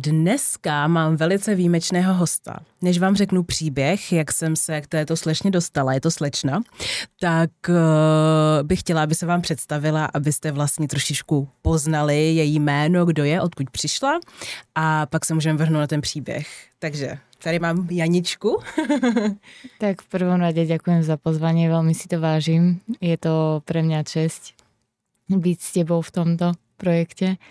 Dneska 0.00 0.86
mám 0.86 1.16
velice 1.16 1.54
výjimečného 1.54 2.14
hosta. 2.14 2.56
Než 2.82 2.98
vám 2.98 3.16
řeknu 3.16 3.42
příběh, 3.42 4.12
jak 4.12 4.32
jsem 4.32 4.56
se 4.56 4.80
k 4.80 4.86
této 4.86 5.16
slečně 5.16 5.50
dostala, 5.50 5.92
je 5.92 6.00
to 6.00 6.10
slečna, 6.10 6.60
tak 7.20 7.50
uh, 7.68 7.74
bych 8.62 8.80
chtěla, 8.80 9.02
aby 9.02 9.14
se 9.14 9.26
vám 9.26 9.40
představila, 9.40 10.08
abyste 10.14 10.52
vlastně 10.52 10.88
trošičku 10.88 11.48
poznali 11.62 12.16
její 12.16 12.60
jméno, 12.60 13.04
kdo 13.04 13.24
je, 13.24 13.40
odkud 13.40 13.70
přišla 13.70 14.20
a 14.74 15.06
pak 15.06 15.24
se 15.24 15.34
můžeme 15.34 15.58
vrhnout 15.58 15.80
na 15.80 15.86
ten 15.86 16.00
příběh. 16.00 16.46
Takže 16.78 17.18
tady 17.42 17.58
mám 17.58 17.88
Janičku. 17.90 18.62
tak 19.78 20.02
v 20.02 20.08
prvom 20.08 20.40
rade 20.40 20.66
ďakujem 20.66 21.02
za 21.02 21.16
pozvanie, 21.18 21.66
veľmi 21.66 21.94
si 21.94 22.06
to 22.06 22.22
vážim. 22.22 22.78
Je 23.02 23.18
to 23.18 23.66
pre 23.66 23.82
mňa 23.82 24.06
česť 24.06 24.54
byť 25.26 25.58
s 25.58 25.70
tebou 25.74 26.06
v 26.06 26.10
tomto 26.14 26.46
projekte. 26.78 27.42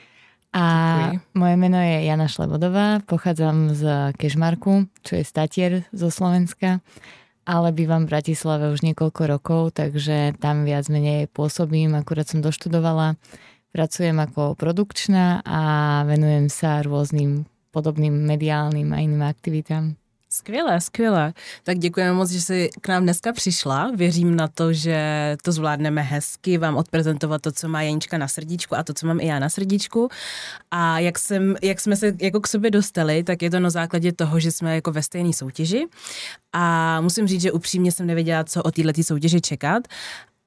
A 0.58 0.66
Děkuji. 1.14 1.22
moje 1.34 1.56
meno 1.58 1.78
je 1.78 2.04
Jana 2.10 2.28
Šlebodová, 2.28 3.00
pochádzam 3.06 3.78
z 3.78 4.14
Kežmarku, 4.18 4.90
čo 5.06 5.22
je 5.22 5.24
statier 5.24 5.86
zo 5.94 6.10
Slovenska, 6.10 6.82
ale 7.46 7.70
bývam 7.70 8.10
v 8.10 8.18
Bratislave 8.18 8.74
už 8.74 8.82
niekoľko 8.82 9.22
rokov, 9.30 9.78
takže 9.78 10.34
tam 10.42 10.66
viac 10.66 10.90
menej 10.90 11.30
pôsobím, 11.30 11.94
akurát 11.94 12.26
som 12.26 12.42
doštudovala, 12.42 13.22
pracujem 13.70 14.18
ako 14.18 14.58
produkčná 14.58 15.46
a 15.46 15.62
venujem 16.10 16.50
sa 16.50 16.82
rôznym 16.82 17.46
podobným 17.70 18.18
mediálnym 18.26 18.90
a 18.90 18.98
iným 18.98 19.30
aktivitám. 19.30 19.94
Skvělé, 20.38 20.82
skvělé. 20.82 21.34
Tak 21.64 21.78
děkujeme 21.78 22.14
moc, 22.14 22.30
že 22.30 22.42
jsi 22.42 22.70
k 22.82 22.88
nám 22.88 23.04
dneska 23.04 23.34
přišla. 23.34 23.92
Věřím 23.96 24.36
na 24.36 24.48
to, 24.48 24.74
že 24.74 24.98
to 25.44 25.52
zvládneme 25.52 26.02
hezky, 26.02 26.58
vám 26.58 26.76
odprezentovat 26.76 27.42
to, 27.42 27.52
co 27.52 27.68
má 27.68 27.82
Janička 27.82 28.18
na 28.18 28.28
srdíčku 28.28 28.76
a 28.76 28.84
to, 28.84 28.94
co 28.94 29.08
mám 29.08 29.20
i 29.20 29.26
já 29.26 29.40
na 29.40 29.50
srdíčku. 29.50 30.10
A 30.72 31.00
jak, 31.00 31.20
jsem, 31.20 31.56
jak 31.62 31.80
jsme 31.80 31.96
se 31.96 32.14
jako 32.22 32.40
k 32.40 32.48
sobě 32.48 32.72
dostali, 32.72 33.24
tak 33.24 33.42
je 33.42 33.50
to 33.50 33.60
na 33.60 33.70
základě 33.70 34.12
toho, 34.12 34.40
že 34.40 34.52
jsme 34.52 34.76
jako 34.76 34.92
ve 34.92 35.04
stejné 35.04 35.34
soutěži. 35.34 35.88
A 36.54 37.02
musím 37.02 37.28
říct, 37.28 37.42
že 37.42 37.52
upřímně 37.52 37.92
jsem 37.92 38.08
nevěděla, 38.08 38.44
co 38.44 38.64
o 38.64 38.72
této 38.72 39.04
soutěži 39.04 39.42
čekat 39.42 39.88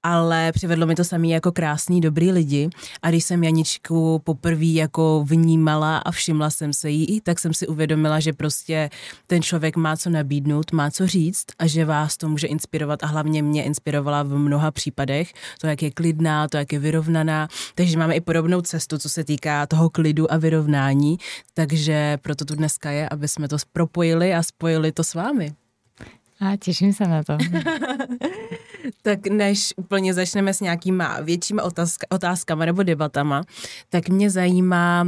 ale 0.03 0.53
přivedlo 0.53 0.87
mi 0.87 0.95
to 0.95 1.05
samý 1.05 1.31
jako 1.31 1.53
krásný, 1.53 2.01
dobrý 2.01 2.33
lidi. 2.33 2.71
A 3.03 3.11
když 3.11 3.25
jsem 3.25 3.45
Janičku 3.45 4.19
poprvé 4.19 4.65
jako 4.65 5.25
vnímala 5.27 5.99
a 5.99 6.11
všimla 6.11 6.51
jsem 6.51 6.73
se 6.73 6.91
jí, 6.91 7.21
tak 7.21 7.39
jsem 7.39 7.55
si 7.55 7.67
uvědomila, 7.67 8.21
že 8.21 8.33
prostě 8.33 8.91
ten 9.27 9.43
člověk 9.43 9.77
má 9.77 9.97
co 9.97 10.11
nabídnout, 10.11 10.73
má 10.73 10.91
co 10.91 11.07
říct 11.07 11.45
a 11.59 11.67
že 11.67 11.85
vás 11.85 12.17
to 12.17 12.29
může 12.29 12.47
inspirovat 12.47 13.03
a 13.03 13.07
hlavně 13.07 13.43
mě 13.43 13.65
inspirovala 13.65 14.23
v 14.23 14.39
mnoha 14.39 14.71
případech. 14.71 15.33
To, 15.61 15.67
jak 15.67 15.83
je 15.83 15.91
klidná, 15.91 16.49
to, 16.49 16.57
jak 16.57 16.73
je 16.73 16.79
vyrovnaná. 16.79 17.49
Takže 17.75 17.99
máme 17.99 18.15
i 18.15 18.21
podobnou 18.21 18.61
cestu, 18.61 18.99
co 18.99 19.09
se 19.09 19.25
týká 19.25 19.67
toho 19.67 19.91
klidu 19.91 20.33
a 20.33 20.37
vyrovnání. 20.37 21.19
Takže 21.55 22.19
proto 22.23 22.45
tu 22.45 22.55
dneska 22.55 22.91
je, 22.91 23.09
aby 23.09 23.29
jsme 23.29 23.49
to 23.49 23.57
propojili 23.73 24.35
a 24.35 24.43
spojili 24.43 24.93
to 24.93 25.05
s 25.05 25.15
vámi. 25.15 25.53
A 26.41 26.57
těším 26.57 26.93
se 26.93 27.05
na 27.05 27.23
to. 27.23 27.37
tak 29.03 29.27
než 29.27 29.75
úplně 29.77 30.15
začneme 30.15 30.55
s 30.55 30.61
nějakýma 30.61 31.21
většíma 31.21 31.63
otázka, 31.63 32.07
otázkama 32.11 32.65
nebo 32.65 32.83
debatama, 32.83 33.43
tak 33.89 34.09
mě 34.09 34.31
zajímá, 34.31 35.07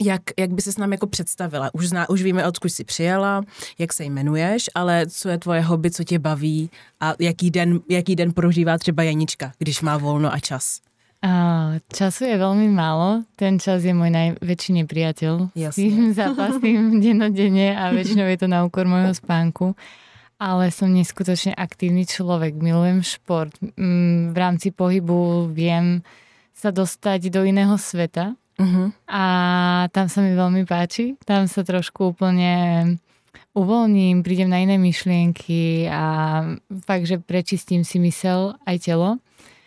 jak, 0.00 0.22
jak 0.38 0.50
by 0.50 0.62
se 0.62 0.72
s 0.72 0.76
námi 0.76 0.94
jako 0.94 1.06
představila? 1.06 1.74
Už, 1.74 1.88
zná, 1.88 2.08
už 2.08 2.22
víme, 2.22 2.46
odkud 2.46 2.68
jsi 2.68 2.84
přijela, 2.84 3.42
jak 3.78 3.92
se 3.92 4.04
jmenuješ, 4.04 4.70
ale 4.74 5.06
co 5.06 5.28
je 5.28 5.38
tvoje 5.38 5.60
hobby, 5.60 5.90
co 5.90 6.04
tě 6.04 6.18
baví 6.18 6.70
a 7.00 7.14
jaký 7.18 7.50
den, 7.50 7.80
jaký 7.88 8.16
den 8.16 8.32
prožívá 8.32 8.78
třeba 8.78 9.02
Janička, 9.02 9.52
když 9.58 9.80
má 9.80 9.96
volno 9.96 10.32
a 10.32 10.38
čas? 10.38 10.80
A, 11.20 11.76
času 11.92 12.32
je 12.32 12.40
veľmi 12.40 12.72
málo. 12.72 13.28
Ten 13.36 13.60
čas 13.60 13.84
je 13.84 13.92
najväčší 13.92 14.72
nepriateľ. 14.80 15.52
Jasne. 15.52 15.68
S 15.68 15.76
tým 15.76 16.16
zápasím 16.16 16.80
dennodenne 17.04 17.76
a 17.76 17.92
väčšinou 17.92 18.24
je 18.24 18.38
to 18.40 18.48
na 18.48 18.64
úkor 18.64 18.88
môjho 18.88 19.12
spánku 19.12 19.76
ale 20.40 20.72
som 20.72 20.88
neskutočne 20.88 21.52
aktívny 21.52 22.08
človek. 22.08 22.56
Milujem 22.56 23.04
šport. 23.04 23.52
Mm, 23.76 24.32
v 24.32 24.36
rámci 24.40 24.72
pohybu 24.72 25.52
viem 25.52 26.00
sa 26.56 26.72
dostať 26.72 27.28
do 27.28 27.44
iného 27.44 27.76
sveta 27.76 28.32
uh-huh. 28.56 28.88
a 29.04 29.24
tam 29.92 30.08
sa 30.08 30.24
mi 30.24 30.32
veľmi 30.32 30.64
páči. 30.64 31.20
Tam 31.28 31.44
sa 31.44 31.60
trošku 31.60 32.16
úplne 32.16 32.52
uvoľním, 33.52 34.24
prídem 34.24 34.48
na 34.48 34.64
iné 34.64 34.80
myšlienky 34.80 35.88
a 35.92 36.02
fakt, 36.88 37.04
že 37.04 37.20
prečistím 37.20 37.84
si 37.84 38.00
mysel 38.00 38.56
aj 38.64 38.76
telo. 38.80 39.20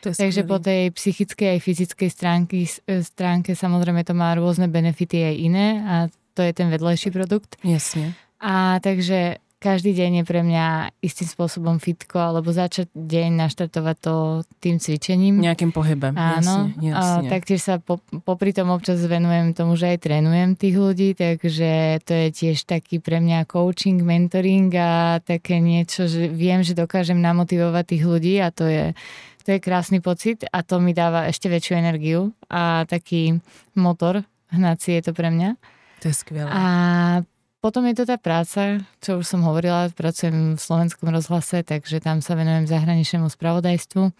Takže 0.04 0.44
po 0.44 0.60
tej 0.60 0.92
psychickej 0.92 1.56
aj 1.56 1.60
fyzickej 1.64 2.10
stránky, 2.12 2.68
stránke 2.84 3.56
samozrejme 3.56 4.04
to 4.04 4.12
má 4.12 4.36
rôzne 4.36 4.68
benefity 4.68 5.24
aj 5.24 5.36
iné 5.40 5.68
a 5.80 5.96
to 6.36 6.44
je 6.44 6.52
ten 6.52 6.68
vedlejší 6.68 7.08
produkt. 7.14 7.56
Jasne. 7.64 8.12
A 8.44 8.84
takže 8.84 9.40
každý 9.63 9.96
deň 9.96 10.12
je 10.19 10.24
pre 10.28 10.44
mňa 10.44 10.91
istým 11.00 11.24
spôsobom 11.24 11.79
fitko, 11.79 12.19
alebo 12.19 12.51
začať 12.51 12.91
deň 12.91 13.40
naštartovať 13.47 13.96
to 14.03 14.16
tým 14.59 14.84
cvičením. 14.84 15.40
Nejakým 15.40 15.72
pohybem. 15.72 16.12
Áno. 16.19 16.68
Jasne, 16.75 16.91
jasne. 16.91 17.28
A 17.28 17.31
taktiež 17.31 17.63
sa 17.63 17.79
po, 17.79 18.03
popri 18.28 18.51
tom 18.51 18.75
občas 18.75 19.00
venujem 19.00 19.56
tomu, 19.56 19.79
že 19.79 19.96
aj 19.96 20.03
trénujem 20.03 20.59
tých 20.59 20.75
ľudí, 20.75 21.09
takže 21.16 22.03
to 22.03 22.12
je 22.12 22.28
tiež 22.35 22.68
taký 22.68 23.00
pre 23.00 23.24
mňa 23.24 23.47
coaching, 23.47 24.03
mentoring 24.03 24.68
a 24.75 25.24
také 25.24 25.63
niečo, 25.63 26.12
že 26.12 26.28
viem, 26.28 26.59
že 26.59 26.75
dokážem 26.75 27.24
namotivovať 27.24 27.84
tých 27.88 28.03
ľudí 28.03 28.35
a 28.44 28.51
to 28.51 28.68
je 28.68 28.91
to 29.44 29.51
je 29.51 29.59
krásny 29.59 30.00
pocit 30.00 30.47
a 30.56 30.63
to 30.63 30.80
mi 30.80 30.95
dáva 30.95 31.28
ešte 31.28 31.51
väčšiu 31.51 31.75
energiu 31.75 32.31
a 32.47 32.88
taký 32.88 33.44
motor 33.75 34.24
hnací 34.56 34.95
je 34.95 35.03
to 35.03 35.12
pre 35.12 35.28
mňa. 35.28 35.59
To 36.00 36.06
je 36.07 36.16
skvelé. 36.16 36.47
A 36.47 36.63
potom 37.63 37.88
je 37.88 37.96
to 37.96 38.03
tá 38.03 38.19
práca, 38.19 38.84
čo 39.00 39.24
už 39.24 39.25
som 39.25 39.40
hovorila, 39.47 39.88
pracujem 39.96 40.59
v 40.59 40.62
slovenskom 40.62 41.07
rozhlase, 41.07 41.63
takže 41.63 42.03
tam 42.03 42.19
sa 42.19 42.35
venujem 42.35 42.68
zahraničnému 42.68 43.31
spravodajstvu. 43.31 44.12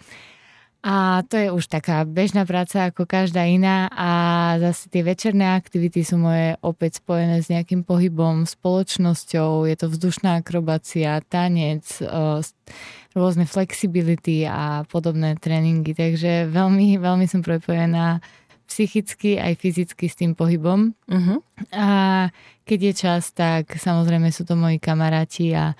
A 0.84 1.24
to 1.32 1.40
je 1.40 1.48
už 1.48 1.72
taká 1.72 2.04
bežná 2.04 2.44
práca 2.44 2.92
ako 2.92 3.08
každá 3.08 3.48
iná 3.48 3.88
a 3.88 4.12
zase 4.60 4.92
tie 4.92 5.00
večerné 5.00 5.56
aktivity 5.56 6.04
sú 6.04 6.20
moje 6.20 6.60
opäť 6.60 7.00
spojené 7.00 7.40
s 7.40 7.48
nejakým 7.48 7.88
pohybom, 7.88 8.44
spoločnosťou, 8.44 9.64
je 9.64 9.76
to 9.80 9.88
vzdušná 9.88 10.44
akrobácia, 10.44 11.24
tanec, 11.28 11.88
rôzne 13.16 13.48
flexibility 13.48 14.44
a 14.44 14.84
podobné 14.92 15.40
tréningy, 15.40 15.96
takže 15.96 16.52
veľmi, 16.52 17.00
veľmi 17.00 17.32
som 17.32 17.40
prepojená 17.40 18.20
psychicky 18.74 19.38
aj 19.38 19.54
fyzicky 19.62 20.10
s 20.10 20.18
tým 20.18 20.34
pohybom. 20.34 20.98
Uh-huh. 21.06 21.46
A 21.70 21.88
keď 22.66 22.80
je 22.90 22.94
čas, 22.98 23.30
tak 23.30 23.78
samozrejme 23.78 24.34
sú 24.34 24.50
to 24.50 24.58
moji 24.58 24.82
kamaráti 24.82 25.54
a, 25.54 25.78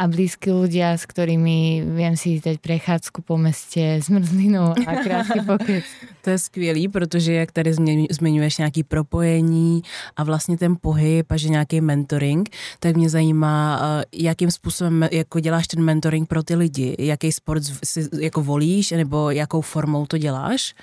a 0.00 0.02
blízki 0.08 0.48
ľudia, 0.48 0.96
s 0.96 1.04
ktorými 1.04 1.84
viem 1.92 2.16
si 2.16 2.40
dať 2.40 2.56
prechádzku 2.56 3.20
po 3.20 3.36
meste, 3.36 4.00
zmrzlinu 4.00 4.72
a 4.72 4.92
krátky 5.04 5.44
pokec. 5.50 5.84
To 6.24 6.30
je 6.32 6.38
skvělý, 6.38 6.88
protože 6.88 7.44
jak 7.44 7.52
tady 7.52 7.70
zmiňuješ 8.10 8.58
nějaký 8.58 8.82
propojení 8.82 9.82
a 10.16 10.24
vlastně 10.24 10.56
ten 10.56 10.76
pohyb 10.80 11.28
a 11.28 11.36
že 11.36 11.52
nějaký 11.52 11.80
mentoring, 11.84 12.48
tak 12.80 12.96
mě 12.96 13.12
zajímá, 13.12 13.80
eh, 13.82 14.04
jakým 14.12 14.50
způsobem 14.50 15.08
jako 15.12 15.40
děláš 15.40 15.66
ten 15.66 15.84
mentoring 15.84 16.28
pro 16.28 16.42
ty 16.42 16.54
lidi, 16.56 16.96
jaký 16.98 17.32
sport 17.32 17.62
si 17.84 18.08
jako 18.20 18.42
volíš 18.42 18.90
nebo 18.90 19.30
jakou 19.30 19.60
formou 19.60 20.06
to 20.06 20.18
děláš? 20.18 20.74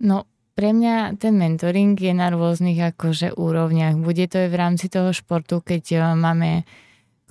No, 0.00 0.24
pre 0.52 0.76
mňa 0.76 1.16
ten 1.16 1.36
mentoring 1.36 1.96
je 1.96 2.12
na 2.12 2.28
rôznych 2.28 2.76
akože 2.94 3.36
úrovniach. 3.36 3.96
Bude 3.96 4.28
to 4.28 4.44
aj 4.44 4.48
v 4.52 4.60
rámci 4.60 4.86
toho 4.92 5.12
športu, 5.12 5.64
keď 5.64 5.84
eh, 5.92 6.00
máme 6.16 6.68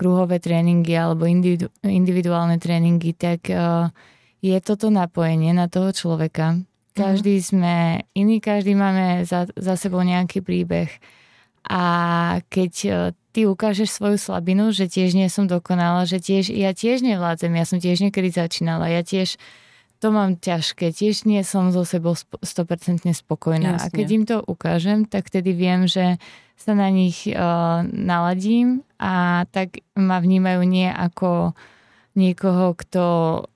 kruhové 0.02 0.42
tréningy 0.42 0.98
alebo 0.98 1.30
individu- 1.30 1.70
individuálne 1.86 2.58
tréningy, 2.58 3.14
tak 3.14 3.46
uh, 3.54 3.86
je 4.42 4.58
toto 4.58 4.90
napojenie 4.90 5.54
na 5.54 5.70
toho 5.70 5.94
človeka. 5.94 6.58
Každý 6.98 7.38
mm. 7.38 7.44
sme 7.46 7.74
iný, 8.18 8.42
každý 8.42 8.74
máme 8.74 9.22
za, 9.22 9.46
za 9.54 9.78
sebou 9.78 10.02
nejaký 10.02 10.42
príbeh. 10.42 10.90
A 11.70 11.84
keď 12.50 12.72
uh, 12.90 12.96
ty 13.30 13.46
ukážeš 13.46 13.94
svoju 13.94 14.18
slabinu, 14.18 14.74
že 14.74 14.90
tiež 14.90 15.14
nie 15.14 15.30
som 15.30 15.46
dokonala, 15.46 16.02
že 16.02 16.18
tiež, 16.18 16.50
ja 16.50 16.74
tiež 16.74 17.06
nevládzem, 17.06 17.54
ja 17.54 17.62
som 17.62 17.78
tiež 17.78 18.02
niekedy 18.02 18.34
začínala, 18.34 18.90
ja 18.90 19.06
tiež 19.06 19.38
to 20.02 20.10
mám 20.10 20.34
ťažké. 20.34 20.90
Tiež 20.90 21.30
nie 21.30 21.46
som 21.46 21.70
so 21.70 21.86
sebou 21.86 22.18
100% 22.18 23.06
spokojná. 23.06 23.78
Jasne. 23.78 23.86
A 23.86 23.94
keď 23.94 24.08
im 24.10 24.24
to 24.26 24.42
ukážem, 24.42 25.06
tak 25.06 25.30
tedy 25.30 25.54
viem, 25.54 25.86
že 25.86 26.18
sa 26.58 26.74
na 26.74 26.90
nich 26.90 27.30
uh, 27.30 27.86
naladím 27.86 28.82
a 28.98 29.46
tak 29.54 29.78
ma 29.94 30.18
vnímajú 30.18 30.66
nie 30.66 30.90
ako 30.90 31.54
niekoho, 32.18 32.74
kto 32.74 33.04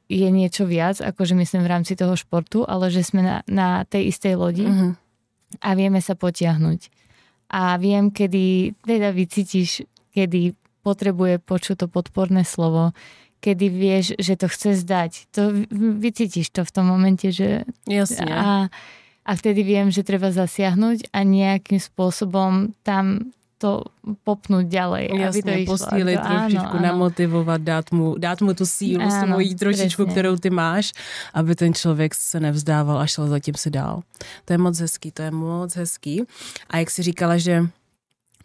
je 0.06 0.30
niečo 0.30 0.70
viac, 0.70 1.02
akože 1.02 1.34
myslím 1.34 1.66
v 1.66 1.70
rámci 1.70 1.98
toho 1.98 2.14
športu, 2.14 2.62
ale 2.62 2.94
že 2.94 3.02
sme 3.02 3.26
na, 3.26 3.36
na 3.50 3.82
tej 3.82 4.14
istej 4.14 4.38
lodi 4.38 4.70
uh-huh. 4.70 4.94
a 5.66 5.68
vieme 5.74 5.98
sa 5.98 6.14
potiahnuť. 6.14 6.94
A 7.50 7.74
viem, 7.78 8.14
kedy 8.14 8.74
teda 8.86 9.10
vycítiš, 9.10 9.82
kedy 10.14 10.54
potrebuje 10.86 11.42
počuť 11.42 11.74
to 11.82 11.86
podporné 11.90 12.46
slovo, 12.46 12.94
kedy 13.46 13.66
vieš, 13.70 14.06
že 14.18 14.34
to 14.34 14.50
chce 14.50 14.82
zdať. 14.82 15.30
To 15.38 15.54
vycítiš 16.02 16.50
to 16.50 16.66
v 16.66 16.74
tom 16.74 16.90
momente, 16.90 17.30
že... 17.30 17.62
Jasne. 17.86 18.26
A, 18.26 18.66
a 19.22 19.30
vtedy 19.38 19.62
viem, 19.62 19.94
že 19.94 20.02
treba 20.02 20.34
zasiahnuť 20.34 21.14
a 21.14 21.22
nejakým 21.22 21.78
spôsobom 21.78 22.74
tam 22.82 23.30
to 23.56 23.88
popnout 24.24 24.66
ďalej. 24.66 25.10
Jasně, 25.14 25.52
aby 25.52 25.66
to 25.66 25.72
posílit 25.72 26.20
to, 26.20 26.28
trošičku, 26.28 26.76
áno, 26.76 26.86
namotivovat, 26.86 27.60
dát 27.60 27.86
mu, 27.92 28.18
dát 28.18 28.40
mu 28.44 28.52
tu 28.52 28.66
sílu 28.66 29.00
áno, 29.00 29.16
svojí 29.26 29.54
trošičku, 29.56 30.04
presne. 30.04 30.12
kterou 30.12 30.36
ty 30.36 30.50
máš, 30.50 30.92
aby 31.32 31.54
ten 31.56 31.74
člověk 31.74 32.14
se 32.14 32.40
nevzdával 32.40 32.98
a 33.00 33.06
šel 33.06 33.28
zatím 33.28 33.54
si 33.54 33.70
dál. 33.70 34.02
To 34.44 34.52
je 34.52 34.58
moc 34.58 34.80
hezký, 34.80 35.08
to 35.10 35.22
je 35.22 35.30
moc 35.30 35.76
hezký. 35.76 36.22
A 36.70 36.78
jak 36.78 36.90
jsi 36.90 37.02
říkala, 37.02 37.36
že 37.38 37.64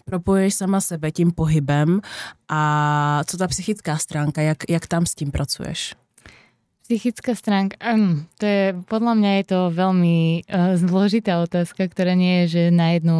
propojuješ 0.05 0.53
sama 0.53 0.81
sebe 0.81 1.11
tím 1.11 1.31
pohybem 1.31 2.01
a 2.49 2.61
co 3.25 3.37
ta 3.37 3.47
psychická 3.47 3.97
stránka, 3.97 4.41
jak, 4.41 4.69
jak 4.69 4.87
tam 4.87 5.05
s 5.05 5.15
tím 5.15 5.31
pracuješ? 5.31 5.95
Psychická 6.81 7.35
stránka, 7.35 7.79
um, 7.93 8.27
to 8.35 8.45
je, 8.45 8.75
podľa 8.91 9.13
mňa 9.15 9.31
je 9.39 9.45
to 9.47 9.59
veľmi 9.71 10.43
uh, 10.43 10.75
zložitá 10.75 11.39
otázka, 11.39 11.87
ktorá 11.87 12.19
nie 12.19 12.43
je, 12.43 12.45
že 12.47 12.63
na 12.67 12.99
jednu 12.99 13.19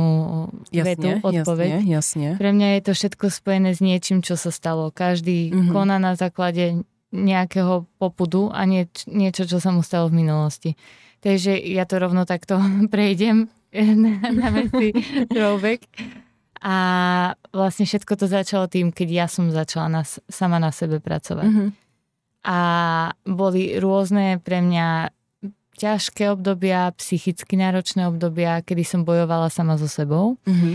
jasne, 0.75 0.83
vetu 0.91 1.07
odpoveď. 1.23 1.69
Jasne, 1.79 1.87
jasne. 1.87 2.27
Pre 2.35 2.51
mňa 2.51 2.67
je 2.67 2.81
to 2.83 2.91
všetko 2.91 3.25
spojené 3.31 3.71
s 3.71 3.79
niečím, 3.79 4.19
čo 4.19 4.35
sa 4.35 4.51
stalo. 4.51 4.91
Každý 4.91 5.55
mm-hmm. 5.55 5.71
koná 5.71 6.03
na 6.03 6.19
základe 6.19 6.83
nejakého 7.15 7.87
popudu 7.95 8.51
a 8.51 8.67
nie, 8.67 8.91
niečo, 9.07 9.47
čo 9.47 9.63
sa 9.63 9.71
mu 9.71 9.87
stalo 9.87 10.11
v 10.11 10.19
minulosti. 10.19 10.75
Takže 11.21 11.55
ja 11.55 11.87
to 11.87 11.95
rovno 12.01 12.27
takto 12.27 12.59
prejdem 12.93 13.47
na, 14.03 14.19
na 14.31 14.47
veci 14.51 14.91
throwback. 15.31 15.87
A 16.61 16.75
vlastne 17.49 17.89
všetko 17.89 18.13
to 18.15 18.29
začalo 18.29 18.69
tým, 18.69 18.93
keď 18.93 19.07
ja 19.09 19.25
som 19.25 19.49
začala 19.49 19.89
na, 19.89 20.03
sama 20.05 20.61
na 20.61 20.69
sebe 20.69 21.01
pracovať. 21.01 21.49
Mm-hmm 21.49 21.69
a 22.41 22.59
boli 23.25 23.77
rôzne 23.77 24.41
pre 24.41 24.65
mňa 24.65 25.13
ťažké 25.77 26.29
obdobia, 26.29 26.93
psychicky 26.97 27.57
náročné 27.57 28.05
obdobia, 28.09 28.61
kedy 28.61 28.85
som 28.85 29.01
bojovala 29.05 29.49
sama 29.49 29.77
so 29.77 29.89
sebou. 29.89 30.37
Mm-hmm. 30.45 30.73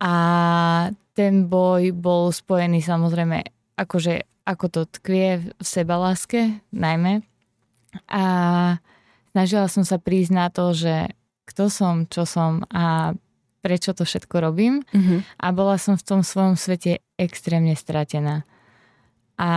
A 0.00 0.14
ten 1.16 1.48
boj 1.48 1.92
bol 1.96 2.32
spojený 2.32 2.84
samozrejme, 2.84 3.44
akože 3.80 4.28
ako 4.44 4.66
to 4.68 4.80
tkvie 5.00 5.52
v 5.56 5.64
sebaláske 5.64 6.60
najmä. 6.72 7.24
A 8.12 8.24
snažila 9.32 9.68
som 9.72 9.84
sa 9.84 9.96
prísť 9.96 10.32
na 10.32 10.46
to, 10.52 10.76
že 10.76 11.16
kto 11.48 11.72
som, 11.72 12.04
čo 12.08 12.28
som 12.28 12.64
a 12.68 13.16
prečo 13.66 13.90
to 13.90 14.06
všetko 14.06 14.38
robím. 14.38 14.86
Mm-hmm. 14.94 15.42
A 15.42 15.46
bola 15.50 15.74
som 15.82 15.98
v 15.98 16.06
tom 16.06 16.20
svojom 16.22 16.54
svete 16.54 17.02
extrémne 17.18 17.74
stratená. 17.74 18.46
A 19.34 19.50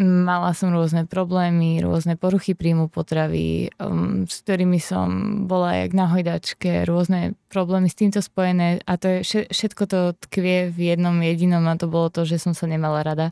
Mala 0.00 0.56
som 0.56 0.72
rôzne 0.72 1.04
problémy, 1.04 1.84
rôzne 1.84 2.16
poruchy 2.16 2.56
príjmu 2.56 2.88
potravy, 2.88 3.68
um, 3.76 4.24
s 4.24 4.40
ktorými 4.40 4.80
som 4.80 5.44
bola 5.44 5.76
jak 5.76 5.92
na 5.92 6.08
hojdačke, 6.08 6.88
rôzne 6.88 7.36
problémy 7.52 7.84
s 7.92 8.00
týmto 8.00 8.24
spojené 8.24 8.80
a 8.88 8.96
to 8.96 9.20
je, 9.20 9.44
všetko 9.52 9.82
to 9.84 10.00
tkvie 10.24 10.72
v 10.72 10.96
jednom 10.96 11.12
jedinom 11.20 11.68
a 11.68 11.76
to 11.76 11.84
bolo 11.84 12.08
to, 12.08 12.24
že 12.24 12.40
som 12.40 12.56
sa 12.56 12.64
nemala 12.64 13.04
rada. 13.04 13.28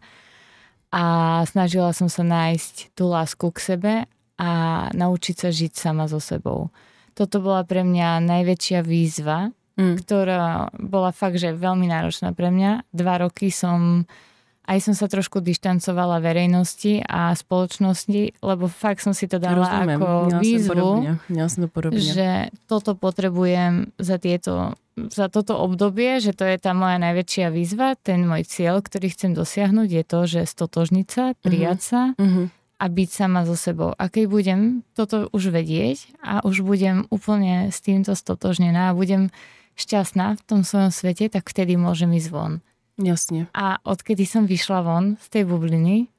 A 0.93 1.41
snažila 1.49 1.97
som 1.97 2.13
sa 2.13 2.21
nájsť 2.21 2.93
tú 2.93 3.09
lásku 3.09 3.49
k 3.49 3.59
sebe 3.65 3.93
a 4.37 4.51
naučiť 4.93 5.37
sa 5.41 5.49
žiť 5.49 5.73
sama 5.73 6.05
so 6.05 6.21
sebou. 6.21 6.69
Toto 7.17 7.41
bola 7.41 7.65
pre 7.65 7.81
mňa 7.81 8.21
najväčšia 8.29 8.85
výzva, 8.85 9.57
mm. 9.79 9.95
ktorá 10.03 10.75
bola 10.75 11.15
fakt, 11.15 11.39
že 11.39 11.55
veľmi 11.55 11.87
náročná 11.87 12.35
pre 12.35 12.51
mňa. 12.51 12.91
Dva 12.91 13.23
roky 13.23 13.55
som 13.55 14.05
aj 14.69 14.85
som 14.85 14.93
sa 14.93 15.09
trošku 15.09 15.41
dištancovala 15.41 16.21
verejnosti 16.21 17.01
a 17.09 17.33
spoločnosti, 17.33 18.45
lebo 18.45 18.69
fakt 18.69 19.01
som 19.01 19.17
si 19.17 19.25
to 19.25 19.41
dala 19.41 19.65
Rozumiem. 19.65 19.97
ako 19.97 20.09
ja 20.29 20.39
výzvu, 20.45 20.89
ja 21.33 21.47
som 21.49 21.61
to 21.65 21.69
podobne. 21.73 21.97
že 22.05 22.53
toto 22.69 22.93
potrebujem 22.93 23.97
za 23.97 24.21
tieto 24.21 24.77
za 24.99 25.31
toto 25.31 25.55
obdobie, 25.55 26.19
že 26.19 26.35
to 26.35 26.43
je 26.43 26.59
tá 26.59 26.75
moja 26.75 26.99
najväčšia 26.99 27.55
výzva, 27.55 27.95
ten 27.95 28.27
môj 28.27 28.43
cieľ, 28.51 28.83
ktorý 28.83 29.15
chcem 29.15 29.31
dosiahnuť, 29.31 29.89
je 29.95 30.03
to, 30.03 30.21
že 30.27 30.43
stotožniť 30.43 31.07
sa, 31.07 31.25
mhm. 31.31 31.37
prijať 31.39 31.79
sa 31.79 32.01
uh-huh. 32.19 32.51
a 32.83 32.85
byť 32.91 33.09
sama 33.15 33.47
so 33.47 33.55
sebou. 33.55 33.95
A 33.95 34.11
keď 34.11 34.25
budem 34.27 34.61
toto 34.99 35.31
už 35.31 35.55
vedieť 35.55 36.11
a 36.19 36.43
už 36.43 36.67
budem 36.67 37.07
úplne 37.15 37.71
s 37.71 37.79
týmto 37.79 38.19
stotožnená 38.19 38.91
a 38.91 38.97
budem 38.99 39.31
šťastná 39.79 40.35
v 40.37 40.43
tom 40.43 40.61
svojom 40.67 40.91
svete, 40.91 41.31
tak 41.31 41.47
vtedy 41.47 41.79
môžem 41.79 42.11
ísť 42.19 42.29
von. 42.35 42.53
Jasne. 42.99 43.47
A 43.55 43.79
odkedy 43.87 44.27
som 44.27 44.45
vyšla 44.45 44.83
von 44.83 45.15
z 45.23 45.27
tej 45.31 45.45
bubliny, 45.47 46.11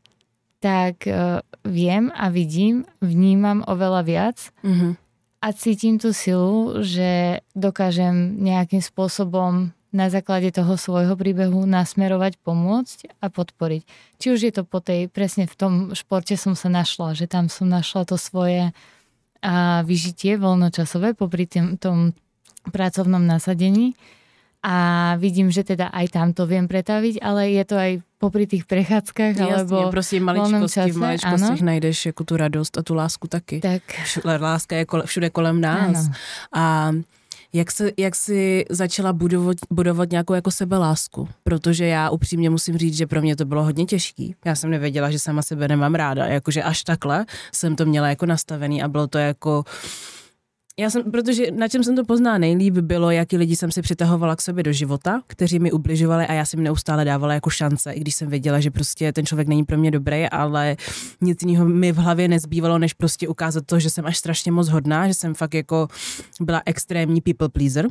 tak 0.64 1.04
uh, 1.08 1.44
viem 1.68 2.12
a 2.16 2.32
vidím, 2.32 2.88
vnímam 3.04 3.64
oveľa 3.68 4.02
viac 4.08 4.38
mm-hmm. 4.64 4.92
a 5.44 5.48
cítim 5.56 6.00
tú 6.00 6.16
silu, 6.16 6.84
že 6.84 7.44
dokážem 7.56 8.40
nejakým 8.40 8.80
spôsobom 8.80 9.76
na 9.90 10.08
základe 10.08 10.54
toho 10.54 10.78
svojho 10.78 11.18
príbehu 11.18 11.66
nasmerovať, 11.66 12.38
pomôcť 12.46 13.10
a 13.20 13.28
podporiť. 13.28 13.82
Či 14.22 14.28
už 14.30 14.40
je 14.46 14.54
to 14.54 14.64
po 14.64 14.80
tej, 14.80 15.10
presne 15.10 15.50
v 15.50 15.56
tom 15.58 15.74
športe 15.98 16.38
som 16.38 16.54
sa 16.54 16.70
našla, 16.70 17.18
že 17.18 17.26
tam 17.26 17.50
som 17.50 17.66
našla 17.66 18.06
to 18.06 18.16
svoje 18.16 18.70
a 19.40 19.82
vyžitie 19.88 20.36
voľnočasové 20.36 21.16
popri 21.16 21.48
tým, 21.48 21.80
tom 21.80 22.12
pracovnom 22.72 23.28
nasadení 23.28 23.94
a 24.64 25.16
vidím, 25.16 25.52
že 25.52 25.64
teda 25.64 25.88
aj 25.88 26.08
tam 26.12 26.34
to 26.36 26.44
viem 26.44 26.68
pretaviť, 26.68 27.24
ale 27.24 27.50
je 27.56 27.64
to 27.64 27.76
aj 27.80 27.92
popri 28.20 28.44
tých 28.48 28.68
prechádzkach 28.68 29.36
Jasně, 29.38 29.56
alebo 29.56 29.92
prostě 29.92 30.20
maličkosti, 30.20 30.92
v 30.92 30.98
maličkostech 30.98 31.62
najdeš 31.62 32.06
jako 32.06 32.24
tu 32.24 32.38
radost 32.38 32.78
a 32.78 32.84
tu 32.84 32.94
lásku 32.96 33.28
taky. 33.28 33.60
Tak. 33.60 33.84
Láska 34.40 34.76
je 34.76 34.86
kole, 34.86 35.04
všude 35.06 35.30
kolem 35.30 35.62
nás. 35.62 35.98
Ano. 35.98 36.14
A 36.54 36.92
jak, 37.54 37.72
se, 37.72 37.92
jak 37.98 38.16
jsi 38.16 38.66
začala 38.70 39.14
budovat, 39.14 39.58
budovat 39.72 40.12
nějakou 40.12 40.34
jako 40.34 40.52
sebelásku? 40.52 41.30
Protože 41.44 41.86
já 41.86 42.10
upřímně 42.10 42.50
musím 42.50 42.78
říct, 42.78 42.98
že 42.98 43.08
pro 43.08 43.22
mě 43.22 43.36
to 43.36 43.46
bylo 43.46 43.64
hodně 43.64 43.86
těžký. 43.86 44.36
Já 44.46 44.56
jsem 44.56 44.70
nevěděla, 44.70 45.12
že 45.12 45.20
sama 45.20 45.42
sebe 45.42 45.68
nemám 45.68 45.96
ráda. 45.96 46.26
Jakože 46.26 46.64
až 46.64 46.84
takhle 46.84 47.26
jsem 47.54 47.76
to 47.76 47.86
měla 47.86 48.10
jako 48.10 48.26
nastavený 48.26 48.84
a 48.84 48.88
bylo 48.88 49.08
to 49.08 49.18
jako 49.18 49.64
já 50.80 50.90
jsem, 50.90 51.12
protože 51.12 51.52
na 51.52 51.68
čem 51.68 51.84
jsem 51.84 51.96
to 51.96 52.06
poznala 52.06 52.38
nejlíp, 52.38 52.74
bylo, 52.74 53.12
jaký 53.12 53.38
lidi 53.38 53.56
jsem 53.56 53.72
si 53.72 53.82
přitahovala 53.82 54.36
k 54.36 54.42
sobě 54.42 54.64
do 54.64 54.72
života, 54.72 55.22
kteří 55.28 55.60
mi 55.60 55.72
ubližovali 55.72 56.28
a 56.28 56.34
já 56.34 56.46
jsem 56.46 56.64
neustále 56.64 57.06
dávala 57.06 57.34
jako 57.34 57.50
šance, 57.50 57.92
i 57.92 58.00
když 58.00 58.16
jsem 58.16 58.30
věděla, 58.30 58.60
že 58.60 58.72
prostě 58.72 59.14
ten 59.14 59.26
člověk 59.26 59.48
není 59.48 59.64
pro 59.64 59.78
mě 59.78 59.92
dobrý, 59.92 60.30
ale 60.30 60.78
nic 61.22 61.42
jiného 61.42 61.66
mi 61.66 61.92
v 61.92 61.98
hlavě 61.98 62.28
nezbývalo, 62.28 62.78
než 62.78 62.94
prostě 62.94 63.28
ukázat 63.28 63.66
to, 63.66 63.80
že 63.80 63.90
jsem 63.90 64.06
až 64.06 64.18
strašně 64.18 64.52
moc 64.52 64.70
hodná, 64.70 65.08
že 65.08 65.14
jsem 65.14 65.34
fakt 65.34 65.54
jako 65.54 65.88
byla 66.42 66.62
extrémní 66.66 67.22
people 67.22 67.50
pleaser. 67.50 67.88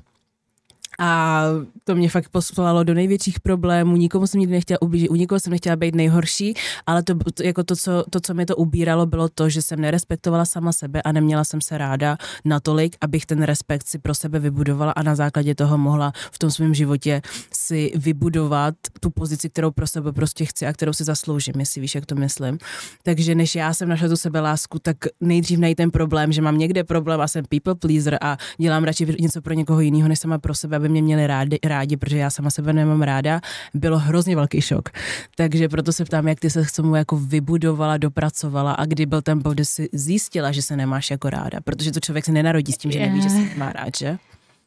A 0.98 1.42
to 1.84 1.94
mě 1.94 2.08
fakt 2.08 2.28
poslalo 2.28 2.84
do 2.84 2.94
největších 2.94 3.40
problémů, 3.40 3.96
nikomu 3.96 4.26
jsem 4.26 4.40
nikdy 4.40 4.54
nechtěla 4.54 4.82
ublížit, 4.82 5.10
u 5.10 5.14
nikoho 5.14 5.40
jsem 5.40 5.50
nechtěla 5.50 5.76
být 5.76 5.94
nejhorší, 5.94 6.54
ale 6.86 7.02
to, 7.02 7.14
to, 7.34 7.42
jako 7.42 7.64
to, 7.64 7.76
co, 7.76 8.04
to, 8.10 8.20
co 8.20 8.34
mi 8.34 8.46
to 8.46 8.56
ubíralo, 8.56 9.06
bylo 9.06 9.28
to, 9.28 9.48
že 9.48 9.62
jsem 9.62 9.80
nerespektovala 9.80 10.44
sama 10.44 10.72
sebe 10.72 11.02
a 11.02 11.12
neměla 11.12 11.44
jsem 11.44 11.60
se 11.60 11.78
ráda 11.78 12.16
natolik, 12.44 12.96
abych 13.00 13.26
ten 13.26 13.42
respekt 13.42 13.86
si 13.86 13.98
pro 13.98 14.14
sebe 14.14 14.38
vybudovala 14.38 14.92
a 14.92 15.02
na 15.02 15.14
základě 15.14 15.54
toho 15.54 15.78
mohla 15.78 16.12
v 16.32 16.38
tom 16.38 16.50
svém 16.50 16.74
životě 16.74 17.22
si 17.52 17.92
vybudovat 17.94 18.74
tu 19.00 19.10
pozici, 19.10 19.50
kterou 19.50 19.70
pro 19.70 19.86
sebe 19.86 20.12
prostě 20.12 20.44
chci 20.44 20.66
a 20.66 20.72
kterou 20.72 20.92
si 20.92 21.04
zasloužím, 21.04 21.54
jestli 21.58 21.80
víš, 21.80 21.94
jak 21.94 22.06
to 22.06 22.14
myslím. 22.14 22.58
Takže 23.02 23.34
než 23.34 23.54
já 23.54 23.74
jsem 23.74 23.88
našla 23.88 24.08
tu 24.08 24.16
sebe 24.16 24.40
lásku, 24.40 24.78
tak 24.78 24.96
nejdřív 25.20 25.58
najít 25.58 25.76
ten 25.76 25.90
problém, 25.90 26.32
že 26.32 26.42
mám 26.42 26.58
někde 26.58 26.84
problém 26.84 27.20
a 27.20 27.28
jsem 27.28 27.44
people 27.48 27.74
pleaser 27.74 28.18
a 28.20 28.36
dělám 28.58 28.84
radši 28.84 29.16
něco 29.20 29.42
pro 29.42 29.54
někoho 29.54 29.80
jiného, 29.80 30.08
než 30.08 30.18
sama 30.18 30.38
pro 30.38 30.54
sebe, 30.54 30.76
aby 30.76 30.87
mě 30.88 31.02
měli 31.02 31.26
rádi, 31.26 31.58
rádi, 31.64 31.96
protože 31.96 32.18
já 32.18 32.30
sama 32.30 32.50
sebe 32.50 32.72
nemám 32.72 33.02
ráda, 33.02 33.40
bylo 33.74 33.98
hrozně 33.98 34.36
velký 34.36 34.60
šok. 34.60 34.88
Takže 35.36 35.68
proto 35.68 35.92
se 35.92 36.04
ptám, 36.04 36.28
jak 36.28 36.40
ty 36.40 36.50
se 36.50 36.64
k 36.64 36.72
tomu 36.72 36.96
jako 36.96 37.16
vybudovala, 37.16 37.96
dopracovala 37.96 38.72
a 38.72 38.84
kdy 38.84 39.06
byl 39.06 39.22
ten 39.22 39.42
bod, 39.42 39.54
kdy 39.54 39.64
jsi 39.64 39.88
zjistila, 39.92 40.52
že 40.52 40.62
se 40.62 40.76
nemáš 40.76 41.10
jako 41.10 41.30
ráda, 41.30 41.60
protože 41.60 41.92
to 41.92 42.00
člověk 42.00 42.24
se 42.24 42.32
nenarodí 42.32 42.72
s 42.72 42.78
tím, 42.78 42.90
že 42.90 42.98
neví, 42.98 43.22
že 43.22 43.30
se 43.30 43.40
má 43.56 43.72
rád, 43.72 43.96
že? 43.96 44.18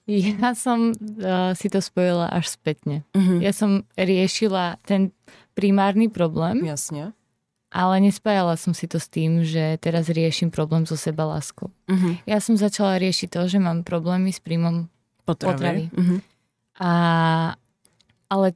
Ja 0.09 0.57
som 0.57 0.91
uh, 0.91 1.53
si 1.53 1.69
to 1.69 1.77
spojila 1.77 2.25
až 2.33 2.57
spätne. 2.57 3.05
Uh-huh. 3.13 3.37
Ja 3.37 3.53
som 3.53 3.85
riešila 3.93 4.81
ten 4.83 5.13
primárny 5.53 6.09
problém. 6.09 6.65
Jasne. 6.65 7.13
Ale 7.71 8.03
nespájala 8.03 8.57
som 8.57 8.73
si 8.75 8.89
to 8.89 8.99
s 8.99 9.07
tým, 9.07 9.45
že 9.45 9.77
teraz 9.79 10.11
riešim 10.11 10.51
problém 10.51 10.83
so 10.89 10.97
seba 10.97 11.23
láskou. 11.23 11.69
Uh-huh. 11.87 12.17
Ja 12.27 12.41
som 12.41 12.57
začala 12.57 12.99
riešiť 12.99 13.29
to, 13.31 13.47
že 13.47 13.61
mám 13.61 13.85
problémy 13.85 14.33
s 14.33 14.41
príjmom 14.41 14.89
potravy. 15.23 15.57
potravy. 15.57 15.83
Uh-huh. 15.93 16.19
A, 16.81 16.91
ale 18.31 18.47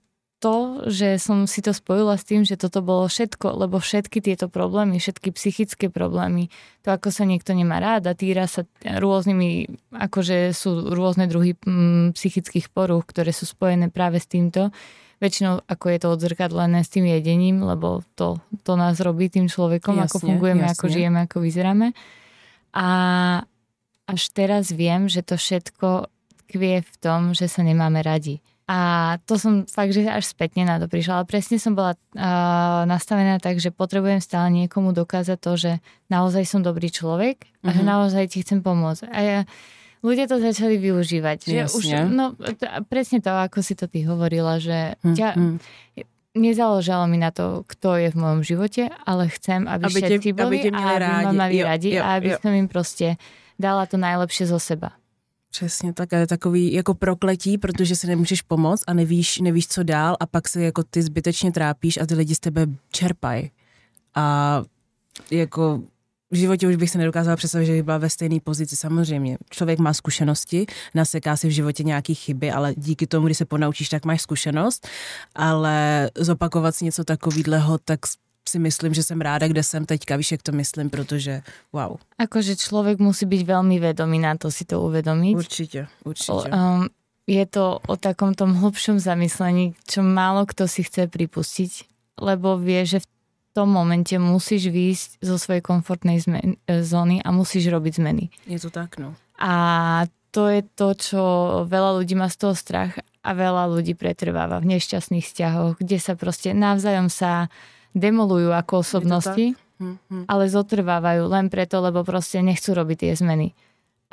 to, 0.45 0.85
že 0.85 1.17
som 1.17 1.49
si 1.49 1.65
to 1.65 1.73
spojila 1.73 2.19
s 2.19 2.27
tým, 2.27 2.45
že 2.45 2.59
toto 2.59 2.85
bolo 2.85 3.09
všetko, 3.09 3.65
lebo 3.65 3.81
všetky 3.81 4.21
tieto 4.21 4.45
problémy, 4.45 5.01
všetky 5.01 5.33
psychické 5.33 5.89
problémy, 5.89 6.53
to 6.85 6.93
ako 6.93 7.09
sa 7.09 7.25
niekto 7.25 7.57
nemá 7.57 7.81
rád 7.81 8.05
a 8.05 8.13
týra 8.13 8.45
sa 8.45 8.61
rôznymi, 8.85 9.65
akože 9.95 10.53
sú 10.53 10.93
rôzne 10.93 11.25
druhy 11.25 11.57
mm, 11.57 12.13
psychických 12.13 12.69
poruch, 12.69 13.09
ktoré 13.09 13.33
sú 13.33 13.49
spojené 13.49 13.89
práve 13.89 14.21
s 14.21 14.29
týmto, 14.29 14.69
väčšinou 15.17 15.65
ako 15.65 15.85
je 15.89 15.97
to 15.97 16.07
odzrkadlené 16.13 16.85
s 16.85 16.93
tým 16.93 17.09
jedením, 17.09 17.65
lebo 17.65 18.05
to, 18.13 18.37
to 18.61 18.77
nás 18.77 19.01
robí 19.01 19.33
tým 19.33 19.49
človekom, 19.49 19.97
jasne, 19.97 20.07
ako 20.11 20.17
fungujeme, 20.29 20.67
jasne. 20.67 20.75
ako 20.77 20.85
žijeme, 20.91 21.19
ako 21.25 21.37
vyzeráme. 21.41 21.87
A 22.75 22.87
až 24.05 24.21
teraz 24.29 24.69
viem, 24.69 25.09
že 25.09 25.25
to 25.25 25.41
všetko 25.41 26.13
tkvie 26.45 26.85
v 26.85 26.95
tom, 27.01 27.33
že 27.33 27.49
sa 27.49 27.65
nemáme 27.65 28.05
radi. 28.05 28.39
A 28.65 28.77
to 29.29 29.37
som 29.37 29.69
fakt, 29.69 29.93
že 29.93 30.09
až 30.09 30.25
spätne 30.25 30.65
na 30.65 30.81
to 30.81 30.89
prišla. 30.89 31.21
Ale 31.21 31.25
presne 31.29 31.61
som 31.61 31.77
bola 31.77 31.93
uh, 31.93 32.81
nastavená 32.89 33.37
tak, 33.37 33.61
že 33.61 33.69
potrebujem 33.69 34.17
stále 34.17 34.49
niekomu 34.49 34.89
dokázať 34.89 35.37
to, 35.37 35.51
že 35.53 35.71
naozaj 36.09 36.49
som 36.49 36.65
dobrý 36.65 36.89
človek 36.89 37.45
a 37.61 37.69
mm-hmm. 37.69 37.75
že 37.77 37.81
mhm. 37.85 37.89
naozaj 37.89 38.23
ti 38.33 38.41
chcem 38.41 38.65
pomôcť. 38.65 39.05
A 39.13 39.19
ja, 39.21 39.39
ľudia 40.01 40.25
to 40.25 40.41
začali 40.41 40.81
využívať. 40.81 41.45
Že 41.45 41.61
už, 41.77 41.85
no, 42.09 42.33
to, 42.33 42.65
presne 42.89 43.21
to, 43.21 43.29
ako 43.29 43.61
si 43.61 43.77
to 43.77 43.85
ty 43.85 44.01
hovorila, 44.01 44.57
že 44.57 44.97
mm-hmm. 44.97 45.13
ťa, 45.13 45.29
nezáležalo 46.35 47.07
mi 47.07 47.17
na 47.17 47.31
to, 47.31 47.63
kto 47.69 48.01
je 48.01 48.07
v 48.11 48.17
mojom 48.19 48.41
živote, 48.43 48.91
ale 49.07 49.31
chcem, 49.31 49.69
aby, 49.69 49.87
aby 49.87 49.99
všetci 50.03 50.29
te, 50.33 50.37
boli 50.37 50.57
aby 50.67 50.75
a 50.75 50.81
aby 50.83 51.01
rádi. 51.05 51.25
ma 51.25 51.31
mali 51.31 51.55
jo, 51.55 51.65
radi 51.65 51.89
jo, 51.95 52.01
a 52.03 52.07
aby 52.19 52.29
jo. 52.35 52.37
som 52.43 52.51
im 52.51 52.67
proste 52.67 53.21
dala 53.55 53.87
to 53.87 53.95
najlepšie 53.95 54.51
zo 54.51 54.59
seba. 54.59 54.97
Přesně 55.51 55.93
tak, 55.93 56.11
je 56.11 56.27
takový 56.27 56.73
jako 56.73 56.93
prokletí, 56.93 57.57
protože 57.57 57.95
si 57.95 58.07
nemůžeš 58.07 58.41
pomoct 58.41 58.83
a 58.87 58.93
nevíš, 58.93 59.39
nevíš, 59.39 59.67
co 59.67 59.83
dál 59.83 60.17
a 60.19 60.25
pak 60.25 60.47
se 60.47 60.63
jako 60.63 60.83
ty 60.83 61.03
zbytečně 61.03 61.51
trápíš 61.51 61.97
a 61.97 62.05
ty 62.05 62.15
lidi 62.15 62.35
z 62.35 62.39
tebe 62.39 62.67
čerpají. 62.91 63.51
A 64.15 64.63
jako 65.31 65.81
v 66.31 66.35
životě 66.35 66.67
už 66.67 66.75
bych 66.75 66.89
se 66.89 66.97
nedokázala 66.97 67.35
představit, 67.35 67.65
že 67.65 67.71
bych 67.71 67.83
byla 67.83 67.97
ve 67.97 68.09
stejné 68.09 68.39
pozici. 68.43 68.75
Samozřejmě, 68.75 69.37
člověk 69.49 69.79
má 69.79 69.93
zkušenosti, 69.93 70.65
naseká 70.95 71.37
si 71.37 71.47
v 71.47 71.51
životě 71.51 71.83
nějaké 71.83 72.13
chyby, 72.13 72.51
ale 72.51 72.73
díky 72.77 73.07
tomu, 73.07 73.25
když 73.25 73.37
se 73.37 73.45
ponaučíš, 73.45 73.89
tak 73.89 74.05
máš 74.05 74.21
zkušenost, 74.21 74.87
ale 75.35 76.09
zopakovat 76.17 76.75
si 76.75 76.85
něco 76.85 77.03
takového, 77.03 77.77
tak 77.77 77.99
si 78.49 78.59
myslím, 78.59 78.93
že 78.93 79.03
jsem 79.03 79.21
ráda, 79.21 79.47
kde 79.47 79.63
jsem 79.63 79.85
teďka, 79.85 80.15
víš, 80.15 80.31
jak 80.31 80.41
to 80.41 80.51
myslím, 80.51 80.89
protože 80.89 81.41
wow. 81.73 81.97
Akože 82.17 82.55
člověk 82.55 82.99
musí 82.99 83.25
být 83.25 83.43
velmi 83.43 83.79
vedomý 83.79 84.19
na 84.19 84.37
to 84.37 84.51
si 84.51 84.65
to 84.65 84.81
uvědomit. 84.81 85.35
Určitě, 85.35 85.87
určitě. 86.03 86.31
Um, 86.31 86.87
je 87.27 87.45
to 87.45 87.79
o 87.87 87.97
takom 87.97 88.33
tom 88.33 88.53
hlubšom 88.53 89.01
zamyslení, 89.01 89.73
čo 89.89 90.05
málo 90.05 90.45
kto 90.45 90.69
si 90.69 90.85
chce 90.85 91.09
pripustiť, 91.09 91.71
lebo 92.21 92.57
vie, 92.61 92.85
že 92.85 93.01
v 93.01 93.07
tom 93.57 93.73
momente 93.73 94.13
musíš 94.21 94.69
výjsť 94.69 95.09
zo 95.25 95.41
svojej 95.41 95.65
komfortnej 95.65 96.21
zmen- 96.21 96.61
zóny 96.69 97.25
a 97.25 97.33
musíš 97.33 97.73
robiť 97.73 97.93
zmeny. 97.97 98.29
Je 98.45 98.61
to 98.61 98.69
tak, 98.69 99.01
no. 99.01 99.17
A 99.41 100.05
to 100.29 100.53
je 100.53 100.61
to, 100.77 100.93
čo 100.93 101.21
veľa 101.65 101.97
ľudí 101.97 102.13
má 102.13 102.29
z 102.29 102.45
toho 102.45 102.53
strach 102.53 102.99
a 103.25 103.29
veľa 103.33 103.73
ľudí 103.73 103.97
pretrváva 103.97 104.61
v 104.61 104.77
nešťastných 104.77 105.25
vzťahoch, 105.25 105.81
kde 105.81 105.97
sa 105.97 106.13
proste 106.13 106.53
navzájom 106.53 107.09
sa 107.09 107.49
demolujú 107.95 108.51
ako 108.51 108.83
osobnosti, 108.83 109.55
hm, 109.79 109.95
hm. 110.11 110.23
ale 110.27 110.51
zotrvávajú 110.51 111.31
len 111.31 111.47
preto, 111.47 111.79
lebo 111.79 112.03
proste 112.03 112.43
nechcú 112.43 112.75
robiť 112.75 112.97
tie 113.07 113.13
zmeny. 113.15 113.55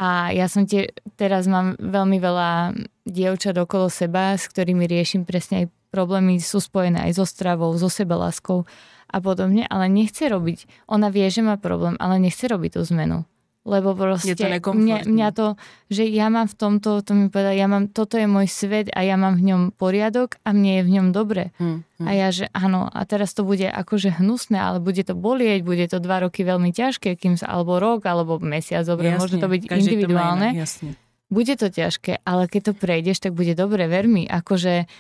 A 0.01 0.33
ja 0.33 0.49
som 0.49 0.65
tie, 0.65 0.95
teraz 1.21 1.45
mám 1.45 1.77
veľmi 1.77 2.17
veľa 2.17 2.73
dievčat 3.05 3.59
okolo 3.61 3.93
seba, 3.93 4.39
s 4.39 4.49
ktorými 4.49 4.89
riešim 4.89 5.29
presne 5.29 5.67
aj 5.67 5.67
problémy, 5.93 6.41
sú 6.41 6.63
spojené 6.63 7.13
aj 7.13 7.21
so 7.21 7.27
stravou, 7.29 7.75
so 7.77 7.93
sebeláskou 7.93 8.65
a 9.13 9.19
podobne, 9.21 9.69
ale 9.69 9.93
nechce 9.93 10.25
robiť. 10.25 10.89
Ona 10.89 11.13
vie, 11.13 11.29
že 11.29 11.45
má 11.45 11.61
problém, 11.61 12.01
ale 12.01 12.17
nechce 12.17 12.49
robiť 12.49 12.81
tú 12.81 12.83
zmenu 12.89 13.29
lebo 13.63 13.95
proste 13.95 14.35
je 14.35 14.59
to 14.59 14.75
mňa, 14.75 15.07
mňa 15.07 15.29
to, 15.39 15.55
že 15.87 16.03
ja 16.11 16.27
mám 16.35 16.51
v 16.51 16.57
tomto, 16.59 16.99
to 17.07 17.15
mi 17.15 17.31
povedal, 17.31 17.55
ja 17.55 17.71
mám, 17.71 17.87
toto 17.87 18.19
je 18.19 18.27
môj 18.27 18.51
svet 18.51 18.91
a 18.91 19.07
ja 19.07 19.15
mám 19.15 19.39
v 19.39 19.55
ňom 19.55 19.63
poriadok 19.71 20.43
a 20.43 20.51
mne 20.51 20.79
je 20.79 20.83
v 20.83 20.91
ňom 20.99 21.07
dobre. 21.15 21.55
Hmm, 21.63 21.87
hmm. 21.87 22.07
A 22.07 22.11
ja, 22.11 22.29
že 22.35 22.51
áno, 22.51 22.91
a 22.91 23.01
teraz 23.07 23.31
to 23.39 23.47
bude 23.47 23.71
akože 23.71 24.19
hnusné, 24.19 24.59
ale 24.59 24.83
bude 24.83 25.07
to 25.07 25.15
bolieť, 25.15 25.63
bude 25.63 25.87
to 25.87 26.03
dva 26.03 26.27
roky 26.27 26.43
veľmi 26.43 26.75
ťažké, 26.75 27.15
kým 27.15 27.39
sa, 27.39 27.55
alebo 27.55 27.79
rok, 27.79 28.03
alebo 28.03 28.43
mesiac, 28.43 28.83
dobre, 28.83 29.15
jasne, 29.15 29.21
môže 29.23 29.37
to 29.39 29.47
byť 29.47 29.63
individuálne. 29.71 30.49
To 30.59 30.63
jasne. 30.67 30.91
Bude 31.33 31.55
to 31.57 31.73
ťažké, 31.73 32.21
ale 32.27 32.45
keď 32.51 32.61
to 32.61 32.73
prejdeš, 32.77 33.25
tak 33.25 33.33
bude 33.33 33.55
dobre, 33.55 33.87
ver 33.87 34.05
mi, 34.11 34.27
akože 34.27 34.91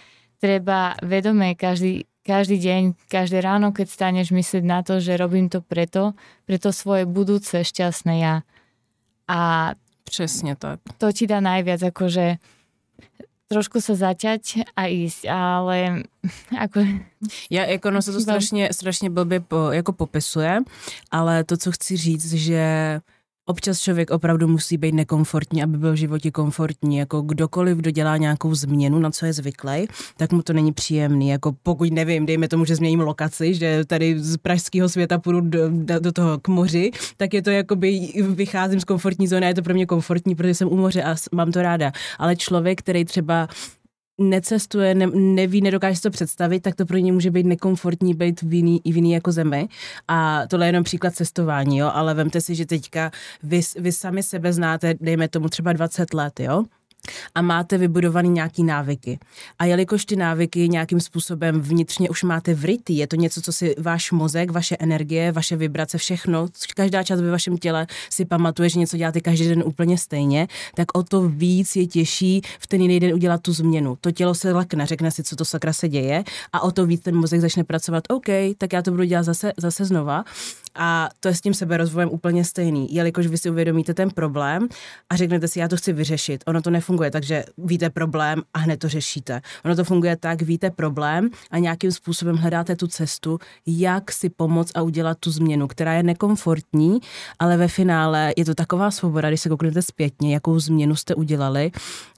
treba 0.40 0.96
vedomé 1.02 1.58
každý, 1.58 2.06
každý 2.22 2.58
deň, 2.58 2.82
každé 3.10 3.42
ráno, 3.42 3.74
keď 3.74 3.86
staneš 3.90 4.30
myslieť 4.30 4.64
na 4.64 4.80
to, 4.82 5.02
že 5.02 5.18
robím 5.18 5.50
to 5.50 5.60
preto, 5.60 6.14
preto 6.46 6.70
svoje 6.70 7.06
budúce 7.06 7.62
šťastné 7.62 8.14
ja. 8.22 8.34
A 9.28 9.72
Přesně 10.04 10.56
tak. 10.56 10.80
To 10.98 11.12
ti 11.12 11.26
dá 11.26 11.40
najviac, 11.40 11.82
akože 11.82 12.36
trošku 13.48 13.80
se 13.80 13.96
zaťať 13.96 14.64
a 14.76 14.86
ísť, 14.88 15.28
ale 15.28 16.02
ako... 16.64 16.80
Já, 17.50 17.64
jako 17.64 17.90
no 17.90 18.02
se 18.02 18.12
to 18.12 18.20
strašně, 18.20 18.68
strašně 18.72 19.10
blbě 19.10 19.40
po, 19.40 19.72
jako 19.72 19.92
popisuje, 19.92 20.60
ale 21.10 21.44
to, 21.44 21.56
co 21.56 21.72
chci 21.72 21.96
říct, 21.96 22.32
že 22.32 22.64
občas 23.46 23.80
člověk 23.80 24.10
opravdu 24.10 24.48
musí 24.48 24.76
být 24.76 24.94
nekomfortní, 24.94 25.62
aby 25.62 25.78
byl 25.78 25.92
v 25.92 25.96
životě 25.96 26.30
komfortní. 26.30 26.96
Jako 26.96 27.20
kdokoliv, 27.20 27.76
kdo 27.76 27.90
dělá 27.90 28.16
nějakou 28.16 28.54
změnu, 28.54 28.98
na 28.98 29.10
co 29.10 29.26
je 29.26 29.32
zvyklý, 29.32 29.86
tak 30.16 30.32
mu 30.32 30.42
to 30.42 30.52
není 30.52 30.72
příjemný. 30.72 31.28
Jako 31.28 31.52
pokud 31.62 31.92
nevím, 31.92 32.26
dejme 32.26 32.48
tomu, 32.48 32.64
že 32.64 32.76
změním 32.76 33.00
lokaci, 33.00 33.54
že 33.54 33.84
tady 33.84 34.18
z 34.18 34.36
pražského 34.36 34.88
světa 34.88 35.18
půjdu 35.18 35.40
do, 35.40 35.68
do, 35.68 36.00
do 36.00 36.12
toho 36.12 36.38
k 36.38 36.48
moři, 36.48 36.90
tak 37.16 37.34
je 37.34 37.42
to 37.42 37.50
jakoby, 37.50 38.12
vycházím 38.28 38.80
z 38.80 38.84
komfortní 38.84 39.28
zóny 39.28 39.46
a 39.46 39.48
je 39.48 39.54
to 39.54 39.62
pro 39.62 39.74
mě 39.74 39.86
komfortní, 39.86 40.34
protože 40.34 40.54
jsem 40.54 40.68
u 40.68 40.76
moře 40.76 41.02
a 41.02 41.14
mám 41.32 41.52
to 41.52 41.62
ráda. 41.62 41.92
Ale 42.18 42.36
člověk, 42.36 42.78
který 42.78 43.04
třeba 43.04 43.48
necestuje, 44.18 44.94
ne, 44.94 45.06
neví, 45.14 45.60
nedokáže 45.60 46.00
to 46.00 46.10
představit, 46.10 46.60
tak 46.60 46.74
to 46.74 46.86
pro 46.86 46.96
ně 46.96 47.12
může 47.12 47.30
být 47.30 47.46
nekomfortní 47.46 48.14
být 48.14 48.42
v 48.42 48.54
jiný, 48.54 48.80
i 48.84 48.92
v 48.92 48.96
jiný 48.96 49.12
jako 49.12 49.32
zemi. 49.32 49.68
A 50.08 50.42
tohle 50.46 50.66
je 50.66 50.68
jenom 50.68 50.84
příklad 50.84 51.14
cestování, 51.14 51.78
jo, 51.78 51.90
ale 51.94 52.14
vemte 52.14 52.40
si, 52.40 52.54
že 52.54 52.66
teďka 52.66 53.10
vy, 53.42 53.60
vy 53.78 53.92
sami 53.92 54.22
sebe 54.22 54.52
znáte, 54.52 54.94
dejme 55.00 55.28
tomu 55.28 55.48
třeba 55.48 55.72
20 55.72 56.14
let, 56.14 56.40
jo, 56.40 56.64
a 57.34 57.42
máte 57.42 57.78
vybudovaný 57.78 58.28
nějaký 58.28 58.64
návyky. 58.64 59.18
A 59.58 59.64
jelikož 59.64 60.04
ty 60.04 60.16
návyky 60.16 60.68
nějakým 60.68 61.00
způsobem 61.00 61.60
vnitřně 61.60 62.10
už 62.10 62.22
máte 62.22 62.54
vrytý, 62.54 62.96
je 62.96 63.06
to 63.06 63.16
něco, 63.16 63.40
co 63.40 63.52
si 63.52 63.74
váš 63.78 64.12
mozek, 64.12 64.50
vaše 64.50 64.76
energie, 64.80 65.32
vaše 65.32 65.56
vibrace, 65.56 65.98
všechno, 65.98 66.48
každá 66.76 67.02
část 67.02 67.20
ve 67.20 67.30
vašem 67.30 67.58
těle 67.58 67.86
si 68.10 68.24
pamatuje, 68.24 68.68
že 68.68 68.78
něco 68.78 68.96
děláte 68.96 69.20
každý 69.20 69.48
den 69.48 69.62
úplně 69.66 69.98
stejně, 69.98 70.48
tak 70.74 70.98
o 70.98 71.02
to 71.02 71.28
víc 71.28 71.76
je 71.76 71.86
těžší 71.86 72.42
v 72.58 72.66
ten 72.66 72.80
jiný 72.80 73.00
den 73.00 73.14
udělat 73.14 73.42
tu 73.42 73.52
změnu. 73.52 73.96
To 74.00 74.10
tělo 74.10 74.34
se 74.34 74.52
lekne, 74.52 74.86
řekne 74.86 75.10
si, 75.10 75.22
co 75.22 75.36
to 75.36 75.44
sakra 75.44 75.72
se 75.72 75.88
děje 75.88 76.24
a 76.52 76.60
o 76.60 76.70
to 76.70 76.86
víc 76.86 77.02
ten 77.02 77.16
mozek 77.16 77.40
začne 77.40 77.64
pracovat, 77.64 78.04
OK, 78.08 78.26
tak 78.58 78.72
já 78.72 78.82
to 78.82 78.90
budu 78.90 79.04
dělat 79.04 79.22
zase, 79.22 79.52
zase 79.56 79.84
znova. 79.84 80.24
A 80.74 81.08
to 81.20 81.28
je 81.28 81.34
s 81.34 81.40
tím 81.40 81.54
seberozvojem 81.54 82.08
úplně 82.08 82.44
stejný, 82.44 82.94
jelikož 82.94 83.26
vy 83.26 83.38
si 83.38 83.50
uvědomíte 83.50 83.94
ten 83.94 84.10
problém 84.10 84.68
a 85.10 85.16
řeknete 85.16 85.48
si, 85.48 85.58
já 85.58 85.68
to 85.68 85.76
chci 85.76 85.92
vyřešit. 85.92 86.44
Ono 86.46 86.62
to 86.62 86.70
nefunguje, 86.70 87.10
takže 87.10 87.44
víte 87.58 87.90
problém 87.90 88.42
a 88.54 88.58
hned 88.58 88.76
to 88.76 88.88
řešíte. 88.88 89.40
Ono 89.64 89.76
to 89.76 89.84
funguje 89.84 90.16
tak, 90.16 90.42
víte 90.42 90.70
problém 90.70 91.30
a 91.50 91.58
nějakým 91.58 91.92
způsobem 91.92 92.36
hledáte 92.36 92.76
tu 92.76 92.86
cestu, 92.86 93.38
jak 93.66 94.12
si 94.12 94.30
pomoct 94.30 94.72
a 94.74 94.82
udělat 94.82 95.18
tu 95.20 95.30
změnu, 95.30 95.68
která 95.68 95.92
je 95.92 96.02
nekomfortní, 96.02 97.00
ale 97.38 97.56
ve 97.56 97.68
finále 97.68 98.32
je 98.36 98.44
to 98.44 98.54
taková 98.54 98.90
svoboda, 98.90 99.28
když 99.28 99.40
se 99.40 99.48
kouknete 99.48 99.82
zpětně, 99.82 100.34
jakou 100.34 100.58
změnu 100.58 100.96
jste 100.96 101.14
udělali, 101.14 101.70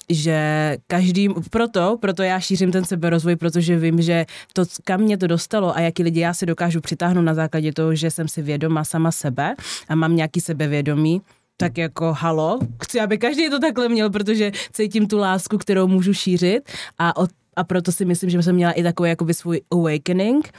že 0.09 0.77
každý, 0.87 1.29
proto, 1.51 1.99
proto 2.01 2.23
já 2.23 2.41
šířím 2.41 2.73
ten 2.73 2.85
seberozvoj, 2.85 3.37
protože 3.37 3.79
vím, 3.79 4.03
že 4.03 4.27
to, 4.53 4.65
kam 4.85 5.01
mě 5.01 5.19
to 5.19 5.27
dostalo 5.27 5.77
a 5.77 5.81
jaký 5.81 6.03
lidi 6.03 6.21
já 6.21 6.35
si 6.35 6.47
dokážu 6.47 6.81
přitáhnout 6.81 7.25
na 7.25 7.35
základě 7.35 7.73
toho, 7.73 7.95
že 7.95 8.11
jsem 8.11 8.29
si 8.29 8.43
vědoma 8.43 8.85
sama 8.85 9.13
sebe 9.13 9.55
a 9.89 9.95
mám 9.95 10.17
nějaký 10.17 10.41
sebevědomí, 10.41 11.23
tak 11.57 11.79
jako 11.79 12.15
halo, 12.19 12.59
chci, 12.83 13.01
aby 13.01 13.19
každý 13.19 13.51
to 13.51 13.59
takhle 13.59 13.89
měl, 13.89 14.11
protože 14.11 14.53
cítím 14.73 15.07
tu 15.07 15.19
lásku, 15.19 15.59
kterou 15.59 15.87
můžu 15.87 16.15
šířit. 16.15 16.71
A, 16.99 17.17
od, 17.17 17.31
a 17.57 17.65
proto 17.65 17.93
si 17.93 18.05
myslím, 18.05 18.31
že 18.31 18.43
jsem 18.43 18.55
měla 18.55 18.73
i 18.73 18.83
takový 18.83 19.09
jakoby 19.09 19.35
svůj 19.35 19.61
awakening, 19.71 20.53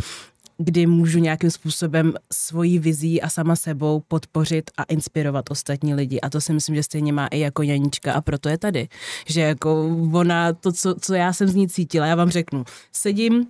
kdy 0.58 0.86
můžu 0.86 1.20
nějakým 1.20 1.52
způsobem 1.52 2.14
svojí 2.34 2.80
vizí 2.80 3.22
a 3.22 3.30
sama 3.30 3.56
sebou 3.56 4.04
podpořit 4.08 4.72
a 4.78 4.84
inspirovat 4.84 5.52
ostatní 5.52 5.94
lidi. 5.94 6.22
A 6.22 6.30
to 6.30 6.42
si 6.42 6.54
myslím, 6.54 6.76
že 6.76 6.84
stejně 6.84 7.14
má 7.14 7.28
i 7.28 7.40
jako 7.40 7.64
Janička 7.64 8.14
a 8.14 8.22
proto 8.22 8.50
je 8.50 8.58
tady. 8.58 8.88
Že 9.28 9.42
jako 9.42 9.98
ona, 10.14 10.54
to, 10.54 10.72
co, 10.72 10.96
co 10.96 11.14
já 11.14 11.34
jsem 11.34 11.48
z 11.48 11.56
ní 11.56 11.68
cítila, 11.68 12.06
já 12.06 12.16
vám 12.16 12.30
řeknu, 12.30 12.64
sedím 12.92 13.48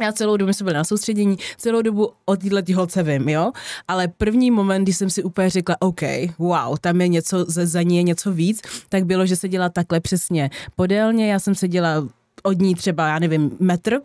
já 0.00 0.12
celou 0.12 0.36
dobu 0.36 0.52
jsem 0.52 0.64
byla 0.64 0.76
na 0.76 0.84
soustředění, 0.84 1.38
celou 1.56 1.82
dobu 1.82 2.12
o 2.24 2.36
této 2.36 2.74
holce 2.74 3.02
vím, 3.02 3.28
jo? 3.28 3.52
Ale 3.88 4.08
první 4.08 4.50
moment, 4.50 4.82
kdy 4.82 4.92
jsem 4.92 5.10
si 5.10 5.22
úplně 5.22 5.50
řekla, 5.50 5.76
OK, 5.80 6.00
wow, 6.38 6.76
tam 6.80 7.00
je 7.00 7.08
něco, 7.08 7.44
za, 7.48 7.66
za 7.66 7.82
ní 7.82 7.96
je 7.96 8.02
něco 8.02 8.32
víc, 8.32 8.62
tak 8.88 9.04
bylo, 9.04 9.26
že 9.26 9.36
se 9.36 9.48
dělá 9.48 9.68
takhle 9.68 10.00
přesně 10.00 10.50
podélně, 10.76 11.32
já 11.32 11.38
jsem 11.38 11.54
se 11.54 11.68
dělala 11.68 12.08
od 12.42 12.58
ní 12.58 12.74
třeba, 12.74 13.08
já 13.08 13.18
nevím, 13.18 13.56
metr 13.60 14.00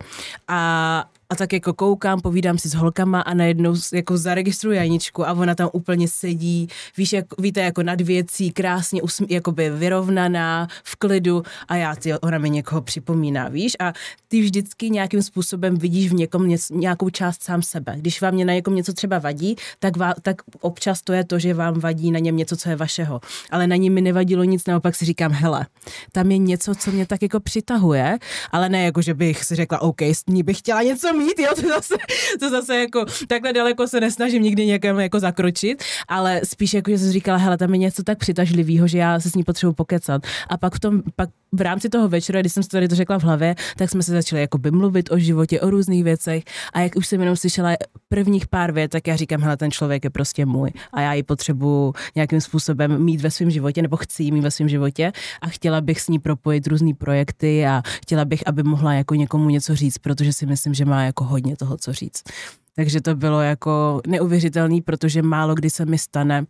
a 0.48 1.06
a 1.30 1.36
tak 1.36 1.54
jako 1.54 1.74
koukám, 1.74 2.22
povídám 2.22 2.58
si 2.58 2.70
s 2.70 2.74
holkama 2.74 3.22
a 3.22 3.34
najednou 3.34 3.76
jako 3.94 4.18
zaregistruji 4.18 4.78
Janičku 4.78 5.28
a 5.28 5.34
ona 5.34 5.56
tam 5.56 5.70
úplně 5.74 6.08
sedí, 6.08 6.68
víš, 6.98 7.14
jak, 7.14 7.26
víte, 7.40 7.62
jako 7.62 7.84
nad 7.84 8.02
věcí, 8.02 8.52
krásně 8.52 9.02
usm, 9.02 9.26
jakoby 9.30 9.70
vyrovnaná, 9.70 10.68
v 10.84 10.96
klidu 10.96 11.44
a 11.68 11.76
já, 11.76 11.96
ty, 11.96 12.14
ona 12.14 12.38
mi 12.38 12.50
někoho 12.50 12.82
připomíná, 12.82 13.48
víš, 13.48 13.74
a 13.80 13.94
ty 14.28 14.42
vždycky 14.42 14.90
nějakým 14.90 15.22
způsobem 15.22 15.78
vidíš 15.78 16.10
v 16.10 16.14
někom 16.14 16.48
něco, 16.48 16.76
nějakou 16.76 17.10
část 17.10 17.44
sám 17.44 17.62
sebe. 17.62 17.96
Když 17.98 18.22
vám 18.22 18.38
na 18.38 18.54
někom 18.54 18.76
něco 18.76 18.94
třeba 18.94 19.20
vadí, 19.20 19.56
tak, 19.80 19.98
vá, 19.98 20.14
tak 20.22 20.42
občas 20.62 21.02
to 21.02 21.14
je 21.14 21.24
to, 21.24 21.40
že 21.40 21.54
vám 21.54 21.80
vadí 21.80 22.12
na 22.12 22.20
něm 22.20 22.38
něco, 22.38 22.58
co 22.58 22.70
je 22.70 22.76
vašeho. 22.76 23.22
Ale 23.52 23.68
na 23.68 23.76
ní 23.76 23.90
mi 23.90 24.02
nevadilo 24.02 24.44
nic, 24.44 24.66
naopak 24.68 24.96
si 24.96 25.06
říkám, 25.06 25.32
hele, 25.32 25.66
tam 26.12 26.32
je 26.32 26.38
něco, 26.38 26.76
co 26.76 26.92
mě 26.92 27.06
tak 27.06 27.22
jako 27.22 27.40
přitahuje, 27.40 28.18
ale 28.52 28.70
ne 28.70 28.84
jako, 28.84 29.02
že 29.02 29.14
bych 29.14 29.44
si 29.44 29.56
řekla, 29.56 29.82
OK, 29.82 30.02
s 30.02 30.26
ní 30.28 30.44
bych 30.44 30.58
chtěla 30.58 30.84
něco 30.84 31.13
mít, 31.14 31.40
jo, 31.40 31.50
to 31.56 31.68
zase, 31.68 31.96
to 32.40 32.50
zase 32.50 32.80
jako 32.80 33.06
takhle 33.28 33.54
daleko 33.54 33.88
se 33.88 34.00
nesnažím 34.00 34.44
nikdy 34.44 34.66
někam 34.66 35.00
jako 35.00 35.20
zakročit, 35.20 35.84
ale 36.08 36.42
spíš 36.44 36.74
jako, 36.74 36.92
že 36.92 36.98
jsem 36.98 37.12
říkala, 37.12 37.38
hele, 37.38 37.58
tam 37.58 37.74
je 37.74 37.78
něco 37.78 38.04
tak 38.04 38.18
přitažlivého, 38.18 38.88
že 38.88 38.98
já 38.98 39.20
se 39.20 39.30
s 39.30 39.36
ní 39.36 39.44
potřebuji 39.44 39.74
pokecat. 39.74 40.22
A 40.50 40.58
pak 40.58 40.76
v 40.76 40.80
tom, 40.80 41.02
pak 41.16 41.30
v 41.52 41.62
rámci 41.62 41.90
toho 41.90 42.08
večera, 42.08 42.40
když 42.40 42.54
jsem 42.54 42.64
si 42.64 42.70
tady 42.70 42.88
to 42.88 42.96
řekla 42.96 43.20
v 43.20 43.24
hlavě, 43.24 43.56
tak 43.78 43.90
jsme 43.90 44.04
se 44.04 44.12
začali 44.12 44.42
jako 44.42 44.58
by 44.58 44.72
mluvit 44.72 45.12
o 45.12 45.18
životě, 45.18 45.62
o 45.62 45.70
různých 45.70 46.04
věcech 46.04 46.44
a 46.74 46.80
jak 46.80 46.96
už 46.96 47.08
jsem 47.08 47.20
jenom 47.20 47.36
slyšela 47.36 47.76
prvních 48.10 48.48
pár 48.48 48.72
vět, 48.72 48.92
tak 48.92 49.08
já 49.08 49.16
říkám, 49.16 49.42
hele, 49.42 49.58
ten 49.58 49.72
člověk 49.72 50.04
je 50.04 50.10
prostě 50.10 50.46
můj 50.46 50.72
a 50.94 51.02
já 51.02 51.14
ji 51.14 51.24
potřebuji 51.24 51.94
nějakým 52.16 52.42
způsobem 52.42 53.04
mít 53.04 53.22
ve 53.22 53.32
svém 53.32 53.52
životě, 53.52 53.82
nebo 53.82 53.98
chci 53.98 54.32
mít 54.32 54.42
ve 54.42 54.52
svém 54.52 54.70
životě 54.70 55.12
a 55.42 55.48
chtěla 55.48 55.82
bych 55.82 56.02
s 56.02 56.08
ní 56.08 56.20
propojit 56.20 56.68
různé 56.68 56.94
projekty 56.94 57.66
a 57.66 57.82
chtěla 57.86 58.26
bych, 58.26 58.48
aby 58.48 58.64
mohla 58.64 58.94
jako 58.94 59.16
někomu 59.16 59.50
něco 59.50 59.76
říct, 59.76 59.98
protože 59.98 60.34
si 60.34 60.46
myslím, 60.46 60.74
že 60.74 60.86
má 60.86 61.03
jako 61.06 61.24
hodně 61.24 61.58
toho, 61.58 61.78
co 61.78 61.94
říct. 61.94 62.24
Takže 62.76 63.02
to 63.02 63.16
bylo 63.16 63.42
jako 63.42 64.02
neuvěřitelný, 64.08 64.82
protože 64.82 65.22
málo 65.22 65.56
kdy 65.56 65.70
se 65.70 65.86
mi 65.86 65.98
stane, 65.98 66.46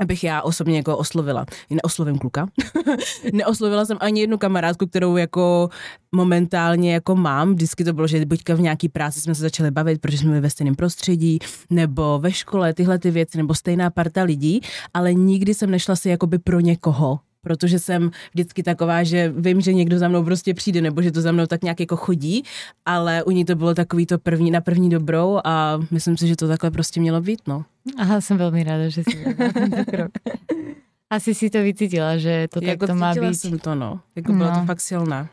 abych 0.00 0.24
já 0.24 0.42
osobně 0.42 0.76
jako 0.76 0.96
oslovila. 0.96 1.46
Neoslovím 1.70 2.18
kluka. 2.18 2.46
Neoslovila 3.32 3.84
jsem 3.84 3.96
ani 4.00 4.20
jednu 4.20 4.38
kamarádku, 4.38 4.86
kterou 4.86 5.16
jako 5.16 5.68
momentálně 6.12 6.94
jako 6.94 7.16
mám. 7.16 7.54
Vždycky 7.54 7.84
to 7.84 7.92
bylo, 7.92 8.06
že 8.06 8.26
buďka 8.26 8.54
v 8.54 8.60
nějaký 8.60 8.88
práci 8.88 9.20
jsme 9.20 9.34
se 9.34 9.42
začali 9.42 9.70
bavit, 9.70 10.00
protože 10.00 10.18
jsme 10.18 10.40
ve 10.40 10.50
stejném 10.50 10.74
prostředí, 10.74 11.38
nebo 11.70 12.18
ve 12.18 12.32
škole, 12.32 12.74
tyhle 12.74 12.98
ty 12.98 13.10
věci, 13.10 13.38
nebo 13.38 13.54
stejná 13.54 13.90
parta 13.90 14.22
lidí, 14.22 14.60
ale 14.94 15.14
nikdy 15.14 15.54
jsem 15.54 15.70
nešla 15.70 15.96
si 15.96 16.08
jakoby 16.08 16.38
pro 16.38 16.60
někoho 16.60 17.18
protože 17.42 17.78
jsem 17.78 18.10
vždycky 18.34 18.62
taková, 18.62 19.02
že 19.02 19.32
vím, 19.36 19.60
že 19.60 19.72
někdo 19.72 19.98
za 19.98 20.08
mnou 20.08 20.24
prostě 20.24 20.54
přijde, 20.54 20.80
nebo 20.80 21.02
že 21.02 21.12
to 21.12 21.20
za 21.20 21.32
mnou 21.32 21.46
tak 21.46 21.62
nějak 21.62 21.80
jako 21.80 21.96
chodí, 21.96 22.42
ale 22.86 23.22
u 23.24 23.30
ní 23.30 23.44
to 23.44 23.54
bylo 23.54 23.74
takový 23.74 24.06
to 24.06 24.18
první, 24.18 24.50
na 24.50 24.60
první 24.60 24.90
dobrou 24.90 25.40
a 25.44 25.78
myslím 25.90 26.16
si, 26.16 26.28
že 26.28 26.36
to 26.36 26.48
takhle 26.48 26.70
prostě 26.70 27.00
mělo 27.00 27.20
být, 27.20 27.40
no. 27.46 27.64
Aha, 27.98 28.20
jsem 28.20 28.38
velmi 28.38 28.64
ráda, 28.64 28.88
že 28.88 29.02
si 29.02 29.34
tento 29.54 29.84
krok. 29.90 30.10
Asi 31.10 31.34
si 31.34 31.50
to 31.50 31.58
vycítila, 31.62 32.16
že 32.16 32.48
to 32.48 32.64
jako 32.64 32.86
takto 32.86 32.94
má 32.94 33.14
být. 33.14 33.34
jsem 33.34 33.58
to, 33.58 33.74
no. 33.74 34.00
Jako 34.16 34.32
no. 34.32 34.38
bylo 34.38 34.50
to 34.50 34.66
fakt 34.66 34.80
silné. 34.80 35.28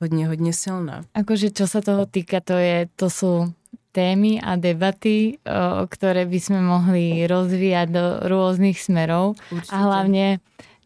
Hodně, 0.00 0.26
hodně 0.26 0.52
silné. 0.52 1.06
Akože 1.14 1.54
čo 1.54 1.70
sa 1.70 1.78
toho 1.78 2.10
týka, 2.10 2.42
to, 2.42 2.58
je, 2.58 2.90
to 2.98 3.06
sú 3.06 3.54
témy 3.94 4.42
a 4.42 4.58
debaty, 4.58 5.38
o, 5.46 5.86
ktoré 5.86 6.26
by 6.26 6.38
sme 6.42 6.58
mohli 6.58 7.22
rozvíjať 7.22 7.86
do 7.92 8.04
rôznych 8.26 8.82
smerov. 8.82 9.38
Určite. 9.52 9.70
A 9.70 9.76
hlavne 9.78 10.42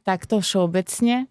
takto 0.06 0.38
všeobecne 0.38 1.26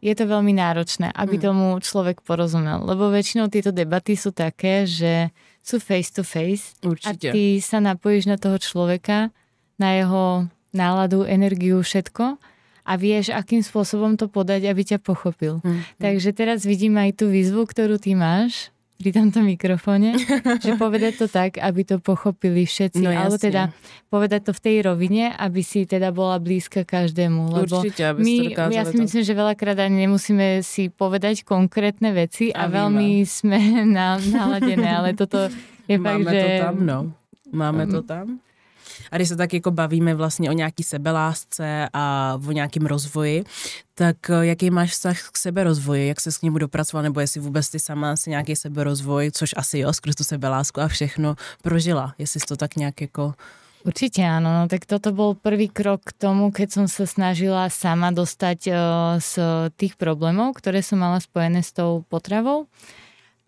je 0.00 0.14
to 0.16 0.24
veľmi 0.24 0.56
náročné, 0.56 1.12
aby 1.12 1.36
mm. 1.36 1.42
tomu 1.44 1.66
človek 1.76 2.24
porozumel. 2.24 2.80
Lebo 2.88 3.12
väčšinou 3.12 3.52
tieto 3.52 3.68
debaty 3.68 4.16
sú 4.16 4.32
také, 4.32 4.88
že 4.88 5.28
sú 5.60 5.76
face 5.76 6.08
to 6.08 6.24
face 6.24 6.72
Určite. 6.80 7.28
a 7.28 7.34
ty 7.36 7.60
sa 7.60 7.84
napojíš 7.84 8.32
na 8.32 8.40
toho 8.40 8.56
človeka, 8.56 9.28
na 9.76 9.90
jeho 10.00 10.48
náladu, 10.72 11.28
energiu, 11.28 11.84
všetko 11.84 12.40
a 12.80 12.92
vieš, 12.96 13.28
akým 13.28 13.60
spôsobom 13.60 14.16
to 14.16 14.24
podať, 14.24 14.72
aby 14.72 14.82
ťa 14.88 14.98
pochopil. 15.04 15.60
Mm. 15.60 15.84
Takže 16.00 16.32
teraz 16.32 16.64
vidím 16.64 16.96
aj 16.96 17.20
tú 17.20 17.28
výzvu, 17.28 17.68
ktorú 17.68 18.00
ty 18.00 18.16
máš 18.16 18.72
pri 19.00 19.16
tomto 19.16 19.40
mikrofóne, 19.40 20.12
že 20.64 20.76
povedať 20.76 21.24
to 21.24 21.26
tak, 21.32 21.56
aby 21.56 21.88
to 21.88 21.96
pochopili 21.96 22.68
všetci. 22.68 23.00
No, 23.00 23.08
alebo 23.08 23.40
teda 23.40 23.72
povedať 24.12 24.50
to 24.50 24.52
v 24.52 24.60
tej 24.60 24.76
rovine, 24.84 25.32
aby 25.32 25.64
si 25.64 25.88
teda 25.88 26.12
bola 26.12 26.36
blízka 26.36 26.84
každému. 26.84 27.64
Lebo 27.64 27.80
Určite, 27.80 28.12
aby 28.12 28.20
my, 28.20 28.36
to 28.52 28.76
ja 28.76 28.84
si 28.84 29.00
myslím, 29.00 29.22
že 29.24 29.32
veľakrát 29.32 29.80
ani 29.80 30.04
nemusíme 30.04 30.60
si 30.60 30.92
povedať 30.92 31.48
konkrétne 31.48 32.12
veci 32.12 32.52
a, 32.52 32.68
a 32.68 32.70
veľmi 32.70 33.24
sme 33.24 33.80
na, 33.96 34.20
naladené, 34.20 34.92
ale 34.92 35.16
toto 35.16 35.48
je 35.88 35.96
Máme 35.96 36.28
fakt, 36.28 36.36
že... 36.36 36.44
to 36.44 36.64
tam, 36.68 36.76
no. 36.84 36.98
Máme 37.50 37.84
to 37.88 38.00
tam. 38.04 38.26
A 39.10 39.16
když 39.16 39.28
se 39.28 39.36
tak 39.36 39.54
jako 39.54 39.70
bavíme 39.70 40.14
vlastně 40.14 40.50
o 40.50 40.52
nějaký 40.52 40.82
sebelásce 40.82 41.88
a 41.92 42.38
o 42.48 42.52
nějakém 42.52 42.86
rozvoji, 42.86 43.44
tak 43.94 44.30
eh, 44.30 44.46
jaký 44.46 44.70
máš 44.70 44.90
vztah 44.90 45.28
k 45.32 45.38
seberozvoji, 45.38 46.08
jak 46.08 46.20
se 46.20 46.32
s 46.32 46.42
němu 46.42 46.58
dopracoval, 46.58 47.02
nebo 47.02 47.20
jestli 47.20 47.40
vůbec 47.40 47.68
ty 47.70 47.78
sama 47.78 48.16
si 48.16 48.30
nějaký 48.30 48.56
seberozvoj, 48.56 49.30
což 49.30 49.50
asi 49.56 49.78
jo, 49.78 49.92
skrz 49.92 50.14
tu 50.14 50.24
sebelásku 50.24 50.80
a 50.80 50.88
všechno 50.88 51.36
prožila, 51.62 52.14
jestli 52.18 52.40
jsi 52.40 52.46
to 52.46 52.56
tak 52.56 52.76
nějak 52.76 53.00
jako 53.00 53.34
Určite 53.80 54.20
áno, 54.20 54.52
no 54.52 54.62
tak 54.68 54.84
toto 54.84 55.08
bol 55.08 55.32
prvý 55.32 55.72
krok 55.72 56.04
k 56.04 56.12
tomu, 56.12 56.52
keď 56.52 56.68
som 56.68 56.84
sa 56.84 57.08
snažila 57.08 57.72
sama 57.72 58.12
dostať 58.12 58.58
uh, 58.68 58.76
z 59.16 59.32
tých 59.80 59.96
problémov, 59.96 60.52
ktoré 60.60 60.84
som 60.84 61.00
mala 61.00 61.16
spojené 61.16 61.64
s 61.64 61.72
tou 61.72 62.04
potravou. 62.12 62.68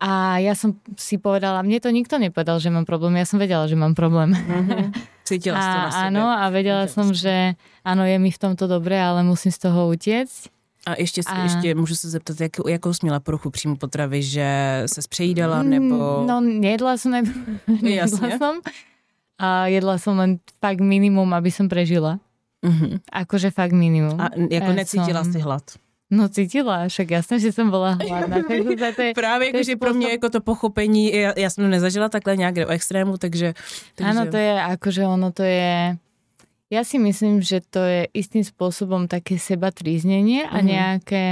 A 0.01 0.41
ja 0.41 0.57
som 0.57 0.73
si 0.97 1.21
povedala, 1.21 1.61
mne 1.61 1.77
to 1.77 1.93
nikto 1.93 2.17
nepovedal, 2.17 2.57
že 2.57 2.73
mám 2.73 2.83
problém, 2.83 3.13
ja 3.21 3.29
som 3.29 3.37
vedela, 3.37 3.69
že 3.69 3.77
mám 3.77 3.93
problém. 3.93 4.33
Mm-hmm. 4.33 4.89
Cítila 5.23 5.55
a, 5.55 5.63
to 5.63 5.77
na 5.77 5.91
sebe. 5.91 6.03
Áno, 6.11 6.25
a 6.27 6.43
vedela 6.51 6.83
Cítila 6.83 6.95
som, 6.95 7.07
že 7.15 7.55
áno, 7.87 8.03
je 8.03 8.17
mi 8.19 8.31
v 8.31 8.39
tomto 8.39 8.67
dobré, 8.67 8.99
ale 8.99 9.23
musím 9.23 9.51
z 9.51 9.59
toho 9.59 9.87
utiecť. 9.87 10.51
A 10.85 10.99
ještě, 10.99 11.21
a... 11.25 11.43
ještě 11.43 11.75
můžu 11.75 11.95
se 11.95 12.09
zeptat, 12.09 12.41
jak, 12.41 12.51
jakou 12.67 12.93
jsi 12.93 12.99
měla 13.01 13.19
poruchu 13.19 13.49
příjmu 13.49 13.75
potravy, 13.75 14.23
že 14.23 14.47
se 14.85 15.01
přejídala, 15.09 15.63
mm, 15.63 15.69
nebo... 15.69 16.23
No, 16.27 16.41
nejedla 16.41 16.97
som, 16.97 17.11
ne... 17.11 17.23
nejedla 17.81 18.37
som. 18.37 18.59
A 19.39 19.67
jedla 19.67 19.97
som 19.97 20.19
len 20.19 20.39
fakt 20.61 20.79
minimum, 20.79 21.33
aby 21.33 21.51
som 21.51 21.65
prežila. 21.67 22.21
Mm-hmm. 22.63 23.11
Akože 23.11 23.51
fakt 23.51 23.75
minimum. 23.75 24.15
A 24.21 24.29
jako 24.35 24.71
ja 24.71 24.77
necítila 24.77 25.23
som... 25.23 25.33
si 25.33 25.39
hlad? 25.39 25.65
No 26.13 26.29
cítila, 26.29 26.85
však 26.85 27.11
jasné, 27.11 27.39
že 27.41 27.49
jsem 27.51 27.69
byla 27.69 27.97
hladná. 28.09 28.37
je, 29.01 29.13
Právě 29.17 29.47
jako, 29.49 29.63
že 29.63 29.75
pro 29.75 29.93
mě 29.93 30.09
jako 30.09 30.29
to 30.29 30.41
pochopení, 30.41 31.09
já, 31.15 31.33
já 31.37 31.49
jsem 31.49 31.63
to 31.63 31.69
nezažila 31.69 32.09
takhle 32.09 32.37
nějak 32.37 32.55
do 32.55 32.67
extrému, 32.67 33.17
takže, 33.17 33.53
takže... 33.95 34.09
Áno, 34.09 34.29
to 34.29 34.37
je 34.37 34.53
akože 34.61 35.01
ono 35.09 35.31
to 35.33 35.43
je... 35.43 35.97
Ja 36.73 36.81
si 36.81 36.97
myslím, 36.97 37.37
že 37.41 37.61
to 37.61 37.85
je 37.85 38.09
istým 38.17 38.41
spôsobom 38.41 39.05
také 39.05 39.37
seba 39.37 39.69
tríznenie 39.69 40.41
a 40.41 40.57
mm-hmm. 40.57 40.65
nejaké 40.65 41.23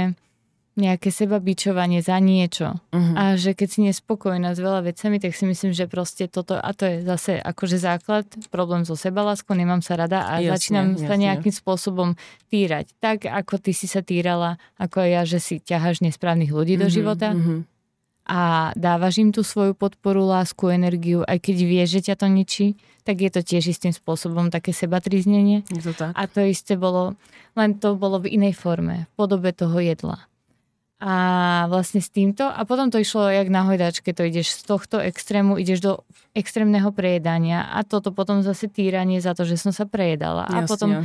nejaké 0.72 1.12
seba 1.12 1.36
bičovanie 1.36 2.00
za 2.00 2.16
niečo. 2.16 2.80
Uh-huh. 2.96 3.14
A 3.16 3.36
že 3.36 3.52
keď 3.52 3.68
si 3.68 3.80
nespokojná 3.84 4.56
s 4.56 4.60
veľa 4.60 4.88
vecami, 4.88 5.20
tak 5.20 5.36
si 5.36 5.44
myslím, 5.44 5.76
že 5.76 5.84
proste 5.84 6.32
toto, 6.32 6.56
a 6.56 6.70
to 6.72 6.88
je 6.88 6.96
zase 7.04 7.36
akože 7.44 7.76
základ, 7.76 8.24
problém 8.48 8.88
so 8.88 8.96
sebaláskou, 8.96 9.52
nemám 9.52 9.84
sa 9.84 10.00
rada 10.00 10.24
a 10.24 10.40
jasne, 10.40 10.56
začínam 10.56 10.86
jasne. 10.96 11.08
sa 11.08 11.14
nejakým 11.20 11.52
spôsobom 11.52 12.16
týrať. 12.48 12.96
Tak, 13.04 13.28
ako 13.28 13.60
ty 13.60 13.76
si 13.76 13.84
sa 13.84 14.00
týrala, 14.00 14.56
ako 14.80 15.04
ja, 15.04 15.28
že 15.28 15.44
si 15.44 15.60
ťaháš 15.60 16.00
nesprávnych 16.00 16.48
ľudí 16.48 16.80
uh-huh, 16.80 16.84
do 16.84 16.88
mhm, 16.88 16.94
života. 16.96 17.28
Uh-huh. 17.36 17.68
A 18.22 18.72
dávaš 18.78 19.20
im 19.20 19.34
tú 19.34 19.44
svoju 19.44 19.76
podporu, 19.76 20.24
lásku, 20.24 20.72
energiu, 20.72 21.20
aj 21.26 21.42
keď 21.42 21.56
vieš, 21.68 21.88
že 22.00 22.00
ťa 22.08 22.16
to 22.16 22.26
ničí, 22.32 22.66
tak 23.02 23.18
je 23.18 23.28
to 23.34 23.42
tiež 23.42 23.76
istým 23.76 23.90
spôsobom 23.90 24.48
také 24.48 24.70
sebatriznenie. 24.70 25.66
Je 25.68 25.82
to 25.82 25.92
tak. 25.92 26.14
A 26.14 26.30
to 26.30 26.38
isté 26.46 26.78
bolo, 26.78 27.18
len 27.58 27.76
to 27.76 27.98
bolo 27.98 28.22
v 28.22 28.30
inej 28.30 28.54
forme, 28.54 29.10
v 29.10 29.12
podobe 29.18 29.50
toho 29.50 29.74
jedla 29.82 30.22
a 31.02 31.14
vlastne 31.66 31.98
s 31.98 32.14
týmto 32.14 32.46
a 32.46 32.62
potom 32.62 32.86
to 32.86 33.02
išlo 33.02 33.26
jak 33.26 33.50
na 33.50 33.66
hojdačke, 33.66 34.14
to 34.14 34.22
ideš 34.22 34.62
z 34.62 34.70
tohto 34.70 35.02
extrému, 35.02 35.58
ideš 35.58 35.82
do 35.82 35.92
extrémneho 36.30 36.94
prejedania 36.94 37.66
a 37.74 37.82
toto 37.82 38.14
potom 38.14 38.46
zase 38.46 38.70
týranie 38.70 39.18
za 39.18 39.34
to, 39.34 39.42
že 39.42 39.58
som 39.58 39.74
sa 39.74 39.82
prejedala 39.82 40.46
a 40.46 40.62
potom 40.62 41.02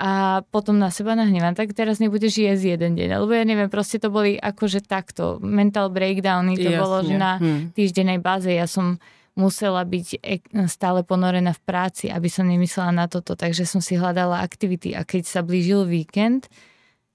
a 0.00 0.40
potom 0.48 0.80
na 0.80 0.88
seba 0.88 1.12
nahnevam, 1.12 1.52
tak 1.52 1.76
teraz 1.76 2.00
nebudeš 2.00 2.40
jesť 2.40 2.76
jeden 2.76 2.96
deň, 2.96 3.20
lebo 3.20 3.36
ja 3.36 3.44
neviem, 3.44 3.68
proste 3.68 4.00
to 4.00 4.08
boli 4.08 4.40
akože 4.40 4.80
takto, 4.88 5.36
mental 5.44 5.92
breakdowny, 5.92 6.56
to 6.56 6.72
Jasne. 6.72 6.80
bolo, 6.80 6.96
že 7.04 7.14
na 7.20 7.36
hm. 7.36 7.76
týždennej 7.76 8.16
báze 8.16 8.48
ja 8.48 8.64
som 8.64 8.96
musela 9.36 9.84
byť 9.84 10.24
stále 10.72 11.04
ponorená 11.04 11.52
v 11.52 11.62
práci, 11.68 12.08
aby 12.08 12.32
som 12.32 12.48
nemyslela 12.48 12.96
na 12.96 13.06
toto, 13.12 13.36
takže 13.36 13.68
som 13.68 13.84
si 13.84 14.00
hľadala 14.00 14.40
aktivity 14.40 14.96
a 14.96 15.04
keď 15.04 15.28
sa 15.28 15.40
blížil 15.44 15.84
víkend, 15.84 16.48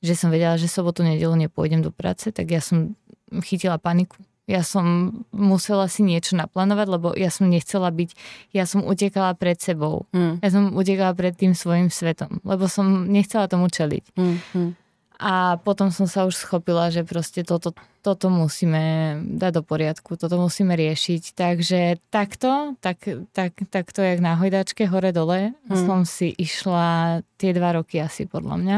že 0.05 0.15
som 0.15 0.29
vedela, 0.29 0.55
že 0.61 0.69
sobotu, 0.69 1.01
nedelu 1.01 1.33
nepôjdem 1.33 1.81
do 1.81 1.89
práce, 1.89 2.29
tak 2.29 2.53
ja 2.53 2.61
som 2.61 2.93
chytila 3.41 3.81
paniku. 3.81 4.21
Ja 4.45 4.61
som 4.61 5.25
musela 5.33 5.89
si 5.89 6.05
niečo 6.05 6.37
naplánovať, 6.37 6.85
lebo 6.85 7.07
ja 7.17 7.33
som 7.33 7.49
nechcela 7.49 7.89
byť, 7.89 8.13
ja 8.53 8.69
som 8.69 8.85
utekala 8.85 9.33
pred 9.33 9.57
sebou. 9.57 10.05
Mm. 10.13 10.37
Ja 10.37 10.49
som 10.53 10.63
utekala 10.77 11.17
pred 11.17 11.33
tým 11.33 11.57
svojim 11.57 11.89
svetom, 11.89 12.37
lebo 12.45 12.69
som 12.69 13.09
nechcela 13.09 13.49
tomu 13.49 13.73
čeliť. 13.73 14.05
Mm. 14.13 14.77
A 15.15 15.55
potom 15.63 15.95
som 15.95 16.11
sa 16.11 16.27
už 16.27 16.35
schopila, 16.35 16.91
že 16.91 17.07
proste 17.07 17.47
toto, 17.47 17.71
toto 18.03 18.27
musíme 18.27 19.15
dať 19.39 19.51
do 19.57 19.63
poriadku, 19.63 20.19
toto 20.19 20.35
musíme 20.35 20.75
riešiť. 20.75 21.31
Takže 21.31 22.03
takto, 22.11 22.75
tak, 22.83 23.07
tak, 23.31 23.55
takto 23.71 24.03
jak 24.03 24.19
na 24.19 24.35
hojdačke 24.35 24.83
hore-dole 24.91 25.55
hmm. 25.55 25.87
som 25.87 26.03
si 26.03 26.35
išla 26.35 27.23
tie 27.39 27.55
dva 27.55 27.79
roky 27.79 28.03
asi 28.03 28.27
podľa 28.27 28.55
mňa. 28.59 28.77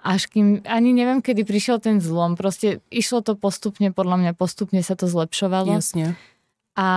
Až 0.00 0.32
kým, 0.32 0.64
ani 0.64 0.96
neviem, 0.96 1.20
kedy 1.20 1.44
prišiel 1.44 1.76
ten 1.76 2.00
zlom. 2.00 2.32
Proste 2.32 2.80
išlo 2.88 3.20
to 3.20 3.36
postupne, 3.36 3.92
podľa 3.92 4.16
mňa 4.16 4.32
postupne 4.32 4.80
sa 4.80 4.96
to 4.96 5.04
zlepšovalo. 5.04 5.76
Jasne. 5.76 6.16
A 6.72 6.88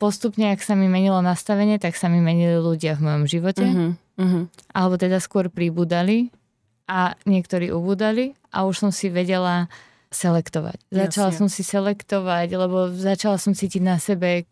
postupne, 0.00 0.52
ak 0.52 0.64
sa 0.64 0.72
mi 0.72 0.88
menilo 0.88 1.20
nastavenie, 1.20 1.76
tak 1.76 1.96
sa 1.96 2.08
mi 2.08 2.24
menili 2.24 2.56
ľudia 2.56 2.96
v 2.96 3.04
mojom 3.04 3.24
živote. 3.28 3.66
Uh-huh, 3.68 3.92
uh-huh. 4.16 4.44
Alebo 4.72 4.96
teda 4.96 5.20
skôr 5.20 5.52
pribudali 5.52 6.32
a 6.88 7.12
niektorí 7.28 7.68
ubudali 7.68 8.32
a 8.48 8.64
už 8.64 8.88
som 8.88 8.90
si 8.94 9.12
vedela 9.12 9.68
selektovať. 10.08 10.88
Začala 10.88 11.34
Jasne. 11.34 11.38
som 11.44 11.48
si 11.52 11.62
selektovať, 11.66 12.48
lebo 12.56 12.94
začala 12.94 13.36
som 13.36 13.52
cítiť 13.52 13.82
na 13.82 14.00
sebe, 14.00 14.48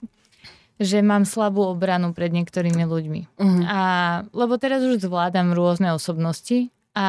že 0.76 1.00
mám 1.00 1.22
slabú 1.22 1.62
obranu 1.62 2.10
pred 2.12 2.34
niektorými 2.34 2.84
ľuďmi. 2.84 3.20
Uh-huh. 3.38 3.62
A, 3.64 3.80
lebo 4.34 4.58
teraz 4.58 4.82
už 4.82 5.00
zvládam 5.00 5.54
rôzne 5.54 5.94
osobnosti 5.94 6.68
a 6.94 7.06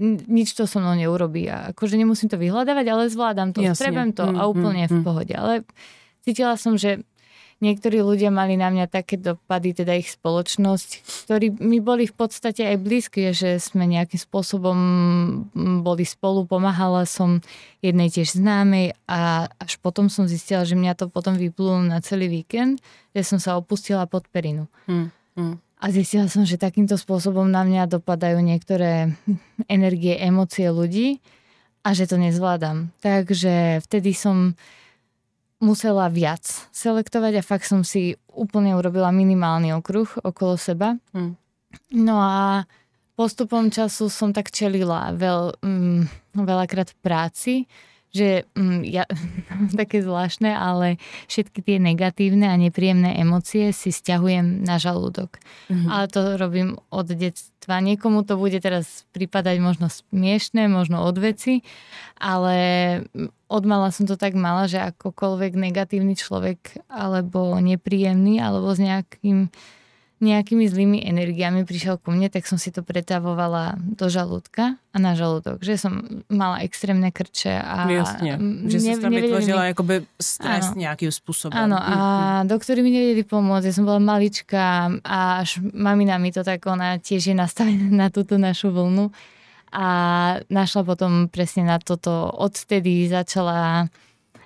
nič 0.00 0.56
to 0.56 0.64
so 0.64 0.80
mnou 0.80 0.96
neurobí. 0.96 1.44
A 1.52 1.76
akože 1.76 2.00
nemusím 2.00 2.32
to 2.32 2.40
vyhľadávať, 2.40 2.86
ale 2.88 3.12
zvládam 3.12 3.52
to, 3.52 3.60
strebem 3.76 4.16
to 4.16 4.24
a 4.24 4.48
úplne 4.48 4.88
mm, 4.88 4.90
v 4.90 4.96
pohode. 5.04 5.34
Ale 5.36 5.54
cítila 6.24 6.56
som, 6.56 6.80
že 6.80 7.04
niektorí 7.60 8.00
ľudia 8.00 8.32
mali 8.32 8.56
na 8.56 8.72
mňa 8.72 8.88
také 8.88 9.20
dopady, 9.20 9.76
teda 9.76 9.92
ich 9.92 10.16
spoločnosť, 10.16 10.88
ktorí 11.28 11.60
mi 11.60 11.78
boli 11.84 12.08
v 12.08 12.16
podstate 12.16 12.64
aj 12.64 12.76
blízki, 12.80 13.36
že 13.36 13.60
sme 13.60 13.84
nejakým 13.84 14.16
spôsobom 14.16 14.78
boli 15.84 16.08
spolu, 16.08 16.48
pomáhala 16.48 17.04
som 17.04 17.44
jednej 17.84 18.08
tiež 18.08 18.40
známej 18.40 18.96
a 19.04 19.52
až 19.60 19.76
potom 19.84 20.08
som 20.08 20.24
zistila, 20.24 20.64
že 20.64 20.80
mňa 20.80 20.96
to 20.96 21.12
potom 21.12 21.36
vyplulo 21.36 21.84
na 21.84 22.00
celý 22.00 22.32
víkend, 22.32 22.80
že 23.12 23.22
som 23.22 23.36
sa 23.36 23.60
opustila 23.60 24.08
pod 24.08 24.24
perinu. 24.32 24.64
Hmm. 24.88 25.12
Hmm. 25.36 25.60
A 25.80 25.88
zistila 25.88 26.28
som, 26.28 26.44
že 26.44 26.60
takýmto 26.60 27.00
spôsobom 27.00 27.48
na 27.48 27.64
mňa 27.64 27.88
dopadajú 27.88 28.36
niektoré 28.44 29.16
energie, 29.64 30.12
emócie 30.20 30.68
ľudí 30.68 31.24
a 31.80 31.96
že 31.96 32.04
to 32.04 32.20
nezvládam. 32.20 32.92
Takže 33.00 33.80
vtedy 33.88 34.12
som 34.12 34.52
musela 35.60 36.12
viac 36.12 36.44
selektovať 36.72 37.40
a 37.40 37.46
fakt 37.46 37.68
som 37.68 37.80
si 37.80 38.16
úplne 38.28 38.76
urobila 38.76 39.08
minimálny 39.12 39.72
okruh 39.76 40.08
okolo 40.20 40.60
seba. 40.60 41.00
Hmm. 41.16 41.36
No 41.92 42.20
a 42.20 42.64
postupom 43.16 43.68
času 43.68 44.08
som 44.08 44.32
tak 44.32 44.48
čelila 44.52 45.12
veľ, 45.12 45.60
um, 45.64 46.04
veľakrát 46.32 46.92
v 46.92 46.98
práci, 47.00 47.54
že 48.10 48.44
um, 48.58 48.82
ja, 48.82 49.06
také 49.80 50.02
zvláštne, 50.02 50.50
ale 50.50 50.98
všetky 51.30 51.62
tie 51.62 51.76
negatívne 51.78 52.50
a 52.50 52.58
nepríjemné 52.58 53.18
emócie 53.22 53.70
si 53.70 53.94
stiahujem 53.94 54.66
na 54.66 54.82
žalúdok. 54.82 55.38
Mm-hmm. 55.70 55.88
Ale 55.88 56.04
to 56.10 56.20
robím 56.34 56.70
od 56.90 57.06
detstva. 57.06 57.78
Niekomu 57.78 58.26
to 58.26 58.34
bude 58.34 58.58
teraz 58.58 59.06
pripadať 59.14 59.56
možno 59.62 59.86
smiešné, 59.86 60.66
možno 60.66 61.06
od 61.06 61.16
veci, 61.22 61.62
ale 62.18 62.56
odmala 63.46 63.94
som 63.94 64.06
to 64.06 64.18
tak 64.18 64.34
mala, 64.34 64.66
že 64.66 64.82
akokoľvek 64.82 65.52
negatívny 65.58 66.14
človek 66.18 66.82
alebo 66.90 67.58
nepríjemný 67.58 68.42
alebo 68.42 68.74
s 68.74 68.80
nejakým 68.82 69.50
nejakými 70.20 70.68
zlými 70.68 71.00
energiami 71.00 71.64
prišiel 71.64 71.96
ku 71.96 72.12
mne, 72.12 72.28
tak 72.28 72.44
som 72.44 72.60
si 72.60 72.68
to 72.68 72.84
pretavovala 72.84 73.80
do 73.80 74.12
žalúdka 74.12 74.76
a 74.76 74.96
na 75.00 75.16
žalúdok, 75.16 75.64
že 75.64 75.80
som 75.80 76.04
mala 76.28 76.60
extrémne 76.60 77.08
krče 77.08 77.56
a... 77.56 77.88
Jasne, 77.88 78.36
že 78.68 78.78
ne, 78.84 78.92
si 78.94 79.00
tam 79.00 79.16
vytvořila 79.16 79.62
mi... 79.64 79.68
jakoby 79.72 79.94
stres 80.20 80.76
ano. 80.76 80.76
nejakým 80.76 81.08
spôsobom. 81.08 81.56
Áno, 81.56 81.80
a 81.80 81.94
mm-hmm. 81.96 82.52
doktori 82.52 82.84
mi 82.84 82.92
nevedeli 82.92 83.24
pomôcť, 83.24 83.64
ja 83.64 83.74
som 83.74 83.88
bola 83.88 83.96
malička 83.96 84.92
a 85.00 85.40
až 85.40 85.64
mamina 85.72 86.20
mi 86.20 86.28
to 86.36 86.44
tak, 86.44 86.68
ona 86.68 87.00
tiež 87.00 87.32
je 87.32 87.34
nastavená 87.34 87.88
na 87.88 88.08
túto 88.12 88.36
našu 88.36 88.68
vlnu 88.68 89.08
a 89.72 89.86
našla 90.52 90.82
potom 90.84 91.32
presne 91.32 91.64
na 91.64 91.80
toto, 91.80 92.28
odtedy 92.28 93.08
začala 93.08 93.88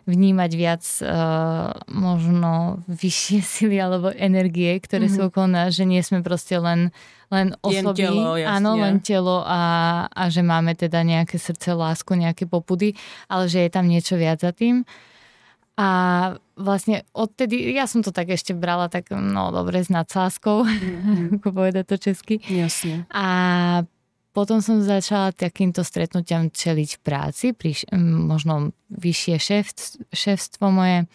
vnímať 0.05 0.51
viac 0.53 0.85
uh, 1.01 1.73
možno 1.89 2.85
vyššie 2.89 3.41
sily 3.57 3.77
alebo 3.81 4.13
energie, 4.13 4.77
ktoré 4.81 5.09
mm-hmm. 5.09 5.17
sú 5.17 5.21
mhm. 5.25 5.29
okolo 5.33 5.47
nás, 5.49 5.73
že 5.73 5.85
nie 5.89 6.01
sme 6.05 6.21
proste 6.21 6.61
len, 6.61 6.93
len 7.33 7.57
osoby, 7.65 8.05
len 8.05 8.15
telo, 8.15 8.23
áno, 8.39 8.71
len 8.77 8.97
telo 9.01 9.39
a, 9.45 9.63
a 10.09 10.23
že 10.29 10.45
máme 10.45 10.77
teda 10.77 11.01
nejaké 11.03 11.41
srdce, 11.41 11.73
lásku, 11.73 12.13
nejaké 12.15 12.45
popudy, 12.45 12.93
ale 13.27 13.49
že 13.49 13.65
je 13.65 13.71
tam 13.73 13.89
niečo 13.89 14.21
viac 14.21 14.45
za 14.45 14.53
tým. 14.53 14.85
A 15.75 15.89
vlastne 16.55 17.03
odtedy, 17.11 17.75
ja 17.75 17.91
som 17.91 17.99
to 17.99 18.15
tak 18.15 18.31
ešte 18.31 18.55
brala 18.55 18.87
tak, 18.87 19.11
no 19.11 19.51
dobre, 19.51 19.83
s 19.83 19.91
nadsázkou, 19.91 20.63
mm-hmm. 20.63 21.19
ako 21.43 21.49
povedať 21.51 21.85
to 21.91 21.97
česky. 21.99 22.39
Jasne. 22.47 23.11
A 23.11 23.27
potom 24.35 24.59
som 24.59 24.83
začala 24.83 25.31
takýmto 25.31 25.87
stretnutiam 25.87 26.51
čeliť 26.51 26.99
v 26.99 27.01
práci, 27.01 27.47
priš, 27.55 27.87
možno 28.03 28.75
vyššie 28.91 29.37
šéf, 29.39 29.67
šéfstvo 30.11 30.75
moje 30.75 31.07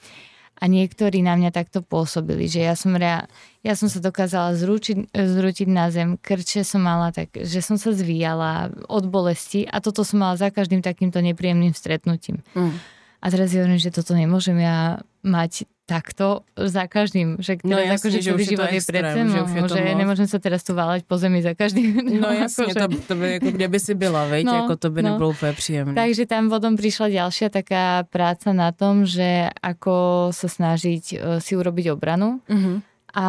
a 0.60 0.64
niektorí 0.68 1.24
na 1.24 1.40
mňa 1.40 1.56
takto 1.56 1.80
pôsobili, 1.80 2.52
že 2.52 2.64
ja 2.64 2.76
som, 2.76 2.92
rea, 2.96 3.28
ja 3.64 3.80
som 3.80 3.88
sa 3.88 4.04
dokázala 4.04 4.60
zrúčiť, 4.60 5.16
zrútiť 5.16 5.68
na 5.72 5.88
zem, 5.88 6.20
krče 6.20 6.68
som 6.68 6.84
mala 6.84 7.16
tak, 7.16 7.32
že 7.32 7.64
som 7.64 7.80
sa 7.80 7.96
zvíjala 7.96 8.72
od 8.92 9.08
bolesti 9.08 9.64
a 9.64 9.80
toto 9.80 10.04
som 10.04 10.20
mala 10.20 10.36
za 10.36 10.52
každým 10.52 10.84
takýmto 10.84 11.24
nepríjemným 11.24 11.72
stretnutím. 11.72 12.44
Mm. 12.56 12.76
A 13.20 13.26
teraz 13.32 13.52
si 13.52 13.60
hovorím, 13.60 13.80
že 13.80 13.92
toto 13.92 14.16
nemôžem 14.16 14.60
ja 14.60 15.00
mať 15.24 15.68
takto 15.90 16.46
za 16.54 16.86
každým. 16.86 17.42
Že 17.42 17.66
no 17.66 17.82
jasne, 17.82 17.98
akože 17.98 18.18
že 18.22 18.30
už 18.38 18.42
život 18.46 18.70
je 18.70 18.82
pred 18.86 19.02
že, 19.02 19.42
že, 19.50 19.60
že 19.74 19.82
nemôžem 19.98 20.30
sa 20.30 20.38
teraz 20.38 20.62
tu 20.62 20.78
váľať 20.78 21.10
po 21.10 21.18
zemi 21.18 21.42
za 21.42 21.58
každým. 21.58 21.98
No 22.22 22.30
jasne, 22.30 22.70
akože... 22.70 22.78
to, 22.78 22.86
to 23.10 23.14
by, 23.18 23.28
ako 23.40 23.50
kde 23.56 23.68
by 23.72 23.80
si 23.80 23.94
byla, 23.96 24.22
veď, 24.28 24.44
no, 24.46 24.54
ako 24.68 24.74
to 24.76 24.88
by 24.94 25.00
no. 25.02 25.08
nebolo 25.16 25.32
úplne 25.34 25.54
príjemné. 25.56 25.96
Takže 25.98 26.24
tam 26.30 26.52
potom 26.52 26.78
prišla 26.78 27.08
ďalšia 27.10 27.48
taká 27.50 28.04
práca 28.12 28.54
na 28.54 28.70
tom, 28.76 29.08
že 29.08 29.50
ako 29.64 30.30
sa 30.36 30.46
snažiť 30.52 31.04
uh, 31.16 31.18
si 31.40 31.56
urobiť 31.56 31.96
obranu 31.96 32.44
uh-huh. 32.46 32.84
a 33.16 33.28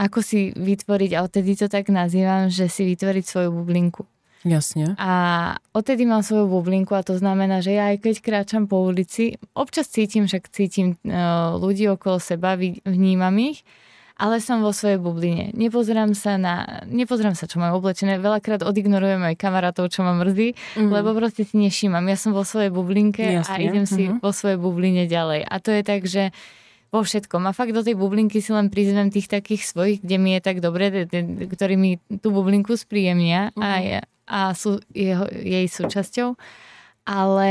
ako 0.00 0.18
si 0.24 0.50
vytvoriť, 0.56 1.10
a 1.12 1.22
odtedy 1.24 1.52
to 1.56 1.68
tak 1.68 1.92
nazývam, 1.92 2.48
že 2.48 2.72
si 2.72 2.88
vytvoriť 2.88 3.24
svoju 3.24 3.48
bublinku. 3.52 4.08
Jasne. 4.40 4.96
A 4.96 5.12
odtedy 5.76 6.08
mám 6.08 6.24
svoju 6.24 6.48
bublinku 6.48 6.96
a 6.96 7.04
to 7.04 7.12
znamená, 7.12 7.60
že 7.60 7.76
ja 7.76 7.92
aj 7.92 8.00
keď 8.00 8.14
kráčam 8.24 8.64
po 8.64 8.80
ulici, 8.80 9.36
občas 9.52 9.92
cítim, 9.92 10.24
že 10.24 10.40
cítim 10.48 10.96
uh, 11.04 11.60
ľudí 11.60 11.84
okolo 11.92 12.16
seba, 12.16 12.56
vnímam 12.88 13.36
ich, 13.36 13.60
ale 14.20 14.36
som 14.40 14.60
vo 14.60 14.72
svojej 14.72 15.00
bubline. 15.00 15.48
Nepozerám 15.56 16.12
sa 16.12 16.36
na, 16.36 16.84
nepozerám 16.84 17.32
sa, 17.32 17.48
čo 17.48 17.56
mám 17.56 17.72
oblečené. 17.72 18.20
Veľakrát 18.20 18.60
odignorujem 18.60 19.20
aj 19.32 19.40
kamarátov, 19.40 19.88
čo 19.88 20.04
ma 20.04 20.12
mrzí, 20.12 20.52
mm. 20.76 20.92
lebo 20.92 21.16
proste 21.16 21.48
si 21.48 21.56
nešímam. 21.56 22.04
Ja 22.04 22.20
som 22.20 22.36
vo 22.36 22.44
svojej 22.44 22.68
bublinke 22.68 23.24
Jasne. 23.40 23.48
a 23.48 23.54
idem 23.56 23.88
si 23.88 24.08
mm-hmm. 24.08 24.20
vo 24.20 24.30
svojej 24.36 24.60
bubline 24.60 25.08
ďalej. 25.08 25.48
A 25.48 25.54
to 25.56 25.72
je 25.72 25.80
tak, 25.80 26.04
že 26.04 26.36
vo 26.92 27.00
všetkom. 27.00 27.48
A 27.48 27.56
fakt 27.56 27.72
do 27.72 27.80
tej 27.80 27.96
bublinky 27.96 28.44
si 28.44 28.52
len 28.52 28.68
prizvem 28.68 29.08
tých 29.08 29.30
takých 29.30 29.64
svojich, 29.64 30.04
kde 30.04 30.16
mi 30.20 30.36
je 30.36 30.40
tak 30.44 30.60
dobre, 30.60 31.08
ktorí 31.48 31.80
mi 31.80 31.96
tú 32.20 32.28
bublinku 32.28 32.76
spríjemnia 32.76 33.56
mm. 33.56 33.62
a 33.62 33.68
ja, 33.80 34.00
a 34.30 34.54
sú 34.54 34.78
jeho, 34.94 35.26
jej 35.26 35.66
súčasťou. 35.66 36.38
Ale 37.10 37.50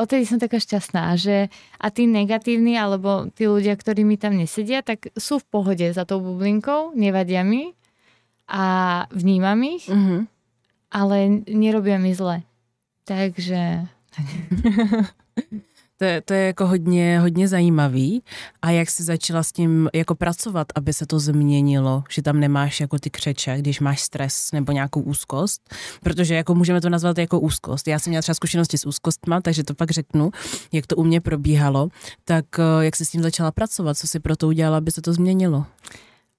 odtedy 0.00 0.24
som 0.24 0.40
taká 0.40 0.56
šťastná, 0.56 1.12
že 1.20 1.52
a 1.76 1.86
tí 1.92 2.08
negatívni, 2.08 2.80
alebo 2.80 3.28
tí 3.36 3.44
ľudia, 3.44 3.76
ktorí 3.76 4.00
mi 4.00 4.16
tam 4.16 4.40
nesedia, 4.40 4.80
tak 4.80 5.12
sú 5.18 5.44
v 5.44 5.48
pohode 5.52 5.84
za 5.92 6.08
tou 6.08 6.24
bublinkou, 6.24 6.96
nevadia 6.96 7.44
mi 7.44 7.76
a 8.48 9.04
vnímam 9.12 9.60
ich, 9.68 9.84
mm-hmm. 9.92 10.20
ale 10.96 11.16
nerobia 11.52 12.00
mi 12.00 12.16
zle. 12.16 12.48
Takže... 13.04 13.84
To 15.98 16.04
je, 16.04 16.20
to 16.20 16.34
je 16.34 16.46
jako 16.46 16.66
hodně, 16.66 17.20
hodně 17.20 17.48
zajímavý. 17.48 18.22
A 18.62 18.70
jak 18.70 18.90
jsi 18.90 19.02
začala 19.02 19.42
s 19.42 19.52
tím 19.52 19.88
jako 19.94 20.14
pracovat, 20.14 20.66
aby 20.74 20.92
se 20.92 21.06
to 21.06 21.18
změnilo, 21.18 22.04
že 22.10 22.22
tam 22.22 22.40
nemáš 22.40 22.80
jako 22.80 22.98
ty 22.98 23.10
křeče, 23.10 23.58
když 23.58 23.80
máš 23.80 24.00
stres 24.00 24.52
nebo 24.52 24.72
nějakou 24.72 25.00
úzkost, 25.00 25.74
protože 26.02 26.34
jako 26.34 26.54
můžeme 26.54 26.80
to 26.80 26.88
nazvat 26.88 27.18
jako 27.18 27.40
úzkost. 27.40 27.88
Já 27.88 27.98
jsem 27.98 28.10
měla 28.10 28.22
třeba 28.22 28.34
zkušenosti 28.34 28.78
s 28.78 28.86
úzkostma, 28.86 29.40
takže 29.40 29.64
to 29.64 29.74
pak 29.74 29.90
řeknu, 29.90 30.30
jak 30.72 30.86
to 30.86 30.96
u 30.96 31.04
mě 31.04 31.20
probíhalo. 31.20 31.88
Tak 32.24 32.44
eh, 32.58 32.84
jak 32.84 32.96
jsi 32.96 33.04
s 33.04 33.10
tím 33.10 33.22
začala 33.22 33.50
pracovat, 33.52 33.98
co 33.98 34.06
si 34.06 34.20
pro 34.20 34.36
to 34.36 34.48
udělala, 34.48 34.78
aby 34.78 34.90
se 34.90 35.02
to 35.02 35.12
změnilo? 35.12 35.66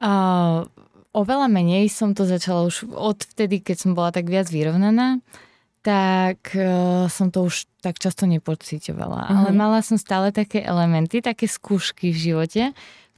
Uh, 0.04 0.68
oveľa 1.15 1.48
menej 1.48 1.88
som 1.88 2.12
to 2.12 2.28
začala 2.28 2.68
už 2.68 2.91
od 2.91 3.24
vtedy, 3.24 3.63
keď 3.63 3.76
som 3.80 3.91
bola 3.96 4.12
tak 4.12 4.28
viac 4.28 4.52
vyrovnaná 4.52 5.24
tak 5.86 6.58
uh, 6.58 7.06
som 7.06 7.30
to 7.30 7.45
už 7.45 7.69
tak 7.86 8.02
často 8.02 8.26
nepocitovala. 8.26 9.30
Mm-hmm. 9.30 9.38
Ale 9.38 9.50
mala 9.54 9.80
som 9.86 10.02
stále 10.02 10.34
také 10.34 10.65
elementy, 10.65 11.21
také 11.21 11.45
skúšky 11.45 12.10
v 12.10 12.17
živote, 12.17 12.63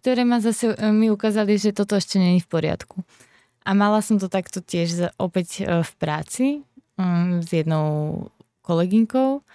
ktoré 0.03 0.27
ma 0.27 0.43
zase 0.43 0.75
uh, 0.75 0.91
mi 0.91 1.07
ukázali, 1.07 1.55
že 1.55 1.71
toto 1.71 1.95
ešte 1.95 2.19
není 2.19 2.43
v 2.43 2.51
poriadku. 2.51 3.07
A 3.63 3.71
mala 3.71 4.03
som 4.03 4.19
to 4.19 4.27
takto 4.27 4.59
tiež 4.59 5.15
opäť 5.15 5.63
uh, 5.63 5.79
v 5.79 5.91
práci, 5.95 6.45
um, 6.99 7.39
s 7.39 7.55
jednou 7.55 8.27
kolegynkou, 8.67 9.47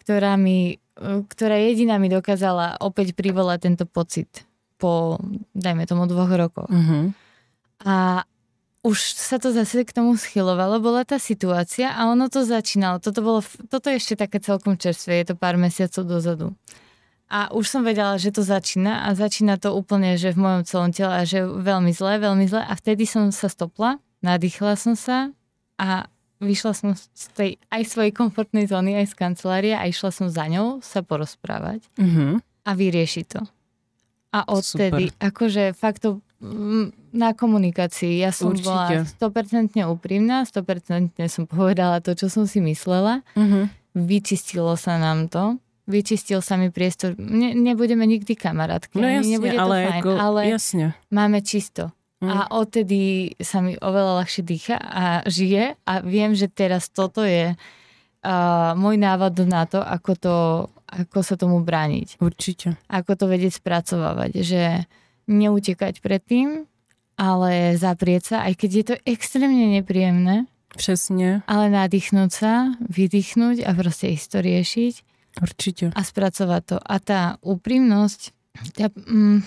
ktorá 0.00 0.40
mi, 0.40 0.80
ktorá 1.28 1.60
jediná 1.60 2.00
mi 2.00 2.08
dokázala 2.08 2.80
opäť 2.80 3.12
privolať 3.12 3.68
tento 3.68 3.84
pocit 3.84 4.48
po, 4.80 5.20
dajme 5.52 5.84
tomu, 5.84 6.08
dvoch 6.08 6.32
rokoch. 6.32 6.72
Mhm. 6.72 7.12
A 7.84 8.24
už 8.86 9.18
sa 9.18 9.42
to 9.42 9.50
zase 9.50 9.82
k 9.82 9.90
tomu 9.90 10.14
schylovalo, 10.14 10.78
bola 10.78 11.02
tá 11.02 11.18
situácia 11.18 11.90
a 11.90 12.06
ono 12.06 12.30
to 12.30 12.46
začínalo. 12.46 13.02
Toto, 13.02 13.18
bolo, 13.18 13.42
toto 13.66 13.90
je 13.90 13.98
ešte 13.98 14.14
také 14.14 14.38
celkom 14.38 14.78
čerstvé, 14.78 15.26
je 15.26 15.34
to 15.34 15.36
pár 15.36 15.58
mesiacov 15.58 16.06
dozadu. 16.06 16.46
A 17.26 17.50
už 17.50 17.66
som 17.66 17.82
vedela, 17.82 18.14
že 18.22 18.30
to 18.30 18.46
začína 18.46 19.10
a 19.10 19.18
začína 19.18 19.58
to 19.58 19.74
úplne, 19.74 20.14
že 20.14 20.30
v 20.30 20.38
mojom 20.38 20.62
celom 20.62 20.90
tele 20.94 21.10
a 21.10 21.26
že 21.26 21.42
veľmi 21.42 21.90
zle, 21.90 22.22
veľmi 22.22 22.46
zle. 22.46 22.62
A 22.62 22.72
vtedy 22.78 23.02
som 23.02 23.34
sa 23.34 23.50
stopla, 23.50 23.98
nadýchla 24.22 24.78
som 24.78 24.94
sa 24.94 25.34
a 25.74 26.06
vyšla 26.38 26.72
som 26.76 26.94
z 26.94 27.24
tej 27.34 27.50
aj 27.74 27.82
svojej 27.90 28.14
komfortnej 28.14 28.70
zóny, 28.70 28.94
aj 29.02 29.10
z 29.10 29.14
kancelárie 29.18 29.74
a 29.74 29.90
išla 29.90 30.14
som 30.14 30.30
za 30.30 30.46
ňou 30.46 30.78
sa 30.86 31.02
porozprávať 31.02 31.82
Mhm. 31.98 32.38
a 32.62 32.70
vyriešiť 32.70 33.24
to. 33.26 33.42
A 34.30 34.44
odtedy, 34.46 35.10
Super. 35.10 35.26
akože 35.26 35.64
fakt 35.74 36.06
to 36.06 36.22
na 37.16 37.32
komunikácii. 37.32 38.20
Ja 38.20 38.30
som 38.30 38.52
Určite. 38.52 38.68
bola 38.68 39.08
100% 39.08 39.88
úprimná, 39.88 40.44
100% 40.44 41.16
som 41.32 41.48
povedala 41.48 42.04
to, 42.04 42.12
čo 42.12 42.28
som 42.28 42.44
si 42.44 42.60
myslela. 42.60 43.24
Mhm. 43.36 43.72
Vyčistilo 43.96 44.76
sa 44.76 45.00
nám 45.00 45.32
to. 45.32 45.56
Vyčistil 45.86 46.42
sa 46.42 46.58
mi 46.58 46.68
priestor. 46.68 47.16
Ne, 47.16 47.54
nebudeme 47.54 48.04
nikdy 48.04 48.36
kamarátky. 48.36 48.98
No 48.98 49.06
jasne, 49.06 49.38
nebude 49.38 49.56
to 49.56 49.62
ale, 49.62 49.78
fajn, 49.86 50.02
ako, 50.02 50.10
ale 50.18 50.40
jasne. 50.50 50.86
máme 51.08 51.38
čisto. 51.40 51.94
Mm. 52.20 52.28
A 52.32 52.36
odtedy 52.58 53.32
sa 53.38 53.62
mi 53.62 53.78
oveľa 53.78 54.24
ľahšie 54.24 54.42
dýcha 54.42 54.76
a 54.76 55.04
žije 55.28 55.78
a 55.84 55.92
viem, 56.02 56.34
že 56.34 56.50
teraz 56.50 56.90
toto 56.90 57.22
je 57.22 57.54
uh, 57.54 58.72
môj 58.74 58.96
návod 58.98 59.36
na 59.46 59.68
to, 59.68 59.78
ako, 59.78 60.12
to, 60.18 60.36
ako 60.90 61.18
sa 61.22 61.38
tomu 61.38 61.62
brániť. 61.62 62.18
Určite. 62.18 62.80
Ako 62.90 63.14
to 63.14 63.30
vedieť 63.30 63.62
spracovávať. 63.62 64.42
Že 64.42 64.62
neutekať 65.26 66.00
predtým, 66.00 66.66
ale 67.16 67.76
zaprieť 67.76 68.22
sa, 68.34 68.36
aj 68.46 68.54
keď 68.54 68.70
je 68.70 68.84
to 68.84 68.94
extrémne 69.04 69.66
nepríjemné, 69.72 70.46
Přesně, 70.76 71.42
ale 71.48 71.72
nadýchnúť 71.72 72.30
sa, 72.32 72.76
vydýchnuť 72.84 73.64
a 73.64 73.70
proste 73.72 74.12
ísť 74.12 74.28
to 74.28 74.38
riešiť 74.44 74.94
určitě. 75.42 75.86
a 75.94 76.00
spracovať 76.04 76.62
to. 76.64 76.76
A 76.76 76.96
tá 77.00 77.36
úprimnosť, 77.40 78.20
tá, 78.76 78.92
mm, 78.92 79.40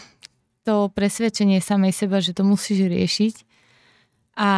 to 0.66 0.90
presvedčenie 0.90 1.62
samej 1.62 1.94
seba, 1.94 2.18
že 2.18 2.34
to 2.34 2.42
musíš 2.42 2.90
riešiť 2.90 3.36
a 4.40 4.52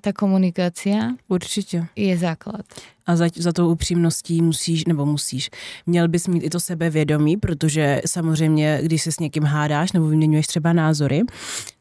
tá 0.00 0.12
komunikácia 0.12 1.12
Určitě. 1.28 1.86
je 1.96 2.16
základ. 2.18 2.64
A 3.06 3.16
za, 3.16 3.28
za 3.36 3.52
tou 3.52 3.70
upřímností 3.72 4.42
musíš, 4.42 4.84
nebo 4.84 5.06
musíš, 5.06 5.50
měl 5.86 6.08
bys 6.08 6.28
mít 6.28 6.42
i 6.42 6.50
to 6.50 6.60
sebevědomí, 6.60 7.36
protože 7.36 8.02
samozřejmě, 8.06 8.80
když 8.82 9.02
se 9.02 9.12
s 9.12 9.18
někým 9.18 9.42
hádáš 9.42 9.92
nebo 9.92 10.08
vyměňuješ 10.08 10.46
třeba 10.46 10.72
názory, 10.72 11.22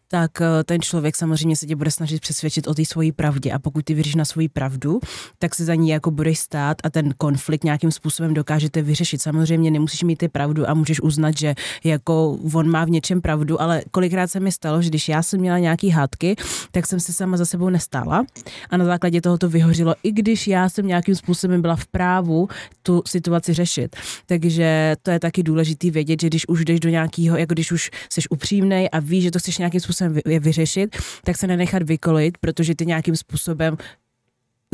tak 0.08 0.42
eh, 0.42 0.64
ten 0.64 0.82
člověk 0.82 1.16
samozřejmě 1.16 1.56
se 1.56 1.66
tě 1.66 1.76
bude 1.76 1.92
snažit 1.92 2.22
přesvědčit 2.22 2.68
o 2.68 2.74
té 2.74 2.86
svojí 2.86 3.12
pravdě 3.12 3.52
a 3.52 3.60
pokud 3.60 3.86
ty 3.86 3.94
věříš 3.94 4.16
na 4.16 4.26
svoji 4.26 4.50
pravdu, 4.50 5.00
tak 5.40 5.56
se 5.56 5.66
za 5.66 5.76
ní 5.76 5.90
jako 5.90 6.12
budeš 6.12 6.40
stát 6.40 6.78
a 6.84 6.90
ten 6.90 7.14
konflikt 7.18 7.64
nějakým 7.64 7.92
způsobem 7.92 8.34
dokážete 8.34 8.82
vyřešit. 8.82 9.22
Samozřejmě 9.22 9.72
nemusíš 9.72 10.04
mít 10.04 10.16
ty 10.16 10.28
pravdu 10.28 10.70
a 10.70 10.74
můžeš 10.74 11.02
uznat, 11.02 11.38
že 11.38 11.56
jako 11.84 12.40
on 12.54 12.70
má 12.70 12.86
v 12.86 12.90
něčem 12.90 13.22
pravdu, 13.22 13.62
ale 13.62 13.82
kolikrát 13.92 14.28
se 14.28 14.40
mi 14.40 14.52
stalo, 14.52 14.82
že 14.82 14.90
když 14.90 15.10
já 15.10 15.24
jsem 15.24 15.40
měla 15.40 15.60
nějaký 15.60 15.90
hádky, 15.90 16.36
tak 16.72 16.88
jsem 16.88 17.00
se 17.00 17.14
sama 17.14 17.38
za 17.38 17.46
sebou 17.46 17.70
nestála 17.70 18.26
a 18.70 18.78
na 18.78 18.86
základě 18.86 19.22
toho 19.22 19.38
to 19.38 19.50
vyhořilo, 19.50 19.96
i 20.04 20.12
když 20.12 20.48
já 20.48 20.70
jsem 20.70 20.88
nějakým 20.88 21.16
způsobem 21.16 21.62
byla 21.62 21.76
v 21.76 21.88
právu 21.88 22.48
tu 22.84 23.04
situaci 23.08 23.54
řešit. 23.54 23.96
Takže 24.26 24.96
to 25.04 25.12
je 25.12 25.20
taky 25.20 25.44
důležitý 25.44 25.92
vědět, 25.92 26.22
že 26.22 26.28
když 26.28 26.48
už 26.48 26.66
jdeš 26.66 26.80
do 26.80 26.90
nějakého, 26.90 27.38
jako 27.38 27.54
když 27.54 27.72
už 27.72 27.92
jsi 28.10 28.22
upřímnej 28.30 28.90
a 28.92 29.00
víš, 29.00 29.24
že 29.24 29.32
to 29.32 29.40
chceš 29.40 29.58
nějakým 29.58 29.82
způsobem 29.82 29.95
vy- 30.02 30.40
vyřešit, 30.40 30.98
tak 31.24 31.38
se 31.38 31.48
nenechat 31.48 31.84
vykolit, 31.84 32.38
protože 32.38 32.76
ty 32.76 32.86
nějakým 32.86 33.16
způsobem 33.16 33.78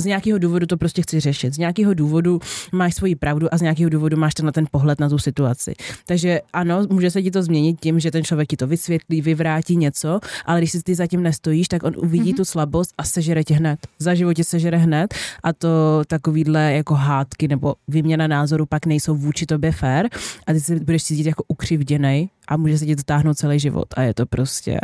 z 0.02 0.06
nějakého 0.06 0.40
důvodu 0.40 0.66
to 0.66 0.78
prostě 0.78 1.02
chci 1.02 1.20
řešit. 1.20 1.54
Z 1.54 1.58
nějakého 1.58 1.94
důvodu 1.94 2.40
máš 2.72 2.96
svoji 2.96 3.16
pravdu 3.16 3.54
a 3.54 3.58
z 3.58 3.62
nějakého 3.62 3.90
důvodu 3.90 4.18
máš 4.18 4.34
tenhle 4.34 4.52
ten 4.52 4.66
pohled 4.72 5.00
na 5.00 5.10
tu 5.10 5.18
situaci. 5.18 5.74
Takže 6.06 6.42
ano, 6.54 6.84
může 6.90 7.12
se 7.12 7.22
ti 7.22 7.32
to 7.32 7.44
změnit 7.44 7.80
tím, 7.80 8.00
že 8.00 8.12
ten 8.12 8.24
člověk 8.24 8.50
ti 8.50 8.58
to 8.58 8.68
vysvětlí, 8.68 9.22
vyvrátí 9.22 9.78
něco, 9.78 10.20
ale 10.46 10.60
když 10.60 10.72
si 10.72 10.84
ty 10.84 10.96
zatím 10.96 11.24
nestojíš, 11.24 11.68
tak 11.68 11.84
on 11.84 11.94
uvidí 11.98 12.34
mm-hmm. 12.34 12.38
tu 12.38 12.46
slabost 12.46 12.94
a 12.98 13.04
sežere 13.04 13.44
tě 13.44 13.54
hned. 13.54 13.80
Za 14.00 14.14
životě 14.14 14.44
sežere 14.44 14.78
hned 14.78 15.14
a 15.44 15.54
to 15.54 16.02
takovýhle 16.08 16.74
jako 16.74 16.94
hádky 16.94 17.48
nebo 17.48 17.76
výměna 17.88 18.28
názoru 18.28 18.66
pak 18.66 18.86
nejsou 18.86 19.16
vůči 19.16 19.46
tobě 19.46 19.72
fair 19.72 20.08
a 20.48 20.54
ty 20.54 20.60
se 20.60 20.76
budeš 20.76 21.04
cítit 21.04 21.26
jako 21.26 21.44
ukřivděnej 21.48 22.30
a 22.48 22.58
může 22.58 22.78
se 22.78 22.86
ti 22.86 22.96
to 22.96 23.04
táhnout 23.04 23.38
celý 23.38 23.60
život 23.60 23.88
a 23.96 24.02
je 24.02 24.14
to 24.14 24.26
prostě... 24.26 24.80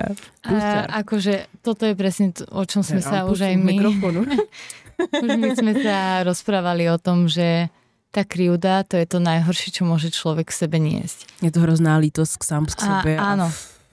A 0.47 0.82
akože 1.03 1.45
toto 1.62 1.84
je 1.84 1.95
presne 1.99 2.32
to, 2.32 2.47
o 2.47 2.63
čom 2.63 2.80
sme 2.80 3.03
sa 3.03 3.27
už 3.27 3.51
aj 3.51 3.56
my... 3.60 3.75
Mikrofonu. 3.75 4.23
Už 4.97 5.29
my 5.38 5.49
sme 5.53 5.73
sa 5.77 6.25
rozprávali 6.25 6.89
o 6.89 6.97
tom, 6.97 7.29
že 7.29 7.69
tá 8.10 8.23
krivda, 8.25 8.88
to 8.88 8.97
je 8.97 9.05
to 9.05 9.19
najhoršie, 9.21 9.69
čo 9.69 9.83
môže 9.86 10.10
človek 10.10 10.49
v 10.49 10.57
sebe 10.57 10.77
niesť. 10.81 11.27
Je 11.43 11.51
to 11.53 11.62
hrozná 11.62 12.01
lítost 12.01 12.39
k 12.39 12.43
sám 12.47 12.65
k 12.65 12.79
A, 12.81 12.81
sobě. 12.81 13.15
áno. 13.19 13.47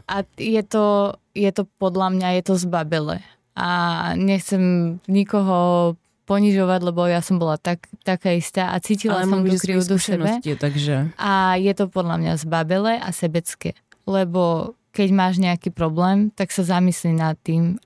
A 0.05 0.25
je 0.37 0.63
to, 0.65 1.17
je 1.33 1.51
to 1.53 1.65
podľa 1.81 2.09
mňa, 2.13 2.29
je 2.41 2.43
to 2.45 2.55
zbabele. 2.61 3.25
A 3.57 3.69
nechcem 4.17 4.97
nikoho 5.09 5.95
ponižovať, 6.25 6.81
lebo 6.85 7.05
ja 7.05 7.21
som 7.21 7.37
bola 7.37 7.61
tak, 7.61 7.85
taká 8.01 8.33
istá 8.33 8.73
a 8.73 8.81
cítila 8.81 9.21
ale 9.21 9.29
som 9.29 9.45
tú 9.45 9.57
krivdu 9.61 9.97
sebe. 10.01 10.41
takže... 10.41 11.13
A 11.21 11.61
je 11.61 11.73
to 11.77 11.89
podľa 11.89 12.17
mňa 12.21 12.33
zbabele 12.41 12.97
a 12.97 13.09
sebecké. 13.13 13.77
Lebo 14.09 14.73
keď 14.95 15.09
máš 15.13 15.37
nejaký 15.43 15.75
problém, 15.75 16.33
tak 16.33 16.55
sa 16.55 16.65
zamyslí 16.65 17.19
nad 17.19 17.37
tým, 17.43 17.77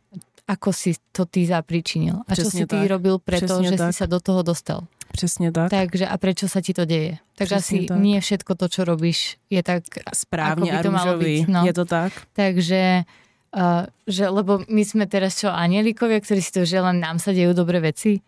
ako 0.48 0.72
si 0.72 0.96
to 1.12 1.28
ty 1.28 1.44
zapričinil. 1.44 2.24
A 2.24 2.32
čo 2.32 2.48
si 2.48 2.64
ty 2.64 2.80
tak. 2.80 2.88
robil 2.88 3.20
preto, 3.20 3.61
Přesně 3.61 3.68
že 3.68 3.76
tak. 3.76 3.92
si 3.92 3.96
sa 4.00 4.06
do 4.08 4.20
toho 4.20 4.42
dostal. 4.42 4.80
Přesně 5.12 5.52
tak. 5.52 5.70
Takže 5.70 6.08
a 6.08 6.16
prečo 6.16 6.48
sa 6.48 6.61
ti 6.61 6.72
to 6.72 6.84
deje? 6.84 7.16
Tak 7.37 7.46
Přesně 7.48 7.78
asi 7.80 7.87
tak. 7.87 7.98
nie 8.00 8.20
všetko 8.20 8.52
to, 8.54 8.68
čo 8.68 8.84
robíš, 8.84 9.37
je 9.50 9.62
tak 9.62 9.82
Správně 10.14 10.72
ako 10.72 10.76
by 10.76 10.78
a 10.78 10.82
to 10.82 10.90
malo 10.90 11.14
byť, 11.18 11.48
no. 11.48 11.61
Je 11.66 11.72
to 11.72 11.84
tak? 11.84 12.12
Takže, 12.32 13.04
uh, 13.56 13.84
že, 14.06 14.24
lebo 14.28 14.64
my 14.68 14.82
sme 14.84 15.04
teraz 15.06 15.40
čo, 15.40 15.48
anielikovia, 15.48 16.20
ktorí 16.20 16.40
si 16.40 16.52
to, 16.52 16.64
že 16.64 16.80
len 16.80 17.00
nám 17.00 17.20
sa 17.20 17.32
dejú 17.32 17.52
dobré 17.52 17.80
veci. 17.80 18.20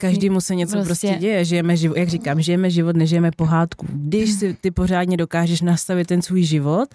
Každému 0.00 0.40
se 0.40 0.54
něco 0.54 0.72
Prostě- 0.72 0.86
prostě, 0.86 1.16
děje, 1.20 1.44
žijeme 1.44 1.76
život, 1.76 1.96
jak 1.96 2.08
říkám, 2.08 2.40
žijeme 2.42 2.70
život, 2.70 2.96
nežijeme 2.96 3.30
pohádku. 3.36 3.86
Když 3.92 4.32
si 4.32 4.56
ty 4.60 4.70
pořádně 4.70 5.16
dokážeš 5.16 5.60
nastavit 5.60 6.06
ten 6.06 6.22
svůj 6.22 6.42
život 6.42 6.88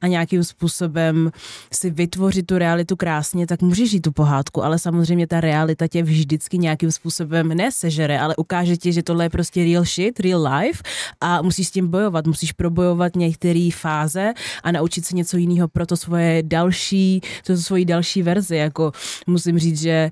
a 0.00 0.06
nějakým 0.06 0.44
způsobem 0.44 1.30
si 1.72 1.90
vytvořit 1.90 2.46
tu 2.46 2.58
realitu 2.58 2.96
krásně, 2.96 3.46
tak 3.46 3.62
můžeš 3.62 3.90
žít 3.90 4.00
tu 4.00 4.12
pohádku, 4.12 4.64
ale 4.64 4.78
samozřejmě 4.78 5.26
ta 5.26 5.40
realita 5.40 5.88
tě 5.88 6.02
vždycky 6.02 6.58
nějakým 6.58 6.92
způsobem 6.92 7.48
nesežere, 7.48 8.20
ale 8.20 8.36
ukáže 8.36 8.76
ti, 8.76 8.92
že 8.92 9.02
tohle 9.02 9.24
je 9.24 9.30
prostě 9.30 9.64
real 9.64 9.84
shit, 9.84 10.20
real 10.20 10.48
life 10.54 10.82
a 11.20 11.42
musíš 11.42 11.68
s 11.68 11.70
tím 11.70 11.88
bojovat, 11.88 12.26
musíš 12.26 12.52
probojovat 12.52 13.16
některé 13.16 13.68
fáze 13.74 14.32
a 14.62 14.72
naučit 14.72 15.06
se 15.06 15.16
něco 15.16 15.36
jiného 15.36 15.68
pro 15.68 15.86
to 15.86 15.96
svoje 15.96 16.42
další, 16.42 17.20
to 17.46 17.56
svoji 17.56 17.84
další 17.84 18.22
verzi, 18.22 18.56
jako 18.56 18.92
musím 19.26 19.58
říct, 19.58 19.80
že 19.80 20.10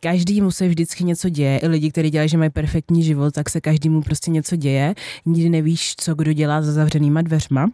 každému 0.00 0.50
se 0.50 0.68
vždycky 0.68 1.04
něco 1.04 1.28
děje. 1.28 1.58
I 1.58 1.66
lidi, 1.66 1.90
kteří 1.90 2.10
dělají, 2.10 2.28
že 2.28 2.38
mají 2.38 2.50
perfektní 2.50 3.02
život, 3.02 3.34
tak 3.34 3.50
se 3.50 3.60
každému 3.60 4.02
prostě 4.02 4.30
něco 4.30 4.56
děje. 4.56 4.94
Nikdy 5.26 5.48
nevíš, 5.48 5.94
co 5.96 6.14
kdo 6.14 6.32
dělá 6.32 6.62
za 6.62 6.72
zavřenýma 6.72 7.22
dveřma. 7.22 7.70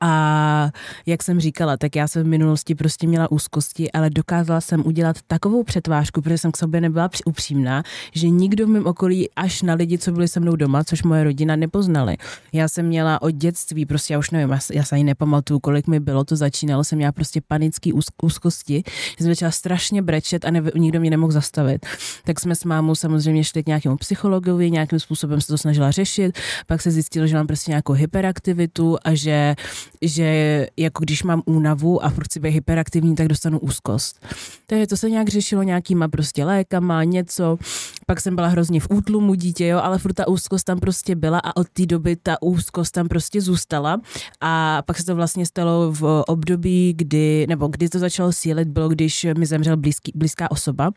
A 0.00 0.70
jak 1.06 1.22
jsem 1.22 1.40
říkala, 1.40 1.76
tak 1.76 1.96
já 1.96 2.08
jsem 2.08 2.22
v 2.22 2.26
minulosti 2.26 2.74
prostě 2.74 3.06
měla 3.06 3.30
úzkosti, 3.30 3.92
ale 3.92 4.10
dokázala 4.10 4.60
jsem 4.60 4.86
udělat 4.86 5.16
takovou 5.26 5.64
přetvářku, 5.64 6.22
protože 6.22 6.38
jsem 6.38 6.52
k 6.52 6.56
sobě 6.56 6.80
nebyla 6.80 7.10
upřímná, 7.24 7.82
že 8.12 8.28
nikdo 8.28 8.66
v 8.66 8.68
mém 8.68 8.86
okolí 8.86 9.28
až 9.36 9.62
na 9.62 9.74
lidi, 9.74 9.98
co 9.98 10.12
byli 10.12 10.28
se 10.28 10.40
mnou 10.40 10.56
doma, 10.56 10.84
což 10.84 11.02
moje 11.02 11.24
rodina 11.24 11.56
nepoznali. 11.56 12.16
Já 12.52 12.68
jsem 12.68 12.86
měla 12.86 13.22
od 13.22 13.30
dětství, 13.30 13.86
prostě 13.86 14.14
já 14.14 14.18
už 14.18 14.30
nevím, 14.30 14.58
já, 14.72 14.84
se- 14.84 14.94
ani 14.94 15.04
nepamatuju, 15.04 15.60
kolik 15.60 15.86
mi 15.86 16.00
bylo, 16.00 16.24
to 16.24 16.36
začínalo, 16.36 16.84
jsem 16.84 16.96
měla 16.96 17.12
prostě 17.12 17.40
panický 17.48 17.92
úz, 17.92 18.04
úzkosti, 18.22 18.82
že 19.18 19.24
jsem 19.24 19.26
začala 19.26 19.50
strašně 19.50 20.02
brečet 20.02 20.44
a 20.44 20.50
ne, 20.50 20.62
nikdo 20.74 21.00
mě 21.00 21.10
nemohl 21.10 21.32
zastavit. 21.32 21.86
Tak 22.24 22.40
jsme 22.40 22.54
s 22.54 22.64
mámou 22.64 22.94
samozřejmě 22.94 23.44
šli 23.44 23.62
k 23.62 23.66
nějakému 23.66 23.96
psychologovi, 23.96 24.70
nějakým 24.70 25.00
způsobem 25.00 25.40
se 25.40 25.46
to 25.46 25.58
snažila 25.58 25.90
řešit, 25.90 26.38
pak 26.66 26.82
se 26.82 26.90
zjistilo, 26.90 27.26
že 27.26 27.36
mám 27.36 27.46
prostě 27.46 27.70
nějakou 27.70 27.92
hyperaktivitu 27.92 28.96
a 29.04 29.14
že 29.14 29.54
že 30.02 30.66
jako 30.76 31.04
když 31.04 31.22
mám 31.22 31.42
únavu 31.46 32.04
a 32.04 32.10
furt 32.10 32.24
chci 32.24 32.40
být 32.40 32.50
hyperaktivní, 32.50 33.14
tak 33.14 33.28
dostanu 33.28 33.58
úzkost. 33.58 34.26
Takže 34.66 34.86
to 34.86 34.96
se 34.96 35.10
nějak 35.10 35.28
řešilo 35.28 35.62
nějakýma 35.62 36.08
prostě 36.08 36.44
lékama, 36.44 37.04
něco. 37.04 37.58
Pak 38.06 38.20
jsem 38.20 38.34
byla 38.34 38.48
hrozně 38.48 38.80
v 38.80 38.86
útlumu 38.90 39.34
dítě, 39.34 39.66
jo, 39.66 39.78
ale 39.78 39.98
furt 39.98 40.12
ta 40.12 40.28
úzkost 40.28 40.64
tam 40.64 40.80
prostě 40.80 41.14
byla 41.16 41.38
a 41.38 41.56
od 41.56 41.68
té 41.68 41.86
doby 41.86 42.16
ta 42.16 42.42
úzkost 42.42 42.92
tam 42.92 43.08
prostě 43.08 43.40
zůstala. 43.40 44.00
A 44.40 44.82
pak 44.86 44.98
se 44.98 45.04
to 45.04 45.14
vlastně 45.14 45.46
stalo 45.46 45.92
v 45.92 46.24
období, 46.26 46.94
kdy, 46.96 47.46
nebo 47.48 47.68
kdy 47.68 47.88
to 47.88 47.98
začalo 47.98 48.32
sílit, 48.32 48.68
bylo, 48.68 48.88
když 48.88 49.26
mi 49.38 49.46
zemřel 49.46 49.76
blízký, 49.76 50.12
blízká 50.14 50.50
osoba. 50.50 50.90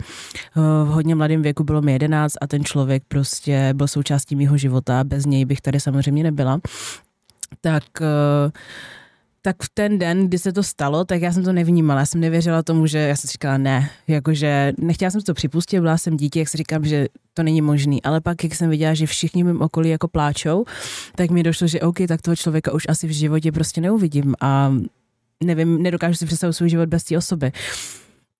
V 0.55 0.87
hodně 0.87 1.15
mladém 1.15 1.41
věku 1.41 1.63
bylo 1.63 1.81
mi 1.81 1.91
11 1.91 2.33
a 2.41 2.47
ten 2.47 2.63
člověk 2.63 3.03
prostě 3.07 3.73
byl 3.73 3.87
součástí 3.87 4.35
mého 4.35 4.57
života. 4.57 5.03
Bez 5.03 5.25
něj 5.25 5.45
bych 5.45 5.61
tady 5.61 5.79
samozřejmě 5.79 6.23
nebyla. 6.23 6.59
Tak 7.61 7.83
uh, 8.01 8.51
tak 9.47 9.63
v 9.63 9.69
ten 9.73 9.99
den, 9.99 10.27
kdy 10.27 10.37
se 10.37 10.53
to 10.53 10.63
stalo, 10.63 11.05
tak 11.05 11.21
já 11.21 11.33
jsem 11.33 11.43
to 11.43 11.53
nevnímala. 11.53 11.99
Já 11.99 12.05
jsem 12.05 12.21
nevěřila 12.21 12.63
tomu, 12.63 12.87
že 12.87 12.97
já 12.97 13.15
jsem 13.15 13.27
říkala 13.27 13.57
ne, 13.57 13.89
jakože 14.07 14.73
nechtěla 14.77 15.11
jsem 15.11 15.21
to 15.21 15.33
připustit, 15.33 15.79
byla 15.79 15.97
jsem 15.97 16.17
dítě, 16.17 16.39
jak 16.39 16.49
si 16.49 16.57
říkám, 16.57 16.85
že 16.85 17.07
to 17.33 17.43
není 17.43 17.61
možný. 17.61 18.03
Ale 18.03 18.21
pak, 18.21 18.43
jak 18.43 18.55
jsem 18.55 18.69
viděla, 18.69 18.93
že 18.93 19.05
všichni 19.05 19.43
mým 19.43 19.61
okolí 19.61 19.89
jako 19.89 20.07
pláčou, 20.07 20.65
tak 21.15 21.29
mi 21.29 21.43
došlo, 21.43 21.67
že 21.67 21.81
OK, 21.81 21.97
tak 22.07 22.21
toho 22.21 22.35
člověka 22.35 22.71
už 22.73 22.85
asi 22.89 23.07
v 23.07 23.11
životě 23.11 23.51
prostě 23.51 23.81
neuvidím 23.81 24.35
a 24.41 24.73
nevím, 25.43 25.83
nedokážu 25.83 26.15
si 26.15 26.25
představit 26.25 26.53
svůj 26.53 26.69
život 26.69 26.89
bez 26.89 27.03
té 27.03 27.17
osoby. 27.17 27.51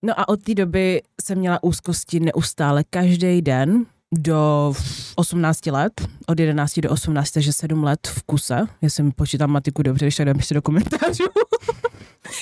No 0.02 0.20
a 0.20 0.30
od 0.30 0.44
té 0.44 0.54
doby 0.54 1.02
jsem 1.24 1.38
měla 1.38 1.64
úzkosti 1.64 2.20
neustále, 2.20 2.84
každý 2.90 3.42
den, 3.42 3.86
do 4.14 4.74
18 5.16 5.66
let, 5.66 5.94
od 6.28 6.40
11 6.40 6.80
do 6.80 6.90
18, 6.92 7.32
takže 7.32 7.54
7 7.54 7.84
let 7.84 8.00
v 8.08 8.24
kuse. 8.24 8.68
Já 8.82 8.90
jsem 8.90 9.12
počítám 9.12 9.52
matiku 9.52 9.84
dobře, 9.84 10.06
když 10.06 10.16
tak 10.16 10.26
dám 10.26 10.36
ještě 10.36 10.54
do 10.54 10.62
komentářů. 10.62 11.24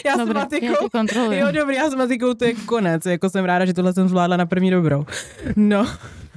já 0.05 0.15
jsem 0.15 0.33
matikou, 0.33 0.89
já 1.15 1.33
jo 1.33 1.51
dobrý, 1.51 1.75
já 1.75 1.89
s 1.89 1.95
matikou 1.95 2.33
to 2.33 2.45
je 2.45 2.53
konec, 2.53 3.05
jako 3.05 3.29
jsem 3.29 3.45
ráda, 3.45 3.65
že 3.65 3.73
tohle 3.73 3.93
jsem 3.93 4.09
zvládla 4.09 4.37
na 4.37 4.45
první 4.45 4.71
dobrou. 4.71 5.05
No, 5.55 5.85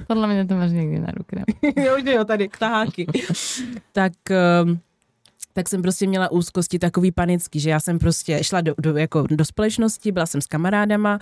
Podľa 0.09 0.25
mňa 0.25 0.43
to 0.49 0.57
máš 0.57 0.73
niekde 0.73 1.05
na 1.05 1.13
ruke. 1.13 1.45
jo, 1.85 2.01
jo, 2.01 2.25
tady 2.25 2.49
taháky. 2.49 3.05
tak 3.93 4.13
um, 4.33 4.81
tak 5.59 5.69
jsem 5.69 5.81
prostě 5.81 6.07
měla 6.07 6.31
úzkosti 6.31 6.79
takový 6.79 7.11
panický, 7.11 7.59
že 7.59 7.69
já 7.69 7.79
jsem 7.79 7.99
prostě 7.99 8.43
šla 8.43 8.61
do, 8.61 8.73
do, 8.79 8.97
jako 8.97 9.25
do 9.29 9.45
společnosti, 9.45 10.11
byla 10.11 10.25
jsem 10.25 10.41
s 10.41 10.47
kamarádama, 10.47 11.19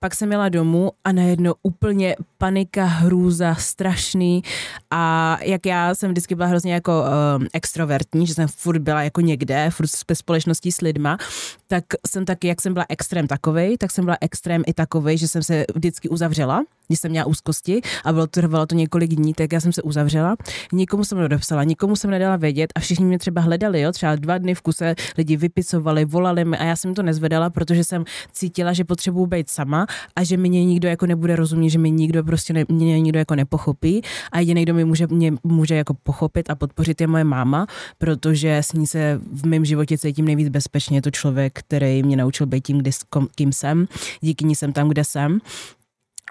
pak 0.00 0.14
jsem 0.14 0.32
jela 0.32 0.48
domů 0.48 0.90
a 1.04 1.12
najednou 1.12 1.54
úplně 1.62 2.16
panika, 2.38 2.84
hrůza, 2.84 3.54
strašný 3.54 4.42
a 4.90 5.38
jak 5.42 5.66
já 5.66 5.94
jsem 5.94 6.10
vždycky 6.10 6.34
byla 6.34 6.48
hrozně 6.48 6.72
jako 6.72 7.04
um, 7.38 7.46
extrovertní, 7.52 8.26
že 8.26 8.34
jsem 8.34 8.48
furt 8.48 8.78
byla 8.78 9.02
jako 9.02 9.20
někde, 9.20 9.70
furt 9.70 9.90
ve 10.08 10.14
společnosti 10.14 10.72
s 10.72 10.80
lidma, 10.80 11.18
tak 11.66 11.84
jsem 12.06 12.24
taky, 12.24 12.48
jak 12.48 12.60
jsem 12.60 12.72
byla 12.72 12.86
extrém 12.88 13.26
takovej, 13.26 13.78
tak 13.78 13.90
jsem 13.90 14.04
byla 14.04 14.16
extrém 14.20 14.62
i 14.66 14.72
takovej, 14.72 15.18
že 15.18 15.28
jsem 15.28 15.42
se 15.42 15.64
vždycky 15.74 16.08
uzavřela, 16.08 16.64
když 16.86 17.00
jsem 17.00 17.10
měla 17.10 17.26
úzkosti 17.26 17.80
a 18.04 18.12
bylo 18.12 18.26
to, 18.26 18.30
trvalo 18.30 18.66
to 18.66 18.74
několik 18.74 19.10
dní, 19.14 19.34
tak 19.34 19.52
já 19.52 19.60
jsem 19.60 19.72
se 19.72 19.82
uzavřela, 19.82 20.36
nikomu 20.72 21.04
jsem 21.04 21.18
nedopsala, 21.18 21.64
nikomu 21.64 21.96
jsem 21.96 22.10
nedala 22.10 22.36
vědět 22.36 22.72
a 22.74 22.80
všichni 22.80 23.04
mě 23.04 23.18
třeba 23.18 23.40
hledali, 23.40 23.79
jo, 23.80 23.92
třeba 23.92 24.16
dva 24.16 24.38
dny 24.38 24.54
v 24.54 24.62
kuse 24.62 24.94
lidi 25.18 25.36
vypisovali, 25.36 26.04
volali 26.04 26.44
mi 26.44 26.58
a 26.58 26.64
já 26.64 26.76
jsem 26.76 26.94
to 26.94 27.02
nezvedala, 27.02 27.50
protože 27.50 27.84
jsem 27.84 28.04
cítila, 28.32 28.72
že 28.72 28.84
potřebuju 28.84 29.26
být 29.26 29.50
sama 29.50 29.86
a 30.16 30.24
že 30.24 30.36
mě 30.36 30.64
nikdo 30.64 30.88
jako 30.88 31.06
nebude 31.06 31.36
rozumět, 31.36 31.70
že 31.70 31.78
mě 31.78 31.90
nikdo 31.90 32.24
prostě 32.24 32.52
ne, 32.52 32.64
mě 32.68 33.00
nikdo 33.00 33.18
jako 33.18 33.34
nepochopí 33.34 34.02
a 34.32 34.40
jediný, 34.40 34.62
kdo 34.62 34.74
mi 34.74 34.84
může, 34.84 35.06
mě 35.06 35.32
může 35.44 35.74
jako 35.74 35.94
pochopit 35.94 36.50
a 36.50 36.54
podpořit 36.54 37.00
je 37.00 37.06
moje 37.06 37.24
máma, 37.24 37.66
protože 37.98 38.56
s 38.56 38.72
ní 38.72 38.86
se 38.86 39.20
v 39.32 39.46
mém 39.46 39.64
životě 39.64 39.98
cítím 39.98 40.24
nejvíc 40.24 40.48
bezpečně. 40.48 40.96
Je 40.96 41.02
to 41.02 41.10
člověk, 41.10 41.58
který 41.58 42.02
mě 42.02 42.16
naučil 42.16 42.46
být 42.46 42.66
tím, 42.66 42.78
kdy, 42.78 42.90
kým 43.34 43.52
jsem. 43.52 43.86
Díky 44.20 44.44
ní 44.44 44.54
jsem 44.54 44.72
tam, 44.72 44.88
kde 44.88 45.04
jsem 45.04 45.40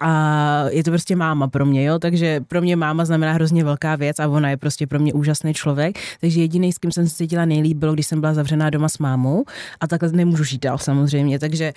a 0.00 0.64
je 0.70 0.84
to 0.84 0.90
prostě 0.90 1.16
máma 1.16 1.48
pro 1.48 1.66
mě, 1.66 1.84
jo, 1.84 1.98
takže 1.98 2.40
pro 2.40 2.60
mě 2.60 2.76
máma 2.76 3.04
znamená 3.04 3.32
hrozně 3.32 3.64
velká 3.64 3.96
věc 3.96 4.18
a 4.18 4.28
ona 4.28 4.50
je 4.50 4.56
prostě 4.56 4.86
pro 4.86 4.98
mě 4.98 5.12
úžasný 5.12 5.54
člověk, 5.54 5.98
takže 6.20 6.40
jediný, 6.40 6.72
s 6.72 6.78
kým 6.78 6.92
jsem 6.92 7.08
se 7.08 7.16
cítila 7.16 7.44
nejlíp, 7.44 7.76
bylo, 7.76 7.94
když 7.94 8.06
jsem 8.06 8.20
byla 8.20 8.34
zavřená 8.34 8.70
doma 8.70 8.88
s 8.88 8.98
mámou. 8.98 9.44
A 9.80 9.86
takhle 9.86 10.12
nemůžu 10.12 10.44
žít 10.44 10.62
dál 10.62 10.78
samozřejmě, 10.78 11.38
takže 11.38 11.72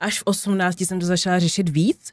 až 0.00 0.20
v 0.20 0.22
18 0.24 0.80
jsem 0.80 1.00
to 1.00 1.06
začala 1.06 1.38
řešit 1.38 1.68
víc, 1.68 2.12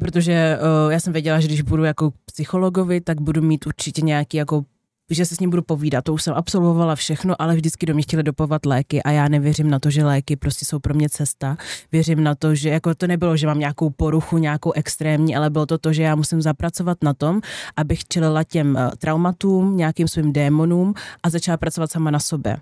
protože 0.00 0.58
uh, 0.86 0.92
já 0.92 1.00
jsem 1.00 1.12
věděla, 1.12 1.40
že 1.40 1.46
když 1.46 1.62
budu 1.62 1.84
jako 1.84 2.12
psychologovi, 2.24 3.00
tak 3.00 3.20
budu 3.20 3.42
mít 3.42 3.66
určitě 3.66 4.02
nějaký 4.02 4.36
jako 4.36 4.64
že 5.10 5.26
se 5.26 5.36
s 5.36 5.40
ním 5.40 5.50
budu 5.50 5.62
povídat. 5.62 6.04
To 6.04 6.14
už 6.14 6.22
jsem 6.22 6.34
absolvovala 6.34 6.94
všechno, 6.94 7.42
ale 7.42 7.54
vždycky 7.54 7.86
do 7.86 7.94
mě 7.94 8.02
chtěli 8.02 8.22
dopovat 8.22 8.66
léky 8.66 9.02
a 9.02 9.10
já 9.10 9.28
nevěřím 9.28 9.70
na 9.70 9.78
to, 9.78 9.90
že 9.90 10.04
léky 10.04 10.36
prostě 10.36 10.64
jsou 10.64 10.78
pro 10.78 10.94
mě 10.94 11.08
cesta. 11.08 11.56
Věřím 11.92 12.24
na 12.24 12.34
to, 12.34 12.54
že 12.54 12.68
jako 12.68 12.94
to 12.94 13.06
nebylo, 13.06 13.36
že 13.36 13.46
mám 13.46 13.58
nějakou 13.58 13.90
poruchu, 13.90 14.38
nějakou 14.38 14.72
extrémní, 14.72 15.36
ale 15.36 15.50
bylo 15.50 15.66
to 15.66 15.78
to, 15.78 15.92
že 15.92 16.02
já 16.02 16.14
musím 16.14 16.42
zapracovat 16.42 16.98
na 17.02 17.14
tom, 17.14 17.40
abych 17.76 18.04
čelila 18.04 18.44
těm 18.44 18.76
eh, 18.76 18.90
traumatům, 18.98 19.76
nějakým 19.76 20.08
svým 20.08 20.32
démonům 20.32 20.94
a 21.22 21.30
začala 21.30 21.56
pracovat 21.56 21.90
sama 21.90 22.10
na 22.10 22.18
sobě. 22.18 22.56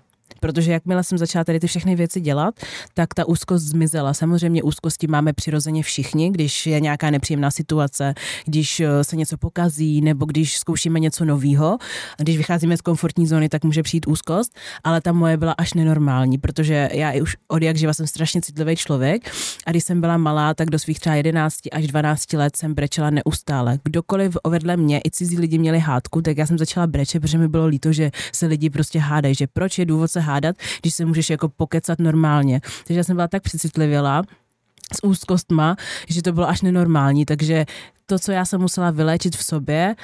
Protože 0.45 0.71
jakmile 0.71 1.03
jsem 1.03 1.17
začala 1.17 1.43
tady 1.43 1.59
ty 1.59 1.67
všechny 1.67 1.95
věci 1.95 2.21
dělat, 2.21 2.59
tak 2.93 3.13
ta 3.13 3.27
úzkost 3.27 3.65
zmizela. 3.65 4.13
Samozřejmě 4.13 4.63
úzkosti 4.63 5.07
máme 5.07 5.33
přirozeně 5.33 5.83
všichni, 5.83 6.29
když 6.29 6.67
je 6.67 6.79
nějaká 6.79 7.09
nepříjemná 7.09 7.51
situace, 7.51 8.13
když 8.45 8.79
eh, 8.79 9.03
se 9.03 9.15
něco 9.15 9.37
pokazí 9.37 10.01
nebo 10.01 10.25
když 10.25 10.57
zkoušíme 10.57 10.99
něco 10.99 11.25
nového. 11.25 11.77
Když 12.17 12.37
vycházíme 12.37 12.77
z 12.77 12.81
komfortní 12.81 13.27
zóny, 13.27 13.49
tak 13.49 13.63
může 13.63 13.83
přijít 13.83 14.07
úzkost, 14.07 14.55
ale 14.83 15.01
ta 15.01 15.11
moje 15.11 15.37
byla 15.37 15.51
až 15.51 15.73
nenormální, 15.73 16.37
protože 16.37 16.89
já 16.93 17.11
i 17.11 17.21
už 17.21 17.37
od 17.47 17.63
jak 17.63 17.77
živa 17.77 17.93
jsem 17.93 18.07
strašně 18.07 18.41
citlivý 18.41 18.75
člověk 18.75 19.31
a 19.65 19.71
když 19.71 19.83
jsem 19.83 20.01
byla 20.01 20.17
malá, 20.17 20.53
tak 20.53 20.69
do 20.69 20.79
svých 20.79 20.99
třeba 20.99 21.15
11 21.15 21.59
až 21.71 21.87
12 21.87 22.33
let 22.33 22.55
jsem 22.55 22.73
brečela 22.73 23.09
neustále. 23.09 23.79
Kdokoliv 23.83 24.37
vedle 24.47 24.77
mě, 24.77 25.01
i 25.05 25.11
cizí 25.11 25.37
lidi 25.37 25.57
měli 25.57 25.79
hádku, 25.79 26.21
tak 26.21 26.37
já 26.37 26.45
jsem 26.45 26.57
začala 26.57 26.87
brečet, 26.87 27.19
protože 27.19 27.37
mi 27.37 27.47
bylo 27.47 27.65
líto, 27.65 27.91
že 27.91 28.11
se 28.31 28.45
lidi 28.45 28.69
prostě 28.69 28.99
hádají, 28.99 29.35
že 29.35 29.47
proč 29.47 29.79
je 29.79 29.85
důvod 29.85 30.11
se 30.11 30.19
hádat, 30.19 30.34
když 30.81 30.93
se 30.93 31.05
můžeš 31.05 31.29
jako 31.29 31.49
pokecat 31.49 31.99
normálně. 31.99 32.61
Takže 32.87 32.99
já 32.99 33.03
jsem 33.03 33.15
byla 33.15 33.27
tak 33.27 33.43
přecitlivěla 33.43 34.23
s 34.93 35.03
úzkostma, 35.03 35.75
že 36.07 36.21
to 36.21 36.31
bylo 36.31 36.49
až 36.49 36.61
nenormální, 36.61 37.25
takže 37.25 37.65
to, 38.05 38.19
co 38.19 38.31
já 38.31 38.45
jsem 38.45 38.61
musela 38.61 38.91
vyléčit 38.91 39.35
v 39.35 39.43
sobě, 39.43 39.95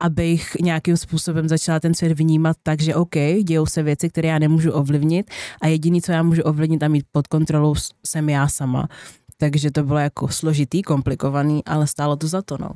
abych 0.00 0.56
nějakým 0.60 0.96
způsobem 0.96 1.48
začala 1.48 1.80
ten 1.80 1.94
svět 1.94 2.12
vnímat 2.12 2.56
tak, 2.62 2.80
že 2.80 2.94
OK, 2.94 3.16
dějou 3.44 3.66
se 3.66 3.82
věci, 3.82 4.08
které 4.08 4.28
já 4.28 4.38
nemůžu 4.38 4.72
ovlivnit 4.72 5.30
a 5.60 5.66
jediný, 5.66 6.02
co 6.02 6.12
já 6.12 6.22
můžu 6.22 6.42
ovlivnit 6.42 6.82
a 6.82 6.88
mít 6.88 7.06
pod 7.12 7.26
kontrolou, 7.26 7.74
jsem 8.06 8.28
já 8.28 8.48
sama. 8.48 8.88
Takže 9.36 9.70
to 9.70 9.82
bylo 9.82 9.98
jako 9.98 10.28
složitý, 10.28 10.82
komplikovaný, 10.82 11.64
ale 11.64 11.86
stálo 11.86 12.16
to 12.16 12.26
za 12.28 12.42
to, 12.42 12.56
no. 12.60 12.70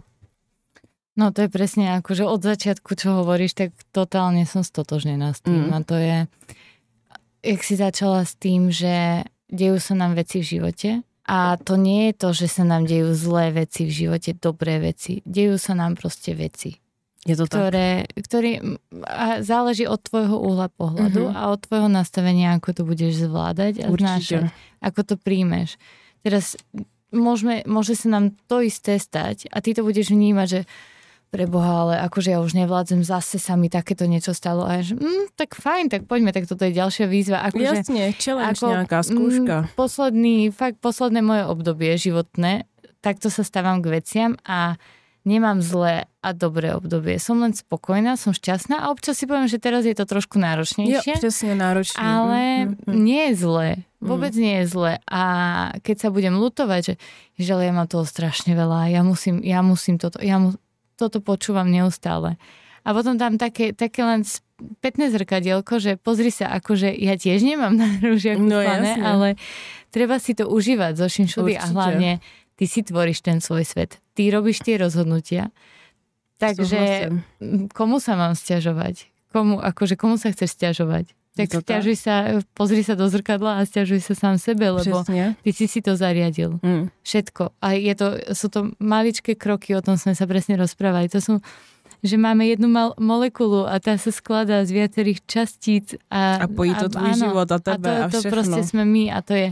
No 1.15 1.31
to 1.31 1.47
je 1.47 1.49
presne 1.49 1.95
ako, 1.95 2.11
že 2.11 2.25
od 2.27 2.43
začiatku, 2.43 2.99
čo 2.99 3.23
hovoríš, 3.23 3.55
tak 3.55 3.71
totálne 3.95 4.43
som 4.51 4.67
stotožnená 4.67 5.31
s 5.31 5.47
tým. 5.47 5.71
Mm. 5.71 5.73
A 5.73 5.79
to 5.87 5.95
je, 5.95 6.27
jak 7.45 7.61
si 7.61 7.77
začala 7.77 8.25
s 8.25 8.35
tým, 8.41 8.73
že 8.73 9.23
dejú 9.53 9.77
sa 9.77 9.93
nám 9.95 10.17
veci 10.17 10.41
v 10.41 10.49
živote 10.57 10.91
a 11.25 11.57
to 11.57 11.77
nie 11.77 12.11
je 12.11 12.13
to, 12.17 12.29
že 12.33 12.47
sa 12.49 12.65
nám 12.65 12.89
dejú 12.89 13.13
zlé 13.17 13.53
veci 13.53 13.89
v 13.89 13.93
živote, 13.93 14.37
dobré 14.37 14.81
veci. 14.81 15.25
Dejú 15.25 15.57
sa 15.57 15.73
nám 15.73 15.97
proste 15.97 16.37
veci. 16.37 16.77
Je 17.25 17.33
to 17.41 17.49
ktoré, 17.49 18.05
tak? 18.05 18.29
ktorý, 18.29 18.51
a 19.09 19.41
záleží 19.41 19.89
od 19.89 19.97
tvojho 19.97 20.37
uhla 20.37 20.69
pohľadu 20.69 21.33
mm-hmm. 21.33 21.41
a 21.41 21.43
od 21.49 21.61
tvojho 21.65 21.89
nastavenia, 21.89 22.53
ako 22.61 22.77
to 22.77 22.83
budeš 22.85 23.25
zvládať 23.25 23.81
a 23.81 23.89
znášať, 23.89 24.53
ako 24.85 25.01
to 25.09 25.15
príjmeš. 25.17 25.81
Teraz 26.21 26.61
môžeme, 27.09 27.65
môže 27.65 27.97
sa 27.97 28.13
nám 28.13 28.37
to 28.45 28.61
isté 28.61 29.01
stať 29.01 29.49
a 29.49 29.65
ty 29.65 29.73
to 29.73 29.81
budeš 29.81 30.13
vnímať, 30.13 30.47
že 30.53 30.61
pre 31.35 31.51
Boha, 31.51 31.91
ale 31.91 31.95
akože 32.07 32.31
ja 32.31 32.39
už 32.39 32.55
nevládzem, 32.55 33.03
zase 33.03 33.43
sa 33.43 33.59
mi 33.59 33.67
takéto 33.67 34.07
niečo 34.07 34.31
stalo 34.31 34.63
a 34.63 34.79
ja, 34.79 34.87
že 34.87 34.95
mm, 34.95 35.35
tak 35.35 35.59
fajn, 35.59 35.91
tak 35.91 36.03
poďme, 36.07 36.31
tak 36.31 36.47
toto 36.47 36.63
je 36.63 36.71
ďalšia 36.71 37.11
výzva. 37.11 37.43
Akože, 37.51 37.83
Jasne, 37.83 38.15
challenge 38.15 38.63
ako, 38.63 38.67
nejaká 38.71 39.01
skúška. 39.03 39.57
Mm, 39.67 39.69
posledný, 39.75 40.37
fakt 40.55 40.79
posledné 40.79 41.27
moje 41.27 41.43
obdobie 41.51 41.99
životné, 41.99 42.71
takto 43.03 43.35
sa 43.35 43.43
stávam 43.43 43.83
k 43.83 43.99
veciam 43.99 44.39
a 44.47 44.79
nemám 45.27 45.59
zlé 45.59 46.07
a 46.23 46.31
dobré 46.31 46.71
obdobie. 46.71 47.19
Som 47.19 47.43
len 47.43 47.51
spokojná, 47.51 48.15
som 48.15 48.31
šťastná 48.31 48.87
a 48.87 48.95
občas 48.95 49.19
si 49.19 49.27
poviem, 49.27 49.51
že 49.51 49.59
teraz 49.59 49.83
je 49.89 49.97
to 49.97 50.07
trošku 50.07 50.39
náročnejšie. 50.39 51.19
Jo, 51.19 51.21
presne 51.21 51.59
náročné. 51.59 51.99
Ale 51.99 52.41
mm-hmm. 52.71 52.95
nie 52.95 53.23
je 53.33 53.35
zlé. 53.35 53.69
Vôbec 54.05 54.37
mm. 54.37 54.41
nie 54.41 54.55
je 54.63 54.65
zlé. 54.69 54.93
A 55.09 55.23
keď 55.81 55.97
sa 56.07 56.09
budem 56.13 56.37
lutovať, 56.37 56.81
že, 56.85 56.95
že 57.41 57.57
ja 57.57 57.73
mám 57.73 57.89
toho 57.89 58.05
strašne 58.05 58.53
veľa, 58.53 58.93
ja 58.93 59.01
musím, 59.01 59.41
ja 59.41 59.65
musím 59.65 59.97
toto, 59.97 60.21
ja 60.21 60.37
mu, 60.37 60.53
toto 60.95 61.19
počúvam 61.21 61.69
neustále. 61.69 62.39
A 62.85 62.93
potom 62.93 63.17
tam 63.17 63.41
také, 63.41 63.73
také 63.73 64.05
len 64.05 64.23
pekné 64.85 65.09
zrkadielko, 65.09 65.81
že 65.81 65.97
pozri 65.97 66.29
sa, 66.29 66.53
akože 66.53 66.93
ja 66.93 67.17
tiež 67.17 67.43
nemám 67.43 67.75
na 67.75 67.89
rúžiach 67.99 68.39
no, 68.39 68.61
úplne, 68.61 68.93
ale 69.01 69.29
treba 69.89 70.21
si 70.21 70.37
to 70.37 70.47
užívať 70.47 70.93
zo 71.01 71.07
všudy 71.09 71.57
a 71.57 71.65
hlavne 71.73 72.11
ty 72.55 72.65
si 72.69 72.85
tvoríš 72.85 73.25
ten 73.25 73.41
svoj 73.41 73.67
svet. 73.67 73.99
Ty 74.15 74.31
robíš 74.31 74.63
tie 74.63 74.79
rozhodnutia. 74.79 75.51
Takže 76.39 77.11
komu 77.73 77.99
sa 77.99 78.15
mám 78.15 78.37
stiažovať? 78.37 79.11
Komu, 79.33 79.59
akože 79.59 79.99
komu 79.99 80.21
sa 80.21 80.31
chceš 80.31 80.55
stiažovať? 80.55 81.11
Tak 81.35 81.51
stiažuj 81.51 81.99
sa, 81.99 82.39
pozri 82.55 82.87
sa 82.87 82.95
do 82.95 83.11
zrkadla 83.11 83.59
a 83.59 83.67
stiažuj 83.67 84.07
sa 84.07 84.15
sám 84.15 84.39
sebe, 84.39 84.71
lebo 84.71 85.03
Přesně. 85.03 85.35
ty 85.43 85.51
si 85.53 85.67
si 85.69 85.83
to 85.83 85.99
zariadil. 85.99 86.63
Mm. 86.63 86.95
Všetko. 87.03 87.51
A 87.59 87.75
je 87.75 87.95
to, 87.95 88.07
sú 88.31 88.47
to 88.49 88.71
maličké 88.79 89.35
kroky, 89.35 89.75
o 89.75 89.83
tom 89.83 89.99
sme 89.99 90.15
sa 90.15 90.31
presne 90.31 90.55
rozprávali. 90.55 91.11
To 91.11 91.19
sú 91.19 91.43
že 92.05 92.21
máme 92.21 92.45
jednu 92.45 92.69
mal- 92.69 92.93
molekulu 93.01 93.65
a 93.65 93.81
tá 93.81 93.97
sa 93.97 94.13
skladá 94.13 94.61
z 94.69 94.77
viacerých 94.77 95.25
častíc. 95.25 95.97
A, 96.13 96.45
a 96.45 96.47
pojí 96.47 96.77
to 96.77 96.87
a, 96.87 96.93
tvůj 96.93 97.11
áno, 97.17 97.25
život 97.33 97.49
a 97.49 97.59
tebe 97.59 97.91
a, 98.05 98.13
to, 98.13 98.21
a 98.21 98.23
to 98.23 98.29
proste 98.29 98.61
sme 98.61 98.85
my 98.85 99.09
a 99.09 99.25
to 99.25 99.33
je 99.33 99.49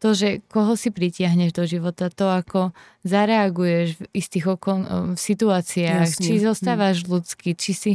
to, 0.00 0.16
že 0.16 0.28
koho 0.48 0.80
si 0.80 0.88
pritiahneš 0.88 1.52
do 1.52 1.68
života, 1.68 2.08
to 2.08 2.24
ako 2.24 2.72
zareaguješ 3.04 4.00
v 4.00 4.04
istých 4.16 4.56
okol, 4.56 4.88
v 5.12 5.20
situáciách, 5.20 6.08
Jasne. 6.08 6.24
či 6.24 6.32
zostávaš 6.40 7.04
hm. 7.04 7.08
ľudský, 7.12 7.52
či 7.52 7.72
si 7.76 7.92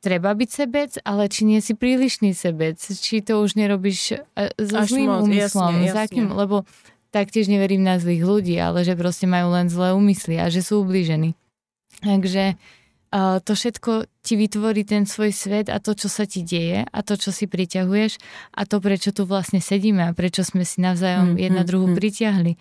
treba 0.00 0.32
byť 0.32 0.50
sebec, 0.50 0.90
ale 1.04 1.28
či 1.28 1.44
nie 1.44 1.60
si 1.60 1.76
prílišný 1.76 2.32
sebec, 2.32 2.80
či 2.80 3.20
to 3.20 3.44
už 3.44 3.54
nerobíš 3.54 4.20
e, 4.34 4.48
so 4.56 4.76
Až 4.80 4.96
zlým 4.96 5.08
moc, 5.12 5.24
úmyslom, 5.28 5.72
jasne, 5.76 5.86
jasne. 5.86 5.96
Zakým, 5.96 6.26
lebo 6.32 6.64
taktiež 7.12 7.52
neverím 7.52 7.84
na 7.84 8.00
zlých 8.00 8.24
ľudí, 8.24 8.56
ale 8.56 8.82
že 8.82 8.96
proste 8.96 9.28
majú 9.28 9.52
len 9.52 9.68
zlé 9.68 9.92
úmysly 9.92 10.40
a 10.40 10.48
že 10.48 10.64
sú 10.64 10.82
ublížení. 10.82 11.36
Takže 12.00 12.56
uh, 12.56 13.38
to 13.44 13.52
všetko 13.52 14.08
ti 14.24 14.34
vytvorí 14.40 14.88
ten 14.88 15.04
svoj 15.04 15.36
svet 15.36 15.68
a 15.68 15.82
to, 15.82 15.92
čo 15.92 16.08
sa 16.08 16.24
ti 16.24 16.40
deje 16.40 16.86
a 16.86 16.98
to, 17.04 17.20
čo 17.20 17.34
si 17.34 17.44
priťahuješ 17.44 18.16
a 18.56 18.62
to, 18.64 18.80
prečo 18.80 19.12
tu 19.12 19.28
vlastne 19.28 19.60
sedíme 19.60 20.08
a 20.08 20.16
prečo 20.16 20.46
sme 20.46 20.64
si 20.64 20.80
navzájom 20.80 21.36
mm, 21.36 21.38
jedna 21.38 21.62
mm, 21.66 21.68
druhú 21.68 21.86
mm. 21.92 21.96
pritiahli. 21.98 22.52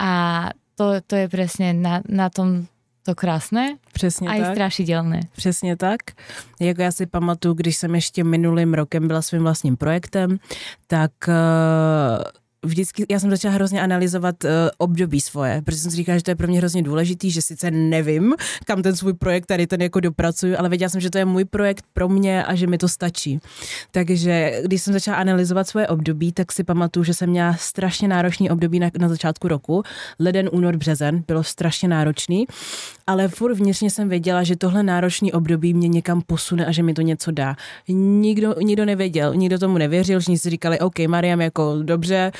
A 0.00 0.10
to, 0.74 0.98
to 1.06 1.14
je 1.14 1.26
presne 1.30 1.70
na, 1.76 2.02
na 2.10 2.26
tom 2.34 2.66
to 3.04 3.14
krásné 3.14 3.76
Přesně 3.92 4.28
a 4.28 4.32
tak. 4.32 4.40
i 4.40 4.52
strašidelné. 4.52 5.20
Přesně 5.36 5.76
tak. 5.76 6.00
Jako 6.60 6.82
já 6.82 6.92
si 6.92 7.06
pamatuju, 7.06 7.54
když 7.54 7.76
jsem 7.76 7.94
ještě 7.94 8.24
minulým 8.24 8.74
rokem 8.74 9.08
byla 9.08 9.22
svým 9.22 9.42
vlastním 9.42 9.76
projektem, 9.76 10.38
tak 10.86 11.12
uh, 11.28 11.34
vždycky, 12.64 13.06
já 13.10 13.20
jsem 13.20 13.30
začala 13.30 13.54
hrozně 13.54 13.82
analyzovat 13.82 14.44
uh, 14.44 14.50
období 14.78 15.20
svoje, 15.20 15.62
protože 15.62 15.78
jsem 15.78 15.90
si 15.90 15.96
říkala, 15.96 16.18
že 16.18 16.24
to 16.24 16.30
je 16.30 16.34
pro 16.34 16.48
mě 16.48 16.58
hrozně 16.58 16.82
důležitý, 16.82 17.30
že 17.30 17.42
sice 17.42 17.70
nevím, 17.70 18.34
kam 18.64 18.82
ten 18.82 18.96
svůj 18.96 19.12
projekt 19.12 19.46
tady 19.46 19.66
ten 19.66 19.82
jako 19.82 20.00
dopracuju, 20.00 20.54
ale 20.58 20.68
věděla 20.68 20.88
jsem, 20.88 21.00
že 21.00 21.10
to 21.10 21.18
je 21.18 21.24
můj 21.24 21.44
projekt 21.44 21.84
pro 21.92 22.08
mě 22.08 22.44
a 22.44 22.54
že 22.54 22.66
mi 22.66 22.78
to 22.78 22.88
stačí. 22.88 23.40
Takže 23.90 24.62
když 24.64 24.82
jsem 24.82 24.92
začala 24.92 25.16
analyzovat 25.16 25.68
svoje 25.68 25.88
období, 25.88 26.32
tak 26.32 26.52
si 26.52 26.64
pamatuju, 26.64 27.04
že 27.04 27.14
jsem 27.14 27.30
měla 27.30 27.54
strašně 27.54 28.08
náročný 28.08 28.50
období 28.50 28.80
na, 28.80 28.90
na 28.98 29.08
začátku 29.08 29.48
roku. 29.48 29.82
Leden, 30.18 30.48
únor, 30.52 30.76
březen 30.76 31.24
bylo 31.26 31.44
strašně 31.44 31.88
náročný, 31.88 32.46
ale 33.06 33.28
furt 33.28 33.54
vnitřně 33.54 33.90
jsem 33.90 34.08
věděla, 34.08 34.42
že 34.42 34.56
tohle 34.56 34.82
náročný 34.82 35.32
období 35.32 35.74
mě 35.74 35.88
někam 35.88 36.22
posune 36.26 36.66
a 36.66 36.72
že 36.72 36.82
mi 36.82 36.94
to 36.94 37.02
něco 37.02 37.30
dá. 37.30 37.56
Nikdo, 37.88 38.54
nikdo 38.62 38.84
nevěděl, 38.84 39.34
nikdo 39.34 39.58
tomu 39.58 39.78
nevěřil, 39.78 40.20
že 40.20 40.36
si 40.36 40.50
říkali, 40.50 40.78
OK, 40.78 40.98
Mariam, 41.08 41.40
jako 41.40 41.76
dobře, 41.82 42.32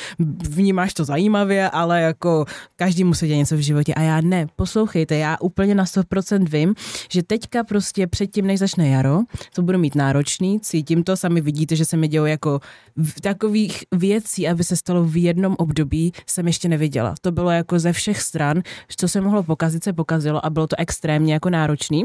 vnímáš 0.49 0.95
to 0.95 1.05
zajímavě, 1.05 1.71
ale 1.71 2.01
jako 2.01 2.45
každý 2.77 3.05
musí 3.05 3.27
dělat 3.27 3.39
něco 3.39 3.57
v 3.57 3.61
životě 3.61 3.95
a 3.95 4.03
já 4.03 4.21
ne. 4.21 4.47
Poslouchejte, 4.57 5.17
já 5.17 5.37
úplně 5.41 5.75
na 5.75 5.85
100% 5.85 6.49
vím, 6.49 6.75
že 7.11 7.23
teďka 7.23 7.65
prostě 7.65 8.07
předtím, 8.07 8.47
než 8.47 8.59
začne 8.59 8.89
jaro, 8.89 9.21
to 9.55 9.63
budu 9.63 9.79
mít 9.79 9.95
náročný, 9.95 10.61
cítím 10.61 11.05
to, 11.05 11.17
sami 11.17 11.41
vidíte, 11.41 11.77
že 11.77 11.85
se 11.85 11.97
mi 11.97 12.09
dělo 12.09 12.27
jako 12.27 12.61
v 12.97 13.21
takových 13.21 13.85
věcí, 13.93 14.49
aby 14.49 14.65
se 14.65 14.77
stalo 14.77 15.05
v 15.05 15.23
jednom 15.23 15.55
období, 15.59 16.13
jsem 16.27 16.47
ještě 16.47 16.69
neviděla. 16.69 17.15
To 17.21 17.33
bylo 17.33 17.51
jako 17.51 17.79
ze 17.79 17.93
všech 17.93 18.23
stran, 18.23 18.63
co 18.97 19.09
se 19.09 19.21
mohlo 19.21 19.43
pokazit, 19.43 19.85
se 19.85 19.93
pokazilo 19.93 20.47
a 20.47 20.51
bylo 20.55 20.67
to 20.67 20.77
extrémně 20.79 21.33
jako 21.33 21.51
náročný. 21.51 22.05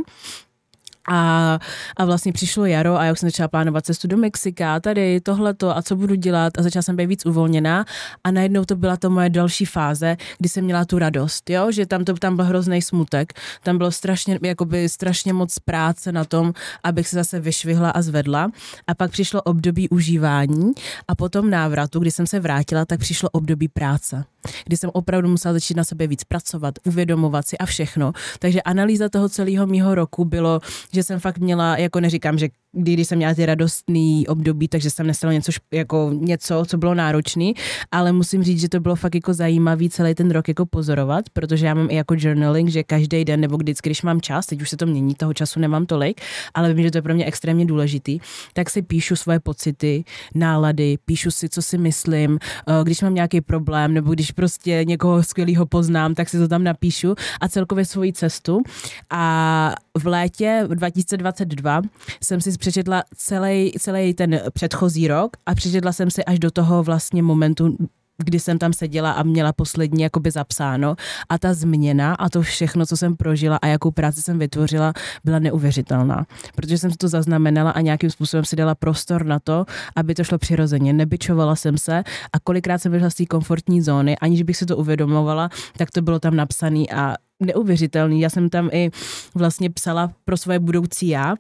A, 1.11 1.59
a 1.97 2.05
vlastně 2.05 2.33
přišlo 2.33 2.65
jaro 2.65 2.97
a 2.97 3.05
já 3.05 3.11
už 3.11 3.19
jsem 3.19 3.29
začala 3.29 3.47
plánovat 3.47 3.85
cestu 3.85 4.07
do 4.07 4.17
Mexika, 4.17 4.79
tady 4.79 5.21
tohleto 5.21 5.77
a 5.77 5.81
co 5.81 5.95
budu 5.95 6.15
dělat 6.15 6.57
a 6.57 6.63
začala 6.63 6.83
jsem 6.83 6.95
být 6.95 7.05
víc 7.05 7.25
uvolněná. 7.25 7.85
A 8.23 8.31
najednou 8.31 8.65
to 8.65 8.75
byla 8.75 8.97
to 8.97 9.09
moje 9.09 9.29
další 9.29 9.65
fáze, 9.65 10.17
kdy 10.37 10.49
jsem 10.49 10.63
měla 10.63 10.85
tu 10.85 10.99
radost, 10.99 11.49
jo, 11.49 11.71
že 11.71 11.85
tam 11.85 12.05
to 12.05 12.13
tam 12.13 12.35
byl 12.35 12.45
hrozný 12.45 12.81
smutek, 12.81 13.33
tam 13.63 13.77
bylo 13.77 13.91
strašně, 13.91 14.39
jakoby 14.43 14.89
strašně 14.89 15.33
moc 15.33 15.59
práce 15.59 16.11
na 16.11 16.25
tom, 16.25 16.53
abych 16.83 17.07
se 17.07 17.15
zase 17.15 17.39
vyšvihla 17.39 17.89
a 17.89 18.01
zvedla. 18.01 18.51
A 18.87 18.95
pak 18.95 19.11
přišlo 19.11 19.41
období 19.41 19.89
užívání 19.89 20.71
a 21.07 21.15
potom 21.15 21.49
návratu, 21.49 21.99
kdy 21.99 22.11
jsem 22.11 22.27
se 22.27 22.39
vrátila, 22.39 22.85
tak 22.85 22.99
přišlo 22.99 23.29
období 23.29 23.67
práce 23.67 24.25
kdy 24.65 24.77
jsem 24.77 24.89
opravdu 24.93 25.29
musela 25.29 25.53
začít 25.53 25.77
na 25.77 25.83
sebe 25.83 26.07
víc 26.07 26.23
pracovat, 26.23 26.75
uvědomovat 26.85 27.47
si 27.47 27.57
a 27.57 27.65
všechno. 27.65 28.11
Takže 28.39 28.61
analýza 28.61 29.09
toho 29.09 29.29
celého 29.29 29.67
mýho 29.67 29.95
roku 29.95 30.25
bylo, 30.25 30.59
že 30.93 31.03
jsem 31.03 31.19
fakt 31.19 31.37
měla, 31.37 31.77
jako 31.77 31.99
neříkám, 31.99 32.37
že 32.37 32.49
když 32.71 33.07
jsem 33.07 33.17
měla 33.17 33.33
ty 33.33 33.45
radostný 33.45 34.27
období, 34.27 34.67
takže 34.67 34.89
jsem 34.89 35.07
nesla 35.07 35.33
něco, 35.33 35.51
jako 35.73 36.11
něco, 36.13 36.63
co 36.67 36.77
bylo 36.77 36.93
náročný, 36.93 37.53
ale 37.91 38.11
musím 38.11 38.43
říct, 38.43 38.61
že 38.61 38.69
to 38.69 38.79
bylo 38.79 38.95
fakt 38.95 39.15
jako 39.15 39.33
zajímavý 39.33 39.89
celý 39.89 40.15
ten 40.15 40.31
rok 40.31 40.47
jako 40.47 40.65
pozorovat, 40.65 41.29
protože 41.33 41.65
já 41.65 41.73
mám 41.73 41.87
i 41.91 41.95
jako 41.95 42.15
journaling, 42.17 42.69
že 42.69 42.83
každý 42.83 43.25
den 43.25 43.39
nebo 43.39 43.57
vždycky, 43.57 43.89
když 43.89 44.01
mám 44.01 44.21
čas, 44.21 44.45
teď 44.45 44.61
už 44.61 44.69
se 44.69 44.77
to 44.77 44.85
mění, 44.85 45.15
toho 45.15 45.33
času 45.33 45.59
nemám 45.59 45.85
tolik, 45.85 46.21
ale 46.53 46.73
vím, 46.73 46.83
že 46.83 46.91
to 46.91 46.97
je 46.97 47.01
pro 47.01 47.13
mě 47.13 47.25
extrémně 47.25 47.65
důležitý, 47.65 48.19
tak 48.53 48.69
si 48.69 48.81
píšu 48.81 49.15
svoje 49.15 49.39
pocity, 49.39 50.03
nálady, 50.35 50.97
píšu 51.05 51.31
si, 51.31 51.49
co 51.49 51.61
si 51.61 51.77
myslím, 51.77 52.39
eh, 52.67 52.83
když 52.83 53.01
mám 53.01 53.13
nějaký 53.13 53.41
problém, 53.41 53.93
nebo 53.93 54.13
když 54.13 54.31
prostě 54.31 54.85
někoho 54.85 55.23
skvělého 55.23 55.65
poznám, 55.65 56.15
tak 56.15 56.29
si 56.29 56.37
to 56.37 56.47
tam 56.47 56.63
napíšu 56.63 57.15
a 57.41 57.47
celkově 57.47 57.85
svoji 57.85 58.13
cestu. 58.13 58.61
A 59.09 59.75
v 59.97 60.07
létě 60.07 60.67
2022 60.67 61.81
jsem 62.23 62.41
si 62.41 62.51
přečetla 62.59 63.03
celý, 63.15 63.71
celý 63.79 64.13
ten 64.13 64.41
předchozí 64.53 65.07
rok 65.07 65.37
a 65.45 65.55
přečetla 65.55 65.91
jsem 65.91 66.11
si 66.11 66.25
až 66.25 66.39
do 66.39 66.51
toho 66.51 66.83
vlastně 66.83 67.23
momentu, 67.23 67.77
kdy 68.23 68.39
jsem 68.39 68.57
tam 68.57 68.73
seděla 68.73 69.11
a 69.11 69.23
měla 69.23 69.53
poslední 69.53 70.03
jakoby 70.03 70.31
zapsáno 70.31 70.95
a 71.29 71.37
ta 71.37 71.53
změna 71.53 72.13
a 72.13 72.29
to 72.29 72.41
všechno, 72.41 72.85
co 72.85 72.97
jsem 72.97 73.15
prožila 73.15 73.57
a 73.57 73.67
jakou 73.67 73.91
práci 73.91 74.21
jsem 74.21 74.39
vytvořila, 74.39 74.93
byla 75.23 75.39
neuvěřitelná. 75.39 76.25
Protože 76.55 76.77
jsem 76.77 76.91
si 76.91 76.97
to 76.97 77.07
zaznamenala 77.07 77.71
a 77.71 77.81
nějakým 77.81 78.09
způsobem 78.09 78.45
si 78.45 78.55
dala 78.55 78.75
prostor 78.75 79.25
na 79.25 79.39
to, 79.39 79.65
aby 79.95 80.15
to 80.15 80.23
šlo 80.23 80.37
přirozeně. 80.37 80.93
Nebyčovala 80.93 81.55
jsem 81.55 81.77
se 81.77 82.03
a 82.33 82.39
kolikrát 82.39 82.77
jsem 82.77 82.91
vyšla 82.91 83.09
z 83.09 83.15
té 83.15 83.25
komfortní 83.25 83.81
zóny, 83.81 84.17
aniž 84.17 84.43
bych 84.43 84.57
si 84.57 84.65
to 84.65 84.77
uvědomovala, 84.77 85.49
tak 85.77 85.91
to 85.91 86.01
bylo 86.01 86.19
tam 86.19 86.35
napsané 86.35 86.83
a 86.95 87.15
neuvěřitelný. 87.39 88.21
Já 88.21 88.29
jsem 88.29 88.49
tam 88.49 88.69
i 88.71 88.91
vlastně 89.35 89.69
psala 89.69 90.11
pro 90.25 90.37
svoje 90.37 90.59
budoucí 90.59 91.07
já, 91.07 91.35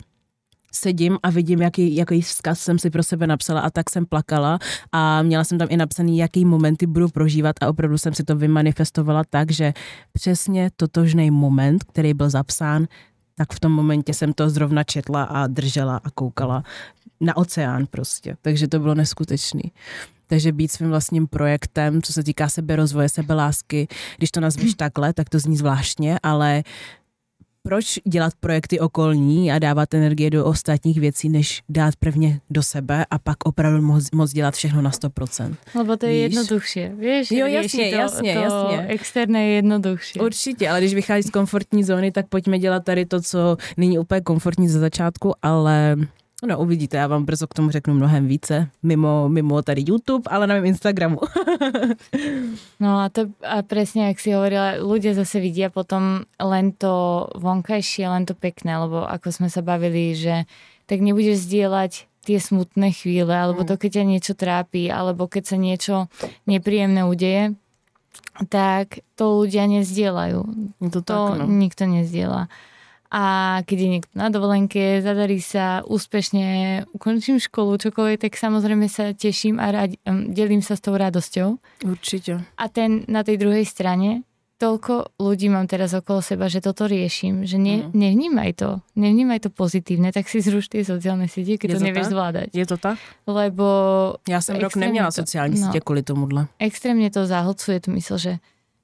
sedím 0.71 1.17
a 1.23 1.29
vidím, 1.29 1.61
jaký, 1.61 1.95
jaký 1.95 2.21
vzkaz 2.21 2.59
jsem 2.59 2.79
si 2.79 2.89
pro 2.89 3.03
sebe 3.03 3.27
napsala 3.27 3.61
a 3.61 3.69
tak 3.69 3.89
jsem 3.89 4.05
plakala 4.05 4.59
a 4.91 5.21
měla 5.21 5.43
jsem 5.43 5.57
tam 5.57 5.67
i 5.71 5.77
napsaný, 5.77 6.17
jaký 6.17 6.45
momenty 6.45 6.87
budu 6.87 7.09
prožívat 7.09 7.55
a 7.61 7.67
opravdu 7.67 7.97
jsem 7.97 8.13
si 8.13 8.23
to 8.23 8.35
vymanifestovala 8.35 9.23
tak, 9.29 9.51
že 9.51 9.73
přesně 10.13 10.69
totožný 10.75 11.31
moment, 11.31 11.83
který 11.83 12.13
byl 12.13 12.29
zapsán, 12.29 12.87
tak 13.35 13.53
v 13.53 13.59
tom 13.59 13.71
momentě 13.71 14.13
jsem 14.13 14.33
to 14.33 14.49
zrovna 14.49 14.83
četla 14.83 15.23
a 15.23 15.47
držela 15.47 15.97
a 16.03 16.09
koukala 16.09 16.63
na 17.21 17.37
oceán 17.37 17.85
prostě. 17.89 18.35
Takže 18.41 18.67
to 18.67 18.79
bylo 18.79 18.95
neskutečný. 18.95 19.71
Takže 20.27 20.51
být 20.51 20.71
svým 20.71 20.89
vlastním 20.89 21.27
projektem, 21.27 22.01
co 22.01 22.13
se 22.13 22.23
týká 22.23 22.49
sebe 22.49 22.75
rozvoje, 22.75 23.09
sebe 23.09 23.33
lásky, 23.33 23.87
když 24.17 24.31
to 24.31 24.39
nazvíš 24.39 24.73
takhle, 24.73 25.13
tak 25.13 25.29
to 25.29 25.39
zní 25.39 25.57
zvláštně, 25.57 26.19
ale 26.23 26.63
proč 27.69 27.99
dělat 28.07 28.33
projekty 28.39 28.79
okolní 28.79 29.51
a 29.51 29.59
dávat 29.59 29.93
energie 29.93 30.29
do 30.29 30.45
ostatních 30.45 30.99
věcí, 30.99 31.29
než 31.29 31.61
dát 31.69 31.95
prvně 31.95 32.41
do 32.49 32.63
sebe 32.63 33.05
a 33.11 33.19
pak 33.19 33.37
opravdu 33.45 33.81
moc, 33.81 34.11
moc 34.11 34.31
dělat 34.31 34.55
všechno 34.55 34.81
na 34.81 34.91
100%. 34.91 35.55
Lebo 35.75 35.97
to 35.97 36.05
je 36.05 36.11
Víš? 36.11 36.21
jednoduchší. 36.21 36.87
Víš, 36.87 37.31
jo, 37.31 37.47
jasně, 37.47 37.89
to, 37.89 37.95
jasně, 37.95 38.33
to 38.33 38.39
jasně. 38.39 38.87
externé 38.87 39.47
je 39.47 39.55
jednodušší. 39.55 40.19
Určitě, 40.19 40.69
ale 40.69 40.79
když 40.79 40.93
vychází 40.93 41.23
z 41.23 41.31
komfortní 41.31 41.83
zóny, 41.83 42.11
tak 42.11 42.27
pojďme 42.27 42.59
dělat 42.59 42.83
tady 42.83 43.05
to, 43.05 43.21
co 43.21 43.57
není 43.77 43.99
úplně 43.99 44.21
komfortní 44.21 44.67
ze 44.69 44.79
začátku, 44.79 45.33
ale 45.41 45.95
No 46.45 46.59
uvidíte, 46.59 46.97
já 46.97 47.07
vám 47.07 47.25
brzo 47.25 47.47
k 47.47 47.53
tomu 47.53 47.71
řeknu 47.71 47.93
mnohem 47.93 48.27
více, 48.27 48.69
mimo, 48.83 49.29
mimo 49.29 49.61
tady 49.61 49.83
YouTube, 49.87 50.23
ale 50.31 50.47
na 50.47 50.55
mém 50.55 50.65
Instagramu. 50.65 51.17
no 52.79 52.99
a 52.99 53.09
to 53.09 53.21
a 53.43 53.61
presne, 53.61 54.07
jak 54.07 54.19
si 54.23 54.31
hovorila, 54.31 54.79
ľudia 54.79 55.11
zase 55.19 55.43
vidia 55.43 55.67
potom 55.67 56.23
len 56.39 56.71
to 56.71 57.27
vonkajšie, 57.35 58.07
len 58.07 58.23
to 58.23 58.31
pekné, 58.39 58.79
lebo 58.79 59.03
ako 59.03 59.35
sme 59.35 59.49
sa 59.51 59.59
bavili, 59.59 60.15
že 60.15 60.47
tak 60.87 61.03
nebudeš 61.03 61.43
zdieľať 61.43 62.07
tie 62.23 62.39
smutné 62.39 62.95
chvíle, 62.95 63.35
alebo 63.35 63.67
to, 63.67 63.75
mm. 63.75 63.79
keď 63.83 63.91
ťa 63.99 64.05
niečo 64.07 64.33
trápi, 64.33 64.87
alebo 64.87 65.27
keď 65.27 65.43
sa 65.43 65.57
niečo 65.59 65.95
nepríjemné 66.47 67.03
udeje, 67.03 67.59
tak 68.47 69.03
to 69.19 69.43
ľudia 69.43 69.67
nezdieľajú. 69.67 70.39
To, 70.87 70.99
to 71.03 71.19
tak, 71.35 71.43
no. 71.43 71.51
nikto 71.51 71.83
nezdieľa 71.83 72.47
a 73.09 73.23
keď 73.65 73.77
je 73.81 73.89
niekto 73.89 74.13
na 74.13 74.29
dovolenke, 74.29 75.01
zadarí 75.01 75.41
sa 75.41 75.81
úspešne, 75.81 76.85
ukončím 76.93 77.41
školu, 77.41 77.81
čokoľvek, 77.81 78.29
tak 78.29 78.37
samozrejme 78.37 78.85
sa 78.85 79.17
teším 79.17 79.57
a 79.57 79.73
rád, 79.73 79.97
delím 80.29 80.61
sa 80.61 80.77
s 80.77 80.81
tou 80.85 80.93
radosťou. 80.93 81.57
Určite. 81.89 82.45
A 82.57 82.65
ten 82.69 83.03
na 83.09 83.25
tej 83.25 83.41
druhej 83.41 83.65
strane 83.65 84.21
toľko 84.59 85.15
ľudí 85.23 85.47
mám 85.47 85.71
teraz 85.71 85.95
okolo 85.95 86.19
seba, 86.19 86.51
že 86.51 86.59
toto 86.59 86.83
riešim, 86.83 87.47
že 87.47 87.55
ne, 87.55 87.87
mm. 87.87 87.95
nevnímaj 87.95 88.51
to, 88.59 88.69
nevnímaj 88.99 89.39
to 89.47 89.49
pozitívne, 89.49 90.11
tak 90.11 90.27
si 90.27 90.43
zruš 90.43 90.67
tie 90.67 90.83
sociálne 90.83 91.31
siete, 91.31 91.55
keď 91.55 91.69
Je 91.71 91.75
to 91.75 91.79
to 91.79 91.87
nevieš 91.87 92.05
tak? 92.05 92.13
zvládať. 92.13 92.47
Je 92.51 92.65
to 92.67 92.77
tak? 92.77 92.97
Lebo 93.23 93.65
Já 94.27 94.41
jsem 94.41 94.55
rok 94.59 94.63
extrémně 94.75 94.85
neměla 94.87 95.07
to- 95.07 95.11
sociální 95.11 95.59
no. 95.59 95.65
sítě 95.67 95.79
kvůli 95.79 96.03
tomuhle. 96.03 96.47
extrémne 96.59 97.09
to 97.09 97.25
zahlcuje 97.25 97.79
tu 97.79 97.91
mysl, 97.95 98.17
že 98.19 98.37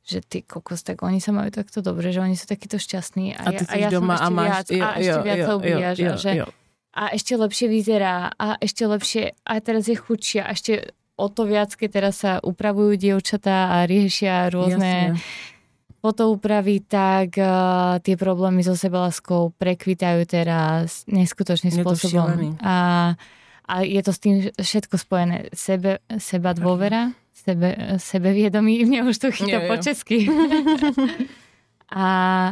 že 0.06 0.22
ty 0.22 0.46
kokos, 0.46 0.86
tak 0.86 1.02
oni 1.02 1.18
sa 1.18 1.34
majú 1.34 1.50
takto 1.50 1.82
dobre, 1.82 2.14
že 2.14 2.22
oni 2.22 2.38
sú 2.38 2.46
takýto 2.46 2.78
šťastní 2.78 3.34
a, 3.34 3.42
A 3.42 3.50
ty 3.58 3.66
ja, 3.66 3.74
a 3.74 3.76
ja 3.76 3.90
doma 3.90 4.22
som 4.22 4.30
ešte 4.30 4.30
a 4.30 4.38
máš... 4.38 4.46
viac, 4.46 4.68
a 4.70 4.90
ešte 5.02 5.20
viac 5.26 5.40
a, 5.50 6.16
že, 6.16 6.32
jo. 6.38 6.48
a 6.94 7.04
ešte 7.10 7.34
lepšie 7.34 7.68
vyzerá 7.68 8.16
a 8.38 8.48
ešte 8.62 8.84
lepšie 8.86 9.24
a 9.42 9.54
teraz 9.66 9.90
je 9.90 9.98
chudšia 9.98 10.46
a 10.46 10.54
ešte 10.54 10.94
o 11.18 11.28
to 11.32 11.50
viac, 11.50 11.74
keď 11.74 11.90
teraz 11.90 12.16
sa 12.22 12.38
upravujú 12.44 13.00
dievčatá 13.02 13.82
a 13.82 13.90
riešia 13.90 14.54
rôzne 14.54 15.18
Jasně. 15.18 15.44
fotoúpravy, 16.06 16.86
tak 16.86 17.34
uh, 17.42 17.98
tie 17.98 18.14
problémy 18.14 18.62
so 18.62 18.78
sebaláskou 18.78 19.58
prekvitajú 19.58 20.22
teraz 20.30 21.02
neskutočným 21.10 21.74
Je 21.74 21.82
spôsobom. 21.82 22.62
A, 22.62 22.76
a 23.66 23.74
je 23.82 24.02
to 24.06 24.12
s 24.14 24.20
tým 24.22 24.36
všetko 24.54 25.02
spojené. 25.02 25.50
Sebe, 25.58 26.06
seba 26.22 26.54
dôvera, 26.54 27.10
sebe, 27.46 27.70
sebeviedomí, 28.02 28.82
mne 28.90 29.06
už 29.06 29.18
to 29.22 29.30
chytá 29.30 29.62
po 29.70 29.78
česky. 29.78 30.26
a, 31.94 32.08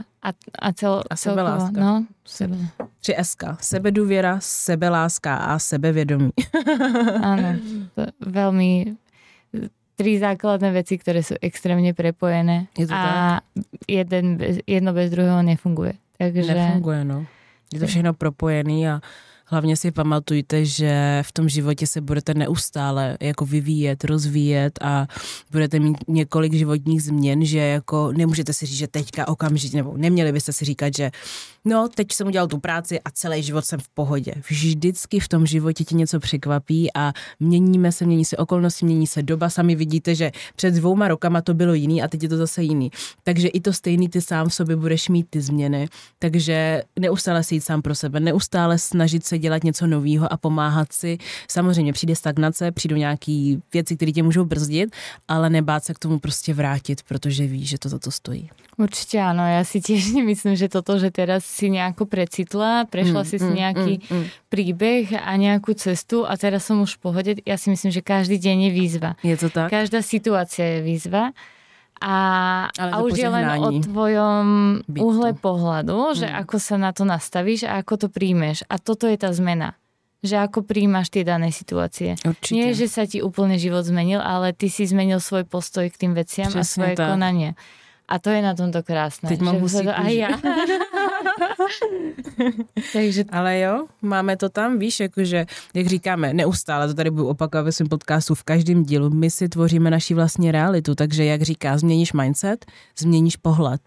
a, 0.05 0.29
a, 0.59 0.69
cel, 0.77 1.01
A 1.09 1.15
celkovo, 1.17 1.49
sebeláska. 1.57 1.79
no, 1.81 2.05
sebe, 2.25 2.55
Tři 3.01 3.13
SK. 3.21 3.43
Sebedůvěra, 3.59 4.37
sebeláska 4.39 5.35
a 5.35 5.59
sebevědomí. 5.59 6.31
áno. 7.33 7.59
To 7.97 8.01
veľmi 8.21 8.95
tri 9.93 10.17
základné 10.17 10.69
veci, 10.73 10.97
ktoré 10.97 11.21
sú 11.21 11.37
extrémne 11.41 11.93
prepojené 11.93 12.69
Je 12.73 12.89
to 12.89 12.93
a 12.95 13.41
jeden 13.85 14.37
bez, 14.37 14.61
jedno 14.65 14.93
bez 14.93 15.11
druhého 15.11 15.41
nefunguje. 15.43 15.97
Takže 16.17 16.41
Nefunguje, 16.53 17.01
no. 17.05 17.25
Je 17.73 17.81
to 17.81 17.87
všechno 17.89 18.13
propojený 18.13 18.87
a 18.87 19.01
hlavně 19.53 19.77
si 19.77 19.91
pamatujte, 19.91 20.65
že 20.65 21.23
v 21.25 21.31
tom 21.31 21.49
životě 21.49 21.87
se 21.87 22.01
budete 22.01 22.33
neustále 22.33 23.17
jako 23.21 23.45
vyvíjet, 23.45 24.03
rozvíjet 24.03 24.79
a 24.81 25.07
budete 25.51 25.79
mít 25.79 25.97
několik 26.07 26.53
životních 26.53 27.03
změn, 27.03 27.45
že 27.45 27.59
jako 27.59 28.11
nemůžete 28.11 28.53
si 28.53 28.65
říct, 28.65 28.77
že 28.77 28.87
teďka 28.87 29.27
okamžitě, 29.27 29.77
nebo 29.77 29.93
neměli 29.97 30.31
byste 30.31 30.53
si 30.53 30.65
říkat, 30.65 30.95
že 30.95 31.11
no, 31.65 31.89
teď 31.95 32.11
jsem 32.11 32.27
udělal 32.27 32.47
tu 32.47 32.59
práci 32.59 32.99
a 33.01 33.11
celý 33.11 33.43
život 33.43 33.65
jsem 33.65 33.79
v 33.79 33.89
pohodě. 33.89 34.33
Vždycky 34.49 35.19
v 35.19 35.27
tom 35.27 35.45
životě 35.45 35.83
ti 35.83 35.95
něco 35.95 36.19
překvapí 36.19 36.89
a 36.95 37.13
měníme 37.39 37.91
se, 37.91 38.05
mění 38.05 38.25
se 38.25 38.37
okolnosti, 38.37 38.85
mění 38.85 39.07
se 39.07 39.23
doba. 39.23 39.49
Sami 39.49 39.75
vidíte, 39.75 40.15
že 40.15 40.31
před 40.55 40.73
dvouma 40.73 41.07
rokama 41.07 41.41
to 41.41 41.53
bylo 41.53 41.73
jiný 41.73 42.03
a 42.03 42.07
teď 42.07 42.23
je 42.23 42.29
to 42.29 42.37
zase 42.37 42.63
jiný. 42.63 42.91
Takže 43.23 43.47
i 43.47 43.61
to 43.61 43.73
stejný 43.73 44.09
ty 44.09 44.21
sám 44.21 44.49
v 44.49 44.53
sobě 44.53 44.75
budeš 44.75 45.09
mít 45.09 45.27
ty 45.29 45.41
změny. 45.41 45.87
Takže 46.19 46.83
neustále 46.99 47.43
si 47.43 47.55
jít 47.55 47.61
sám 47.61 47.81
pro 47.81 47.95
sebe, 47.95 48.19
neustále 48.19 48.77
snažit 48.77 49.25
se 49.25 49.37
dělat 49.43 49.63
něco 49.63 49.87
nového 49.87 50.23
a 50.31 50.39
pomáhat 50.39 50.93
si. 50.95 51.17
Samozřejmě 51.51 51.93
přijde 51.93 52.15
stagnace, 52.15 52.71
přijdou 52.71 52.95
nějaké 52.95 53.59
věci, 53.73 53.95
které 53.95 54.11
tě 54.11 54.23
můžou 54.23 54.45
brzdit, 54.45 54.95
ale 55.27 55.49
nebát 55.49 55.83
se 55.83 55.93
k 55.93 55.99
tomu 55.99 56.19
prostě 56.19 56.53
vrátit, 56.53 57.03
protože 57.03 57.47
víš, 57.47 57.69
že 57.69 57.77
to 57.77 57.89
za 57.89 57.99
to 57.99 58.11
stojí. 58.11 58.49
Určite 58.73 59.21
áno, 59.21 59.45
ja 59.45 59.61
si 59.61 59.85
tiež 59.85 60.09
nemyslím, 60.17 60.57
že 60.57 60.65
toto, 60.65 60.97
že 60.97 61.13
teraz 61.13 61.45
si 61.45 61.69
nejako 61.69 62.09
precitla, 62.09 62.89
prešla 62.89 63.21
Mm, 63.21 63.29
si 63.29 63.37
mm, 63.37 63.53
nejaký 63.53 63.93
mm, 64.01 64.09
mm. 64.09 64.25
príbeh 64.49 65.05
a 65.13 65.31
nejakú 65.37 65.77
cestu 65.77 66.25
a 66.25 66.33
teraz 66.35 66.65
som 66.65 66.81
už 66.81 66.97
v 66.97 67.01
pohode. 67.01 67.31
Ja 67.45 67.55
si 67.61 67.69
myslím, 67.69 67.93
že 67.93 68.01
každý 68.01 68.41
deň 68.41 68.57
je 68.69 68.71
výzva. 68.73 69.11
Je 69.21 69.37
to 69.37 69.53
tak? 69.53 69.69
Každá 69.69 70.01
situácia 70.01 70.65
je 70.77 70.79
výzva 70.81 71.31
a, 72.01 72.15
Ale 72.73 72.91
a 72.91 72.95
už 73.01 73.11
je 73.13 73.29
len 73.29 73.45
o 73.59 73.69
tvojom 73.79 74.45
Byť 74.87 75.01
uhle 75.01 75.29
pohľadu, 75.33 75.97
že 76.15 76.27
Mm. 76.27 76.35
ako 76.41 76.55
sa 76.59 76.75
na 76.77 76.91
to 76.91 77.03
nastavíš 77.03 77.63
a 77.63 77.79
ako 77.79 77.93
to 77.97 78.07
príjmeš. 78.09 78.63
A 78.67 78.77
toto 78.77 79.07
je 79.07 79.15
tá 79.15 79.31
zmena. 79.31 79.75
Že 80.23 80.47
ako 80.47 80.59
príjmaš 80.63 81.11
tie 81.11 81.27
dané 81.27 81.51
situácie. 81.51 82.15
Určitě. 82.23 82.55
Nie, 82.55 82.71
že 82.71 82.87
sa 82.87 83.03
ti 83.03 83.19
úplne 83.19 83.59
život 83.59 83.83
zmenil, 83.83 84.23
ale 84.23 84.55
ty 84.55 84.71
si 84.71 84.87
zmenil 84.87 85.19
svoj 85.19 85.43
postoj 85.43 85.83
k 85.91 85.99
tým 85.99 86.13
veciam 86.15 86.47
a 86.47 86.63
Přesně 86.63 86.63
svoje 86.63 86.95
tak. 86.95 87.11
konanie. 87.11 87.55
A 88.07 88.19
to 88.19 88.29
je 88.29 88.41
na 88.41 88.53
tomto 88.53 88.83
krásne. 88.83 89.29
Teď 89.29 89.39
mám 89.41 89.55
že 89.55 89.61
husí 89.61 89.77
to, 89.85 89.93
kůži. 89.93 90.15
ja. 90.17 90.29
Takže 92.93 93.23
Ale 93.31 93.59
jo, 93.59 93.85
máme 94.01 94.37
to 94.37 94.49
tam, 94.49 94.79
víš, 94.79 94.99
jakože, 94.99 95.45
jak 95.73 95.87
říkáme, 95.87 96.33
neustále, 96.33 96.87
to 96.87 96.93
tady 96.93 97.09
budu 97.11 97.27
opakovat 97.27 97.63
ve 97.63 97.71
svém 97.71 97.87
podcastu 97.89 98.35
v 98.35 98.43
každém 98.43 98.83
dílu, 98.83 99.09
my 99.09 99.31
si 99.31 99.49
tvoříme 99.49 99.89
naši 99.91 100.13
vlastní 100.13 100.51
realitu, 100.51 100.95
takže 100.95 101.25
jak 101.25 101.41
říká, 101.41 101.77
změníš 101.77 102.13
mindset, 102.13 102.65
změníš 102.99 103.35
pohled. 103.37 103.81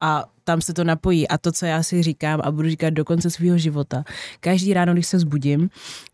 A 0.00 0.24
tam 0.44 0.60
se 0.60 0.74
to 0.74 0.84
napojí. 0.84 1.28
A 1.28 1.38
to, 1.38 1.52
co 1.52 1.66
já 1.66 1.82
si 1.82 2.02
říkám 2.02 2.40
a 2.44 2.50
budu 2.50 2.68
říkat 2.68 2.90
do 2.90 3.04
konce 3.04 3.30
svého 3.30 3.58
života, 3.58 4.04
každý 4.40 4.74
ráno, 4.74 4.92
když 4.92 5.06
se 5.06 5.18
zbudím, 5.18 5.70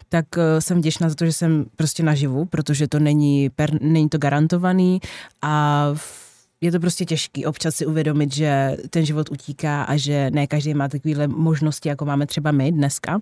tak 0.09 0.24
eh, 0.39 0.61
jsem 0.61 0.79
vděčná 0.79 1.09
za 1.09 1.14
to, 1.14 1.24
že 1.24 1.33
jsem 1.33 1.64
prostě 1.76 2.03
naživu, 2.03 2.45
protože 2.45 2.89
to 2.89 2.99
není, 2.99 3.51
per, 3.51 3.83
není 3.83 4.09
to 4.09 4.18
garantovaný 4.18 5.01
a 5.43 5.85
v- 5.95 6.28
je 6.61 6.72
to 6.72 6.80
prostě 6.80 7.04
těžký 7.04 7.46
občas 7.46 7.74
si 7.74 7.86
uvědomit, 7.86 8.34
že 8.34 8.76
ten 8.90 9.06
život 9.06 9.30
utíká 9.30 9.82
a 9.82 9.96
že 9.96 10.30
ne 10.30 10.46
každý 10.46 10.74
má 10.74 10.88
takovéhle 10.88 11.28
možnosti, 11.28 11.88
jako 11.88 12.04
máme 12.04 12.26
třeba 12.26 12.52
my 12.52 12.72
dneska. 12.72 13.18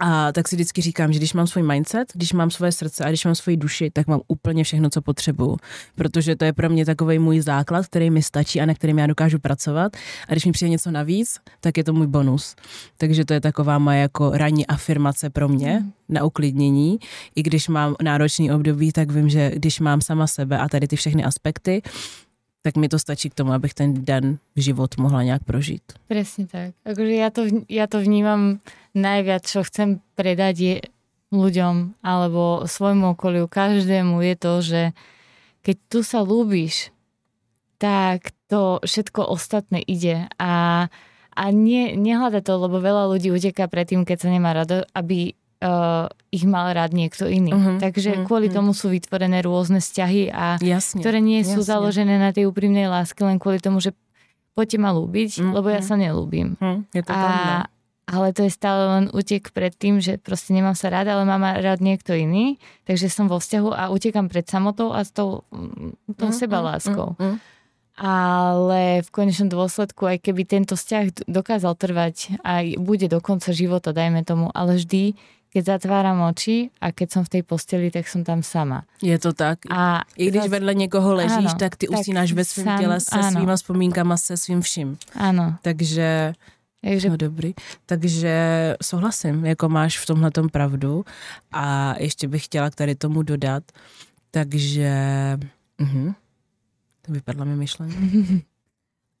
A 0.00 0.32
tak 0.32 0.48
si 0.48 0.56
vždycky 0.56 0.82
říkám, 0.82 1.12
že 1.12 1.18
když 1.18 1.32
mám 1.32 1.46
svůj 1.46 1.62
mindset, 1.62 2.12
když 2.14 2.32
mám 2.32 2.50
svoje 2.50 2.72
srdce 2.72 3.04
a 3.04 3.08
když 3.08 3.24
mám 3.24 3.34
svoji 3.34 3.56
duši, 3.56 3.90
tak 3.90 4.06
mám 4.06 4.20
úplně 4.28 4.64
všechno, 4.64 4.90
co 4.90 5.02
potřebuju. 5.02 5.56
Protože 5.94 6.36
to 6.36 6.44
je 6.44 6.52
pro 6.52 6.70
mě 6.70 6.86
takový 6.86 7.18
můj 7.18 7.40
základ, 7.40 7.86
který 7.86 8.10
mi 8.10 8.22
stačí 8.22 8.60
a 8.60 8.66
na 8.66 8.74
kterým 8.74 8.98
já 8.98 9.06
dokážu 9.06 9.38
pracovat. 9.38 9.96
A 10.28 10.32
když 10.32 10.46
mi 10.46 10.52
přijde 10.52 10.68
něco 10.68 10.90
navíc, 10.90 11.38
tak 11.60 11.76
je 11.76 11.84
to 11.84 11.92
můj 11.92 12.06
bonus. 12.06 12.56
Takže 12.96 13.24
to 13.24 13.34
je 13.34 13.40
taková 13.40 13.78
moje 13.78 13.98
jako 13.98 14.30
ranní 14.30 14.66
afirmace 14.66 15.30
pro 15.30 15.48
mě 15.48 15.84
na 16.08 16.24
uklidnění. 16.24 16.98
I 17.36 17.42
když 17.42 17.68
mám 17.68 17.94
náročný 18.02 18.52
období, 18.52 18.92
tak 18.92 19.12
vím, 19.12 19.28
že 19.28 19.50
když 19.54 19.80
mám 19.80 20.00
sama 20.00 20.26
sebe 20.26 20.58
a 20.58 20.68
tady 20.68 20.88
ty 20.88 20.96
všechny 20.96 21.24
aspekty, 21.24 21.82
tak 22.60 22.76
mi 22.76 22.88
to 22.88 23.00
stačí 23.00 23.32
k 23.32 23.34
tomu, 23.34 23.52
abych 23.52 23.74
ten 23.74 24.04
den 24.04 24.38
život 24.56 24.96
mohla 24.96 25.22
nějak 25.22 25.44
prožít. 25.44 25.82
Presne 26.08 26.44
tak. 26.46 26.76
Akože 26.84 27.14
ja 27.16 27.30
to, 27.32 27.48
ja 27.68 27.86
to 27.88 28.04
vnímam 28.04 28.60
najviac, 28.94 29.48
čo 29.48 29.64
chcem 29.64 30.04
predať 30.14 30.56
je 30.60 30.76
ľuďom 31.32 32.02
alebo 32.04 32.66
svojmu 32.66 33.14
okoliu, 33.16 33.46
každému 33.46 34.20
je 34.20 34.34
to, 34.36 34.52
že 34.60 34.82
keď 35.62 35.76
tu 35.88 35.98
sa 36.02 36.20
ľúbiš, 36.26 36.90
tak 37.78 38.34
to 38.50 38.82
všetko 38.82 39.24
ostatné 39.24 39.80
ide 39.80 40.28
a, 40.36 40.86
a 41.32 41.44
nie, 41.54 41.96
nehľada 41.96 42.44
to, 42.44 42.60
lebo 42.60 42.82
veľa 42.82 43.08
ľudí 43.08 43.32
uteká 43.32 43.70
predtým, 43.70 44.04
keď 44.04 44.26
sa 44.26 44.28
nemá 44.28 44.52
rado, 44.52 44.84
aby 44.92 45.38
uh, 45.60 46.06
ich 46.30 46.44
mal 46.44 46.72
rád 46.72 46.92
niekto 46.92 47.24
iný. 47.24 47.52
Mhm, 47.52 47.78
Takže 47.78 48.10
mhm, 48.12 48.24
kvôli 48.26 48.48
mhm. 48.48 48.54
tomu 48.54 48.70
sú 48.72 48.88
vytvorené 48.88 49.40
rôzne 49.40 49.78
vzťahy 49.78 50.30
a 50.30 50.56
Jasně. 50.58 51.00
ktoré 51.00 51.20
nie 51.20 51.40
sú 51.42 51.60
jasne. 51.60 51.70
založené 51.70 52.16
na 52.16 52.32
tej 52.32 52.48
úprimnej 52.48 52.88
láske 52.88 53.20
len 53.22 53.38
kvôli 53.38 53.60
tomu, 53.60 53.78
že 53.78 53.92
poďte 54.54 54.78
ma 54.78 54.90
ľúbiť, 54.90 55.40
Mm, 55.40 55.52
lebo 55.54 55.68
ja 55.68 55.80
sa 55.80 55.94
nelúbim. 55.94 56.58
Hm, 56.60 56.84
je 56.92 57.02
to 57.02 57.12
tam. 57.14 57.32
A, 57.32 57.70
ale 58.10 58.34
to 58.34 58.42
je 58.42 58.50
stále 58.50 58.82
len 58.90 59.04
útek 59.14 59.54
pred 59.54 59.70
tým, 59.72 60.02
že 60.02 60.18
proste 60.18 60.50
nemám 60.52 60.74
sa 60.74 60.90
rád, 60.90 61.06
ale 61.08 61.22
mám 61.24 61.40
rád 61.40 61.78
niekto 61.78 62.12
iný, 62.12 62.58
takže 62.84 63.06
som 63.06 63.30
vo 63.30 63.38
vzťahu 63.38 63.70
a 63.70 63.88
utekam 63.88 64.26
pred 64.26 64.44
samotou 64.44 64.90
a 64.90 65.00
s 65.00 65.14
tou, 65.14 65.46
mm, 65.54 66.18
tou 66.18 66.28
Mm, 66.28 66.36
sebaláskou. 66.36 67.08
mm, 67.16 67.22
mm. 67.22 67.36
Ale 68.00 69.04
v 69.04 69.10
konečnom 69.12 69.46
dôsledku, 69.46 70.08
aj 70.08 70.24
keby 70.24 70.48
tento 70.48 70.72
vzťah 70.72 71.28
dokázal 71.28 71.76
trvať 71.76 72.40
aj 72.40 72.80
bude 72.80 73.06
do 73.06 73.20
konca 73.20 73.52
života, 73.52 73.92
dajme 73.92 74.24
tomu, 74.24 74.48
ale 74.50 74.80
vždy, 74.80 75.12
keď 75.50 75.64
zatváram 75.64 76.20
oči 76.30 76.70
a 76.80 76.94
keď 76.94 77.08
som 77.10 77.22
v 77.26 77.28
tej 77.28 77.42
posteli, 77.42 77.90
tak 77.90 78.06
som 78.06 78.22
tam 78.22 78.42
sama. 78.42 78.86
Je 79.02 79.18
to 79.18 79.32
tak. 79.34 79.58
A 79.70 80.06
I 80.16 80.30
když 80.30 80.42
zas- 80.42 80.50
vedle 80.50 80.74
někoho 80.74 81.14
ležíš, 81.14 81.50
Ano, 81.50 81.58
tak 81.58 81.76
ty 81.76 81.86
tak 81.86 82.00
usínáš 82.00 82.32
ve 82.32 82.44
svém 82.44 82.78
těle 82.78 83.00
se 83.00 83.10
ano. 83.18 83.30
svýma 83.30 83.56
vzpomínkama, 83.56 84.16
se 84.16 84.36
svým 84.36 84.60
vším. 84.60 84.98
Áno, 85.14 85.58
Takže, 85.62 86.32
takže 86.84 87.10
no 87.10 87.16
dobrý. 87.16 87.54
Takže 87.86 88.34
souhlasím, 88.82 89.44
jako 89.46 89.68
máš 89.68 89.98
v 89.98 90.06
tomhle 90.06 90.30
pravdu. 90.52 91.04
A 91.52 91.94
ještě 91.98 92.28
bych 92.28 92.44
chtěla 92.44 92.70
k 92.70 92.74
tady 92.74 92.94
tomu 92.94 93.22
dodat, 93.22 93.62
takže... 94.30 94.90
Uh-huh. 95.82 96.14
To 97.02 97.12
vypadla 97.12 97.44
mi 97.44 97.56
myšlenka. 97.56 97.96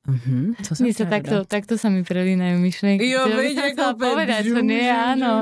Uh-huh. 0.08 0.54
Co 0.62 0.74
jsem 0.74 0.86
sa 0.86 0.92
chtěla 0.92 1.10
takto, 1.10 1.36
takto 1.44 1.74
sa 1.78 1.92
mi 1.92 2.00
prelínajú 2.00 2.56
myšlienky. 2.56 3.04
Jo, 3.04 3.28
veď, 3.36 3.76
ako 3.76 4.00
povedať, 4.00 4.48
žum, 4.48 4.64
nie, 4.64 4.88
žum, 4.88 4.96
áno. 4.96 5.32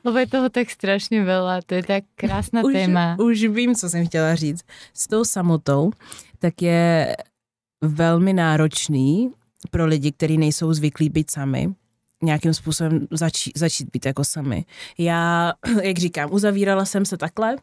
Lebo 0.00 0.16
je 0.16 0.28
toho 0.32 0.48
tak 0.48 0.72
strašne 0.72 1.20
veľa, 1.20 1.60
to 1.68 1.76
je 1.76 1.82
tak 1.84 2.08
krásna 2.16 2.64
už, 2.64 2.72
téma. 2.72 3.20
Už 3.20 3.52
vím, 3.52 3.76
co 3.76 3.88
jsem 3.88 4.06
chtěla 4.08 4.34
říct. 4.34 4.64
S 4.94 5.06
tou 5.06 5.24
samotou, 5.24 5.92
tak 6.38 6.62
je 6.62 7.16
velmi 7.84 8.32
náročný 8.32 9.30
pro 9.70 9.86
lidi, 9.86 10.12
kteří 10.12 10.38
nejsou 10.38 10.72
zvyklí 10.72 11.08
být 11.08 11.30
sami, 11.30 11.74
nějakým 12.22 12.54
způsobem 12.54 13.06
začít, 13.10 13.58
začít 13.58 13.88
být 13.92 14.06
jako 14.06 14.24
sami. 14.24 14.64
Já, 14.98 15.52
jak 15.82 15.98
říkám, 15.98 16.32
uzavírala 16.32 16.84
jsem 16.84 17.04
se 17.04 17.16
takhle, 17.16 17.56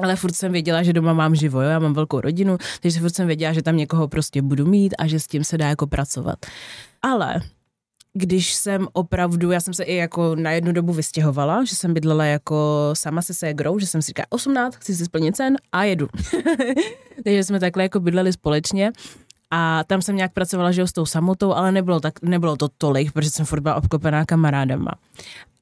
ale 0.00 0.16
furt 0.16 0.34
jsem 0.34 0.52
věděla, 0.52 0.82
že 0.82 0.92
doma 0.92 1.12
mám 1.12 1.34
živo, 1.34 1.62
jo? 1.62 1.68
já 1.68 1.78
mám 1.78 1.94
velkou 1.94 2.20
rodinu, 2.20 2.58
takže 2.80 3.00
furt 3.00 3.14
jsem 3.14 3.26
věděla, 3.26 3.52
že 3.52 3.62
tam 3.62 3.76
někoho 3.76 4.08
prostě 4.08 4.42
budu 4.42 4.66
mít 4.66 4.94
a 4.98 5.06
že 5.06 5.20
s 5.20 5.26
tím 5.26 5.44
se 5.44 5.58
dá 5.58 5.68
jako 5.68 5.86
pracovat. 5.86 6.38
Ale 7.02 7.40
když 8.16 8.54
jsem 8.54 8.88
opravdu, 8.92 9.50
já 9.50 9.60
jsem 9.60 9.74
se 9.74 9.84
i 9.84 9.94
jako 9.94 10.36
na 10.36 10.50
jednu 10.50 10.72
dobu 10.72 10.92
vystěhovala, 10.92 11.64
že 11.64 11.76
jsem 11.76 11.94
bydlela 11.94 12.24
jako 12.24 12.90
sama 12.92 13.22
se 13.22 13.34
ségrou, 13.34 13.78
že 13.78 13.86
jsem 13.86 14.02
si 14.02 14.06
říkala 14.06 14.26
18, 14.30 14.76
chci 14.76 14.96
si 14.96 15.04
splnit 15.04 15.36
cen 15.36 15.56
a 15.72 15.84
jedu. 15.84 16.08
takže 17.24 17.44
jsme 17.44 17.60
takhle 17.60 17.82
jako 17.82 18.00
bydleli 18.00 18.32
společně 18.32 18.92
a 19.56 19.84
tam 19.84 20.02
jsem 20.02 20.16
nějak 20.16 20.32
pracovala, 20.32 20.72
že 20.72 20.86
s 20.86 20.92
tou 20.92 21.06
samotou, 21.06 21.52
ale 21.54 21.72
nebylo, 21.72 22.00
tak, 22.00 22.22
nebylo 22.22 22.56
to 22.56 22.68
tolik, 22.68 23.12
protože 23.12 23.30
jsem 23.30 23.46
furt 23.46 23.60
byla 23.60 23.74
obklopená 23.74 24.24
kamarádama 24.24 24.90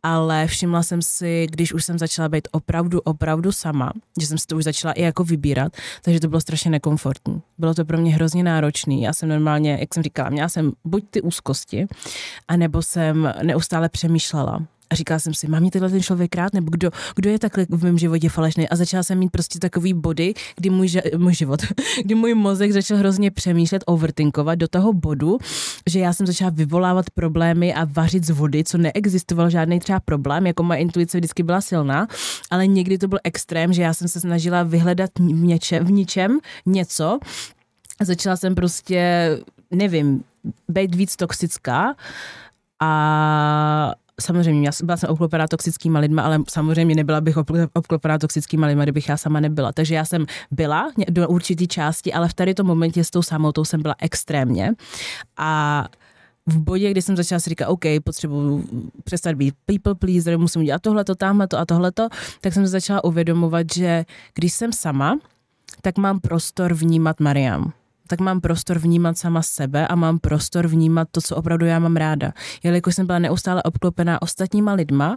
ale 0.03 0.47
všimla 0.47 0.83
jsem 0.83 1.03
si, 1.03 1.47
když 1.51 1.73
už 1.73 1.85
jsem 1.85 1.99
začala 1.99 2.29
být 2.29 2.49
opravdu, 2.53 3.01
opravdu 3.01 3.53
sama, 3.53 3.93
že 4.21 4.27
jsem 4.27 4.39
si 4.39 4.47
to 4.47 4.57
už 4.57 4.65
začala 4.65 4.93
i 4.93 5.03
jako 5.03 5.25
vybírat, 5.25 5.73
takže 6.03 6.21
to 6.21 6.29
bylo 6.29 6.41
strašně 6.41 6.71
nekomfortní. 6.71 7.43
Bylo 7.59 7.75
to 7.75 7.85
pro 7.85 7.99
mě 7.99 8.15
hrozně 8.15 8.45
náročný. 8.45 9.03
Já 9.03 9.13
jsem 9.13 9.29
normálně, 9.29 9.77
jak 9.81 9.95
jsem 9.95 10.03
říkala, 10.03 10.31
měla 10.31 10.49
jsem 10.49 10.73
buď 10.85 11.05
ty 11.11 11.23
úzkosti, 11.23 11.87
anebo 12.49 12.83
jsem 12.83 13.35
neustále 13.43 13.89
přemýšlela 13.89 14.67
a 14.93 14.95
říkala 14.95 15.19
jsem 15.21 15.35
si, 15.35 15.49
mám 15.49 15.61
mě 15.61 15.71
tenhle 15.71 15.91
ten 15.91 16.03
člověk 16.03 16.37
rád, 16.37 16.55
nebo 16.55 16.71
kdo, 16.71 16.91
kdo 17.17 17.31
je 17.31 17.39
takhle 17.39 17.67
v 17.71 17.85
mém 17.85 17.99
životě 17.99 18.29
falešný? 18.29 18.69
A 18.69 18.77
začala 18.77 19.03
jsem 19.03 19.19
mít 19.19 19.31
prostě 19.31 19.59
takový 19.59 19.95
body, 19.95 20.35
kdy 20.57 20.71
můj, 20.71 20.89
můj 21.17 21.35
život, 21.35 21.61
kdy 22.05 22.15
můj 22.15 22.35
mozek 22.35 22.73
začal 22.73 22.99
hrozně 22.99 23.31
přemýšlet, 23.31 23.85
overtinkovat 23.87 24.59
do 24.59 24.69
toho 24.69 24.93
bodu, 24.93 25.39
že 25.91 25.99
já 26.01 26.13
jsem 26.13 26.27
začala 26.27 26.51
vyvolávat 26.51 27.11
problémy 27.11 27.75
a 27.75 27.85
vařit 27.85 28.25
z 28.25 28.31
vody, 28.31 28.65
co 28.65 28.79
neexistoval 28.79 29.51
žádný 29.51 29.81
třeba 29.81 30.01
problém, 30.01 30.47
jako 30.47 30.63
moje 30.63 30.79
intuice 30.79 31.19
vždycky 31.19 31.43
byla 31.43 31.61
silná, 31.61 32.07
ale 32.51 32.67
někdy 32.67 32.99
to 32.99 33.09
byl 33.09 33.19
extrém, 33.25 33.73
že 33.73 33.83
já 33.83 33.95
jsem 33.95 34.09
se 34.09 34.21
snažila 34.21 34.63
vyhledat 34.63 35.11
v, 35.19 35.23
něče, 35.23 35.81
v 35.81 35.91
ničem 35.91 36.39
něco, 36.67 37.19
začala 38.03 38.37
jsem 38.37 38.55
prostě, 38.55 39.31
nevím, 39.71 40.25
být 40.69 40.95
víc 40.95 41.17
toxická 41.17 41.95
a 42.81 43.95
samozřejmě, 44.23 44.69
já 44.69 44.73
byla 44.85 44.97
jsem 44.97 45.11
obklopená 45.11 45.47
toxickými 45.47 45.99
lidmi, 45.99 46.21
ale 46.21 46.39
samozřejmě 46.49 46.95
nebyla 46.95 47.21
bych 47.21 47.37
obklopená 47.73 48.19
toxickými 48.19 48.67
lidmi, 48.67 48.83
kdybych 48.83 49.09
já 49.09 49.17
sama 49.17 49.41
nebyla. 49.41 49.73
Takže 49.73 49.95
já 49.95 50.05
jsem 50.05 50.27
byla 50.51 50.91
do 51.09 51.29
určitý 51.29 51.69
části, 51.69 52.13
ale 52.13 52.29
v 52.29 52.35
tady 52.35 52.55
tom 52.55 52.67
momentě 52.67 53.05
s 53.05 53.11
tou 53.11 53.23
samotou 53.23 53.65
jsem 53.65 53.83
byla 53.83 53.95
extrémně. 53.99 54.73
A 55.37 55.85
v 56.47 56.59
bodě, 56.59 56.91
kdy 56.91 57.03
jsem 57.03 57.17
začala 57.17 57.41
si 57.41 57.51
říkat, 57.51 57.69
OK, 57.69 57.85
potřebuji 58.05 58.65
přestat 59.05 59.35
být 59.35 59.55
people 59.67 59.95
pleaser, 59.95 60.39
musím 60.39 60.63
udělat 60.63 60.83
tohleto, 60.83 61.15
tamhleto 61.15 61.59
a 61.59 61.65
tohleto, 61.67 62.09
tak 62.41 62.53
jsem 62.53 62.65
se 62.65 62.71
začala 62.71 63.05
uvědomovat, 63.05 63.67
že 63.75 64.05
když 64.35 64.53
jsem 64.53 64.73
sama, 64.73 65.19
tak 65.83 65.99
mám 65.99 66.21
prostor 66.21 66.75
vnímat 66.75 67.21
Mariam 67.21 67.73
tak 68.13 68.21
mám 68.21 68.41
prostor 68.41 68.79
vnímat 68.79 69.19
sama 69.19 69.43
sebe 69.43 69.89
a 69.89 69.95
mám 69.95 70.19
prostor 70.19 70.67
vnímat 70.67 71.09
to, 71.11 71.21
co 71.21 71.37
opravdu 71.37 71.67
já 71.67 71.79
mám 71.79 71.97
ráda. 71.97 72.33
Jelikož 72.63 72.95
jsem 72.95 73.07
byla 73.07 73.19
neustále 73.19 73.63
obklopená 73.63 74.23
ostatníma 74.23 74.73
lidma 74.73 75.17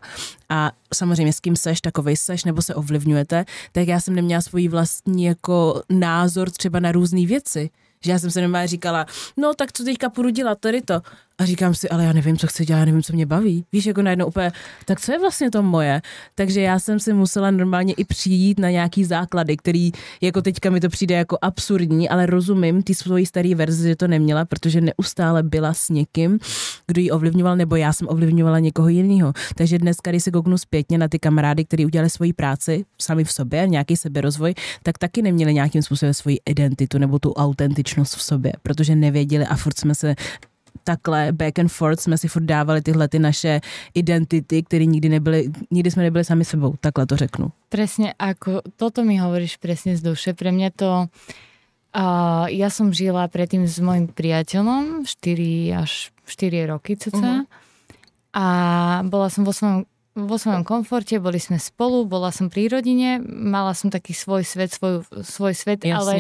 a 0.49 0.71
samozřejmě 0.93 1.33
s 1.33 1.39
kým 1.39 1.55
seš, 1.55 1.81
takovej 1.81 2.17
seš, 2.17 2.43
nebo 2.43 2.61
se 2.61 2.75
ovlivňujete, 2.75 3.45
tak 3.71 3.87
já 3.87 3.99
jsem 3.99 4.15
neměla 4.15 4.41
svůj 4.41 4.67
vlastní 4.67 5.23
jako 5.23 5.81
názor 5.89 6.49
třeba 6.49 6.79
na 6.79 6.91
různé 6.91 7.25
věci. 7.25 7.69
Že 8.03 8.11
já 8.11 8.19
jsem 8.19 8.31
se 8.31 8.41
normálně 8.41 8.67
říkala, 8.67 9.05
no 9.37 9.53
tak 9.53 9.73
co 9.73 9.83
teďka 9.83 10.09
půjdu 10.09 10.29
dělat, 10.29 10.59
tady 10.59 10.81
to. 10.81 11.01
A 11.37 11.45
říkám 11.45 11.73
si, 11.73 11.89
ale 11.89 12.03
já 12.05 12.13
nevím, 12.13 12.37
co 12.37 12.47
chci 12.47 12.65
dělat, 12.65 12.79
já 12.79 12.85
nevím, 12.85 13.03
co 13.03 13.13
mě 13.13 13.25
baví. 13.25 13.65
Víš, 13.71 13.85
jako 13.85 14.01
najednou 14.01 14.25
úplně, 14.25 14.51
tak 14.85 15.01
co 15.01 15.11
je 15.11 15.19
vlastně 15.19 15.51
to 15.51 15.63
moje? 15.63 16.01
Takže 16.35 16.61
já 16.61 16.79
jsem 16.79 16.99
si 16.99 17.13
musela 17.13 17.51
normálně 17.51 17.93
i 17.93 18.05
přijít 18.05 18.59
na 18.59 18.69
nějaký 18.69 19.05
základy, 19.05 19.57
který 19.57 19.91
jako 20.21 20.41
teďka 20.41 20.69
mi 20.69 20.79
to 20.79 20.89
přijde 20.89 21.15
jako 21.15 21.37
absurdní, 21.41 22.09
ale 22.09 22.25
rozumím 22.25 22.83
ty 22.83 22.95
svoji 22.95 23.25
starý 23.25 23.55
verzi, 23.55 23.87
že 23.87 23.95
to 23.95 24.07
neměla, 24.07 24.45
protože 24.45 24.81
neustále 24.81 25.43
byla 25.43 25.73
s 25.73 25.89
někým, 25.89 26.39
kdo 26.87 27.01
ji 27.01 27.11
ovlivňoval, 27.11 27.55
nebo 27.55 27.75
já 27.75 27.93
jsem 27.93 28.07
ovlivňovala 28.09 28.59
někoho 28.59 28.87
jiného. 28.87 29.33
Takže 29.55 29.79
dneska, 29.79 30.11
když 30.11 30.23
se 30.23 30.31
kouknu 30.31 30.57
zpětně 30.57 30.97
na 30.97 31.07
ty 31.07 31.19
kamarády, 31.19 31.65
kteří 31.65 31.85
udělali 31.85 32.09
svoji 32.09 32.33
práci 32.33 32.85
sami 33.01 33.23
v 33.23 33.31
sobě, 33.31 33.67
nějaký 33.67 33.97
seberozvoj, 33.97 34.53
tak 34.83 34.97
taky 34.97 35.21
neměli 35.21 35.53
nějakým 35.53 35.81
způsobem 35.81 36.13
svoji 36.13 36.37
identitu 36.45 36.97
nebo 36.97 37.19
tu 37.19 37.33
autentičnost 37.33 38.15
v 38.15 38.21
sobě, 38.21 38.53
protože 38.63 38.95
nevěděli 38.95 39.45
a 39.45 39.55
furt 39.55 39.79
jsme 39.79 39.95
se 39.95 40.15
takhle 40.85 41.31
back 41.33 41.59
and 41.59 41.67
forth 41.73 41.99
jsme 41.99 42.17
si 42.17 42.27
furt 42.27 42.45
dávali 42.45 42.81
tyhle 42.81 43.07
ty 43.07 43.19
naše 43.19 43.61
identity, 43.93 44.63
které 44.63 44.85
nikdy 44.85 45.09
nebyly, 45.09 45.49
nikdy 45.71 45.91
jsme 45.91 46.03
nebyli 46.03 46.23
sami 46.23 46.45
sebou, 46.45 46.75
takhle 46.79 47.05
to 47.05 47.17
řeknu. 47.17 47.51
Presne, 47.69 48.13
ako 48.15 48.61
toto 48.77 49.03
mi 49.03 49.17
hovoríš 49.17 49.57
presne 49.57 49.97
z 49.97 50.01
duše. 50.05 50.31
Pre 50.37 50.53
mňa 50.53 50.69
to, 50.77 51.09
uh, 51.09 52.47
ja 52.47 52.69
som 52.69 52.93
žila 52.93 53.27
predtým 53.27 53.67
s 53.67 53.81
mojim 53.83 54.07
priateľom 54.07 55.03
4 55.03 55.81
až 55.81 56.13
4 56.23 56.71
roky 56.71 56.95
cca. 56.95 57.43
Uh-huh. 57.43 57.43
A 58.31 58.45
bola 59.03 59.27
som 59.27 59.43
vo 59.43 59.51
svojom 59.51 59.89
vo 60.15 60.39
svojom 60.39 60.63
komforte, 60.63 61.19
boli 61.19 61.43
sme 61.43 61.59
spolu, 61.59 62.07
bola 62.07 62.31
som 62.31 62.47
pri 62.47 62.71
rodine, 62.71 63.19
mala 63.27 63.75
som 63.75 63.91
taký 63.91 64.15
svoj 64.15 64.47
svet, 64.47 64.71
svoj, 64.71 65.03
svoj 65.11 65.51
svet, 65.51 65.83
Jasne. 65.83 65.99
ale 65.99 66.13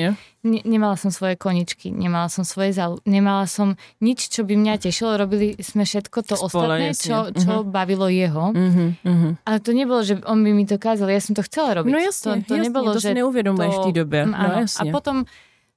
ne, 0.43 0.59
nemala 0.67 0.99
som 0.99 1.15
svoje 1.15 1.39
koničky, 1.39 1.95
nemala 1.95 2.27
som 2.27 2.43
svoje 2.43 2.75
záľu, 2.75 2.99
nemala 3.07 3.47
som 3.47 3.79
nič, 4.03 4.27
čo 4.27 4.43
by 4.43 4.59
mňa 4.59 4.83
tešilo, 4.83 5.15
robili 5.15 5.55
sme 5.63 5.87
všetko 5.87 6.27
to 6.27 6.35
Spole, 6.35 6.75
ostatné, 6.75 6.91
čo, 6.91 7.31
čo 7.31 7.63
uh-huh. 7.63 7.71
bavilo 7.71 8.11
jeho. 8.11 8.51
Uh-huh, 8.51 8.91
uh-huh. 8.99 9.31
Ale 9.47 9.57
to 9.63 9.71
nebolo, 9.71 10.03
že 10.03 10.19
on 10.27 10.43
by 10.43 10.51
mi 10.51 10.67
to 10.67 10.75
kázal, 10.75 11.07
ja 11.07 11.23
som 11.23 11.31
to 11.31 11.47
chcela 11.47 11.79
robiť. 11.79 11.91
No 11.95 11.99
jasne, 12.03 12.43
to, 12.43 12.51
to 12.51 12.53
jasne, 12.59 12.65
nebolo, 12.67 12.91
to 12.91 12.99
že 12.99 13.15
si 13.15 13.17
neuvedomuješ 13.23 13.73
v 13.79 13.83
tej 13.87 13.95
dobe. 13.95 14.19
No, 14.27 14.47
jasne. 14.59 14.91
A 14.91 14.91
potom 14.91 15.23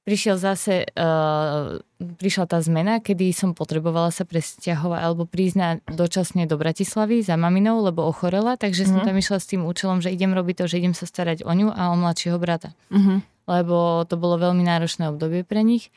prišiel 0.07 0.41
zase, 0.41 0.89
uh, 0.95 1.77
prišla 1.99 2.45
tá 2.49 2.57
zmena, 2.63 2.97
kedy 3.03 3.29
som 3.35 3.53
potrebovala 3.53 4.09
sa 4.09 4.25
presťahovať 4.25 4.99
alebo 4.99 5.23
prísť 5.29 5.55
na 5.55 5.69
dočasne 5.85 6.49
do 6.49 6.55
Bratislavy 6.57 7.21
za 7.21 7.37
maminou, 7.37 7.83
lebo 7.83 8.07
ochorela, 8.07 8.57
takže 8.57 8.85
mm. 8.85 8.89
som 8.89 8.99
mhm. 9.03 9.07
tam 9.07 9.15
išla 9.19 9.37
s 9.37 9.49
tým 9.49 9.61
účelom, 9.67 10.01
že 10.01 10.09
idem 10.09 10.31
robiť 10.33 10.55
to, 10.63 10.65
že 10.65 10.79
idem 10.81 10.95
sa 10.97 11.05
starať 11.05 11.45
o 11.45 11.51
ňu 11.51 11.69
a 11.69 11.93
o 11.93 11.95
mladšieho 11.99 12.39
brata. 12.41 12.73
Mm-hmm. 12.89 13.17
Lebo 13.49 14.05
to 14.05 14.15
bolo 14.17 14.37
veľmi 14.37 14.61
náročné 14.61 15.09
obdobie 15.09 15.41
pre 15.41 15.65
nich. 15.65 15.89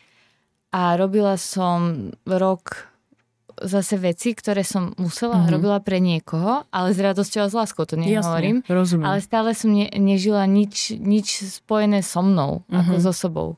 A 0.73 0.97
robila 0.97 1.37
som 1.37 2.11
rok 2.25 2.89
zase 3.61 4.01
veci, 4.01 4.33
ktoré 4.33 4.65
som 4.65 4.97
musela, 4.97 5.37
mm-hmm. 5.37 5.53
robila 5.53 5.79
pre 5.85 6.01
niekoho, 6.01 6.65
ale 6.73 6.97
s 6.97 6.99
radosťou 6.99 7.45
a 7.45 7.49
s 7.53 7.55
láskou, 7.55 7.85
to 7.85 8.01
nehovorím. 8.01 8.65
Jasne, 8.65 8.73
rozumiem. 8.73 9.05
Ale 9.05 9.19
stále 9.21 9.53
som 9.53 9.69
ne, 9.69 9.93
nežila 9.93 10.49
nič, 10.49 10.97
nič 10.97 11.45
spojené 11.61 12.01
so 12.01 12.25
mnou, 12.25 12.65
mm-hmm. 12.65 12.81
ako 12.81 12.95
so 13.05 13.13
sobou 13.13 13.49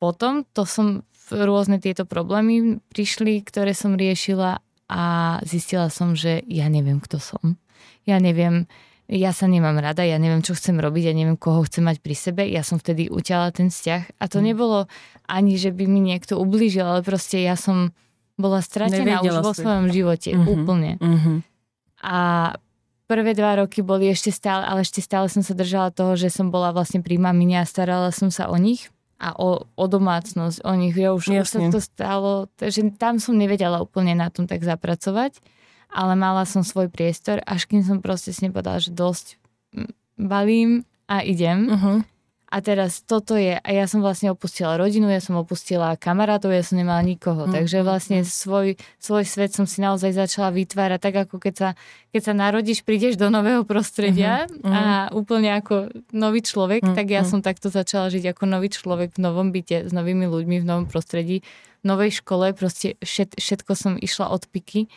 potom 0.00 0.48
to 0.56 0.64
som 0.64 1.04
rôzne 1.30 1.78
tieto 1.78 2.08
problémy 2.08 2.82
prišli, 2.90 3.44
ktoré 3.44 3.76
som 3.76 3.94
riešila 3.94 4.58
a 4.90 5.02
zistila 5.46 5.86
som, 5.92 6.18
že 6.18 6.42
ja 6.50 6.66
neviem, 6.66 6.98
kto 6.98 7.22
som. 7.22 7.54
Ja 8.02 8.18
neviem, 8.18 8.66
ja 9.06 9.30
sa 9.30 9.46
nemám 9.46 9.78
rada, 9.78 10.02
ja 10.02 10.18
neviem, 10.18 10.42
čo 10.42 10.58
chcem 10.58 10.80
robiť, 10.82 11.10
ja 11.10 11.14
neviem, 11.14 11.38
koho 11.38 11.62
chcem 11.62 11.86
mať 11.86 12.02
pri 12.02 12.14
sebe. 12.18 12.42
Ja 12.48 12.66
som 12.66 12.82
vtedy 12.82 13.06
utiala 13.06 13.54
ten 13.54 13.70
vzťah 13.70 14.18
a 14.18 14.24
to 14.26 14.42
mm. 14.42 14.44
nebolo 14.50 14.90
ani, 15.30 15.54
že 15.54 15.70
by 15.70 15.86
mi 15.86 16.02
niekto 16.02 16.40
ublížil, 16.40 16.82
ale 16.82 17.06
proste 17.06 17.38
ja 17.38 17.54
som 17.54 17.94
bola 18.34 18.64
stratená 18.64 19.20
Nevedela 19.20 19.44
už 19.44 19.44
si. 19.44 19.46
vo 19.46 19.52
svojom 19.54 19.86
živote 19.92 20.30
mm-hmm. 20.32 20.48
úplne. 20.50 20.92
Mm-hmm. 20.98 21.36
A 22.08 22.18
prvé 23.04 23.36
dva 23.36 23.60
roky 23.60 23.84
boli 23.84 24.08
ešte 24.08 24.32
stále, 24.32 24.64
ale 24.64 24.82
ešte 24.82 25.04
stále 25.04 25.28
som 25.28 25.44
sa 25.44 25.52
držala 25.52 25.92
toho, 25.92 26.16
že 26.16 26.32
som 26.32 26.48
bola 26.48 26.72
vlastne 26.72 27.04
pri 27.04 27.20
mamine 27.20 27.60
a 27.60 27.68
starala 27.68 28.08
som 28.10 28.32
sa 28.32 28.48
o 28.48 28.56
nich 28.56 28.88
a 29.20 29.36
o, 29.36 29.68
o 29.76 29.84
domácnosť, 29.84 30.64
o 30.64 30.72
nich. 30.74 30.96
Ja 30.96 31.12
už, 31.12 31.28
už 31.28 31.44
sa 31.44 31.60
to 31.68 31.78
stalo, 31.78 32.48
takže 32.56 32.96
tam 32.96 33.20
som 33.20 33.36
nevedela 33.36 33.84
úplne 33.84 34.16
na 34.16 34.32
tom 34.32 34.48
tak 34.48 34.64
zapracovať, 34.64 35.36
ale 35.92 36.16
mala 36.16 36.48
som 36.48 36.64
svoj 36.64 36.88
priestor, 36.88 37.44
až 37.44 37.68
kým 37.68 37.84
som 37.84 38.00
proste 38.00 38.32
si 38.32 38.48
nepovedala, 38.48 38.80
že 38.80 38.96
dosť 38.96 39.36
balím 40.16 40.88
a 41.04 41.20
idem. 41.20 41.68
Uh-huh. 41.68 41.96
A 42.50 42.58
teraz 42.58 43.06
toto 43.06 43.38
je, 43.38 43.54
a 43.54 43.70
ja 43.70 43.86
som 43.86 44.02
vlastne 44.02 44.34
opustila 44.34 44.74
rodinu, 44.74 45.06
ja 45.06 45.22
som 45.22 45.38
opustila 45.38 45.94
kamarátov, 45.94 46.50
ja 46.50 46.66
som 46.66 46.82
nemala 46.82 46.98
nikoho. 46.98 47.46
Mm. 47.46 47.54
Takže 47.54 47.86
vlastne 47.86 48.26
svoj, 48.26 48.74
svoj 48.98 49.22
svet 49.22 49.54
som 49.54 49.70
si 49.70 49.78
naozaj 49.78 50.18
začala 50.18 50.50
vytvárať 50.50 50.98
tak, 50.98 51.14
ako 51.30 51.38
keď 51.38 51.54
sa, 51.54 51.68
keď 52.10 52.22
sa 52.26 52.34
narodíš, 52.34 52.82
prídeš 52.82 53.14
do 53.14 53.30
nového 53.30 53.62
prostredia 53.62 54.50
mm-hmm. 54.50 54.66
a 54.66 54.82
úplne 55.14 55.62
ako 55.62 55.94
nový 56.10 56.42
človek, 56.42 56.82
mm-hmm. 56.82 56.98
tak 56.98 57.06
ja 57.06 57.22
som 57.22 57.38
takto 57.38 57.70
začala 57.70 58.10
žiť 58.10 58.34
ako 58.34 58.42
nový 58.50 58.66
človek 58.66 59.14
v 59.14 59.22
novom 59.22 59.54
byte, 59.54 59.86
s 59.86 59.92
novými 59.94 60.26
ľuďmi, 60.26 60.58
v 60.58 60.66
novom 60.66 60.90
prostredí, 60.90 61.46
v 61.80 61.84
novej 61.86 62.18
škole, 62.18 62.50
proste 62.58 62.98
všet, 62.98 63.38
všetko 63.38 63.72
som 63.78 63.94
išla 63.94 64.26
od 64.26 64.50
piky, 64.50 64.90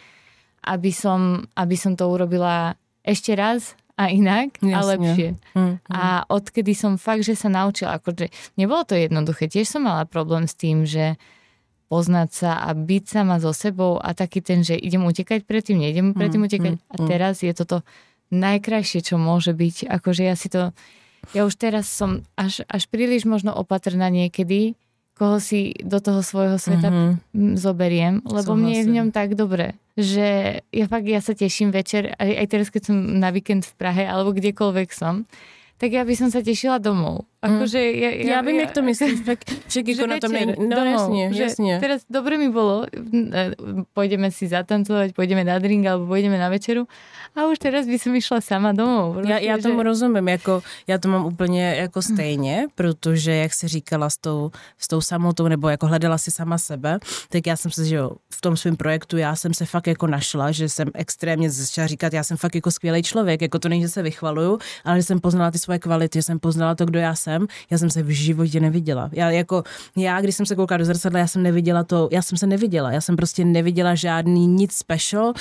aby 0.66 0.90
som, 0.90 1.46
aby 1.54 1.78
som 1.78 1.94
to 1.94 2.10
urobila 2.10 2.74
ešte 3.06 3.38
raz 3.38 3.78
a 3.94 4.10
inak 4.10 4.58
Jasne. 4.58 4.74
a 4.74 4.80
lepšie. 4.82 5.30
Mm, 5.54 5.62
mm. 5.62 5.76
A 5.94 6.26
odkedy 6.26 6.74
som 6.74 6.98
fakt, 6.98 7.22
že 7.26 7.38
sa 7.38 7.50
naučila, 7.50 8.02
akože 8.02 8.34
nebolo 8.58 8.82
to 8.86 8.98
jednoduché, 8.98 9.46
tiež 9.46 9.70
som 9.70 9.86
mala 9.86 10.10
problém 10.10 10.50
s 10.50 10.58
tým, 10.58 10.84
že 10.84 11.22
poznať 11.94 12.30
sa 12.34 12.52
a 12.66 12.74
byť 12.74 13.04
sama 13.06 13.38
so 13.38 13.54
sebou 13.54 14.02
a 14.02 14.18
taký 14.18 14.42
ten, 14.42 14.66
že 14.66 14.74
idem 14.74 15.06
utekať 15.06 15.46
predtým, 15.46 15.78
neidem 15.78 16.18
predtým 16.18 16.42
mm, 16.42 16.48
utekať. 16.50 16.74
Mm, 16.74 16.82
a 16.90 16.96
mm. 16.98 17.06
teraz 17.06 17.46
je 17.46 17.54
toto 17.54 17.86
najkrajšie, 18.34 19.06
čo 19.06 19.22
môže 19.22 19.54
byť. 19.54 19.94
Akože 19.94 20.26
ja 20.26 20.34
si 20.34 20.50
to, 20.50 20.74
ja 21.38 21.46
už 21.46 21.54
teraz 21.54 21.86
som 21.86 22.26
až, 22.34 22.66
až 22.66 22.90
príliš 22.90 23.30
možno 23.30 23.54
opatrná 23.54 24.10
niekedy, 24.10 24.74
koho 25.14 25.38
si 25.38 25.78
do 25.86 26.02
toho 26.02 26.26
svojho 26.26 26.58
sveta 26.58 26.90
mm-hmm. 26.90 27.54
zoberiem, 27.62 28.26
lebo 28.26 28.58
Súhlasím. 28.58 28.62
mne 28.66 28.74
je 28.74 28.84
v 28.84 28.94
ňom 28.98 29.08
tak 29.14 29.38
dobre, 29.38 29.78
že 29.98 30.60
ja 30.74 30.86
fakt 30.90 31.06
ja 31.06 31.22
sa 31.22 31.38
teším 31.38 31.70
večer, 31.70 32.18
aj, 32.18 32.32
aj 32.40 32.48
teraz, 32.50 32.68
keď 32.74 32.82
som 32.90 32.98
na 32.98 33.30
víkend 33.30 33.66
v 33.66 33.74
Prahe, 33.78 34.04
alebo 34.10 34.34
kdekoľvek 34.34 34.90
som, 34.94 35.26
tak 35.78 35.92
já 35.92 36.06
bych 36.06 36.18
se 36.18 36.44
těšila 36.44 36.78
domů. 36.78 37.20
Akože 37.44 37.92
ja, 37.92 38.10
ja, 38.10 38.40
já 38.40 38.42
vím, 38.42 38.56
ja, 38.56 38.62
jak 38.62 38.72
to 38.72 38.82
myslíš, 38.82 39.20
tak 39.26 39.40
však 39.68 39.88
jako 39.92 40.08
na 40.08 40.18
tom 40.18 40.32
nejde. 40.32 40.56
No 40.60 40.76
domov, 40.76 41.12
jasně, 41.12 41.30
jasně. 41.44 41.80
Teraz 41.80 42.02
dobre 42.10 42.38
mi 42.40 42.48
bolo, 42.48 42.88
pôjdeme 43.92 44.32
si 44.32 44.48
zatancovať, 44.48 45.12
pôjdeme 45.12 45.44
na 45.44 45.60
drink 45.60 45.84
alebo 45.84 46.08
pôjdeme 46.08 46.40
na 46.40 46.48
večeru 46.48 46.88
a 47.36 47.50
už 47.52 47.60
teraz 47.60 47.84
by 47.84 48.00
som 48.00 48.16
išla 48.16 48.42
sama 48.42 48.72
domů. 48.72 49.14
Prostě, 49.14 49.32
já, 49.32 49.38
já 49.38 49.58
tomu 49.58 49.80
že... 49.80 49.84
rozumím, 49.84 50.28
jako 50.28 50.64
já 50.88 50.98
to 50.98 51.08
mám 51.08 51.26
úplně 51.26 51.76
jako 51.76 52.02
stejně, 52.02 52.68
protože 52.76 53.32
jak 53.32 53.54
si 53.54 53.68
říkala 53.68 54.10
s 54.10 54.18
tou, 54.18 54.52
s 54.78 54.88
tou 54.88 55.02
samotou, 55.02 55.48
nebo 55.48 55.70
jako 55.70 55.88
hledala 55.88 56.18
si 56.18 56.32
sama 56.32 56.58
sebe, 56.58 57.00
tak 57.30 57.48
já 57.48 57.56
jsem 57.56 57.72
se, 57.72 57.86
že 57.86 57.96
jo, 57.96 58.12
v 58.34 58.42
tom 58.42 58.58
svém 58.58 58.76
projektu 58.76 59.18
já 59.18 59.36
jsem 59.36 59.54
se 59.54 59.66
fakt 59.66 59.88
jako 59.88 60.08
našla, 60.08 60.52
že 60.52 60.70
jsem 60.70 60.88
extrémně 60.94 61.50
začala 61.50 61.88
říkat, 61.88 62.14
já 62.14 62.24
jsem 62.24 62.38
fakt 62.38 62.56
jako 62.56 62.72
skvělý 62.72 63.04
člověk, 63.04 63.42
jako 63.42 63.60
to 63.60 63.70
není, 63.70 63.82
že 63.82 63.90
se 63.90 64.02
vychvaluju, 64.02 64.60
ale 64.86 64.98
že 64.98 65.04
jsem 65.04 65.20
poznala 65.20 65.52
ty 65.52 65.58
svoje 65.58 65.80
kvality, 65.80 66.20
že 66.20 66.24
jsem 66.24 66.40
poznala 66.40 66.76
to, 66.76 66.86
kdo 66.86 67.00
já 67.00 67.16
jsem, 67.16 67.33
já 67.70 67.78
jsem 67.78 67.90
se 67.90 68.04
v 68.04 68.10
životě 68.10 68.60
neviděla. 68.60 69.10
Já 69.12 69.30
jako, 69.30 69.64
já, 69.98 70.22
když 70.22 70.36
jsem 70.36 70.46
se 70.46 70.56
koukala 70.56 70.78
do 70.78 70.86
zrcadla, 70.86 71.20
já 71.20 71.28
jsem 71.28 71.44
neviděla 71.44 71.84
to, 71.84 72.10
já 72.12 72.22
jsem 72.22 72.38
se 72.38 72.48
neviděla, 72.48 72.92
já 72.92 73.02
jsem 73.02 73.16
prostě 73.16 73.46
neviděla 73.46 73.96
žádný 73.96 74.48
nic 74.48 74.74
special, 74.74 75.34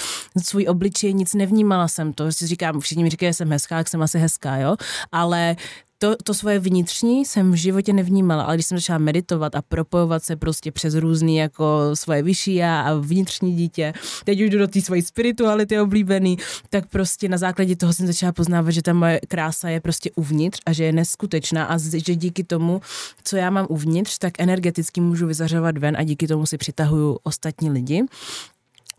svůj 0.43 0.67
obličej, 0.69 1.15
nic 1.15 1.35
nevnímala 1.35 1.89
jsem 1.89 2.13
to, 2.13 2.33
si 2.33 2.47
říkám, 2.47 2.81
všichni 2.81 3.05
mi 3.05 3.11
říkají, 3.11 3.31
že 3.31 3.35
jsem 3.35 3.51
hezká, 3.51 3.79
jak 3.79 3.89
jsem 3.89 4.03
asi 4.03 4.19
hezká, 4.19 4.57
jo, 4.57 4.77
ale 5.13 5.57
to, 6.03 6.17
to 6.25 6.35
svoje 6.35 6.59
vnitřní 6.59 7.25
jsem 7.25 7.53
v 7.53 7.55
životě 7.55 7.93
nevnímala, 7.93 8.45
ale 8.45 8.57
když 8.57 8.67
jsem 8.67 8.79
začala 8.79 8.99
meditovat 8.99 9.55
a 9.55 9.63
propojovat 9.63 10.25
se 10.25 10.37
prostě 10.37 10.73
přes 10.73 10.95
různý 10.95 11.37
jako 11.37 11.91
svoje 11.95 12.23
vyšší 12.23 12.55
já 12.55 12.81
a 12.81 12.95
vnitřní 12.95 13.57
dítě, 13.57 13.93
teď 14.25 14.41
už 14.41 14.51
jdu 14.51 14.59
do 14.59 14.69
té 14.69 14.81
svojí 14.81 15.03
spirituality 15.03 15.81
oblíbený, 15.81 16.39
tak 16.71 16.87
prostě 16.87 17.29
na 17.29 17.39
základě 17.39 17.77
toho 17.77 17.93
jsem 17.93 18.07
začala 18.07 18.33
poznávat, 18.33 18.75
že 18.75 18.83
ta 18.83 18.93
moje 18.93 19.21
krása 19.29 19.69
je 19.69 19.81
prostě 19.81 20.11
uvnitř 20.17 20.61
a 20.67 20.73
že 20.73 20.85
je 20.85 20.93
neskutečná 20.93 21.65
a 21.65 21.79
že 21.79 22.15
díky 22.15 22.45
tomu, 22.45 22.81
co 23.25 23.37
já 23.37 23.51
mám 23.51 23.67
uvnitř, 23.69 24.19
tak 24.19 24.33
energeticky 24.39 25.01
můžu 25.01 25.27
vyzařovat 25.27 25.79
ven 25.79 25.97
a 25.99 26.03
díky 26.03 26.27
tomu 26.27 26.47
si 26.47 26.59
přitahuju 26.59 27.19
ostatní 27.23 27.71
lidi. 27.71 28.05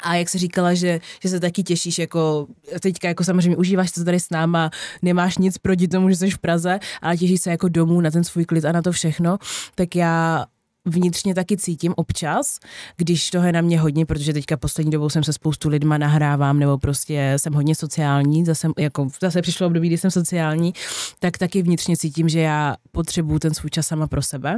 A 0.04 0.16
jak 0.16 0.30
se 0.30 0.38
říkala, 0.38 0.74
že, 0.74 1.00
že 1.24 1.30
se 1.30 1.40
taky 1.40 1.64
těšíš, 1.64 2.00
jako 2.00 2.48
teďka 2.80 3.08
jako 3.08 3.24
samozřejmě 3.24 3.58
užíváš 3.58 3.92
to 3.92 4.04
tady 4.04 4.20
s 4.20 4.30
náma, 4.30 4.70
nemáš 5.02 5.38
nic 5.38 5.58
proti 5.58 5.88
tomu, 5.88 6.10
že 6.10 6.16
jsi 6.16 6.30
v 6.30 6.38
Praze, 6.38 6.80
ale 7.02 7.18
těšíš 7.18 7.42
se 7.42 7.52
jako 7.52 7.70
domů 7.70 8.02
na 8.02 8.12
ten 8.12 8.24
svůj 8.24 8.46
klid 8.46 8.66
a 8.66 8.72
na 8.72 8.82
to 8.82 8.92
všechno, 8.92 9.38
tak 9.76 9.96
já 9.96 10.46
vnitřně 10.86 11.36
taky 11.36 11.58
cítím 11.58 11.94
občas, 11.98 12.60
když 12.98 13.30
toho 13.30 13.46
je 13.46 13.52
na 13.52 13.62
mě 13.62 13.80
hodně, 13.80 14.06
protože 14.06 14.34
teďka 14.34 14.58
poslední 14.58 14.92
dobou 14.92 15.10
jsem 15.10 15.24
se 15.24 15.34
spoustu 15.34 15.70
lidma 15.70 15.98
nahrávám, 15.98 16.60
nebo 16.60 16.78
prostě 16.78 17.34
jsem 17.38 17.54
hodně 17.54 17.76
sociální, 17.76 18.46
zase, 18.46 18.68
jako, 18.78 19.08
zase 19.22 19.42
přišlo 19.42 19.68
období, 19.68 19.88
kdy 19.88 19.98
jsem 19.98 20.12
sociální, 20.12 20.74
tak 21.20 21.38
taky 21.38 21.62
vnitřně 21.62 21.98
cítím, 21.98 22.30
že 22.30 22.40
já 22.40 22.76
potřebuju 22.92 23.40
ten 23.40 23.54
svůj 23.54 23.70
čas 23.70 23.88
sama 23.88 24.08
pro 24.08 24.22
sebe 24.22 24.56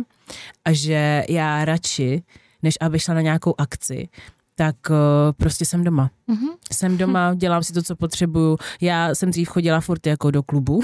a 0.65 0.73
že 0.73 1.23
já 1.29 1.65
radši, 1.65 2.23
než 2.63 2.75
aby 2.81 2.99
šla 2.99 3.13
na 3.13 3.21
nějakou 3.21 3.55
akci, 3.57 4.07
tak 4.55 4.75
uh, 4.89 4.95
prostě 5.37 5.65
jsem 5.65 5.83
doma. 5.83 6.11
Mm-hmm. 6.29 6.55
Jsem 6.73 6.97
doma, 6.97 7.33
dělám 7.33 7.63
si 7.63 7.73
to, 7.73 7.83
co 7.83 7.95
potřebuju. 7.95 8.57
Já 8.81 9.15
jsem 9.15 9.29
dřív 9.29 9.49
chodila 9.49 9.81
furt 9.81 10.07
jako 10.07 10.31
do 10.31 10.43
klubu, 10.43 10.81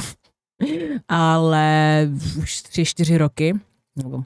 ale 1.08 2.10
už 2.42 2.62
tři, 2.62 2.86
čtyři 2.86 3.18
roky, 3.18 3.60
nebo 3.96 4.24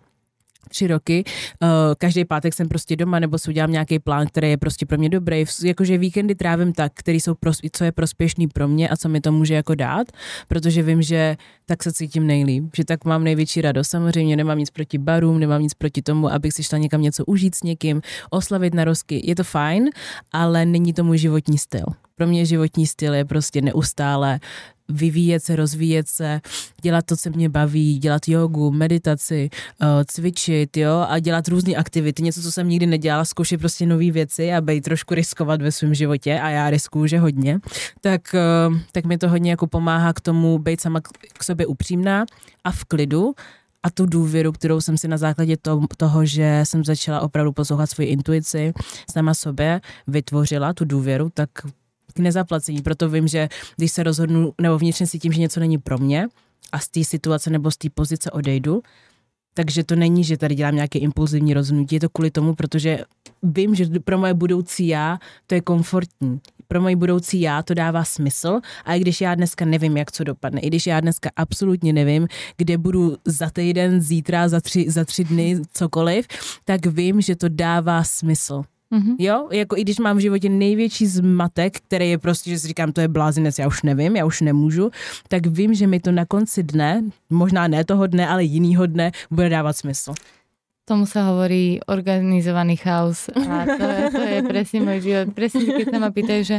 tři 0.70 0.88
roky. 0.88 1.24
Uh, 1.62 1.70
každý 1.98 2.26
pátek 2.26 2.54
jsem 2.54 2.68
prostě 2.68 2.96
doma, 2.96 3.20
nebo 3.20 3.38
si 3.38 3.50
udělám 3.50 3.72
nějaký 3.72 4.00
plán, 4.00 4.28
který 4.28 4.50
je 4.50 4.58
prostě 4.58 4.86
pro 4.86 4.98
mě 4.98 5.10
dobrý. 5.10 5.44
Jakože 5.64 5.98
víkendy 5.98 6.36
trávím 6.36 6.74
tak, 6.74 6.92
který 6.96 7.20
jsou 7.20 7.36
pros, 7.36 7.60
co 7.72 7.84
je 7.84 7.92
prospěšný 7.92 8.48
pro 8.48 8.68
mě 8.68 8.90
a 8.90 8.98
co 8.98 9.10
mi 9.10 9.22
to 9.22 9.32
může 9.32 9.54
jako 9.54 9.76
dát, 9.76 10.08
protože 10.48 10.84
vím, 10.84 11.02
že 11.02 11.38
tak 11.66 11.84
se 11.84 11.94
cítím 11.94 12.28
nejlíp, 12.28 12.64
že 12.76 12.86
tak 12.86 13.06
mám 13.06 13.24
největší 13.24 13.62
radost. 13.62 13.88
Samozřejmě 13.88 14.36
nemám 14.36 14.60
nic 14.60 14.70
proti 14.70 14.98
barům, 14.98 15.40
nemám 15.40 15.62
nic 15.62 15.74
proti 15.74 16.02
tomu, 16.02 16.32
abych 16.32 16.54
si 16.54 16.64
šla 16.64 16.78
někam 16.78 17.02
něco 17.02 17.26
užít 17.26 17.56
s 17.56 17.64
někým, 17.64 18.02
oslavit 18.30 18.74
na 18.74 18.84
rozky. 18.84 19.22
Je 19.24 19.36
to 19.36 19.44
fajn, 19.44 19.90
ale 20.32 20.66
není 20.66 20.94
to 20.94 21.04
můj 21.04 21.18
životní 21.18 21.58
styl. 21.58 21.86
Pro 22.16 22.28
mě 22.28 22.46
životní 22.46 22.88
styl 22.88 23.14
je 23.14 23.26
prostě 23.26 23.62
neustále 23.62 24.40
vyvíjet 24.90 25.44
se, 25.44 25.56
rozvíjet 25.56 26.08
se, 26.08 26.42
dělat 26.82 27.06
to, 27.06 27.18
co 27.18 27.30
mě 27.30 27.50
baví, 27.50 28.00
dělat 28.00 28.28
jogu, 28.28 28.72
meditaci, 28.72 29.50
uh, 29.82 29.88
cvičit, 30.08 30.78
jo, 30.78 31.06
a 31.10 31.20
dělat 31.20 31.48
různé 31.48 31.76
aktivity, 31.76 32.24
něco, 32.24 32.42
co 32.42 32.52
jsem 32.52 32.70
nikdy 32.70 32.86
nedělala, 32.86 33.26
zkoušet 33.26 33.60
prostě 33.60 33.86
nové 33.86 34.12
věci 34.12 34.54
a 34.54 34.62
být 34.62 34.82
trošku 34.82 35.14
riskovat 35.14 35.62
ve 35.62 35.72
svém 35.72 35.94
životě 35.94 36.40
a 36.40 36.50
já 36.50 36.70
riskuju, 36.70 37.08
že 37.08 37.20
hodně, 37.20 37.60
tak, 38.02 38.36
uh, 38.70 38.78
tak 38.92 39.06
mi 39.06 39.18
to 39.18 39.30
hodně 39.30 39.52
jako 39.52 39.68
pomáhá 39.68 40.14
k 40.14 40.22
tomu 40.22 40.60
být 40.60 40.82
sama 40.82 41.02
k 41.34 41.44
sobě 41.44 41.66
upřímná 41.66 42.26
a 42.64 42.72
v 42.72 42.84
klidu 42.84 43.34
a 43.84 43.90
tu 43.90 44.06
důvěru, 44.06 44.52
kterou 44.52 44.82
jsem 44.82 44.98
si 44.98 45.08
na 45.08 45.18
základě 45.18 45.58
to, 45.58 45.82
toho, 45.98 46.26
že 46.26 46.62
jsem 46.64 46.84
začala 46.84 47.22
opravdu 47.22 47.52
poslouchat 47.52 47.90
svoji 47.90 48.10
intuici 48.10 48.74
sama 49.12 49.34
sobě, 49.34 49.82
vytvořila 50.08 50.74
tu 50.74 50.86
důvěru, 50.86 51.30
tak 51.34 51.50
k 52.16 52.20
nezaplacení. 52.20 52.82
Proto 52.82 53.10
vím, 53.10 53.28
že 53.28 53.50
když 53.76 53.92
se 53.92 54.04
rozhodnu, 54.04 54.54
nebo 54.62 54.78
vnitřně 54.78 55.08
si 55.08 55.20
tím, 55.20 55.32
že 55.32 55.42
něco 55.42 55.60
není 55.60 55.78
pro 55.78 55.98
mě 55.98 56.28
a 56.72 56.80
z 56.80 56.88
té 56.88 57.04
situace 57.04 57.50
nebo 57.50 57.72
z 57.72 57.78
té 57.78 57.90
pozice 57.90 58.32
odejdu, 58.32 58.82
takže 59.54 59.84
to 59.84 59.96
není, 59.96 60.24
že 60.24 60.38
tady 60.38 60.56
dělám 60.56 60.76
nějaké 60.76 61.00
impulzivní 61.00 61.54
rozhodnutí, 61.54 61.96
je 61.96 62.00
to 62.00 62.10
kvůli 62.10 62.32
tomu, 62.32 62.56
protože 62.56 63.00
vím, 63.44 63.76
že 63.76 63.86
pro 64.04 64.18
moje 64.18 64.34
budoucí 64.34 64.88
já 64.88 65.20
to 65.48 65.56
je 65.56 65.62
komfortní. 65.62 66.40
Pro 66.68 66.82
moje 66.82 66.96
budoucí 66.96 67.42
já 67.42 67.64
to 67.64 67.74
dává 67.74 68.04
smysl 68.04 68.60
a 68.86 68.94
i 68.94 69.00
když 69.00 69.22
já 69.22 69.36
dneska 69.36 69.66
nevím, 69.66 69.98
jak 69.98 70.12
co 70.12 70.24
dopadne, 70.24 70.62
i 70.62 70.68
když 70.68 70.88
já 70.88 71.00
dneska 71.00 71.30
absolutně 71.36 71.94
nevím, 71.94 72.28
kde 72.58 72.78
budu 72.78 73.18
za 73.26 73.50
týden, 73.50 74.02
zítra, 74.02 74.50
za 74.50 74.62
tři, 74.62 74.86
za 74.90 75.06
tři 75.06 75.24
dny, 75.24 75.62
cokoliv, 75.72 76.28
tak 76.66 76.86
vím, 76.86 77.22
že 77.22 77.36
to 77.36 77.50
dává 77.50 78.04
smysl. 78.04 78.64
Mm-hmm. 78.94 79.16
Jo, 79.20 79.50
jako 79.52 79.78
i 79.78 79.82
když 79.82 80.00
mám 80.00 80.18
v 80.18 80.20
životě 80.20 80.50
největší 80.50 81.06
zmatek, 81.08 81.78
který 81.78 82.10
je 82.10 82.18
prostě, 82.18 82.50
že 82.50 82.60
si 82.60 82.68
říkám, 82.68 82.92
to 82.92 83.02
je 83.02 83.08
blázinec, 83.08 83.60
já 83.60 83.68
už 83.68 83.84
nevím, 83.84 84.16
já 84.16 84.26
už 84.26 84.42
nemůžu, 84.42 84.92
tak 85.28 85.46
vím, 85.48 85.74
že 85.74 85.88
mi 85.88 86.00
to 86.00 86.12
na 86.12 86.26
konci 86.26 86.64
dne, 86.64 87.04
možná 87.30 87.68
ne 87.68 87.86
toho 87.86 88.08
dne, 88.08 88.28
ale 88.28 88.44
jinýho 88.44 88.86
dne, 88.86 89.12
bude 89.32 89.50
dávat 89.50 89.74
smysl. 89.78 90.14
Tomu 90.86 91.10
sa 91.10 91.26
hovorí 91.34 91.82
organizovaný 91.90 92.78
chaos 92.78 93.26
a 93.34 93.66
to 93.66 93.86
je, 93.90 94.04
to 94.14 94.22
je 94.22 94.40
presne 94.46 94.80
môj 94.86 95.02
život. 95.02 95.34
Presne, 95.34 95.66
keď 95.66 95.86
sa 95.90 95.98
ma 95.98 96.14
pýtajú, 96.14 96.42
že 96.46 96.58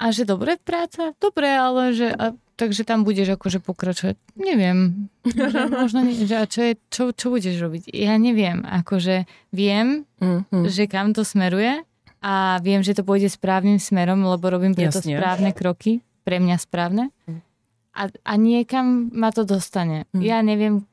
a 0.00 0.08
že 0.08 0.24
dobre 0.24 0.56
práca? 0.56 1.12
Dobre, 1.20 1.52
ale 1.52 1.92
že 1.92 2.16
a 2.16 2.32
takže 2.56 2.88
tam 2.88 3.04
budeš 3.04 3.36
akože 3.36 3.60
pokračovať. 3.60 4.16
Neviem. 4.34 5.08
Že 5.28 5.68
možno 5.68 6.00
nie, 6.02 6.24
že 6.24 6.36
a 6.40 6.48
čo, 6.48 6.64
je, 6.64 6.72
čo, 6.88 7.12
čo 7.12 7.28
budeš 7.28 7.60
robiť? 7.60 7.92
Ja 7.92 8.16
neviem. 8.16 8.64
Akože 8.64 9.28
viem, 9.52 10.08
mm-hmm. 10.18 10.64
že 10.66 10.88
kam 10.88 11.12
to 11.12 11.22
smeruje 11.22 11.84
a 12.24 12.58
viem, 12.64 12.80
že 12.80 12.96
to 12.96 13.04
pôjde 13.04 13.28
správnym 13.28 13.76
smerom, 13.76 14.24
lebo 14.24 14.48
robím 14.48 14.72
preto 14.72 15.04
Jasne. 15.04 15.20
správne 15.20 15.50
kroky, 15.52 16.00
pre 16.24 16.40
mňa 16.40 16.56
správne. 16.56 17.12
A, 17.96 18.08
a 18.08 18.32
niekam 18.40 19.12
ma 19.12 19.30
to 19.32 19.44
dostane. 19.44 20.08
Mm. 20.12 20.20
Ja 20.24 20.40
neviem, 20.44 20.84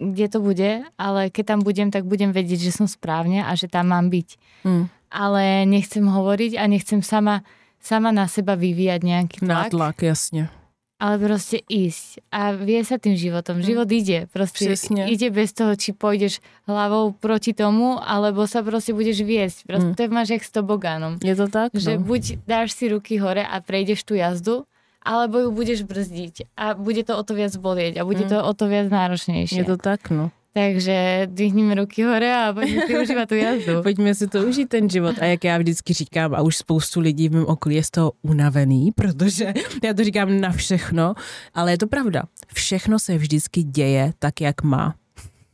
kde 0.00 0.26
to 0.30 0.38
bude, 0.40 0.86
ale 0.96 1.28
keď 1.28 1.56
tam 1.56 1.60
budem, 1.64 1.88
tak 1.92 2.08
budem 2.08 2.32
vedieť, 2.32 2.68
že 2.68 2.72
som 2.72 2.86
správne 2.88 3.44
a 3.44 3.52
že 3.58 3.68
tam 3.68 3.90
mám 3.92 4.08
byť. 4.08 4.28
Mm. 4.64 4.84
Ale 5.08 5.42
nechcem 5.64 6.04
hovoriť 6.04 6.60
a 6.60 6.64
nechcem 6.68 7.00
sama, 7.00 7.44
sama 7.80 8.12
na 8.12 8.28
seba 8.28 8.56
vyvíjať 8.56 9.00
nejaký 9.00 9.36
tlak. 9.44 9.72
Nátlak, 9.72 9.96
jasne 10.04 10.52
ale 10.98 11.14
proste 11.22 11.62
ísť. 11.62 12.26
A 12.34 12.58
vie 12.58 12.82
sa 12.82 12.98
tým 12.98 13.14
životom. 13.14 13.62
Život 13.62 13.86
ide. 13.94 14.26
Proste 14.34 14.66
Přesně. 14.66 15.06
ide 15.06 15.30
bez 15.30 15.54
toho, 15.54 15.78
či 15.78 15.94
pôjdeš 15.94 16.42
hlavou 16.66 17.14
proti 17.14 17.54
tomu, 17.54 18.02
alebo 18.02 18.46
sa 18.50 18.66
proste 18.66 18.90
budeš 18.90 19.22
viesť. 19.22 19.64
Proste 19.64 19.94
mm. 19.94 19.96
to 19.96 20.02
máš 20.10 20.28
jak 20.34 20.42
s 20.44 20.50
tobogánom. 20.50 21.22
Je 21.22 21.34
to 21.38 21.46
tak? 21.46 21.70
Že 21.70 22.02
no. 22.02 22.04
buď 22.04 22.22
dáš 22.44 22.74
si 22.74 22.90
ruky 22.90 23.22
hore 23.22 23.46
a 23.46 23.62
prejdeš 23.62 24.02
tú 24.02 24.18
jazdu, 24.18 24.66
alebo 25.06 25.38
ju 25.38 25.48
budeš 25.54 25.86
brzdiť. 25.86 26.58
A 26.58 26.74
bude 26.74 27.06
to 27.06 27.14
o 27.14 27.22
to 27.22 27.32
viac 27.38 27.54
bolieť. 27.54 28.02
A 28.02 28.02
bude 28.02 28.26
mm. 28.26 28.30
to 28.34 28.38
o 28.42 28.52
to 28.52 28.66
viac 28.66 28.90
náročnejšie. 28.90 29.62
Je 29.62 29.64
to 29.64 29.78
tak, 29.78 30.10
no. 30.10 30.34
Takže 30.52 31.28
dvihneme 31.30 31.74
ruky 31.74 32.02
hore 32.02 32.34
a 32.34 32.52
pojďme 32.52 32.86
si 32.86 32.98
užívat 32.98 33.28
tu 33.28 33.34
jazdu. 33.34 33.82
Pojďme 33.86 34.14
si 34.14 34.26
to 34.26 34.42
užít 34.42 34.68
ten 34.68 34.90
život. 34.90 35.16
A 35.20 35.24
jak 35.24 35.44
já 35.44 35.58
vždycky 35.58 35.92
říkám, 35.92 36.34
a 36.34 36.42
už 36.42 36.56
spoustu 36.56 37.00
lidí 37.00 37.28
v 37.28 37.32
mém 37.32 37.46
okolí 37.46 37.74
je 37.74 37.84
z 37.84 37.90
toho 37.90 38.12
unavený, 38.22 38.92
protože 38.94 39.52
já 39.84 39.94
to 39.94 40.04
říkám 40.04 40.40
na 40.40 40.50
všechno, 40.50 41.14
ale 41.54 41.72
je 41.72 41.78
to 41.78 41.86
pravda. 41.86 42.22
Všechno 42.54 42.98
se 42.98 43.18
vždycky 43.18 43.62
děje 43.62 44.12
tak, 44.18 44.40
jak 44.40 44.62
má. 44.62 44.94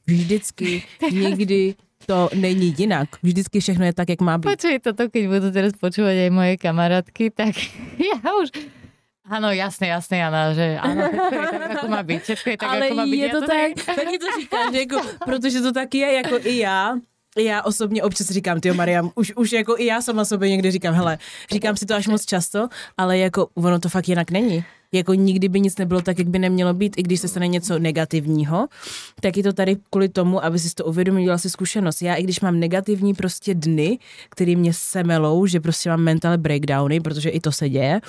Vždycky, 0.06 0.82
nikdy 1.12 1.74
to 2.06 2.28
není 2.34 2.74
jinak. 2.78 3.08
Vždycky 3.22 3.60
všechno 3.60 3.84
je 3.84 3.92
tak, 3.92 4.08
jak 4.08 4.20
má 4.20 4.38
být. 4.38 4.50
Počuj 4.50 4.78
toto, 4.78 5.08
keď 5.08 5.24
budu 5.28 5.48
teraz 5.52 5.72
počúvať 5.72 6.28
aj 6.28 6.30
moje 6.30 6.54
kamarátky, 6.60 7.32
tak 7.32 7.56
ja 7.96 8.20
už 8.36 8.52
Ano, 9.30 9.50
jasně, 9.50 9.88
jasně, 9.88 10.18
Jana, 10.20 10.54
že 10.54 10.78
ano, 10.80 11.02
všetko 11.08 11.34
je 11.34 11.58
tak, 11.58 11.70
ako 11.70 11.88
má 11.88 12.02
být, 12.02 12.22
všetko 12.22 12.50
je 12.50 12.56
tak, 12.56 12.68
Ale 12.68 12.86
ako 12.86 12.94
má 12.94 13.04
být. 13.04 13.18
je 13.18 13.26
Já 13.26 13.32
to 13.32 13.40
tak, 13.40 13.96
taky 13.96 14.18
to 14.22 14.26
říkáš, 14.40 14.74
jako, 14.74 15.00
protože 15.24 15.60
to 15.60 15.72
taky 15.72 15.98
je 15.98 16.12
jako 16.12 16.38
i 16.42 16.58
já, 16.58 16.96
já 17.38 17.62
osobně 17.62 18.02
občas 18.02 18.26
říkám, 18.30 18.60
ty 18.60 18.72
Mariam, 18.72 19.10
už, 19.14 19.32
už 19.36 19.52
jako 19.52 19.74
i 19.78 19.86
já 19.86 20.02
sama 20.02 20.24
sobě 20.24 20.48
někdy 20.48 20.70
říkám, 20.70 20.94
hele, 20.94 21.18
říkám 21.52 21.76
si 21.76 21.86
to 21.86 21.94
až 21.94 22.06
moc 22.06 22.24
často, 22.24 22.68
ale 22.98 23.18
jako 23.18 23.48
ono 23.54 23.78
to 23.78 23.88
fakt 23.88 24.08
jinak 24.08 24.30
není. 24.30 24.64
Jako 24.92 25.14
nikdy 25.14 25.48
by 25.48 25.60
nic 25.60 25.78
nebylo 25.78 26.02
tak, 26.02 26.18
jak 26.18 26.28
by 26.28 26.38
nemělo 26.38 26.74
být, 26.74 26.98
i 26.98 27.02
když 27.02 27.20
se 27.20 27.28
stane 27.28 27.48
něco 27.48 27.78
negativního, 27.78 28.68
tak 29.20 29.36
je 29.36 29.42
to 29.42 29.52
tady 29.52 29.76
kvůli 29.90 30.08
tomu, 30.08 30.44
aby 30.44 30.58
si 30.58 30.74
to 30.74 30.84
uvědomil, 30.84 31.22
dělal 31.24 31.38
si 31.38 31.50
zkušenost. 31.50 32.02
Já 32.02 32.14
i 32.14 32.22
když 32.22 32.40
mám 32.40 32.60
negativní 32.60 33.14
prostě 33.14 33.54
dny, 33.54 33.98
které 34.30 34.56
mě 34.56 34.72
semelou, 34.74 35.46
že 35.46 35.60
prostě 35.60 35.90
mám 35.90 36.00
mental 36.00 36.38
breakdowny, 36.38 37.00
protože 37.00 37.30
i 37.30 37.40
to 37.40 37.52
se 37.52 37.68
děje, 37.68 38.00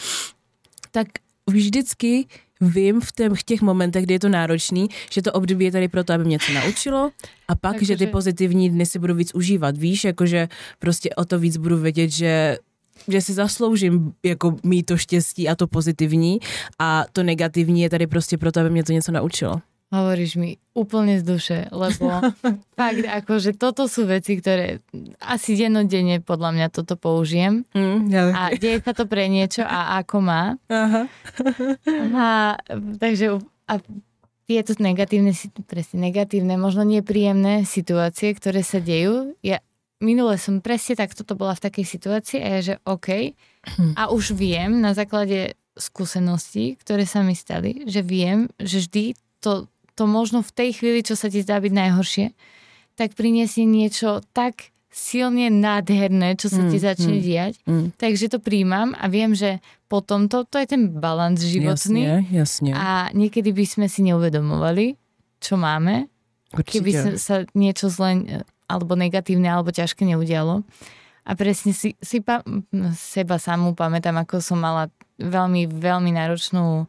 tak 0.95 1.07
vždycky 1.49 2.25
vím 2.61 3.01
v, 3.01 3.11
tém, 3.11 3.35
v 3.35 3.43
těch 3.43 3.61
momentech, 3.61 4.03
kdy 4.03 4.13
je 4.13 4.19
to 4.19 4.29
náročný, 4.29 4.87
že 5.11 5.21
to 5.21 5.31
období 5.31 5.65
je 5.65 5.71
tady 5.71 5.87
proto, 5.87 6.13
aby 6.13 6.23
mě 6.25 6.33
něco 6.33 6.53
naučilo 6.53 7.11
a 7.47 7.55
pak, 7.55 7.73
Takže- 7.73 7.85
že 7.85 7.97
ty 7.97 8.07
pozitivní 8.07 8.69
dny 8.69 8.85
si 8.85 8.99
budu 8.99 9.15
víc 9.15 9.35
užívat. 9.35 9.77
Víš, 9.77 10.03
jakože 10.03 10.47
prostě 10.79 11.09
o 11.09 11.25
to 11.25 11.39
víc 11.39 11.57
budu 11.57 11.77
vědět, 11.77 12.09
že 12.09 12.57
že 13.07 13.21
si 13.21 13.33
zasloužím 13.33 14.13
jako 14.23 14.55
mít 14.63 14.83
to 14.83 14.97
štěstí 14.97 15.49
a 15.49 15.55
to 15.55 15.67
pozitivní 15.67 16.39
a 16.79 17.05
to 17.11 17.23
negativní 17.23 17.81
je 17.81 17.89
tady 17.89 18.07
prostě 18.07 18.37
proto, 18.37 18.59
aby 18.59 18.69
mě 18.69 18.83
to 18.83 18.91
něco 18.91 19.11
naučilo. 19.11 19.61
Hovoríš 19.85 20.35
mi 20.35 20.57
úplne 20.73 21.21
z 21.21 21.23
duše, 21.23 21.57
lebo 21.69 22.09
fakt, 22.79 23.05
akože 23.05 23.53
toto 23.53 23.85
sú 23.85 24.05
veci, 24.05 24.35
ktoré 24.35 24.81
asi 25.21 25.53
dennodenne 25.53 26.19
podľa 26.19 26.51
mňa 26.51 26.67
toto 26.69 26.95
použijem 26.95 27.63
Mm, 27.71 28.09
ja, 28.09 28.21
a 28.33 28.41
deje 28.51 28.81
sa 28.81 28.91
to 28.91 29.05
pre 29.05 29.29
niečo 29.29 29.61
a 29.61 30.01
ako 30.01 30.17
má. 30.19 30.57
Aha. 30.67 31.05
A, 32.11 32.25
takže 32.97 33.39
a 33.65 33.73
tieto 34.45 34.77
negatívne, 34.77 35.31
si- 35.31 35.53
presne 35.65 36.05
negatívne, 36.05 36.53
možno 36.55 36.81
nepríjemné 36.81 37.65
situácie, 37.65 38.29
ktoré 38.31 38.61
sa 38.61 38.77
dejú. 38.77 39.33
Ja 39.41 39.61
minule 39.97 40.37
som 40.37 40.61
presne 40.61 40.93
tak, 40.95 41.13
toto 41.13 41.33
bola 41.33 41.53
v 41.53 41.65
takej 41.65 41.85
situácii 41.87 42.39
a 42.41 42.47
ja, 42.51 42.61
že 42.61 42.75
OK. 42.83 43.33
A 43.95 44.09
už 44.09 44.33
viem 44.33 44.77
na 44.77 44.93
základe 44.93 45.57
skúseností, 45.73 46.77
ktoré 46.77 47.03
sa 47.03 47.25
mi 47.25 47.33
stali, 47.33 47.83
že 47.85 47.99
viem, 47.99 48.47
že 48.57 48.85
vždy 48.85 49.03
to, 49.41 49.65
to 49.95 50.05
možno 50.05 50.43
v 50.43 50.51
tej 50.51 50.69
chvíli, 50.75 50.99
čo 51.01 51.15
sa 51.15 51.31
ti 51.31 51.41
zdá 51.41 51.59
byť 51.63 51.73
najhoršie, 51.73 52.25
tak 52.95 53.15
priniesie 53.15 53.63
niečo 53.67 54.23
tak 54.31 54.75
silne 54.95 55.51
nádherné, 55.51 56.39
čo 56.39 56.47
sa 56.47 56.63
ti 56.71 56.79
Mm, 56.79 56.85
začne 56.87 57.15
mm. 57.19 57.23
diať. 57.23 57.53
Mm. 57.67 57.87
Takže 57.99 58.25
to 58.31 58.39
príjmam 58.39 58.95
a 58.95 59.11
viem, 59.11 59.35
že 59.35 59.59
potom 59.91 60.31
to, 60.31 60.47
to 60.47 60.55
je 60.55 60.67
ten 60.71 60.87
balans 60.87 61.43
životný. 61.43 62.03
Jasně, 62.07 62.25
jasně. 62.31 62.71
A 62.75 63.11
niekedy 63.11 63.51
by 63.51 63.65
sme 63.67 63.87
si 63.91 64.07
neuvedomovali, 64.07 64.95
čo 65.43 65.59
máme, 65.59 66.07
keby 66.55 66.91
sa, 66.95 67.09
sa 67.19 67.35
niečo 67.51 67.91
zle 67.91 68.43
alebo 68.71 68.95
negatívne 68.95 69.51
alebo 69.51 69.75
ťažké 69.75 70.07
neudialo. 70.07 70.63
A 71.25 71.31
presne 71.35 71.75
si, 71.75 71.93
si 71.99 72.17
pa, 72.21 72.41
seba 72.95 73.35
samú 73.35 73.75
pamätám, 73.75 74.15
ako 74.23 74.39
som 74.39 74.63
mala 74.63 74.87
veľmi, 75.19 75.69
veľmi 75.69 76.13
náročnú 76.15 76.87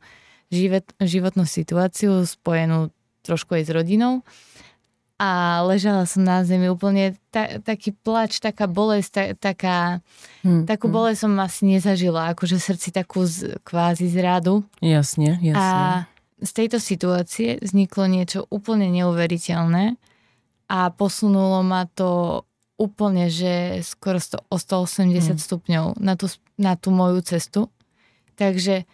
život, 0.53 0.85
životnú 1.03 1.45
situáciu 1.45 2.23
spojenú 2.23 2.93
trošku 3.27 3.59
aj 3.59 3.67
s 3.67 3.71
rodinou. 3.75 4.23
A 5.17 5.65
ležala 5.65 6.05
som 6.05 6.29
na 6.29 6.45
zemi 6.45 6.69
úplne 6.69 7.17
ta, 7.33 7.57
taký 7.65 7.97
plač, 7.97 8.37
taká 8.37 8.69
bolesť, 8.69 9.11
ta, 9.11 9.23
taká, 9.53 10.05
Hm, 10.45 10.69
takú 10.69 10.87
hm. 10.87 10.93
bolesť 10.93 11.19
som 11.25 11.33
asi 11.41 11.63
nezažila, 11.65 12.37
akože 12.37 12.61
srdci 12.61 12.93
takú 12.93 13.25
z, 13.25 13.57
kvázi 13.65 14.13
zradu. 14.13 14.65
Jasně, 14.85 15.41
jasně. 15.41 15.57
A 15.57 16.05
z 16.37 16.53
tejto 16.53 16.77
situácie 16.81 17.57
vzniklo 17.65 18.05
niečo 18.07 18.45
úplne 18.53 18.93
neuveriteľné 18.93 19.97
a 20.69 20.79
posunulo 20.93 21.65
ma 21.65 21.89
to 21.89 22.45
úplne, 22.77 23.33
že 23.33 23.81
skoro 23.81 24.21
o 24.53 24.57
180 24.61 25.33
Mm. 25.33 25.41
stupňov 25.41 25.85
na 25.97 26.13
tú, 26.13 26.29
na 26.61 26.77
tú 26.77 26.93
moju 26.93 27.25
cestu. 27.25 27.73
Takže 28.37 28.85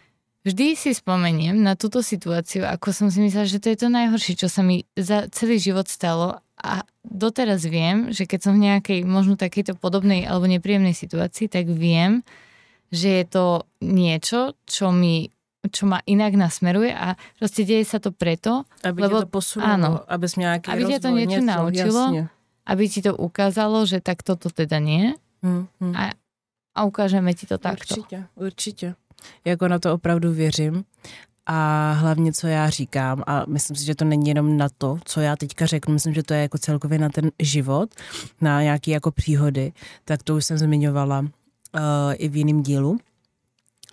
vždy 0.45 0.77
si 0.77 0.91
spomeniem 0.95 1.55
na 1.63 1.75
túto 1.75 2.03
situáciu, 2.03 2.67
ako 2.67 2.93
som 2.93 3.09
si 3.11 3.21
myslela, 3.23 3.47
že 3.47 3.63
to 3.63 3.71
je 3.71 3.79
to 3.79 3.89
najhoršie, 3.89 4.35
čo 4.39 4.49
sa 4.51 4.63
mi 4.63 4.85
za 4.99 5.27
celý 5.31 5.59
život 5.59 5.87
stalo 5.89 6.39
a 6.63 6.83
doteraz 7.03 7.67
viem, 7.67 8.11
že 8.15 8.27
keď 8.27 8.41
som 8.43 8.53
v 8.59 8.71
nejakej 8.71 8.99
možno 9.07 9.35
takejto 9.35 9.75
podobnej 9.79 10.27
alebo 10.27 10.47
nepríjemnej 10.47 10.95
situácii, 10.95 11.51
tak 11.51 11.67
viem, 11.67 12.23
že 12.95 13.23
je 13.23 13.25
to 13.27 13.47
niečo, 13.83 14.55
čo 14.67 14.91
mi 14.93 15.31
čo 15.63 15.87
ma 15.87 16.03
inak 16.11 16.35
nasmeruje 16.35 16.91
a 16.91 17.15
proste 17.39 17.63
deje 17.63 17.87
sa 17.87 18.03
to 18.03 18.11
preto, 18.11 18.67
aby 18.83 18.99
lebo- 19.07 19.23
to 19.23 19.31
posunulo, 19.31 20.03
áno. 20.03 20.03
abys 20.11 20.35
měl 20.37 20.51
nějaký 20.51 20.71
Aby 20.71 20.85
tě 20.85 21.01
to 21.01 21.09
rozvoj, 21.09 21.27
něco 21.27 21.45
naučilo. 21.47 22.01
Jasně. 22.03 22.29
aby 22.67 22.89
ti 22.89 23.03
to 23.03 23.17
ukázalo, 23.17 23.87
že 23.87 24.01
tak 24.01 24.23
toto 24.23 24.51
teda 24.51 24.79
nie 24.79 25.15
Hm, 25.43 25.67
hm. 25.81 25.95
a, 25.97 26.11
a 26.75 26.85
ukážeme 26.85 27.35
ti 27.35 27.47
to 27.47 27.59
takto. 27.59 27.95
Určitě, 27.95 28.27
určitě. 28.35 28.95
Jako 29.45 29.69
na 29.69 29.79
to 29.79 29.95
opravdu 29.95 30.33
věřím. 30.33 30.85
A 31.47 31.93
hlavně, 31.93 32.33
co 32.33 32.47
já 32.47 32.71
říkám, 32.71 33.23
a 33.27 33.45
myslím 33.49 33.77
si, 33.77 33.85
že 33.85 33.95
to 33.95 34.05
není 34.05 34.29
jenom 34.29 34.57
na 34.57 34.69
to, 34.79 34.99
co 35.05 35.21
já 35.21 35.37
teďka 35.37 35.67
řeknu, 35.67 35.95
myslím, 35.95 36.15
že 36.15 36.23
to 36.23 36.35
je 36.35 36.41
jako 36.41 36.59
celkově 36.59 36.99
na 36.99 37.09
ten 37.09 37.31
život, 37.39 37.95
na 38.41 38.63
nějaké 38.63 38.91
jako 38.91 39.11
příhody, 39.11 39.73
tak 40.05 40.23
to 40.23 40.37
už 40.37 40.45
jsem 40.45 40.59
zmiňovala 40.59 41.21
uh, 41.21 41.29
i 42.15 42.29
v 42.29 42.37
jiném 42.37 42.63
dílu. 42.63 42.99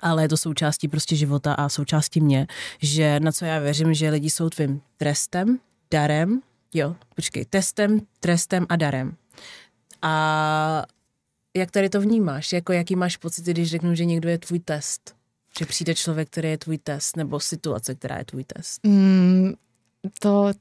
Ale 0.02 0.24
je 0.24 0.30
to 0.30 0.38
součástí 0.38 0.88
prostě 0.88 1.16
života 1.16 1.54
a 1.54 1.70
součástí 1.70 2.22
mě, 2.22 2.48
že 2.82 3.20
na 3.20 3.32
co 3.32 3.46
já 3.46 3.60
věřím, 3.60 3.94
že 3.94 4.10
lidi 4.10 4.30
jsou 4.30 4.50
tvým 4.50 4.82
trestem, 4.98 5.60
darem, 5.92 6.42
jo, 6.74 6.96
počkej, 7.16 7.46
testem, 7.46 8.02
trestem 8.20 8.66
a 8.70 8.76
darem. 8.76 9.16
A 10.02 10.84
jak 11.58 11.72
tady 11.72 11.90
to 11.90 12.02
vnímáš? 12.02 12.54
Jako 12.54 12.74
jaký 12.74 12.96
máš 12.96 13.18
pocit, 13.18 13.46
když 13.46 13.70
řeknu, 13.70 13.96
že 13.96 14.06
někdo 14.06 14.30
je 14.30 14.38
tvůj 14.38 14.60
test? 14.60 15.19
Že 15.58 15.66
přijde 15.66 15.96
člověk, 15.96 16.30
který 16.30 16.50
je 16.50 16.58
tvůj 16.58 16.78
test, 16.78 17.18
nebo 17.18 17.40
situace, 17.40 17.96
která 17.96 18.18
je 18.18 18.26
tvůj 18.26 18.44
test? 18.44 18.86
Mm, 18.86 19.54
to 20.20 20.52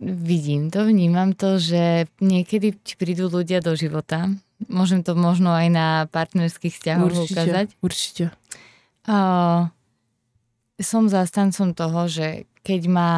vidím, 0.00 0.70
to 0.70 0.86
vnímam 0.86 1.32
to, 1.32 1.58
že 1.58 2.04
niekedy 2.20 2.76
ti 2.84 2.94
prídu 3.00 3.32
ľudia 3.32 3.64
do 3.64 3.72
života. 3.72 4.28
Môžem 4.68 5.00
to 5.00 5.16
možno 5.16 5.52
aj 5.52 5.68
na 5.72 5.88
partnerských 6.12 6.74
vzťahoch 6.74 7.12
ukázať. 7.12 7.66
určitě. 7.80 8.30
Uh, 9.08 9.68
som 10.82 11.08
zastancom 11.08 11.72
toho, 11.72 12.08
že 12.08 12.44
keď 12.60 12.82
má 12.88 13.14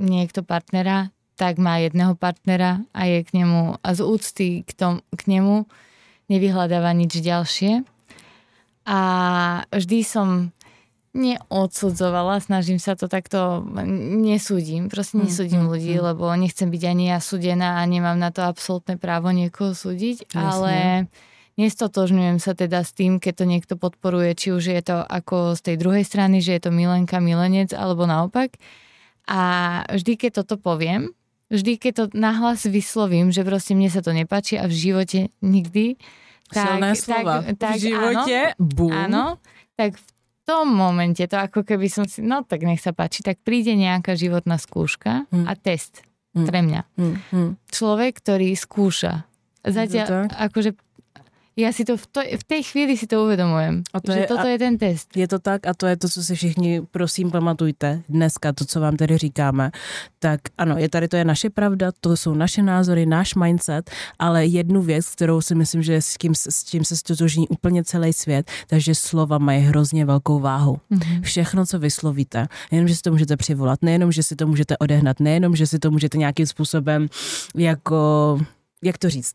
niekto 0.00 0.42
partnera, 0.42 1.14
tak 1.36 1.58
má 1.58 1.78
jedného 1.78 2.14
partnera 2.14 2.82
a 2.94 3.04
je 3.04 3.22
k 3.24 3.30
nemu 3.34 3.78
a 3.82 3.88
z 3.94 4.00
úcty 4.02 4.46
k, 4.66 4.70
tom, 4.74 4.94
k 5.14 5.22
nemu 5.26 5.66
nevyhľadáva 6.30 6.90
nič 6.96 7.20
ďalšie. 7.20 7.84
A 8.82 9.00
vždy 9.70 10.02
som 10.02 10.50
neodsudzovala, 11.12 12.40
snažím 12.40 12.80
sa 12.80 12.96
to 12.96 13.04
takto, 13.04 13.60
nesúdim, 14.24 14.88
proste 14.88 15.20
Mm, 15.20 15.28
nesúdim 15.28 15.62
mm, 15.64 15.68
ľudí, 15.68 15.94
mm. 16.00 16.04
lebo 16.08 16.24
nechcem 16.32 16.72
byť 16.72 16.82
ani 16.88 17.04
ja 17.12 17.20
súdená 17.20 17.78
a 17.78 17.82
nemám 17.84 18.16
na 18.16 18.32
to 18.32 18.40
absolútne 18.40 18.96
právo 18.96 19.28
niekoho 19.28 19.76
súdiť, 19.76 20.32
Jasne. 20.32 20.40
ale 20.40 20.72
nestotožňujem 21.60 22.40
sa 22.40 22.56
teda 22.56 22.80
s 22.80 22.96
tým, 22.96 23.20
keď 23.20 23.32
to 23.36 23.44
niekto 23.44 23.74
podporuje, 23.76 24.32
či 24.32 24.56
už 24.56 24.72
je 24.72 24.80
to 24.80 25.04
ako 25.04 25.52
z 25.52 25.60
tej 25.60 25.76
druhej 25.76 26.04
strany, 26.08 26.40
že 26.40 26.56
je 26.56 26.62
to 26.64 26.70
milenka, 26.72 27.20
milenec, 27.20 27.76
alebo 27.76 28.08
naopak. 28.08 28.56
A 29.28 29.40
vždy, 29.92 30.16
keď 30.16 30.42
toto 30.42 30.56
poviem, 30.56 31.12
vždy, 31.52 31.76
keď 31.76 31.92
to 31.92 32.04
nahlas 32.16 32.64
vyslovím, 32.64 33.28
že 33.28 33.44
proste 33.44 33.76
mne 33.76 33.92
sa 33.92 34.00
to 34.00 34.16
nepáči 34.16 34.56
a 34.56 34.64
v 34.64 34.74
živote 34.74 35.20
nikdy, 35.44 36.00
Silné 36.50 36.90
slova. 36.96 37.42
tak, 37.42 37.56
tak 37.58 37.74
v 37.76 37.78
životě, 37.78 38.38
áno, 38.50 38.58
bum. 38.58 38.92
áno, 38.92 39.24
tak 39.76 39.94
v 39.94 40.08
tom 40.42 40.66
momente, 40.68 41.22
to 41.22 41.38
ako 41.38 41.62
keby 41.62 41.86
som 41.86 42.04
si, 42.04 42.18
no 42.20 42.42
tak 42.42 42.66
nech 42.66 42.82
sa 42.82 42.90
páči, 42.90 43.22
tak 43.22 43.38
príde 43.40 43.72
nejaká 43.72 44.18
životná 44.18 44.58
skúška 44.58 45.30
Hm. 45.30 45.46
a 45.46 45.52
test 45.54 46.02
Hm. 46.34 46.46
pre 46.48 46.58
mňa. 46.60 46.80
Hm, 46.98 47.16
hm. 47.30 47.50
Človek, 47.68 48.18
ktorý 48.18 48.56
skúša. 48.56 49.28
Zatiaľ, 49.62 50.26
tak? 50.26 50.28
akože 50.34 50.70
ja 51.56 51.68
si 51.72 51.84
to 51.84 51.96
v, 52.00 52.04
to, 52.06 52.20
v 52.40 52.44
tej 52.48 52.62
chvíli 52.64 52.96
si 52.96 53.04
to 53.06 53.24
uvedomujem, 53.24 53.82
A 53.92 54.00
to 54.00 54.12
že 54.12 54.18
je- 54.18 54.26
toto 54.26 54.40
a- 54.40 54.48
je 54.48 54.58
ten 54.58 54.78
test. 54.78 55.16
Je 55.16 55.28
to 55.28 55.38
tak 55.38 55.66
a 55.66 55.74
to 55.74 55.86
je 55.86 55.96
to, 55.96 56.08
co 56.08 56.22
si 56.24 56.34
všichni 56.34 56.80
prosím 56.90 57.30
pamatujte 57.30 58.02
dneska, 58.08 58.52
to, 58.52 58.64
co 58.64 58.80
vám 58.80 58.96
tady 58.96 59.18
říkáme. 59.18 59.70
Tak 60.18 60.40
ano, 60.58 60.78
je 60.78 60.88
tady 60.88 61.08
to 61.08 61.16
je 61.16 61.24
naše 61.24 61.50
pravda, 61.50 61.92
to 62.00 62.16
jsou 62.16 62.34
naše 62.34 62.62
názory, 62.62 63.06
náš 63.06 63.34
mindset, 63.34 63.90
ale 64.18 64.46
jednu 64.46 64.82
věc, 64.82 65.08
kterou 65.08 65.40
si 65.40 65.54
myslím, 65.54 65.82
že 65.82 66.02
s 66.02 66.16
tím, 66.16 66.34
s 66.34 66.64
tím 66.64 66.84
se 66.84 66.96
stotožní 66.96 67.48
úplně 67.48 67.84
celý 67.84 68.12
svět, 68.12 68.50
takže 68.66 68.94
slova 68.94 69.38
mají 69.38 69.60
hrozně 69.62 70.04
velkou 70.04 70.38
váhu. 70.40 70.80
Mhm. 70.90 71.22
Všechno, 71.22 71.66
co 71.66 71.78
vyslovíte, 71.78 72.46
nejenom, 72.72 72.88
že 72.88 72.96
si 72.96 73.02
to 73.02 73.10
můžete 73.10 73.36
přivolat, 73.36 73.78
nejenom, 73.82 74.12
že 74.12 74.22
si 74.22 74.36
to 74.36 74.46
můžete 74.46 74.78
odehnat, 74.78 75.20
nejenom, 75.20 75.56
že 75.56 75.66
si 75.66 75.78
to 75.78 75.90
můžete 75.90 76.18
nějakým 76.18 76.46
způsobem 76.46 77.08
jako, 77.56 78.38
jak 78.84 78.98
to 78.98 79.10
říct, 79.10 79.34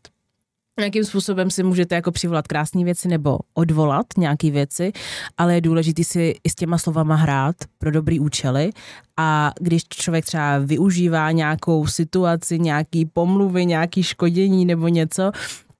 Nějakým 0.78 1.04
způsobem 1.04 1.50
si 1.50 1.62
můžete 1.62 1.94
jako 1.94 2.12
přivolat 2.12 2.48
krásné 2.48 2.84
věci 2.84 3.08
nebo 3.08 3.38
odvolat 3.54 4.06
nějaké 4.16 4.50
věci, 4.50 4.92
ale 5.38 5.54
je 5.54 5.60
důležité 5.60 6.04
si 6.04 6.34
i 6.44 6.50
s 6.50 6.54
těma 6.54 6.78
slovama 6.78 7.14
hrát 7.14 7.56
pro 7.78 7.90
dobrý 7.90 8.20
účely. 8.20 8.70
A 9.16 9.52
když 9.60 9.82
člověk 9.88 10.24
třeba 10.24 10.58
využívá 10.58 11.30
nějakou 11.30 11.86
situaci, 11.86 12.58
nějaký 12.58 13.06
pomluvy, 13.06 13.66
nějaký 13.66 14.02
škodění 14.02 14.64
nebo 14.64 14.88
něco, 14.88 15.30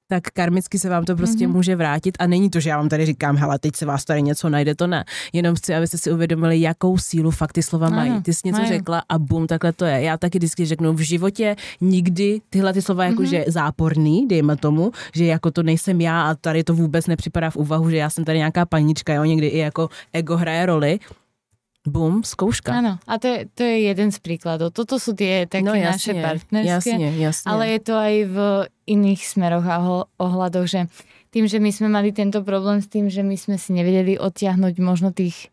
tak 0.09 0.23
karmicky 0.33 0.79
se 0.79 0.89
vám 0.89 1.05
to 1.05 1.15
prostě 1.15 1.47
mm-hmm. 1.47 1.51
může 1.51 1.75
vrátit 1.75 2.17
a 2.19 2.27
není 2.27 2.49
to, 2.49 2.59
že 2.59 2.69
já 2.69 2.77
vám 2.77 2.89
tady 2.89 3.05
říkám, 3.05 3.37
hele, 3.37 3.59
teď 3.59 3.75
se 3.75 3.85
vás 3.85 4.05
tady 4.05 4.21
něco 4.21 4.49
najde, 4.49 4.75
to 4.75 4.87
ne. 4.87 5.03
Jenom 5.33 5.55
chci, 5.55 5.75
abyste 5.75 5.97
si 5.97 6.11
uvědomili, 6.11 6.61
jakou 6.61 6.97
sílu 6.97 7.31
fakt 7.31 7.53
ty 7.53 7.63
slova 7.63 7.87
ano, 7.87 7.95
mají. 7.95 8.21
Ty 8.21 8.33
jsi 8.33 8.41
něco 8.45 8.61
mají. 8.61 8.69
řekla 8.69 9.03
a 9.09 9.19
bum, 9.19 9.47
takhle 9.47 9.73
to 9.73 9.85
je. 9.85 10.01
Já 10.01 10.17
taky 10.17 10.37
vždycky 10.37 10.65
řeknu, 10.65 10.93
v 10.93 10.99
životě 10.99 11.55
nikdy 11.81 12.41
tyhle 12.49 12.73
ty 12.73 12.81
slova 12.81 13.05
jako, 13.05 13.21
mm-hmm. 13.21 13.29
že 13.29 13.45
záporný, 13.47 14.27
dejme 14.27 14.57
tomu, 14.57 14.91
že 15.13 15.25
jako 15.25 15.51
to 15.51 15.63
nejsem 15.63 16.01
já 16.01 16.21
a 16.21 16.35
tady 16.35 16.63
to 16.63 16.73
vůbec 16.73 17.07
nepřipadá 17.07 17.49
v 17.49 17.55
úvahu, 17.55 17.89
že 17.89 17.97
já 17.97 18.09
jsem 18.09 18.25
tady 18.25 18.37
nějaká 18.37 18.65
panička, 18.65 19.13
jo, 19.13 19.23
někdy 19.23 19.47
i 19.47 19.57
jako 19.57 19.89
ego 20.13 20.37
hraje 20.37 20.65
roli, 20.65 20.99
Bum, 21.89 22.21
zkouška. 22.21 22.69
Áno, 22.69 22.93
a 23.03 23.13
to 23.17 23.25
je, 23.25 23.37
to 23.51 23.61
je 23.65 23.89
jeden 23.89 24.09
z 24.13 24.17
príkladov. 24.21 24.71
Toto 24.71 25.01
sú 25.01 25.17
tie 25.17 25.49
také 25.49 25.65
no, 25.65 25.73
jasne, 25.73 25.89
naše 25.89 26.13
partnerské, 26.21 26.93
jasne, 26.95 27.09
jasne. 27.17 27.47
ale 27.49 27.63
je 27.73 27.79
to 27.81 27.93
aj 27.97 28.15
v 28.29 28.37
iných 28.85 29.21
smeroch 29.25 29.65
a 29.65 29.77
ohľadoch, 30.21 30.65
že 30.69 30.85
tým, 31.29 31.45
že 31.45 31.57
my 31.61 31.69
sme 31.73 31.89
mali 31.89 32.09
tento 32.13 32.41
problém 32.41 32.81
s 32.81 32.87
tým, 32.89 33.09
že 33.09 33.21
my 33.21 33.37
sme 33.37 33.57
si 33.57 33.73
nevedeli 33.73 34.17
odtiahnuť 34.17 34.73
možno 34.81 35.13
tých 35.13 35.49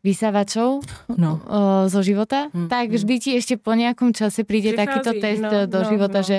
vysávačov 0.00 0.80
no. 1.12 1.30
o, 1.44 1.60
zo 1.92 2.00
života, 2.00 2.48
mm, 2.50 2.72
tak 2.72 2.88
mm. 2.88 2.94
vždy 2.96 3.14
ti 3.20 3.30
ešte 3.36 3.54
po 3.60 3.76
nejakom 3.76 4.16
čase 4.16 4.48
príde 4.48 4.72
Prichází, 4.72 4.86
takýto 4.88 5.12
test 5.20 5.44
no, 5.44 5.68
do 5.68 5.80
no, 5.84 5.88
života, 5.88 6.24
no. 6.24 6.26
že 6.26 6.36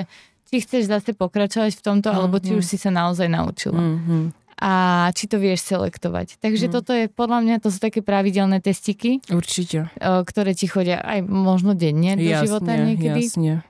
či 0.50 0.56
chceš 0.66 0.90
zase 0.90 1.14
pokračovať 1.14 1.78
v 1.78 1.82
tomto, 1.82 2.10
mm, 2.10 2.16
alebo 2.16 2.36
či 2.42 2.52
mm. 2.52 2.58
už 2.58 2.64
si 2.66 2.76
sa 2.76 2.90
naozaj 2.90 3.30
naučila. 3.30 3.78
Mm, 3.78 3.98
mm 4.02 4.26
a 4.62 4.72
či 5.10 5.26
to 5.26 5.42
vieš 5.42 5.66
selektovať. 5.66 6.38
Takže 6.38 6.70
hmm. 6.70 6.74
toto 6.78 6.94
je 6.94 7.10
podľa 7.10 7.42
mňa, 7.42 7.54
to 7.58 7.74
sú 7.74 7.82
také 7.82 7.98
pravidelné 7.98 8.62
testiky. 8.62 9.18
Určite. 9.26 9.90
Ktoré 9.98 10.54
ti 10.54 10.70
chodia 10.70 11.02
aj 11.02 11.26
možno 11.26 11.74
denne 11.74 12.14
do 12.14 12.22
jasne, 12.22 12.46
života 12.46 12.72
niekedy. 12.78 13.26
Jasne. 13.26 13.66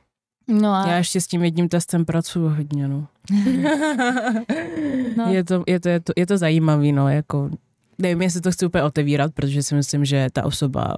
No 0.48 0.74
a... 0.74 0.88
Já 0.88 0.96
ještě 0.96 1.20
s 1.20 1.26
tím 1.26 1.44
jedním 1.44 1.68
testem 1.68 2.04
pracuji 2.04 2.48
hodně, 2.48 2.88
no. 2.88 3.06
no. 5.16 5.32
Je, 5.32 5.44
to, 5.44 5.64
je, 5.66 5.80
to, 5.80 5.88
je, 5.88 6.00
to, 6.00 6.12
je 6.16 6.26
to 6.26 6.38
zajímavý, 6.38 6.92
no, 6.92 7.08
jako 7.08 7.50
nevím, 7.98 8.22
jestli 8.22 8.40
to 8.40 8.52
chci 8.52 8.66
úplně 8.66 8.84
otevírat, 8.84 9.32
protože 9.34 9.62
si 9.62 9.74
myslím, 9.74 10.04
že 10.04 10.28
ta 10.32 10.44
osoba 10.44 10.96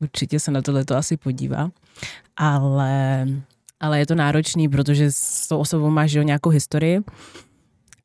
určitě 0.00 0.40
se 0.40 0.50
na 0.50 0.62
tohle 0.62 0.84
to 0.84 0.96
asi 0.96 1.16
podívá, 1.16 1.70
ale, 2.36 3.26
ale 3.80 3.98
je 3.98 4.06
to 4.06 4.14
náročný, 4.14 4.68
protože 4.68 5.06
s 5.12 5.48
tou 5.48 5.58
osobou 5.58 5.90
máš 5.90 6.12
jo, 6.12 6.22
nějakou 6.22 6.50
historii 6.50 7.00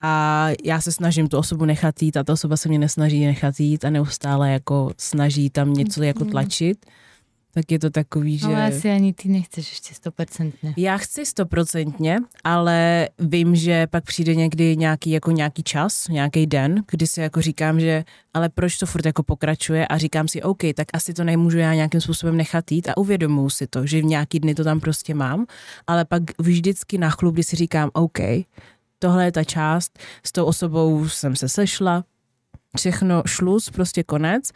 a 0.02 0.48
já 0.64 0.82
se 0.82 0.92
snažím 0.92 1.28
tu 1.28 1.38
osobu 1.38 1.66
nechat 1.66 2.02
jít 2.02 2.18
a 2.18 2.24
ta 2.24 2.34
osoba 2.34 2.58
se 2.58 2.70
mě 2.70 2.80
nesnaží 2.80 3.26
nechat 3.26 3.60
jít 3.60 3.86
a 3.86 3.90
neustále 3.90 4.52
jako 4.52 4.92
snaží 4.98 5.50
tam 5.50 5.74
něco 5.74 6.04
jako 6.04 6.24
mm. 6.24 6.30
tlačit, 6.30 6.86
tak 7.58 7.72
je 7.72 7.80
to 7.80 7.90
takový, 7.90 8.38
že... 8.38 8.48
Ale 8.48 8.68
asi 8.68 8.92
ani 8.92 9.14
ty 9.14 9.30
nechceš 9.30 9.70
ještě 9.70 9.94
stoprocentně. 9.94 10.74
Já 10.78 10.98
chci 10.98 11.26
stoprocentně, 11.26 12.18
ale 12.44 13.10
vím, 13.20 13.56
že 13.56 13.88
pak 13.88 14.04
přijde 14.04 14.36
někdy 14.36 14.78
nějaký, 14.78 15.12
jako 15.12 15.32
nějaký 15.32 15.64
čas, 15.64 16.08
nějaký 16.08 16.46
den, 16.46 16.84
kdy 16.92 17.08
si 17.08 17.22
jako 17.22 17.42
říkám, 17.42 17.80
že 17.80 18.04
ale 18.34 18.50
proč 18.50 18.78
to 18.78 18.86
furt 18.86 19.06
jako 19.06 19.24
pokračuje 19.24 19.88
a 19.88 19.98
říkám 19.98 20.28
si, 20.28 20.42
OK, 20.42 20.62
tak 20.76 20.88
asi 20.94 21.14
to 21.14 21.24
nemůžu 21.24 21.58
já 21.58 21.74
nějakým 21.74 22.02
způsobem 22.02 22.38
nechat 22.38 22.72
jít 22.72 22.90
a 22.90 22.98
uvědomuji 22.98 23.50
si 23.50 23.68
to, 23.68 23.86
že 23.86 24.02
v 24.02 24.06
nějaký 24.06 24.40
dny 24.40 24.56
to 24.56 24.64
tam 24.64 24.80
prostě 24.80 25.14
mám, 25.14 25.46
ale 25.88 26.06
pak 26.06 26.24
vždycky 26.40 26.98
na 26.98 27.10
chlup, 27.10 27.34
kdy 27.34 27.44
si 27.44 27.56
říkám, 27.56 27.90
OK, 27.94 28.20
tohle 29.00 29.26
je 29.26 29.32
ta 29.32 29.44
část, 29.44 30.00
s 30.24 30.32
tou 30.32 30.46
osobou 30.46 31.10
jsem 31.10 31.36
se 31.36 31.50
sešla, 31.50 32.04
všechno 32.78 33.24
šluz, 33.26 33.70
prostě 33.70 34.04
konec. 34.04 34.52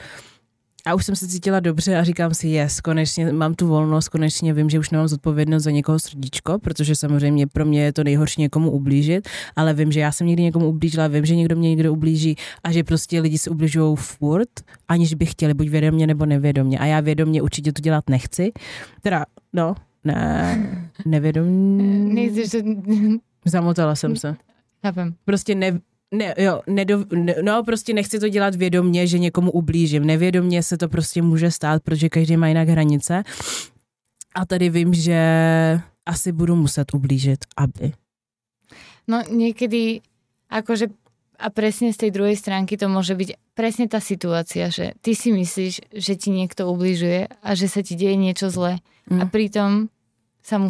A 0.86 0.96
už 0.96 1.06
jsem 1.06 1.16
se 1.16 1.28
cítila 1.28 1.60
dobře 1.60 1.98
a 1.98 2.04
říkám 2.04 2.34
si, 2.34 2.48
yes, 2.48 2.82
konečně 2.82 3.34
mám 3.34 3.54
tu 3.54 3.68
volnost, 3.68 4.10
konečně 4.10 4.54
vím, 4.54 4.70
že 4.70 4.80
už 4.80 4.90
nemám 4.90 5.08
zodpovědnost 5.08 5.64
za 5.64 5.72
někoho 5.72 6.00
srdíčko, 6.00 6.60
protože 6.60 6.96
samozřejmě 6.96 7.48
pro 7.48 7.66
mě 7.66 7.84
je 7.84 7.94
to 7.94 8.04
nejhorší 8.04 8.42
někomu 8.42 8.72
ublížit, 8.72 9.30
ale 9.56 9.74
vím, 9.74 9.92
že 9.92 10.00
já 10.00 10.12
jsem 10.12 10.28
někdy 10.28 10.44
někomu 10.44 10.70
ublížila, 10.70 11.08
vím, 11.08 11.26
že 11.26 11.36
někdo 11.36 11.56
mě 11.56 11.70
někdo 11.70 11.94
ublíží 11.94 12.36
a 12.64 12.72
že 12.72 12.84
prostě 12.84 13.20
lidi 13.20 13.38
se 13.38 13.50
ubližují 13.50 13.96
furt, 13.96 14.50
aniž 14.88 15.14
by 15.14 15.26
chtěli, 15.26 15.54
buď 15.54 15.68
vědomě 15.70 16.08
nebo 16.08 16.26
nevědomě. 16.26 16.80
A 16.80 16.86
já 16.86 17.00
vědomě 17.00 17.42
určitě 17.42 17.74
to 17.74 17.82
dělat 17.82 18.10
nechci. 18.10 18.52
Teda, 19.02 19.26
no, 19.54 19.76
ne, 20.04 20.88
nevědomě. 21.06 22.14
Nejsi, 22.14 22.50
že 22.50 22.64
Zamotala 23.46 23.96
jsem 23.96 24.16
se. 24.16 24.36
Chápem. 24.82 25.16
Prostě 25.26 25.56
ne, 25.56 25.80
ne, 26.12 26.36
jo, 26.38 26.62
nedo, 26.68 27.06
ne, 27.14 27.36
no 27.42 27.64
prostě 27.64 27.94
nechci 27.94 28.20
to 28.20 28.30
dělat 28.30 28.56
vědomně, 28.56 29.08
že 29.08 29.20
někomu 29.20 29.52
ublížím. 29.52 30.06
Nevědomně 30.06 30.64
se 30.64 30.78
to 30.78 30.90
prostě 30.90 31.22
může 31.22 31.52
stát, 31.52 31.84
protože 31.84 32.10
každý 32.10 32.38
má 32.38 32.48
jinak 32.48 32.70
hranice. 32.70 33.24
A 34.36 34.46
tady 34.46 34.70
vím, 34.70 34.94
že 34.94 35.20
asi 36.06 36.32
budu 36.32 36.56
muset 36.56 36.94
ublížit, 36.94 37.46
aby. 37.58 37.92
No 39.08 39.22
někdy, 39.32 40.02
jakože 40.52 40.88
a 41.42 41.50
presne 41.50 41.90
z 41.90 41.98
tej 41.98 42.12
druhej 42.14 42.38
stránky 42.38 42.78
to 42.78 42.86
môže 42.86 43.18
byť 43.18 43.58
presne 43.58 43.90
tá 43.90 43.98
situácia, 43.98 44.70
že 44.70 44.94
ty 45.02 45.18
si 45.18 45.34
myslíš, 45.34 45.90
že 45.90 46.14
ti 46.14 46.30
niekto 46.30 46.70
ubližuje 46.70 47.26
a 47.42 47.50
že 47.58 47.66
sa 47.66 47.82
ti 47.82 47.98
deje 47.98 48.14
niečo 48.14 48.54
zlé 48.54 48.78
mm. 49.10 49.20
a 49.20 49.24
pritom 49.26 49.90
sa 50.46 50.62
mu 50.62 50.70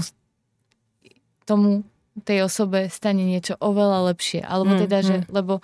tomu 1.43 1.83
tej 2.23 2.47
osobe 2.47 2.91
stane 2.91 3.23
niečo 3.23 3.55
oveľa 3.59 4.11
lepšie. 4.11 4.43
Alebo 4.43 4.75
mm, 4.75 4.79
teda, 4.87 4.97
že, 4.99 5.15
mm. 5.23 5.31
lebo 5.31 5.63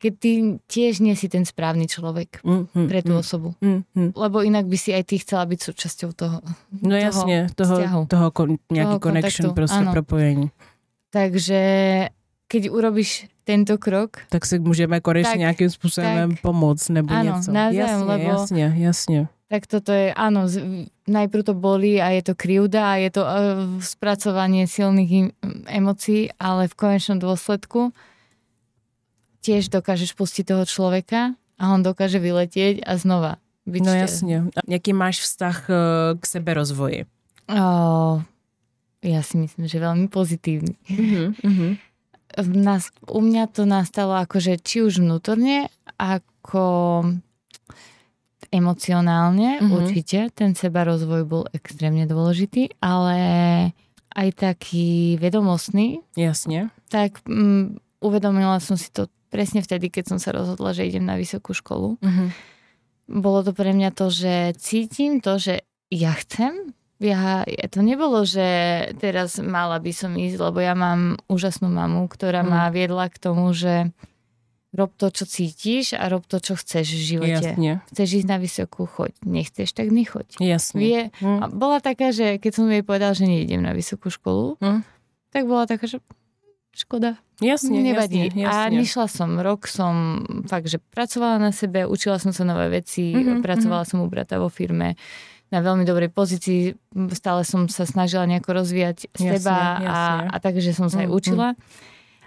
keď 0.00 0.12
ty 0.16 0.32
tiež 0.64 1.04
nie 1.04 1.12
si 1.12 1.28
ten 1.28 1.44
správny 1.44 1.84
človek 1.84 2.40
mm, 2.40 2.72
mm, 2.72 2.88
pre 2.88 3.04
tú 3.04 3.12
mm, 3.12 3.20
osobu. 3.20 3.52
Mm, 3.60 3.84
mm. 3.92 4.10
Lebo 4.16 4.40
inak 4.40 4.64
by 4.64 4.76
si 4.80 4.96
aj 4.96 5.04
ty 5.04 5.20
chcela 5.20 5.44
byť 5.44 5.60
súčasťou 5.60 6.10
toho 6.16 6.40
No 6.80 6.96
toho 6.96 7.04
jasne, 7.04 7.38
toho, 7.52 7.74
vzťahu, 7.76 8.00
toho, 8.08 8.26
kon, 8.32 8.56
nejaký 8.72 8.96
toho 8.96 9.04
connection, 9.04 9.44
kontaktu. 9.52 9.58
proste 9.60 9.82
ano. 9.84 9.92
propojení. 9.92 10.46
Takže 11.12 11.60
keď 12.48 12.62
urobíš 12.72 13.28
tento 13.44 13.78
krok... 13.78 14.24
Tak 14.28 14.46
si 14.46 14.58
můžeme 14.58 15.00
konečně 15.00 15.38
nějakým 15.38 15.70
způsobem 15.70 16.30
tak, 16.30 16.40
pomoct 16.40 16.88
nebo 16.88 17.14
ano, 17.14 17.24
něco. 17.24 17.52
Navzájem, 17.52 17.76
jasně, 17.76 18.04
lebo 18.04 18.28
jasně, 18.28 18.74
jasně. 18.76 19.28
Tak 19.50 19.66
toto 19.66 19.90
je, 19.90 20.14
áno, 20.14 20.46
najprv 21.10 21.42
to 21.42 21.58
bolí 21.58 21.98
a 21.98 22.14
je 22.14 22.22
to 22.22 22.34
krivda 22.38 22.94
a 22.94 23.02
je 23.02 23.10
to 23.10 23.22
uh, 23.26 23.34
spracovanie 23.82 24.70
silných 24.70 25.34
emócií, 25.66 26.30
ale 26.38 26.70
v 26.70 26.78
konečnom 26.78 27.18
dôsledku 27.18 27.90
tiež 29.42 29.66
dokážeš 29.74 30.14
pustiť 30.14 30.54
toho 30.54 30.62
človeka 30.62 31.34
a 31.58 31.64
on 31.74 31.82
dokáže 31.82 32.22
vyletieť 32.22 32.86
a 32.86 32.94
znova 32.94 33.42
byť 33.66 33.82
No 33.82 33.94
jasně. 33.94 34.44
Jaký 34.68 34.92
máš 34.92 35.20
vztah 35.20 35.56
uh, 35.70 35.74
k 36.20 36.26
seberozvoji? 36.26 37.04
Oh, 37.50 38.22
ja 39.02 39.22
si 39.26 39.34
myslím, 39.34 39.66
že 39.66 39.82
veľmi 39.82 40.06
pozitívny. 40.06 40.78
Uh-huh, 40.86 41.74
V 42.38 42.48
nás, 42.54 42.94
u 43.10 43.18
mňa 43.18 43.50
to 43.50 43.66
nastalo 43.66 44.14
akože 44.14 44.62
či 44.62 44.86
už 44.86 45.02
vnútorne, 45.02 45.66
ako 45.98 46.62
emocionálne, 48.50 49.62
mm-hmm. 49.62 49.74
určite. 49.74 50.18
Ten 50.34 50.58
seba 50.58 50.82
rozvoj 50.82 51.22
bol 51.24 51.44
extrémne 51.54 52.04
dôležitý, 52.04 52.76
ale 52.82 53.16
aj 54.10 54.28
taký 54.34 55.16
vedomostný. 55.22 56.02
Jasne. 56.18 56.74
Tak 56.90 57.22
um, 57.30 57.78
uvedomila 58.02 58.58
som 58.58 58.74
si 58.74 58.90
to 58.90 59.06
presne 59.30 59.62
vtedy, 59.62 59.86
keď 59.86 60.14
som 60.14 60.18
sa 60.18 60.34
rozhodla, 60.34 60.74
že 60.74 60.90
idem 60.90 61.06
na 61.06 61.14
vysokú 61.14 61.54
školu. 61.54 62.02
Mm-hmm. 62.02 62.28
Bolo 63.22 63.46
to 63.46 63.54
pre 63.54 63.70
mňa 63.70 63.90
to, 63.94 64.10
že 64.10 64.54
cítim 64.58 65.22
to, 65.22 65.38
že 65.38 65.62
ja 65.90 66.14
chcem. 66.18 66.74
Ja, 67.00 67.48
to 67.72 67.80
nebolo, 67.80 68.28
že 68.28 68.44
teraz 69.00 69.40
mala 69.40 69.80
by 69.80 69.88
som 69.94 70.12
ísť, 70.14 70.36
lebo 70.36 70.60
ja 70.60 70.76
mám 70.76 71.16
úžasnú 71.32 71.72
mamu, 71.72 72.04
ktorá 72.12 72.44
mm. 72.44 72.48
ma 72.50 72.68
viedla 72.68 73.08
k 73.08 73.16
tomu, 73.16 73.56
že 73.56 73.88
rob 74.70 74.90
to, 74.94 75.10
čo 75.10 75.26
cítiš 75.26 75.98
a 75.98 76.06
rob 76.06 76.22
to, 76.22 76.38
čo 76.38 76.54
chceš 76.54 76.94
v 76.94 77.02
živote. 77.16 77.42
Jasne. 77.54 77.72
Chceš 77.90 78.08
ísť 78.22 78.28
na 78.30 78.38
vysokú, 78.38 78.86
choď. 78.86 79.12
Nechceš, 79.26 79.74
tak 79.74 79.90
nechoď. 79.90 80.38
Jasne. 80.38 80.78
Vie, 80.78 81.00
mm. 81.18 81.38
a 81.42 81.44
bola 81.50 81.82
taká, 81.82 82.14
že 82.14 82.38
keď 82.38 82.52
som 82.54 82.70
jej 82.70 82.86
povedal, 82.86 83.10
že 83.18 83.26
neidem 83.26 83.62
na 83.62 83.74
vysokú 83.74 84.14
školu, 84.14 84.54
mm. 84.62 84.80
tak 85.34 85.42
bola 85.50 85.66
taká, 85.66 85.90
že 85.90 85.98
škoda. 86.70 87.18
Jasne, 87.42 87.82
Nevadí. 87.82 88.30
Jasne, 88.30 88.46
jasne. 88.46 88.54
A 88.54 88.70
nešla 88.70 89.06
som 89.10 89.30
rok, 89.42 89.66
som 89.66 90.22
fakt, 90.46 90.70
že 90.70 90.78
pracovala 90.78 91.40
na 91.40 91.50
sebe, 91.50 91.88
učila 91.88 92.22
som 92.22 92.30
sa 92.30 92.46
nové 92.46 92.70
veci, 92.70 93.10
mm-hmm, 93.10 93.42
pracovala 93.42 93.82
mm-hmm. 93.82 93.98
som 93.98 94.06
u 94.06 94.08
brata 94.12 94.38
vo 94.38 94.52
firme 94.52 94.94
na 95.50 95.58
veľmi 95.58 95.82
dobrej 95.82 96.14
pozícii, 96.14 96.78
stále 97.10 97.42
som 97.42 97.66
sa 97.66 97.82
snažila 97.82 98.22
nejako 98.22 98.54
rozvíjať 98.54 99.10
jasne, 99.10 99.34
seba 99.34 99.82
jasne. 99.82 99.86
A, 99.90 99.98
a 100.30 100.36
takže 100.38 100.70
som 100.70 100.86
sa 100.86 101.02
mm, 101.02 101.04
aj 101.04 101.08
učila. 101.10 101.48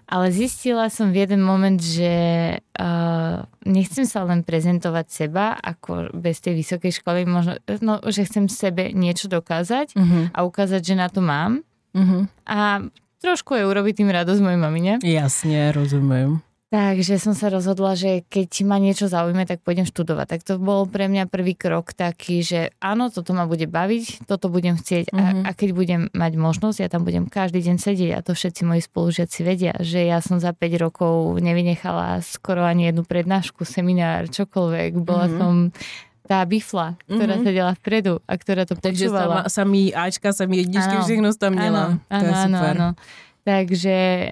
Ale 0.07 0.31
zistila 0.31 0.91
som 0.91 1.09
v 1.11 1.25
jeden 1.25 1.41
moment, 1.41 1.79
že 1.79 2.13
uh, 2.59 3.37
nechcem 3.65 4.03
sa 4.03 4.27
len 4.27 4.43
prezentovať 4.43 5.05
seba 5.09 5.55
ako 5.57 6.11
bez 6.13 6.43
tej 6.43 6.59
vysokej 6.59 6.91
školy, 7.01 7.25
možno, 7.25 7.57
no, 7.81 8.03
že 8.07 8.27
chcem 8.27 8.51
sebe 8.51 8.91
niečo 8.91 9.31
dokázať 9.31 9.95
uh-huh. 9.95 10.23
a 10.35 10.39
ukázať, 10.43 10.81
že 10.83 10.95
na 10.99 11.07
to 11.07 11.23
mám. 11.23 11.63
Uh-huh. 11.95 12.27
A 12.45 12.83
trošku 13.23 13.55
je 13.55 13.63
urobiť 13.63 14.03
tým 14.03 14.09
radosť 14.11 14.39
mojej 14.43 14.59
mamine. 14.59 14.93
Jasně, 15.03 15.71
rozumím. 15.71 16.41
Takže 16.73 17.21
som 17.21 17.37
sa 17.37 17.53
rozhodla, 17.53 17.93
že 17.93 18.25
keď 18.25 18.65
ma 18.65 18.81
niečo 18.81 19.05
zaujme, 19.05 19.45
tak 19.45 19.61
pôjdem 19.61 19.85
študovať. 19.85 20.25
Tak 20.25 20.41
to 20.41 20.53
bol 20.57 20.89
pre 20.89 21.05
mňa 21.05 21.29
prvý 21.29 21.53
krok 21.53 21.93
taký, 21.93 22.41
že 22.41 22.73
áno, 22.81 23.13
toto 23.13 23.37
ma 23.37 23.45
bude 23.45 23.69
baviť, 23.69 24.25
toto 24.25 24.49
budem 24.49 24.73
chcieť 24.73 25.13
mm-hmm. 25.13 25.45
a, 25.45 25.53
a 25.53 25.57
keď 25.57 25.69
budem 25.77 26.01
mať 26.17 26.33
možnosť, 26.33 26.81
ja 26.81 26.89
tam 26.89 27.05
budem 27.05 27.29
každý 27.29 27.61
deň 27.61 27.77
sedieť 27.77 28.11
a 28.17 28.25
to 28.25 28.33
všetci 28.33 28.65
moji 28.65 28.81
spolužiaci 28.81 29.39
vedia, 29.45 29.77
že 29.85 30.01
ja 30.01 30.17
som 30.17 30.41
za 30.41 30.49
5 30.49 30.65
rokov 30.81 31.37
nevynechala 31.45 32.25
skoro 32.25 32.65
ani 32.65 32.89
jednu 32.89 33.05
prednášku, 33.05 33.69
seminár, 33.69 34.25
čokoľvek. 34.33 34.97
Bola 34.97 35.29
mm-hmm. 35.29 35.37
som 35.37 35.53
tá 36.25 36.41
bifla, 36.41 36.97
ktorá 37.05 37.37
mm-hmm. 37.37 37.45
sedela 37.45 37.71
vpredu 37.77 38.17
a 38.25 38.33
ktorá 38.33 38.65
to 38.65 38.73
Takže 38.81 39.13
počúvala. 39.13 39.45
Takže 39.45 39.61
samý 39.61 39.93
Ačka, 39.93 40.33
samý 40.33 40.65
jedničky, 40.65 41.05
všechno 41.05 41.37
tam 41.37 41.53
měla. 41.53 42.01
Áno, 42.09 42.31
áno, 42.33 42.33
áno, 42.33 42.57
áno. 42.65 42.89
Takže 43.45 44.31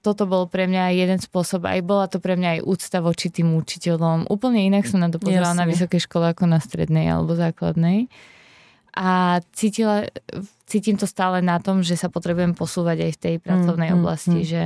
toto 0.00 0.24
bol 0.24 0.48
pre 0.48 0.64
mňa 0.64 0.96
jeden 0.96 1.20
spôsob, 1.20 1.68
aj 1.68 1.80
bola 1.84 2.08
to 2.08 2.16
pre 2.24 2.40
mňa 2.40 2.56
aj 2.56 2.60
úcta 2.64 2.98
voči 3.04 3.28
tým 3.28 3.52
učiteľom. 3.52 4.32
Úplne 4.32 4.64
inak 4.64 4.88
som 4.88 4.96
na 4.96 5.12
to 5.12 5.20
pozerala 5.20 5.52
na 5.52 5.68
vysokej 5.68 6.08
škole 6.08 6.32
ako 6.32 6.48
na 6.48 6.56
strednej 6.56 7.04
alebo 7.12 7.36
základnej. 7.36 8.08
A 8.96 9.38
cítila, 9.52 10.08
cítim 10.64 10.96
to 10.96 11.04
stále 11.04 11.44
na 11.44 11.60
tom, 11.60 11.84
že 11.84 12.00
sa 12.00 12.08
potrebujem 12.08 12.56
posúvať 12.56 12.96
aj 13.04 13.12
v 13.12 13.20
tej 13.20 13.34
pracovnej 13.44 13.92
mm, 13.92 13.94
mm 13.94 14.00
oblasti, 14.00 14.40
mm. 14.40 14.48
že 14.48 14.62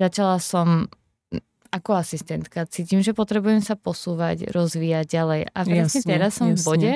začala 0.00 0.40
som 0.40 0.88
ako 1.70 2.00
asistentka. 2.00 2.64
Cítim, 2.66 3.04
že 3.04 3.12
potrebujem 3.12 3.60
sa 3.60 3.76
posúvať, 3.76 4.48
rozvíjať 4.50 5.06
ďalej. 5.06 5.40
A 5.52 5.60
presne 5.68 6.00
jasne, 6.00 6.08
teraz 6.08 6.32
som 6.40 6.48
jasne. 6.50 6.56
v 6.56 6.60
bode, 6.64 6.92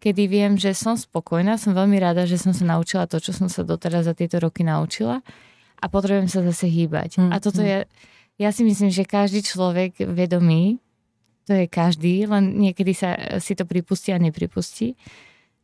kedy 0.00 0.22
viem, 0.24 0.52
že 0.56 0.72
som 0.72 0.96
spokojná, 0.96 1.60
som 1.60 1.76
veľmi 1.76 2.00
rada, 2.00 2.24
že 2.24 2.40
som 2.40 2.56
sa 2.56 2.64
naučila 2.64 3.04
to, 3.04 3.20
čo 3.20 3.36
som 3.36 3.46
sa 3.46 3.62
doteraz 3.62 4.08
za 4.08 4.16
tieto 4.16 4.40
roky 4.40 4.64
naučila 4.64 5.20
a 5.78 5.84
potrebujem 5.86 6.26
sa 6.26 6.42
zase 6.42 6.66
hýbať. 6.66 7.22
Mm, 7.22 7.30
a 7.30 7.36
toto 7.38 7.62
mm. 7.62 7.68
je, 7.68 7.78
ja 8.42 8.50
si 8.50 8.62
myslím, 8.66 8.90
že 8.90 9.06
každý 9.06 9.46
človek 9.46 10.02
vedomý, 10.02 10.82
to 11.46 11.54
je 11.54 11.66
každý, 11.70 12.28
len 12.28 12.60
niekedy 12.60 12.92
sa 12.92 13.40
si 13.40 13.56
to 13.56 13.64
pripustí 13.64 14.12
a 14.12 14.20
nepripustí, 14.20 14.98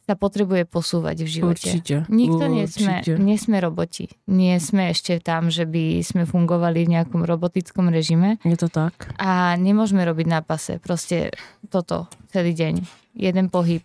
sa 0.05 0.21
potrebuje 0.21 0.69
posúvať 0.69 1.25
v 1.25 1.29
živote. 1.29 1.65
Určite. 1.65 1.97
Nikto 2.13 2.45
nesme, 2.45 3.01
nesme 3.17 3.57
roboti. 3.57 4.13
Nie 4.29 4.61
sme 4.61 4.93
ešte 4.93 5.17
tam, 5.17 5.49
že 5.49 5.65
by 5.65 6.05
sme 6.05 6.29
fungovali 6.29 6.85
v 6.85 6.93
nejakom 7.01 7.25
robotickom 7.25 7.89
režime. 7.89 8.37
Je 8.45 8.57
to 8.61 8.69
tak. 8.69 8.93
A 9.17 9.57
nemôžeme 9.57 10.05
robiť 10.05 10.27
na 10.29 10.45
pase. 10.45 10.77
Proste 10.77 11.33
toto 11.73 12.13
celý 12.29 12.53
deň. 12.53 12.85
Jeden 13.17 13.49
pohyb. 13.49 13.81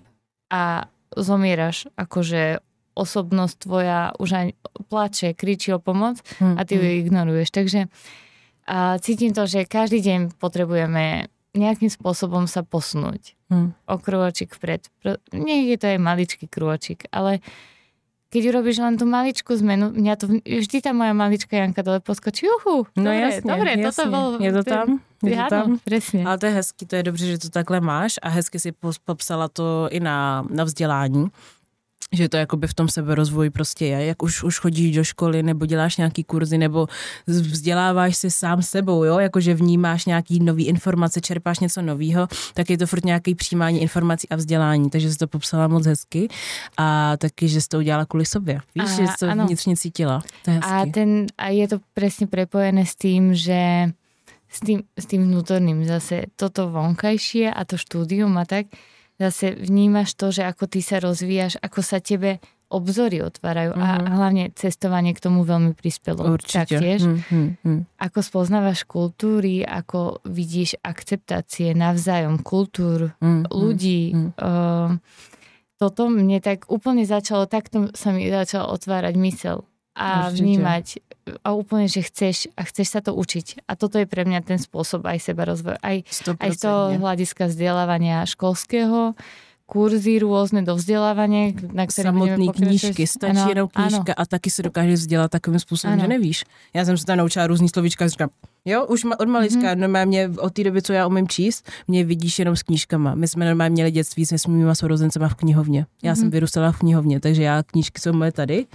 A 0.51 0.91
zomieraš 1.15 1.87
akože 1.95 2.59
osobnosť 2.99 3.55
tvoja 3.63 4.11
už 4.19 4.29
aj 4.35 4.47
plače, 4.91 5.31
kričí 5.31 5.71
o 5.71 5.79
pomoc 5.79 6.19
a 6.43 6.61
ty 6.67 6.75
ju 6.75 6.83
mm. 6.83 6.95
ignoruješ. 7.07 7.49
Takže 7.55 7.87
a 8.69 9.01
cítim 9.01 9.33
to, 9.33 9.49
že 9.49 9.65
každý 9.65 9.97
deň 10.05 10.37
potrebujeme 10.37 11.25
nejakým 11.57 11.89
spôsobom 11.89 12.45
sa 12.45 12.61
posunúť 12.61 13.33
hmm. 13.49 13.89
o 13.89 13.95
krôčik 13.97 14.53
vpred. 14.53 14.85
Nie 15.33 15.73
je 15.73 15.77
to 15.81 15.85
aj 15.89 15.97
maličký 15.97 16.45
krôčik, 16.45 17.09
ale 17.09 17.41
keď 18.29 18.53
urobíš 18.53 18.77
len 18.77 18.93
tú 19.01 19.09
maličkú 19.09 19.57
zmenu, 19.57 19.89
mňa 19.89 20.13
to 20.21 20.29
vždy 20.45 20.77
tá 20.85 20.93
moja 20.93 21.17
malička 21.17 21.57
Janka 21.57 21.81
dole 21.81 21.97
poskočí, 21.97 22.45
uhu, 22.45 22.85
no 22.93 23.09
dobre, 23.09 23.25
jasne, 23.25 23.49
dobre, 23.49 23.69
jasne. 23.73 23.85
toto 23.89 24.03
bol... 24.13 24.25
Je 24.37 24.51
to 24.53 24.61
tam? 24.61 24.87
Je 25.25 25.33
to 25.35 25.49
tam? 25.49 25.67
presne. 25.81 26.21
Ale 26.21 26.37
to 26.37 26.45
je 26.45 26.53
hezky, 26.53 26.83
to 26.85 26.93
je 26.95 27.03
dobře, 27.03 27.25
že 27.25 27.37
to 27.37 27.49
takhle 27.49 27.81
máš 27.81 28.21
a 28.21 28.29
hezky 28.29 28.61
si 28.61 28.69
popsala 29.05 29.49
to 29.49 29.89
i 29.89 29.99
na, 29.99 30.45
na 30.45 30.63
vzdělání 30.63 31.33
že 32.11 32.29
to 32.29 32.37
jakoby 32.37 32.67
v 32.67 32.73
tom 32.73 32.87
seberozvoji 32.87 33.49
prostě 33.49 33.85
je, 33.85 34.05
jak 34.05 34.23
už, 34.23 34.43
už 34.43 34.59
chodíš 34.59 34.95
do 34.95 35.03
školy 35.03 35.43
nebo 35.43 35.65
děláš 35.65 35.97
nějaký 35.97 36.23
kurzy 36.23 36.57
nebo 36.57 36.87
vzděláváš 37.27 38.17
se 38.17 38.29
sám 38.31 38.61
sebou, 38.61 39.03
jo, 39.03 39.19
jakože 39.19 39.53
vnímáš 39.53 40.05
nějaký 40.05 40.39
nový 40.39 40.65
informace, 40.67 41.21
čerpáš 41.21 41.59
něco 41.59 41.81
nového, 41.81 42.27
tak 42.53 42.69
je 42.69 42.77
to 42.77 42.87
furt 42.87 43.05
nějaký 43.05 43.35
přijímání 43.35 43.81
informací 43.81 44.29
a 44.29 44.35
vzdělání, 44.35 44.89
takže 44.89 45.11
jsi 45.11 45.17
to 45.17 45.27
popsala 45.27 45.67
moc 45.67 45.85
hezky 45.85 46.27
a 46.77 47.17
taky, 47.17 47.47
že 47.47 47.61
jsi 47.61 47.67
to 47.67 47.77
udělala 47.77 48.05
kvůli 48.05 48.25
sobě. 48.25 48.59
Víš, 48.75 48.91
a, 48.91 48.95
že 48.95 49.07
jsi 49.07 49.13
to 49.19 49.29
ano. 49.29 49.45
vnitřně 49.45 49.77
cítila. 49.77 50.21
To 50.45 50.51
je 50.51 50.55
hezky. 50.55 50.71
a, 50.71 50.85
ten, 50.93 51.25
a 51.37 51.47
je 51.47 51.67
to 51.67 51.79
přesně 51.93 52.27
prepojené 52.27 52.85
s 52.85 52.95
tím, 52.95 53.35
že 53.35 53.89
s 54.49 54.59
tým, 54.59 54.83
s 54.97 55.05
tým 55.05 55.23
vnútorným 55.29 55.85
zase 55.85 56.33
toto 56.35 56.69
vonkajšie 56.69 57.53
a 57.53 57.65
to 57.65 57.77
štúdium 57.77 58.37
a 58.37 58.45
tak, 58.45 58.65
zase 59.19 59.53
vnímaš 59.53 60.15
to, 60.15 60.31
že 60.31 60.47
ako 60.47 60.65
ty 60.71 60.79
sa 60.79 61.03
rozvíjaš, 61.03 61.59
ako 61.59 61.79
sa 61.83 61.99
tebe 61.99 62.39
obzory 62.69 63.25
otvárajú 63.25 63.73
mm-hmm. 63.73 63.83
a 63.83 63.89
mhm. 63.97 64.13
hlavne 64.13 64.43
cestovanie 64.53 65.11
k 65.17 65.23
tomu 65.25 65.41
veľmi 65.41 65.73
prispelo. 65.73 66.21
Určite. 66.37 66.77
Taktiež. 66.79 67.01
Mm-hmm. 67.03 67.97
Ako 67.97 68.19
spoznávaš 68.21 68.85
kultúry, 68.85 69.65
ako 69.65 70.21
vidíš 70.23 70.77
akceptácie 70.85 71.73
navzájom 71.73 72.39
kultúr, 72.45 73.11
mm-hmm. 73.17 73.49
ľudí. 73.49 74.13
Mm-hmm. 74.13 74.31
Uh, 74.37 75.01
toto 75.81 76.11
mne 76.11 76.43
tak 76.43 76.69
úplne 76.69 77.07
začalo, 77.07 77.49
takto 77.49 77.89
sa 77.97 78.13
mi 78.13 78.29
začalo 78.29 78.69
otvárať 78.75 79.15
mysel 79.17 79.68
a 79.99 80.31
Určite. 80.31 80.39
vnímať 80.39 80.85
a 81.43 81.53
úplne, 81.53 81.85
že 81.91 82.01
chceš 82.07 82.47
a 82.55 82.63
chceš 82.63 82.87
sa 82.95 82.99
to 83.03 83.13
učiť. 83.13 83.67
A 83.67 83.75
toto 83.75 83.99
je 83.99 84.07
pre 84.07 84.23
mňa 84.23 84.39
ten 84.41 84.57
spôsob 84.57 85.05
aj 85.05 85.19
seba 85.19 85.45
rozvoj. 85.45 85.77
Aj, 85.83 86.01
aj 86.39 86.49
z 86.55 86.59
toho 86.63 86.97
hľadiska 86.97 87.51
vzdelávania 87.51 88.23
školského, 88.25 89.13
kurzy 89.69 90.19
různé 90.19 90.61
do 90.61 90.75
vzdělávání, 90.75 91.55
na 91.73 91.87
které 91.87 92.09
Samotné 92.09 92.45
knížky, 92.55 93.07
stačí 93.07 93.37
ano, 93.37 93.49
jenom 93.49 93.67
knížka 93.67 94.13
ano. 94.17 94.17
a 94.17 94.25
taky 94.25 94.49
se 94.49 94.63
dokáže 94.63 94.93
vzdělat 94.93 95.31
takovým 95.31 95.59
způsobem, 95.59 95.93
ano. 95.93 96.01
že 96.01 96.07
nevíš. 96.07 96.45
Já 96.73 96.85
jsem 96.85 96.97
se 96.97 97.05
tam 97.05 97.17
naučila 97.17 97.47
různý 97.47 97.69
slovíčka 97.69 98.05
a 98.05 98.07
říkám, 98.07 98.29
jo, 98.65 98.85
už 98.85 99.05
od 99.19 99.27
malička, 99.27 99.59
mm-hmm. 99.61 99.77
normálně 99.77 100.29
od 100.37 100.53
té 100.53 100.63
doby, 100.63 100.81
co 100.81 100.93
já 100.93 101.07
umím 101.07 101.27
číst, 101.27 101.69
mě 101.87 102.03
vidíš 102.03 102.39
jenom 102.39 102.55
s 102.55 102.63
knížkama. 102.63 103.15
My 103.15 103.27
jsme 103.27 103.45
normálně 103.45 103.73
měli 103.73 103.91
dětství 103.91 104.25
s 104.25 104.47
mýma 104.47 104.75
sourozencema 104.75 105.29
v 105.29 105.35
knihovně. 105.35 105.85
Já 106.03 106.13
mm-hmm. 106.13 106.19
jsem 106.19 106.29
vyrůstala 106.29 106.71
v 106.71 106.79
knihovně, 106.79 107.19
takže 107.19 107.43
já 107.43 107.63
knížky 107.63 108.01
jsou 108.01 108.13
moje 108.13 108.31
tady 108.31 108.65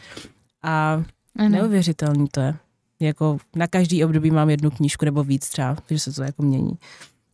a 0.62 1.02
ano. 1.36 1.48
Neuvěřitelný 1.48 2.28
to 2.28 2.40
je. 2.40 2.54
Jako 3.00 3.38
na 3.56 3.66
každý 3.66 4.04
období 4.04 4.30
mám 4.30 4.50
jednu 4.50 4.70
knížku 4.70 5.04
nebo 5.04 5.24
víc 5.24 5.48
třeba, 5.48 5.74
takže 5.86 6.00
se 6.00 6.12
to 6.12 6.22
jako 6.22 6.42
mění. 6.42 6.78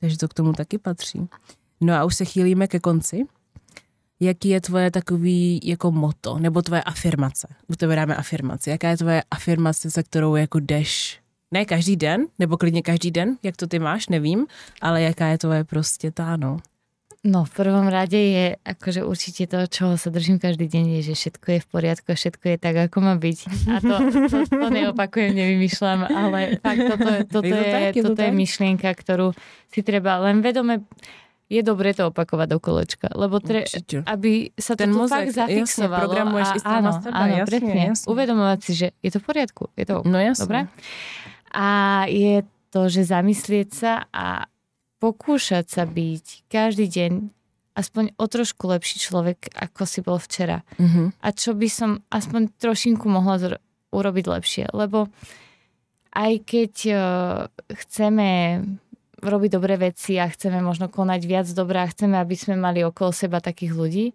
Takže 0.01 0.19
to 0.19 0.29
k 0.29 0.35
tomu 0.35 0.53
taky 0.53 0.79
patří. 0.79 1.29
No 1.81 1.95
a 1.95 2.05
už 2.05 2.17
se 2.17 2.25
chýlíme 2.25 2.67
ke 2.67 2.81
konci. 2.81 3.27
Jaký 4.21 4.49
je 4.49 4.61
tvoje 4.61 4.91
takový 4.91 5.61
jako 5.65 5.91
moto, 5.91 6.39
nebo 6.39 6.63
tvoje 6.63 6.83
afirmace? 6.83 7.49
U 7.69 7.77
tebe 7.77 7.97
dáme 7.97 8.17
afirmaci. 8.17 8.71
Jaká 8.71 8.89
je 8.89 8.97
tvoje 8.97 9.23
afirmace, 9.31 9.91
se 9.91 10.03
kterou 10.03 10.37
jako 10.37 10.61
jdeš 10.61 11.21
ne 11.51 11.65
každý 11.65 11.97
den, 11.97 12.27
nebo 12.39 12.57
klidně 12.57 12.83
každý 12.83 13.11
den, 13.11 13.37
jak 13.43 13.57
to 13.57 13.67
ty 13.67 13.79
máš, 13.79 14.09
nevím, 14.09 14.47
ale 14.81 15.03
jaká 15.03 15.27
je 15.27 15.39
tvoje 15.39 15.65
prostě 15.65 16.11
tá, 16.11 16.37
no. 16.37 16.57
No 17.21 17.45
v 17.45 17.53
prvom 17.53 17.85
rade 17.85 18.17
je 18.17 18.47
akože 18.65 19.05
určite 19.05 19.45
to, 19.45 19.69
čoho 19.69 20.01
sa 20.01 20.09
držím 20.09 20.41
každý 20.41 20.73
deň, 20.73 20.85
je, 20.97 21.13
že 21.13 21.15
všetko 21.21 21.47
je 21.53 21.61
v 21.61 21.69
poriadku 21.69 22.07
a 22.09 22.17
všetko 22.17 22.45
je 22.49 22.57
tak, 22.57 22.75
ako 22.89 22.97
má 23.05 23.15
byť. 23.21 23.39
A 23.69 23.77
to, 23.85 23.95
to, 24.33 24.37
to 24.49 24.67
neopakujem, 24.73 25.37
nevymýšľam, 25.37 26.09
ale 26.09 26.57
fakt 26.65 26.81
toto, 26.81 27.09
toto, 27.29 27.53
je, 27.53 27.61
tak, 27.69 27.83
je, 27.93 28.03
toto 28.09 28.21
je 28.25 28.33
myšlienka, 28.33 28.89
ktorú 28.89 29.37
si 29.69 29.81
treba 29.85 30.17
len 30.25 30.41
vedome 30.41 30.89
je 31.51 31.61
dobré 31.67 31.91
to 31.93 32.15
opakovať 32.15 32.47
do 32.47 32.59
kolečka, 32.63 33.11
lebo 33.11 33.43
tre, 33.43 33.67
aby 34.07 34.55
sa 34.55 34.79
to 34.79 34.87
fakt 35.11 35.35
zafixovalo. 35.35 36.15
Jasne, 36.15 36.63
a, 36.63 36.79
áno, 36.79 36.91
seba, 36.95 37.11
áno, 37.11 37.35
jasne. 37.43 37.91
Uvedomovať 38.07 38.59
si, 38.63 38.73
že 38.79 38.87
je 39.03 39.11
to 39.11 39.19
v 39.19 39.25
poriadku. 39.27 39.67
Je 39.75 39.83
to 39.83 40.07
no. 40.07 40.19
Dobre? 40.39 40.71
A 41.51 41.69
je 42.07 42.47
to, 42.71 42.87
že 42.87 43.03
zamyslieť 43.03 43.69
sa 43.75 44.07
a 44.15 44.47
pokúšať 45.01 45.65
sa 45.67 45.89
byť 45.89 46.47
každý 46.53 46.87
deň 46.87 47.13
aspoň 47.75 48.13
o 48.21 48.25
trošku 48.29 48.69
lepší 48.69 49.01
človek, 49.01 49.49
ako 49.57 49.83
si 49.89 50.01
bol 50.05 50.21
včera. 50.21 50.61
Mm-hmm. 50.77 51.25
A 51.25 51.29
čo 51.33 51.57
by 51.57 51.69
som 51.73 52.05
aspoň 52.13 52.53
trošinku 52.61 53.09
mohla 53.09 53.37
zro- 53.41 53.63
urobiť 53.91 54.25
lepšie. 54.29 54.65
Lebo 54.77 55.09
aj 56.13 56.33
keď 56.45 56.75
uh, 56.91 57.01
chceme 57.73 58.61
robiť 59.21 59.51
dobré 59.53 59.77
veci 59.77 60.17
a 60.17 60.27
chceme 60.27 60.65
možno 60.65 60.89
konať 60.89 61.21
viac 61.29 61.47
dobrá, 61.53 61.85
chceme, 61.89 62.17
aby 62.17 62.35
sme 62.37 62.57
mali 62.57 62.81
okolo 62.81 63.13
seba 63.13 63.39
takých 63.39 63.73
ľudí, 63.77 64.07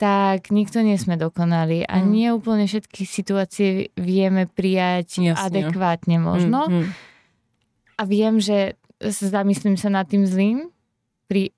tak 0.00 0.48
nikto 0.48 0.80
nie 0.80 0.96
sme 0.96 1.20
dokonali 1.20 1.84
a 1.84 2.00
mm. 2.00 2.06
nie 2.08 2.32
úplne 2.32 2.64
všetky 2.64 3.04
situácie 3.04 3.92
vieme 4.00 4.48
prijať 4.48 5.20
Jasne. 5.20 5.36
adekvátne 5.36 6.16
možno. 6.16 6.72
Mm, 6.72 6.72
mm. 6.72 6.86
A 8.00 8.02
viem, 8.08 8.40
že 8.40 8.79
zamyslím 9.08 9.80
sa 9.80 9.88
nad 9.88 10.04
tým 10.04 10.28
zlým, 10.28 10.68
pri, 11.30 11.54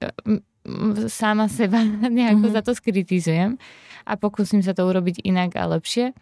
sama 1.11 1.49
seba 1.51 1.83
nejako 2.09 2.47
mm-hmm. 2.47 2.57
za 2.57 2.63
to 2.63 2.73
skritizujem 2.77 3.59
a 4.07 4.13
pokúsim 4.15 4.63
sa 4.63 4.75
to 4.75 4.87
urobiť 4.87 5.23
inak 5.27 5.59
a 5.59 5.67
lepšie 5.67 6.15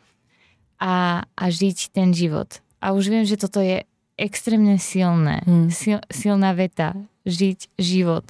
a, 0.81 1.25
a 1.25 1.45
žiť 1.49 1.93
ten 1.93 2.17
život. 2.17 2.65
A 2.81 2.97
už 2.97 3.13
viem, 3.13 3.25
že 3.29 3.37
toto 3.37 3.61
je 3.61 3.85
extrémne 4.17 4.81
silné, 4.81 5.45
mm. 5.45 5.69
sil, 5.73 6.01
silná 6.09 6.57
veta, 6.57 6.97
žiť 7.29 7.77
život. 7.77 8.25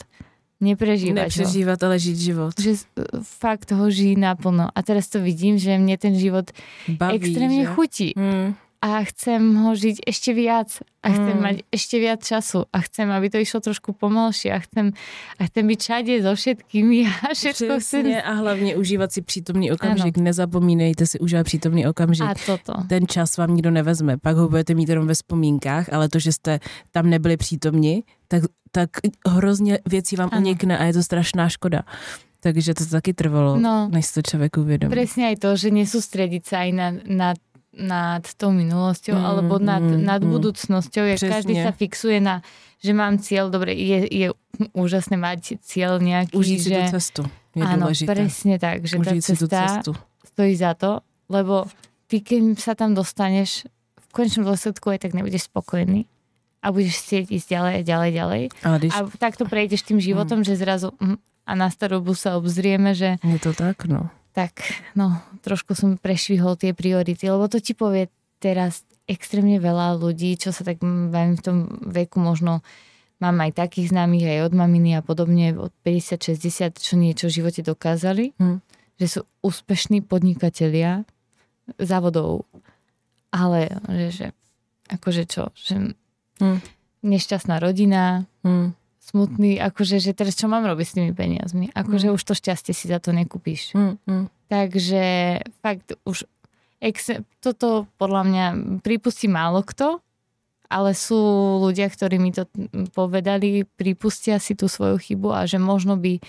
Neprežívať 0.61 1.31
Neprežívať, 1.31 1.79
ho. 1.79 1.85
ale 1.87 1.97
žiť 1.97 2.17
život. 2.19 2.55
Že 2.59 2.73
fakt 3.23 3.71
ho 3.73 3.87
žijí 3.89 4.19
naplno. 4.19 4.69
A 4.69 4.79
teraz 4.85 5.09
to 5.09 5.23
vidím, 5.23 5.57
že 5.57 5.79
mne 5.79 5.97
ten 5.97 6.13
život 6.13 6.53
Baví, 6.85 7.17
extrémne 7.17 7.65
že? 7.65 7.71
chutí. 7.75 8.09
Mm 8.19 8.70
a 8.81 9.05
chcem 9.05 9.41
ho 9.61 9.77
žiť 9.77 10.09
ešte 10.09 10.33
viac 10.33 10.81
a 11.05 11.09
chcem 11.13 11.37
Mm. 11.37 11.43
mať 11.45 11.57
ešte 11.69 11.97
viac 12.01 12.21
času 12.25 12.65
a 12.73 12.81
chcem, 12.81 13.13
aby 13.13 13.29
to 13.29 13.37
išlo 13.37 13.61
trošku 13.61 13.93
pomalšie 13.93 14.57
a 14.57 14.59
chcem, 14.65 14.97
a 15.37 15.43
chcem 15.45 15.65
byť 15.69 15.79
všade 15.81 16.13
so 16.25 16.33
všetkými 16.33 16.99
a 17.29 17.37
všetko 17.37 17.73
chcem. 17.77 18.03
Přesně 18.05 18.23
a 18.23 18.33
hlavně 18.33 18.77
užívat 18.77 19.13
si 19.13 19.21
přítomný 19.23 19.73
okamžik. 19.73 20.17
Ano. 20.19 20.25
Nezapomínejte 20.25 21.07
si 21.07 21.19
užívat 21.21 21.45
přítomný 21.47 21.87
okamžik. 21.87 22.25
A 22.27 22.35
toto. 22.47 22.73
Ten 22.89 23.05
čas 23.07 23.37
vám 23.37 23.53
nikdo 23.55 23.71
nevezme, 23.71 24.17
pak 24.17 24.37
ho 24.37 24.49
budete 24.49 24.75
mít 24.75 24.89
jenom 24.89 25.07
ve 25.07 25.15
vzpomínkách, 25.15 25.93
ale 25.93 26.09
to, 26.09 26.19
že 26.19 26.33
jste 26.33 26.61
tam 26.91 27.11
nebyli 27.11 27.37
přítomni, 27.37 28.03
tak, 28.29 28.43
tak 28.73 28.91
hrozně 29.29 29.79
věcí 29.89 30.17
vám 30.17 30.29
Ano. 30.33 30.41
unikne 30.41 30.79
a 30.79 30.85
je 30.85 30.93
to 30.93 31.03
strašná 31.03 31.49
škoda. 31.49 31.83
Takže 32.41 32.75
to 32.75 32.87
taky 32.87 33.13
trvalo, 33.15 33.61
No. 33.61 33.89
než 33.93 34.13
to 34.13 34.23
člověk 34.23 34.57
uvědomí. 34.57 34.89
Presne 34.91 35.29
aj 35.29 35.37
to, 35.45 35.61
že 35.61 35.69
nesústrediť 35.69 36.41
sa 36.49 36.65
aj 36.65 36.71
na, 36.73 36.89
na, 37.05 37.29
nad 37.81 38.23
tou 38.37 38.53
minulosťou 38.53 39.17
Mm, 39.17 39.25
alebo 39.25 39.57
nad, 39.59 39.81
mm, 39.81 40.05
nad 40.05 40.21
mm. 40.21 40.31
budúcnosťou. 40.31 41.05
Jak 41.05 41.17
Přesně. 41.17 41.35
každý 41.35 41.55
sa 41.65 41.73
fixuje 41.73 42.21
na, 42.21 42.43
že 42.85 42.93
mám 42.93 43.17
cieľ, 43.19 43.49
dobre, 43.49 43.73
je, 43.73 44.05
je 44.09 44.29
úžasné 44.77 45.17
mať 45.17 45.61
cieľ 45.65 45.97
nejaký, 46.01 46.37
si 46.45 46.61
že... 46.61 46.85
tu 46.85 46.91
cestu 46.93 47.23
je 47.55 47.63
Áno, 47.67 47.91
důležité. 47.91 48.09
presne 48.15 48.57
tak, 48.63 48.87
že 48.87 48.97
tá 49.03 49.11
si 49.11 49.35
tu 49.35 49.47
cesta 49.51 49.83
cestu. 49.83 49.93
stojí 50.23 50.55
za 50.55 50.75
to, 50.79 51.03
lebo 51.27 51.67
ty, 52.07 52.23
keď 52.23 52.59
sa 52.59 52.73
tam 52.79 52.95
dostaneš, 52.95 53.67
v 53.99 54.07
konečnom 54.15 54.47
dôsledku 54.47 54.91
aj 54.91 55.07
tak 55.07 55.15
nebudeš 55.15 55.51
spokojný 55.51 56.07
a 56.63 56.67
budeš 56.71 57.03
chcieť 57.03 57.25
ísť 57.31 57.47
ďalej 57.51 57.73
a 57.75 57.83
ďalej, 57.83 58.11
ďalej. 58.15 58.43
Ale 58.63 58.77
když 58.79 58.93
A 58.95 58.99
takto 59.19 59.43
prejdeš 59.47 59.83
tým 59.87 59.99
životom, 60.03 60.43
že 60.45 60.59
zrazu 60.59 60.95
hm, 60.99 61.19
a 61.47 61.53
na 61.59 61.71
starobu 61.71 62.15
sa 62.15 62.39
obzrieme, 62.39 62.95
že 62.95 63.19
je 63.23 63.39
to 63.43 63.55
tak, 63.55 63.87
no. 63.91 64.11
Tak 64.31 64.63
no, 64.95 65.19
trošku 65.43 65.75
som 65.75 65.99
prešvihol 65.99 66.55
tie 66.55 66.71
priority, 66.73 67.27
lebo 67.27 67.51
to 67.51 67.59
ti 67.59 67.75
povie 67.75 68.07
teraz 68.39 68.87
extrémne 69.05 69.59
veľa 69.59 69.99
ľudí, 69.99 70.39
čo 70.39 70.55
sa 70.55 70.63
tak 70.63 70.79
bavím 70.83 71.35
v 71.35 71.45
tom 71.45 71.59
veku 71.83 72.23
možno 72.23 72.63
mám 73.21 73.37
aj 73.43 73.59
takých 73.59 73.93
známych 73.93 74.25
aj 74.25 74.39
od 74.49 74.55
maminy 74.57 74.97
a 74.97 75.05
podobne 75.05 75.53
od 75.53 75.75
50-60, 75.85 76.81
čo 76.81 76.95
niečo 76.97 77.29
v 77.29 77.37
živote 77.43 77.61
dokázali, 77.61 78.33
Hm. 78.41 78.59
že 78.97 79.07
sú 79.07 79.21
úspešní 79.45 80.01
podnikatelia 80.01 81.05
závodov, 81.77 82.49
ale 83.29 83.69
že, 83.93 84.09
že 84.09 84.27
akože 84.89 85.25
čo, 85.29 85.53
že 85.53 85.93
Hm. 86.41 86.59
nešťastná 87.05 87.61
rodina, 87.61 88.25
Hm. 88.41 88.73
Smutný, 89.11 89.59
akože, 89.59 89.99
že 89.99 90.15
teraz 90.15 90.39
čo 90.39 90.47
mám 90.47 90.63
robiť 90.63 90.87
s 90.87 90.95
tými 90.95 91.13
peniazmi? 91.13 91.67
Akože 91.75 92.09
Hm. 92.11 92.15
už 92.15 92.23
to 92.23 92.35
šťastie 92.39 92.71
si 92.71 92.87
za 92.87 93.03
to 93.03 93.11
nekúpiš. 93.11 93.75
Hm. 93.75 93.99
Hm. 94.07 94.27
Takže 94.47 95.03
fakt 95.63 95.95
už 96.07 96.27
ex- 96.81 97.23
toto 97.43 97.91
podľa 97.99 98.23
mňa 98.27 98.45
pripustí 98.83 99.27
málo 99.27 99.63
kto, 99.67 99.99
ale 100.71 100.95
sú 100.95 101.19
ľudia, 101.59 101.91
ktorí 101.91 102.23
mi 102.23 102.31
to 102.31 102.47
povedali, 102.95 103.67
pripustia 103.67 104.39
si 104.39 104.55
tú 104.55 104.71
svoju 104.71 105.03
chybu 105.03 105.35
a 105.35 105.43
že 105.47 105.59
možno 105.59 105.99
by 105.99 106.23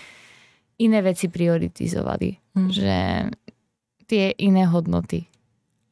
iné 0.82 0.98
veci 0.98 1.30
prioritizovali. 1.30 2.58
Hm. 2.58 2.68
Že 2.68 2.96
tie 4.10 4.34
iné 4.36 4.66
hodnoty. 4.66 5.30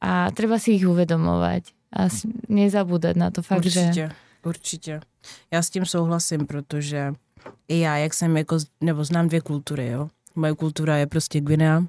A 0.03 0.29
treba 0.35 0.59
si 0.59 0.75
ich 0.75 0.85
uvedomovať 0.85 1.71
a 1.93 2.07
nezabúdať 2.49 3.15
na 3.15 3.29
to 3.31 3.41
fakt, 3.41 3.65
určitě, 3.65 3.93
že... 3.93 4.05
určitě. 4.45 5.01
Já 5.51 5.61
s 5.61 5.69
tím 5.69 5.85
souhlasím, 5.85 6.47
protože 6.47 7.13
i 7.67 7.79
já, 7.79 7.97
jak 7.97 8.13
jsem 8.13 8.37
jako, 8.37 8.57
nebo 8.81 9.03
znám 9.03 9.27
dvě 9.27 9.41
kultury, 9.41 9.87
jo. 9.87 10.09
Moje 10.35 10.55
kultura 10.55 10.97
je 10.97 11.07
prostě 11.07 11.41
Guinea, 11.41 11.83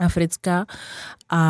africká 0.00 0.66
a 1.30 1.40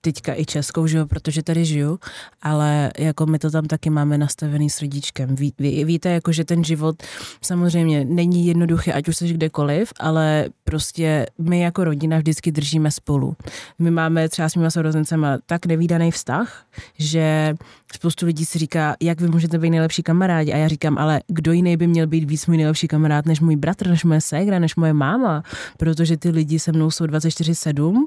teďka 0.00 0.34
i 0.34 0.44
českou, 0.44 0.86
že 0.86 0.98
jo, 0.98 1.06
protože 1.06 1.42
tady 1.42 1.64
žiju, 1.64 1.98
ale 2.42 2.90
jako 2.98 3.26
my 3.26 3.38
to 3.38 3.50
tam 3.50 3.64
taky 3.64 3.90
máme 3.90 4.18
nastavený 4.18 4.70
srdíčkem. 4.70 5.34
Ví, 5.34 5.54
ví, 5.58 5.84
víte, 5.84 6.08
jako 6.08 6.32
že 6.32 6.44
ten 6.44 6.64
život 6.64 7.02
samozřejmě 7.42 8.04
není 8.04 8.46
jednoduchý, 8.46 8.92
ať 8.92 9.08
už 9.08 9.16
jsi 9.16 9.28
kdekoliv, 9.28 9.92
ale 10.00 10.48
prostě 10.64 11.26
my 11.38 11.60
jako 11.60 11.84
rodina 11.84 12.18
vždycky 12.18 12.52
držíme 12.52 12.90
spolu. 12.90 13.36
My 13.78 13.90
máme 13.90 14.28
třeba 14.28 14.48
s 14.48 14.54
mýma 14.54 14.70
sourozencema 14.70 15.38
tak 15.46 15.66
nevýdaný 15.66 16.10
vztah, 16.10 16.66
že 16.98 17.54
spoustu 17.94 18.26
lidí 18.26 18.44
si 18.44 18.58
říká, 18.58 18.96
jak 19.00 19.20
vy 19.20 19.28
můžete 19.28 19.58
být 19.58 19.70
nejlepší 19.70 20.02
kamarádi. 20.02 20.52
A 20.52 20.56
já 20.56 20.68
říkám, 20.68 20.98
ale 20.98 21.20
kdo 21.26 21.52
jiný 21.52 21.76
by 21.76 21.86
měl 21.86 22.06
být 22.06 22.24
víc 22.24 22.46
můj 22.46 22.56
nejlepší 22.56 22.88
kamarád 22.88 23.26
než 23.26 23.40
můj 23.40 23.56
bratr, 23.56 23.88
než 23.88 24.04
moje 24.04 24.20
ségra, 24.20 24.58
než 24.58 24.76
moje 24.76 24.92
máma, 24.92 25.42
protože 25.76 26.16
ty 26.16 26.30
lidi 26.30 26.58
se 26.58 26.72
mnou 26.72 26.90
jsou 26.90 27.04
24-7, 27.04 28.04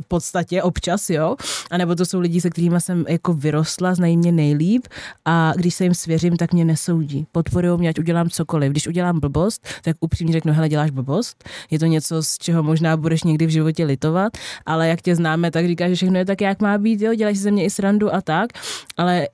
v 0.00 0.08
podstatě 0.08 0.62
občas, 0.62 1.10
jo. 1.10 1.36
A 1.70 1.76
nebo 1.76 1.94
to 1.94 2.06
jsou 2.06 2.20
lidi, 2.20 2.40
se 2.40 2.50
kterými 2.50 2.80
jsem 2.80 3.04
jako 3.08 3.34
vyrostla, 3.34 3.94
znají 3.94 4.16
mě 4.16 4.32
nejlíp 4.32 4.86
a 5.24 5.52
když 5.56 5.74
se 5.74 5.84
jim 5.84 5.94
svěřím, 5.94 6.36
tak 6.36 6.52
mě 6.52 6.64
nesoudí. 6.64 7.26
Podporují 7.32 7.78
mě, 7.78 7.88
ať 7.88 7.98
udělám 7.98 8.30
cokoliv. 8.30 8.70
Když 8.70 8.86
udělám 8.86 9.20
blbost, 9.20 9.66
tak 9.82 9.96
upřímně 10.00 10.32
řeknu, 10.32 10.52
hele, 10.52 10.68
děláš 10.68 10.90
blbost. 10.90 11.44
Je 11.70 11.78
to 11.78 11.86
něco, 11.86 12.22
z 12.22 12.38
čeho 12.38 12.62
možná 12.62 12.96
budeš 12.96 13.22
někdy 13.22 13.46
v 13.46 13.50
životě 13.50 13.84
litovat, 13.84 14.32
ale 14.66 14.88
jak 14.88 15.02
tě 15.02 15.16
známe, 15.16 15.50
tak 15.50 15.66
říkáš, 15.66 15.90
že 15.90 15.96
všechno 15.96 16.18
je 16.18 16.24
tak, 16.24 16.40
jak 16.40 16.62
má 16.62 16.78
být, 16.78 17.00
jo, 17.00 17.14
děláš 17.14 17.38
ze 17.38 17.50
mě 17.50 17.64
i 17.64 17.70
srandu 17.70 18.14
a 18.14 18.20
tak, 18.20 18.50
ale 18.96 19.28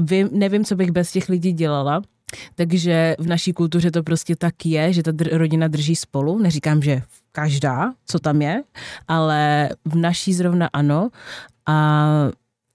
vím, 0.00 0.28
nevím, 0.32 0.64
co 0.64 0.76
bych 0.76 0.90
bez 0.90 1.12
těch 1.12 1.28
lidí 1.28 1.52
dělala. 1.52 2.02
Takže 2.54 3.16
v 3.18 3.26
naší 3.26 3.52
kultuře 3.52 3.90
to 3.90 4.02
prostě 4.02 4.36
tak 4.36 4.66
je, 4.66 4.92
že 4.92 5.02
ta 5.02 5.10
dr- 5.10 5.36
rodina 5.36 5.68
drží 5.68 5.96
spolu. 5.96 6.38
Neříkám, 6.38 6.82
že 6.82 7.02
každá, 7.32 7.94
co 8.06 8.18
tam 8.18 8.42
je, 8.42 8.62
ale 9.08 9.68
v 9.84 9.96
naší 9.96 10.34
zrovna 10.34 10.68
ano. 10.72 11.08
A 11.66 12.06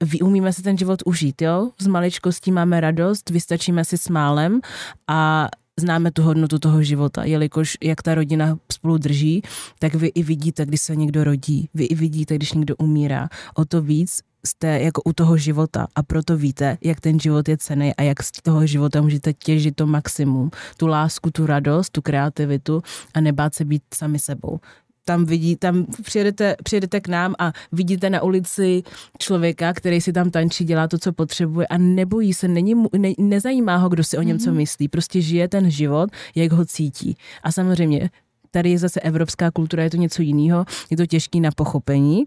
ví, 0.04 0.22
umíme 0.22 0.54
si 0.54 0.62
ten 0.62 0.78
život 0.78 1.00
užít, 1.06 1.42
jo? 1.42 1.72
Z 1.80 1.88
maličkostí 1.88 2.52
máme 2.52 2.82
radost, 2.82 3.30
vystačíme 3.30 3.86
si 3.86 3.98
smálem 3.98 4.60
a 5.08 5.48
známe 5.80 6.12
tu 6.12 6.22
hodnotu 6.22 6.60
toho 6.60 6.84
života, 6.84 7.24
jelikož 7.24 7.78
jak 7.84 8.02
ta 8.02 8.16
rodina 8.16 8.58
spolu 8.72 8.98
drží, 8.98 9.42
tak 9.80 9.96
vy 9.96 10.08
i 10.08 10.24
vidíte, 10.24 10.66
když 10.66 10.82
se 10.82 10.96
někdo 10.96 11.24
rodí, 11.24 11.70
vy 11.74 11.84
i 11.84 11.96
vidíte, 11.96 12.36
když 12.36 12.54
někdo 12.54 12.76
umírá. 12.76 13.30
O 13.56 13.66
to 13.66 13.82
víc 13.82 14.22
jste 14.48 14.68
jako 14.68 15.02
u 15.06 15.14
toho 15.14 15.38
života 15.38 15.88
a 15.96 16.04
proto 16.04 16.38
víte, 16.38 16.78
jak 16.82 17.02
ten 17.02 17.20
život 17.20 17.50
je 17.50 17.58
cený 17.58 17.96
a 17.96 18.02
jak 18.02 18.24
z 18.24 18.32
toho 18.32 18.68
života 18.68 19.02
můžete 19.02 19.34
těžit 19.34 19.76
to 19.76 19.88
maximum, 19.88 20.52
tu 20.78 20.88
lásku, 20.88 21.32
tu 21.32 21.46
radost, 21.46 21.90
tu 21.90 22.02
kreativitu 22.02 22.84
a 23.14 23.22
nebát 23.22 23.56
se 23.56 23.66
být 23.66 23.84
sami 23.94 24.20
sebou. 24.20 24.60
Tam 25.06 25.26
vidí, 25.26 25.56
tam 25.56 25.86
přijedete, 26.04 26.56
přijedete 26.64 27.02
k 27.02 27.08
nám 27.08 27.36
a 27.40 27.52
vidíte 27.72 28.10
na 28.10 28.22
ulici 28.22 28.84
člověka, 29.20 29.74
který 29.74 30.02
si 30.02 30.14
tam 30.14 30.32
tančí, 30.32 30.66
dělá 30.66 30.88
to, 30.88 30.98
co 30.98 31.14
potřebuje 31.14 31.68
a 31.68 31.78
nebojí 31.78 32.34
se, 32.34 32.48
není 32.48 32.76
mu, 32.76 32.90
ne, 32.98 33.14
nezajímá 33.18 33.76
ho, 33.76 33.90
kdo 33.90 34.04
si 34.04 34.18
o 34.18 34.22
něm 34.22 34.40
co 34.40 34.52
myslí, 34.52 34.88
prostě 34.88 35.22
žije 35.22 35.48
ten 35.48 35.72
život, 35.72 36.10
jak 36.36 36.52
ho 36.52 36.66
cítí. 36.66 37.18
A 37.44 37.52
samozřejmě 37.52 38.10
tady 38.52 38.70
je 38.72 38.80
zase 38.80 39.00
evropská 39.00 39.52
kultura, 39.52 39.84
je 39.84 39.90
to 39.90 39.98
něco 39.98 40.22
jiného, 40.22 40.66
je 40.90 40.98
to 40.98 41.06
těžký 41.06 41.40
na 41.40 41.50
pochopení, 41.56 42.24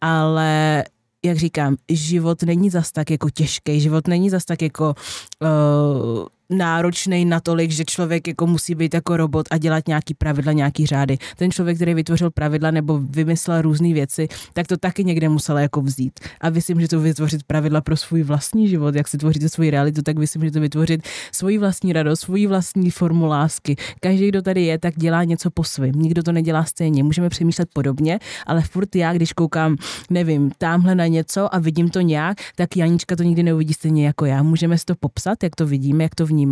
ale 0.00 0.84
jak 1.24 1.38
říkám, 1.38 1.76
život 1.88 2.42
není 2.42 2.70
zas 2.70 2.92
tak 2.92 3.10
jako 3.10 3.30
těžký, 3.30 3.80
život 3.80 4.08
není 4.08 4.30
zas 4.30 4.44
tak 4.44 4.62
jako 4.62 4.94
uh, 5.42 6.26
náročný 6.58 7.24
natolik, 7.24 7.70
že 7.70 7.84
člověk 7.84 8.28
jako 8.28 8.46
musí 8.46 8.74
být 8.74 8.94
jako 8.94 9.16
robot 9.16 9.46
a 9.50 9.58
dělat 9.58 9.88
nějaký 9.88 10.14
pravidla, 10.14 10.52
nějaký 10.52 10.86
řády. 10.86 11.18
Ten 11.36 11.50
člověk, 11.50 11.76
který 11.76 11.94
vytvořil 11.94 12.30
pravidla 12.30 12.70
nebo 12.70 12.98
vymyslel 12.98 13.62
různé 13.62 13.92
věci, 13.92 14.28
tak 14.52 14.66
to 14.66 14.76
taky 14.76 15.04
někde 15.04 15.28
musel 15.28 15.58
jako 15.58 15.82
vzít. 15.82 16.20
A 16.40 16.48
vy 16.48 16.60
si 16.60 16.74
můžete 16.74 16.96
vytvořit 16.96 17.42
pravidla 17.42 17.80
pro 17.80 17.96
svůj 17.96 18.22
vlastní 18.22 18.68
život, 18.68 18.94
jak 18.94 19.08
si 19.08 19.18
tvoříte 19.18 19.48
svoji 19.48 19.70
realitu, 19.70 20.02
tak 20.02 20.18
vy 20.18 20.26
si 20.26 20.38
můžete 20.38 20.60
vytvořit 20.60 21.02
svoji 21.32 21.58
vlastní 21.58 21.92
radost, 21.92 22.20
svoji 22.20 22.46
vlastní 22.46 22.90
formu 22.90 23.26
lásky. 23.26 23.76
Každý, 24.00 24.28
kdo 24.28 24.42
tady 24.42 24.62
je, 24.62 24.78
tak 24.78 24.94
dělá 24.96 25.24
něco 25.24 25.50
po 25.50 25.64
svém. 25.64 25.92
Nikdo 25.92 26.22
to 26.22 26.32
nedělá 26.32 26.64
stejně. 26.64 27.02
Můžeme 27.02 27.28
přemýšlet 27.28 27.68
podobně, 27.72 28.18
ale 28.46 28.62
furt 28.62 28.96
já, 28.96 29.12
když 29.12 29.32
koukám, 29.32 29.76
nevím, 30.10 30.50
tamhle 30.58 30.94
na 30.94 31.06
něco 31.06 31.54
a 31.54 31.58
vidím 31.58 31.90
to 31.90 32.00
nějak, 32.00 32.38
tak 32.56 32.76
Janička 32.76 33.16
to 33.16 33.22
nikdy 33.22 33.42
neuvidí 33.42 33.74
stejně 33.74 34.06
jako 34.06 34.24
já. 34.24 34.42
Můžeme 34.42 34.78
si 34.78 34.84
to 34.84 34.94
popsat, 35.00 35.42
jak 35.42 35.56
to 35.56 35.66
vidíme, 35.66 36.02
jak 36.02 36.14
to 36.14 36.26
vnímáme, 36.26 36.43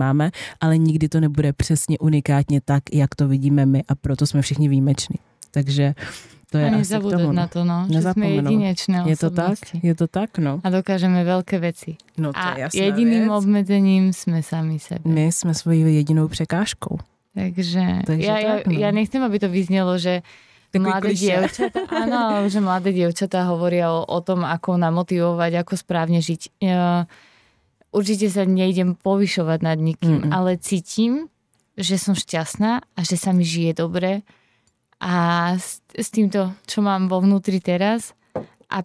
ale 0.61 0.79
nikdy 0.79 1.09
to 1.09 1.21
nebude 1.21 1.53
přesně 1.53 1.99
unikátně 1.99 2.61
tak, 2.65 2.83
jak 2.93 3.15
to 3.15 3.29
vidíme 3.29 3.67
my 3.67 3.83
a 3.89 3.95
proto 3.95 4.27
jsme 4.27 4.43
všichni 4.43 4.69
výjimeční. 4.69 5.17
Takže 5.51 5.95
to 6.53 6.61
je 6.61 6.69
a 6.69 6.77
nezabúdať 6.77 7.21
tomu. 7.21 7.33
na 7.33 7.43
no. 7.43 7.49
to, 7.49 7.61
no, 7.65 7.79
že 7.89 8.01
sme 8.05 8.13
Nezapomenout. 8.13 8.45
jedinečné 8.45 8.97
Je 9.09 9.17
to 9.17 9.29
tak? 9.33 9.59
Je 9.73 9.95
to 9.97 10.05
tak, 10.05 10.31
no. 10.37 10.61
A 10.61 10.69
dokážeme 10.69 11.25
veľké 11.25 11.57
veci. 11.57 11.97
No 12.21 12.37
to 12.37 12.41
A 12.41 12.61
je 12.61 12.69
jasná 12.69 12.77
jediným 12.93 13.25
věc. 13.25 13.37
obmedzením 13.41 14.05
sme 14.13 14.45
sami 14.45 14.77
sebe. 14.77 15.09
My 15.09 15.33
jsme 15.33 15.57
svojí 15.57 15.81
jedinou 15.97 16.29
překážkou. 16.29 17.01
Takže, 17.33 18.05
Takže 18.05 18.29
ja, 18.29 18.37
ja, 18.37 18.53
tak, 18.61 18.69
no. 18.69 18.77
ja 18.77 18.93
nechcem, 18.93 19.25
aby 19.25 19.41
to 19.41 19.49
vyznelo, 19.49 19.97
že 19.97 20.21
Takový 20.69 20.85
mladé 20.93 21.09
klišé. 21.09 21.25
dievčatá, 21.25 21.81
áno, 21.89 22.21
že 22.49 22.59
mladé 22.61 22.91
dievčatá 22.93 23.49
hovoria 23.49 23.89
o, 23.89 24.05
o 24.05 24.21
tom, 24.21 24.45
ako 24.45 24.77
namotivovať, 24.77 25.65
ako 25.65 25.73
správne 25.81 26.21
žiť. 26.21 26.61
Ja, 26.61 27.09
určite 27.93 28.27
sa 28.27 28.43
nejdem 28.43 28.97
povyšovať 28.97 29.59
nad 29.61 29.79
nikým, 29.79 30.25
Mm-mm. 30.25 30.33
ale 30.33 30.57
cítim, 30.57 31.29
že 31.75 31.97
som 31.97 32.13
šťastná 32.13 32.73
a 32.83 33.01
že 33.01 33.15
sa 33.15 33.31
mi 33.31 33.45
žije 33.45 33.79
dobre 33.79 34.25
a 34.99 35.13
s, 35.55 35.81
s 35.91 36.09
týmto, 36.09 36.53
čo 36.63 36.81
mám 36.81 37.07
vo 37.07 37.19
vnútri 37.19 37.59
teraz 37.59 38.13
a 38.67 38.81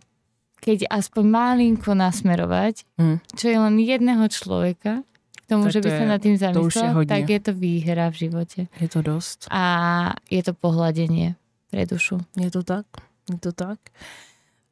keď 0.58 0.90
aspoň 0.90 1.24
malinko 1.26 1.94
nasmerovať, 1.94 2.84
Hm. 2.98 3.18
čo 3.32 3.46
je 3.46 3.58
len 3.58 3.76
jedného 3.78 4.26
človeka, 4.28 5.04
k 5.38 5.46
tomu, 5.48 5.64
Tak 5.64 5.72
že 5.72 5.80
to 5.80 5.84
by 5.84 5.90
sa 5.90 5.98
je- 5.98 6.10
nad 6.10 6.22
je 6.22 6.38
zamyslel, 6.38 6.92
hodně. 6.94 7.08
tak 7.08 7.24
je 7.26 7.40
to 7.40 7.52
výhra 7.54 8.06
v 8.10 8.16
živote. 8.18 8.60
Je 8.74 8.90
to 8.90 9.00
dost. 9.02 9.48
A 9.50 9.64
je 10.28 10.42
to 10.42 10.52
pohľadenie 10.54 11.36
pre 11.70 11.86
dušu. 11.86 12.20
Je 12.36 12.50
to 12.50 12.64
tak? 12.64 12.84
Je 13.26 13.38
to 13.38 13.52
tak? 13.52 13.80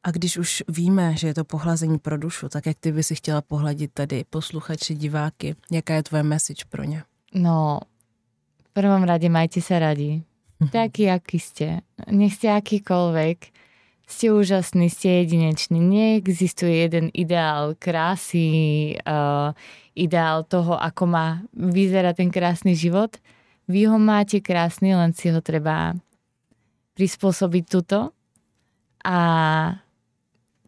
A 0.06 0.10
když 0.10 0.38
už 0.38 0.62
víme, 0.68 1.16
že 1.16 1.26
je 1.26 1.34
to 1.34 1.44
pohlazení 1.44 1.98
pro 1.98 2.18
dušu, 2.18 2.48
tak 2.48 2.66
jak 2.66 2.76
ty 2.80 2.92
by 2.92 3.02
si 3.02 3.14
chtěla 3.14 3.42
pohladit 3.42 3.90
tady 3.94 4.24
posluchači, 4.30 4.94
diváky? 4.94 5.56
Jaká 5.70 5.94
je 5.94 6.02
tvoje 6.02 6.22
message 6.22 6.64
pro 6.68 6.84
ně? 6.84 7.02
No, 7.34 7.80
v 8.64 8.70
prvom 8.72 9.02
rade 9.02 9.28
majte 9.28 9.58
sa 9.60 9.78
radi. 9.82 10.22
Taký, 10.72 11.10
aký 11.10 11.38
ste. 11.42 11.82
Nech 12.06 12.38
ste 12.38 12.54
akýkoľvek. 12.54 13.38
Ste 14.06 14.26
úžasní, 14.30 14.86
ste 14.88 15.26
jedineční. 15.26 15.80
Neexistuje 15.82 16.86
jeden 16.86 17.10
ideál 17.10 17.74
krásy, 17.74 18.94
uh, 19.02 19.52
ideál 19.98 20.46
toho, 20.46 20.78
ako 20.78 21.04
má 21.10 21.42
vyzerať 21.52 22.14
ten 22.16 22.30
krásny 22.30 22.78
život. 22.78 23.18
Vy 23.68 23.90
ho 23.90 23.98
máte 23.98 24.38
krásny, 24.40 24.94
len 24.94 25.12
si 25.12 25.34
ho 25.34 25.42
treba 25.42 25.98
prispôsobiť 26.94 27.64
tuto. 27.66 28.14
A 29.04 29.18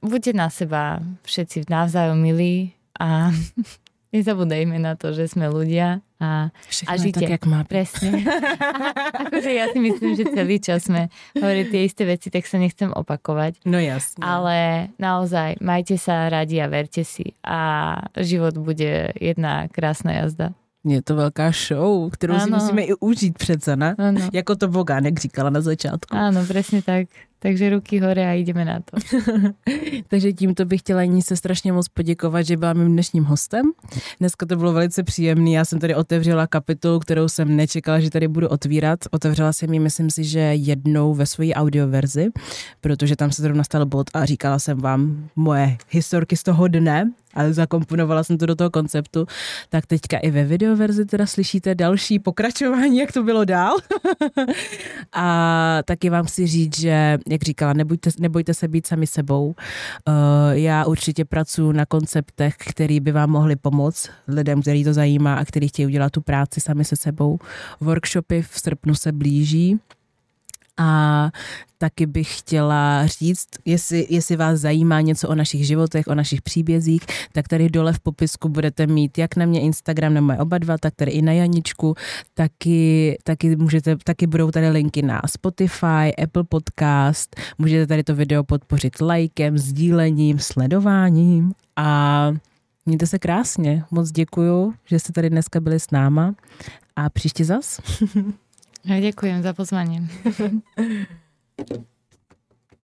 buďte 0.00 0.32
na 0.32 0.48
seba 0.48 0.98
všetci 1.22 1.66
navzájom 1.66 2.16
milí 2.16 2.72
a 2.94 3.30
nezabudajme 4.14 4.78
na 4.78 4.94
to, 4.94 5.12
že 5.12 5.28
sme 5.28 5.46
ľudia 5.46 6.00
a 6.18 6.50
Všechno 6.66 6.88
A 6.88 6.92
je 6.92 7.00
žijte. 7.00 7.20
tak, 7.20 7.30
jak 7.30 7.44
má. 7.46 7.60
Presne. 7.62 8.10
akože 9.22 9.50
ja 9.52 9.70
si 9.70 9.78
myslím, 9.78 10.16
že 10.16 10.26
celý 10.26 10.58
čas 10.58 10.82
sme 10.84 11.06
hovorili 11.32 11.68
tie 11.68 11.80
isté 11.84 12.02
veci, 12.04 12.26
tak 12.26 12.42
sa 12.42 12.58
nechcem 12.58 12.90
opakovať. 12.90 13.62
No 13.62 13.78
jasně. 13.78 14.18
Ale 14.18 14.88
naozaj, 14.98 15.60
majte 15.60 15.94
sa 15.94 16.26
radi 16.26 16.58
a 16.58 16.66
verte 16.66 17.04
si 17.04 17.38
a 17.40 17.58
život 18.16 18.58
bude 18.58 19.14
jedna 19.14 19.68
krásna 19.68 20.12
jazda. 20.16 20.50
Je 20.84 21.02
to 21.02 21.14
velká 21.16 21.50
show, 21.50 22.10
kterou 22.10 22.38
si 22.38 22.48
Ano. 22.48 22.56
musíme 22.56 22.82
i 22.82 22.94
užít 22.94 23.38
přece, 23.38 23.76
ne? 23.76 23.94
Áno, 23.98 24.20
Jako 24.32 24.56
to 24.56 24.68
Bogán, 24.68 25.04
jak 25.04 25.20
říkala 25.20 25.50
na 25.50 25.60
začátku. 25.60 26.16
áno, 26.16 26.46
presne 26.46 26.82
tak. 26.82 27.06
Takže 27.40 27.70
ruky 27.70 27.98
hore 28.00 28.30
a 28.30 28.32
ideme 28.32 28.64
na 28.64 28.80
to. 28.80 29.20
Takže 30.08 30.32
tímto 30.32 30.64
bych 30.64 30.80
chtěla 30.80 31.04
ní 31.04 31.22
se 31.22 31.36
strašně 31.36 31.72
moc 31.72 31.88
poděkovat, 31.88 32.42
že 32.42 32.56
byla 32.56 32.72
mým 32.72 32.92
dnešním 32.92 33.24
hostem. 33.24 33.72
Dneska 34.20 34.46
to 34.46 34.56
bylo 34.56 34.72
velice 34.72 35.02
příjemné. 35.02 35.50
Já 35.50 35.64
jsem 35.64 35.78
tady 35.78 35.94
otevřela 35.94 36.46
kapitolu, 36.46 36.98
kterou 36.98 37.28
jsem 37.28 37.56
nečekala, 37.56 38.00
že 38.00 38.10
tady 38.10 38.28
budu 38.28 38.48
otvírat. 38.48 38.98
Otevřela 39.10 39.52
jsem 39.52 39.72
ji, 39.72 39.80
myslím 39.80 40.10
si, 40.10 40.24
že 40.24 40.40
jednou 40.40 41.14
ve 41.14 41.26
své 41.26 41.52
audioverzi, 41.52 42.28
protože 42.80 43.16
tam 43.16 43.32
se 43.32 43.42
zrovna 43.42 43.64
stal 43.64 43.86
bod 43.86 44.10
a 44.14 44.24
říkala 44.24 44.58
jsem 44.58 44.78
vám 44.78 45.28
moje 45.36 45.76
historky 45.90 46.36
z 46.36 46.42
toho 46.42 46.68
dne, 46.68 47.10
ale 47.34 47.52
zakomponovala 47.52 48.24
jsem 48.24 48.38
to 48.38 48.46
do 48.46 48.54
toho 48.54 48.70
konceptu. 48.70 49.26
Tak 49.68 49.86
teďka 49.86 50.18
i 50.18 50.30
ve 50.30 50.44
videoverzi 50.44 51.04
teda 51.04 51.26
slyšíte 51.26 51.74
další 51.74 52.18
pokračování, 52.18 52.98
jak 52.98 53.12
to 53.12 53.22
bylo 53.22 53.44
dál. 53.44 53.76
a 55.12 55.78
taky 55.84 56.10
vám 56.10 56.24
chci 56.24 56.46
říct, 56.46 56.80
že, 56.80 57.18
jak 57.30 57.42
říkala, 57.42 57.72
nebojte, 57.72 58.10
nebojte 58.20 58.54
se 58.54 58.68
být 58.68 58.86
sami 58.86 59.06
sebou. 59.06 59.46
Uh, 59.46 59.54
já 60.52 60.84
určitě 60.84 61.24
pracuji 61.24 61.72
na 61.72 61.86
konceptech, 61.86 62.56
který 62.56 63.00
by 63.00 63.12
vám 63.12 63.30
mohli 63.30 63.56
pomoct 63.56 64.10
lidem, 64.28 64.62
který 64.62 64.84
to 64.84 64.92
zajímá 64.92 65.34
a 65.34 65.44
který 65.44 65.68
chtějí 65.68 65.86
udělat 65.86 66.12
tu 66.12 66.20
práci 66.20 66.60
sami 66.60 66.84
se 66.84 66.96
sebou. 66.96 67.38
Workshopy 67.80 68.42
v 68.42 68.60
srpnu 68.60 68.94
se 68.94 69.12
blíží. 69.12 69.78
A 70.78 71.30
taky 71.78 72.06
bych 72.06 72.38
chtěla 72.38 73.06
říct, 73.06 73.48
jestli, 73.64 74.06
jestli 74.10 74.36
vás 74.36 74.60
zajímá 74.60 75.00
něco 75.00 75.28
o 75.28 75.34
našich 75.34 75.66
životech, 75.66 76.06
o 76.06 76.14
našich 76.14 76.42
příbězích, 76.42 77.02
tak 77.32 77.48
tady 77.48 77.68
dole 77.68 77.92
v 77.92 78.00
popisku 78.00 78.48
budete 78.48 78.86
mít 78.86 79.18
jak 79.18 79.36
na 79.36 79.46
mě 79.46 79.60
Instagram, 79.60 80.14
na 80.14 80.20
moje 80.20 80.38
oba 80.38 80.58
dva, 80.58 80.78
tak 80.78 80.94
tady 80.94 81.10
i 81.10 81.22
na 81.22 81.32
Janičku, 81.32 81.94
taky, 82.34 83.18
taky, 83.24 83.56
můžete, 83.56 83.96
taky 84.04 84.26
budou 84.26 84.50
tady 84.50 84.68
linky 84.68 85.02
na 85.02 85.22
Spotify, 85.26 86.16
Apple 86.22 86.44
Podcast, 86.44 87.36
můžete 87.58 87.86
tady 87.86 88.04
to 88.04 88.14
video 88.14 88.44
podpořit 88.44 89.00
lajkem, 89.00 89.58
sdílením, 89.58 90.38
sledováním 90.38 91.52
a 91.76 92.30
mějte 92.86 93.06
se 93.06 93.18
krásně. 93.18 93.84
Moc 93.90 94.10
děkuju, 94.10 94.74
že 94.84 94.98
jste 94.98 95.12
tady 95.12 95.30
dneska 95.30 95.60
byli 95.60 95.80
s 95.80 95.90
náma 95.90 96.34
a 96.96 97.10
příště 97.10 97.44
zas. 97.44 97.80
Ďakujem 98.86 99.42
za 99.42 99.52
pozvanie. 99.54 100.06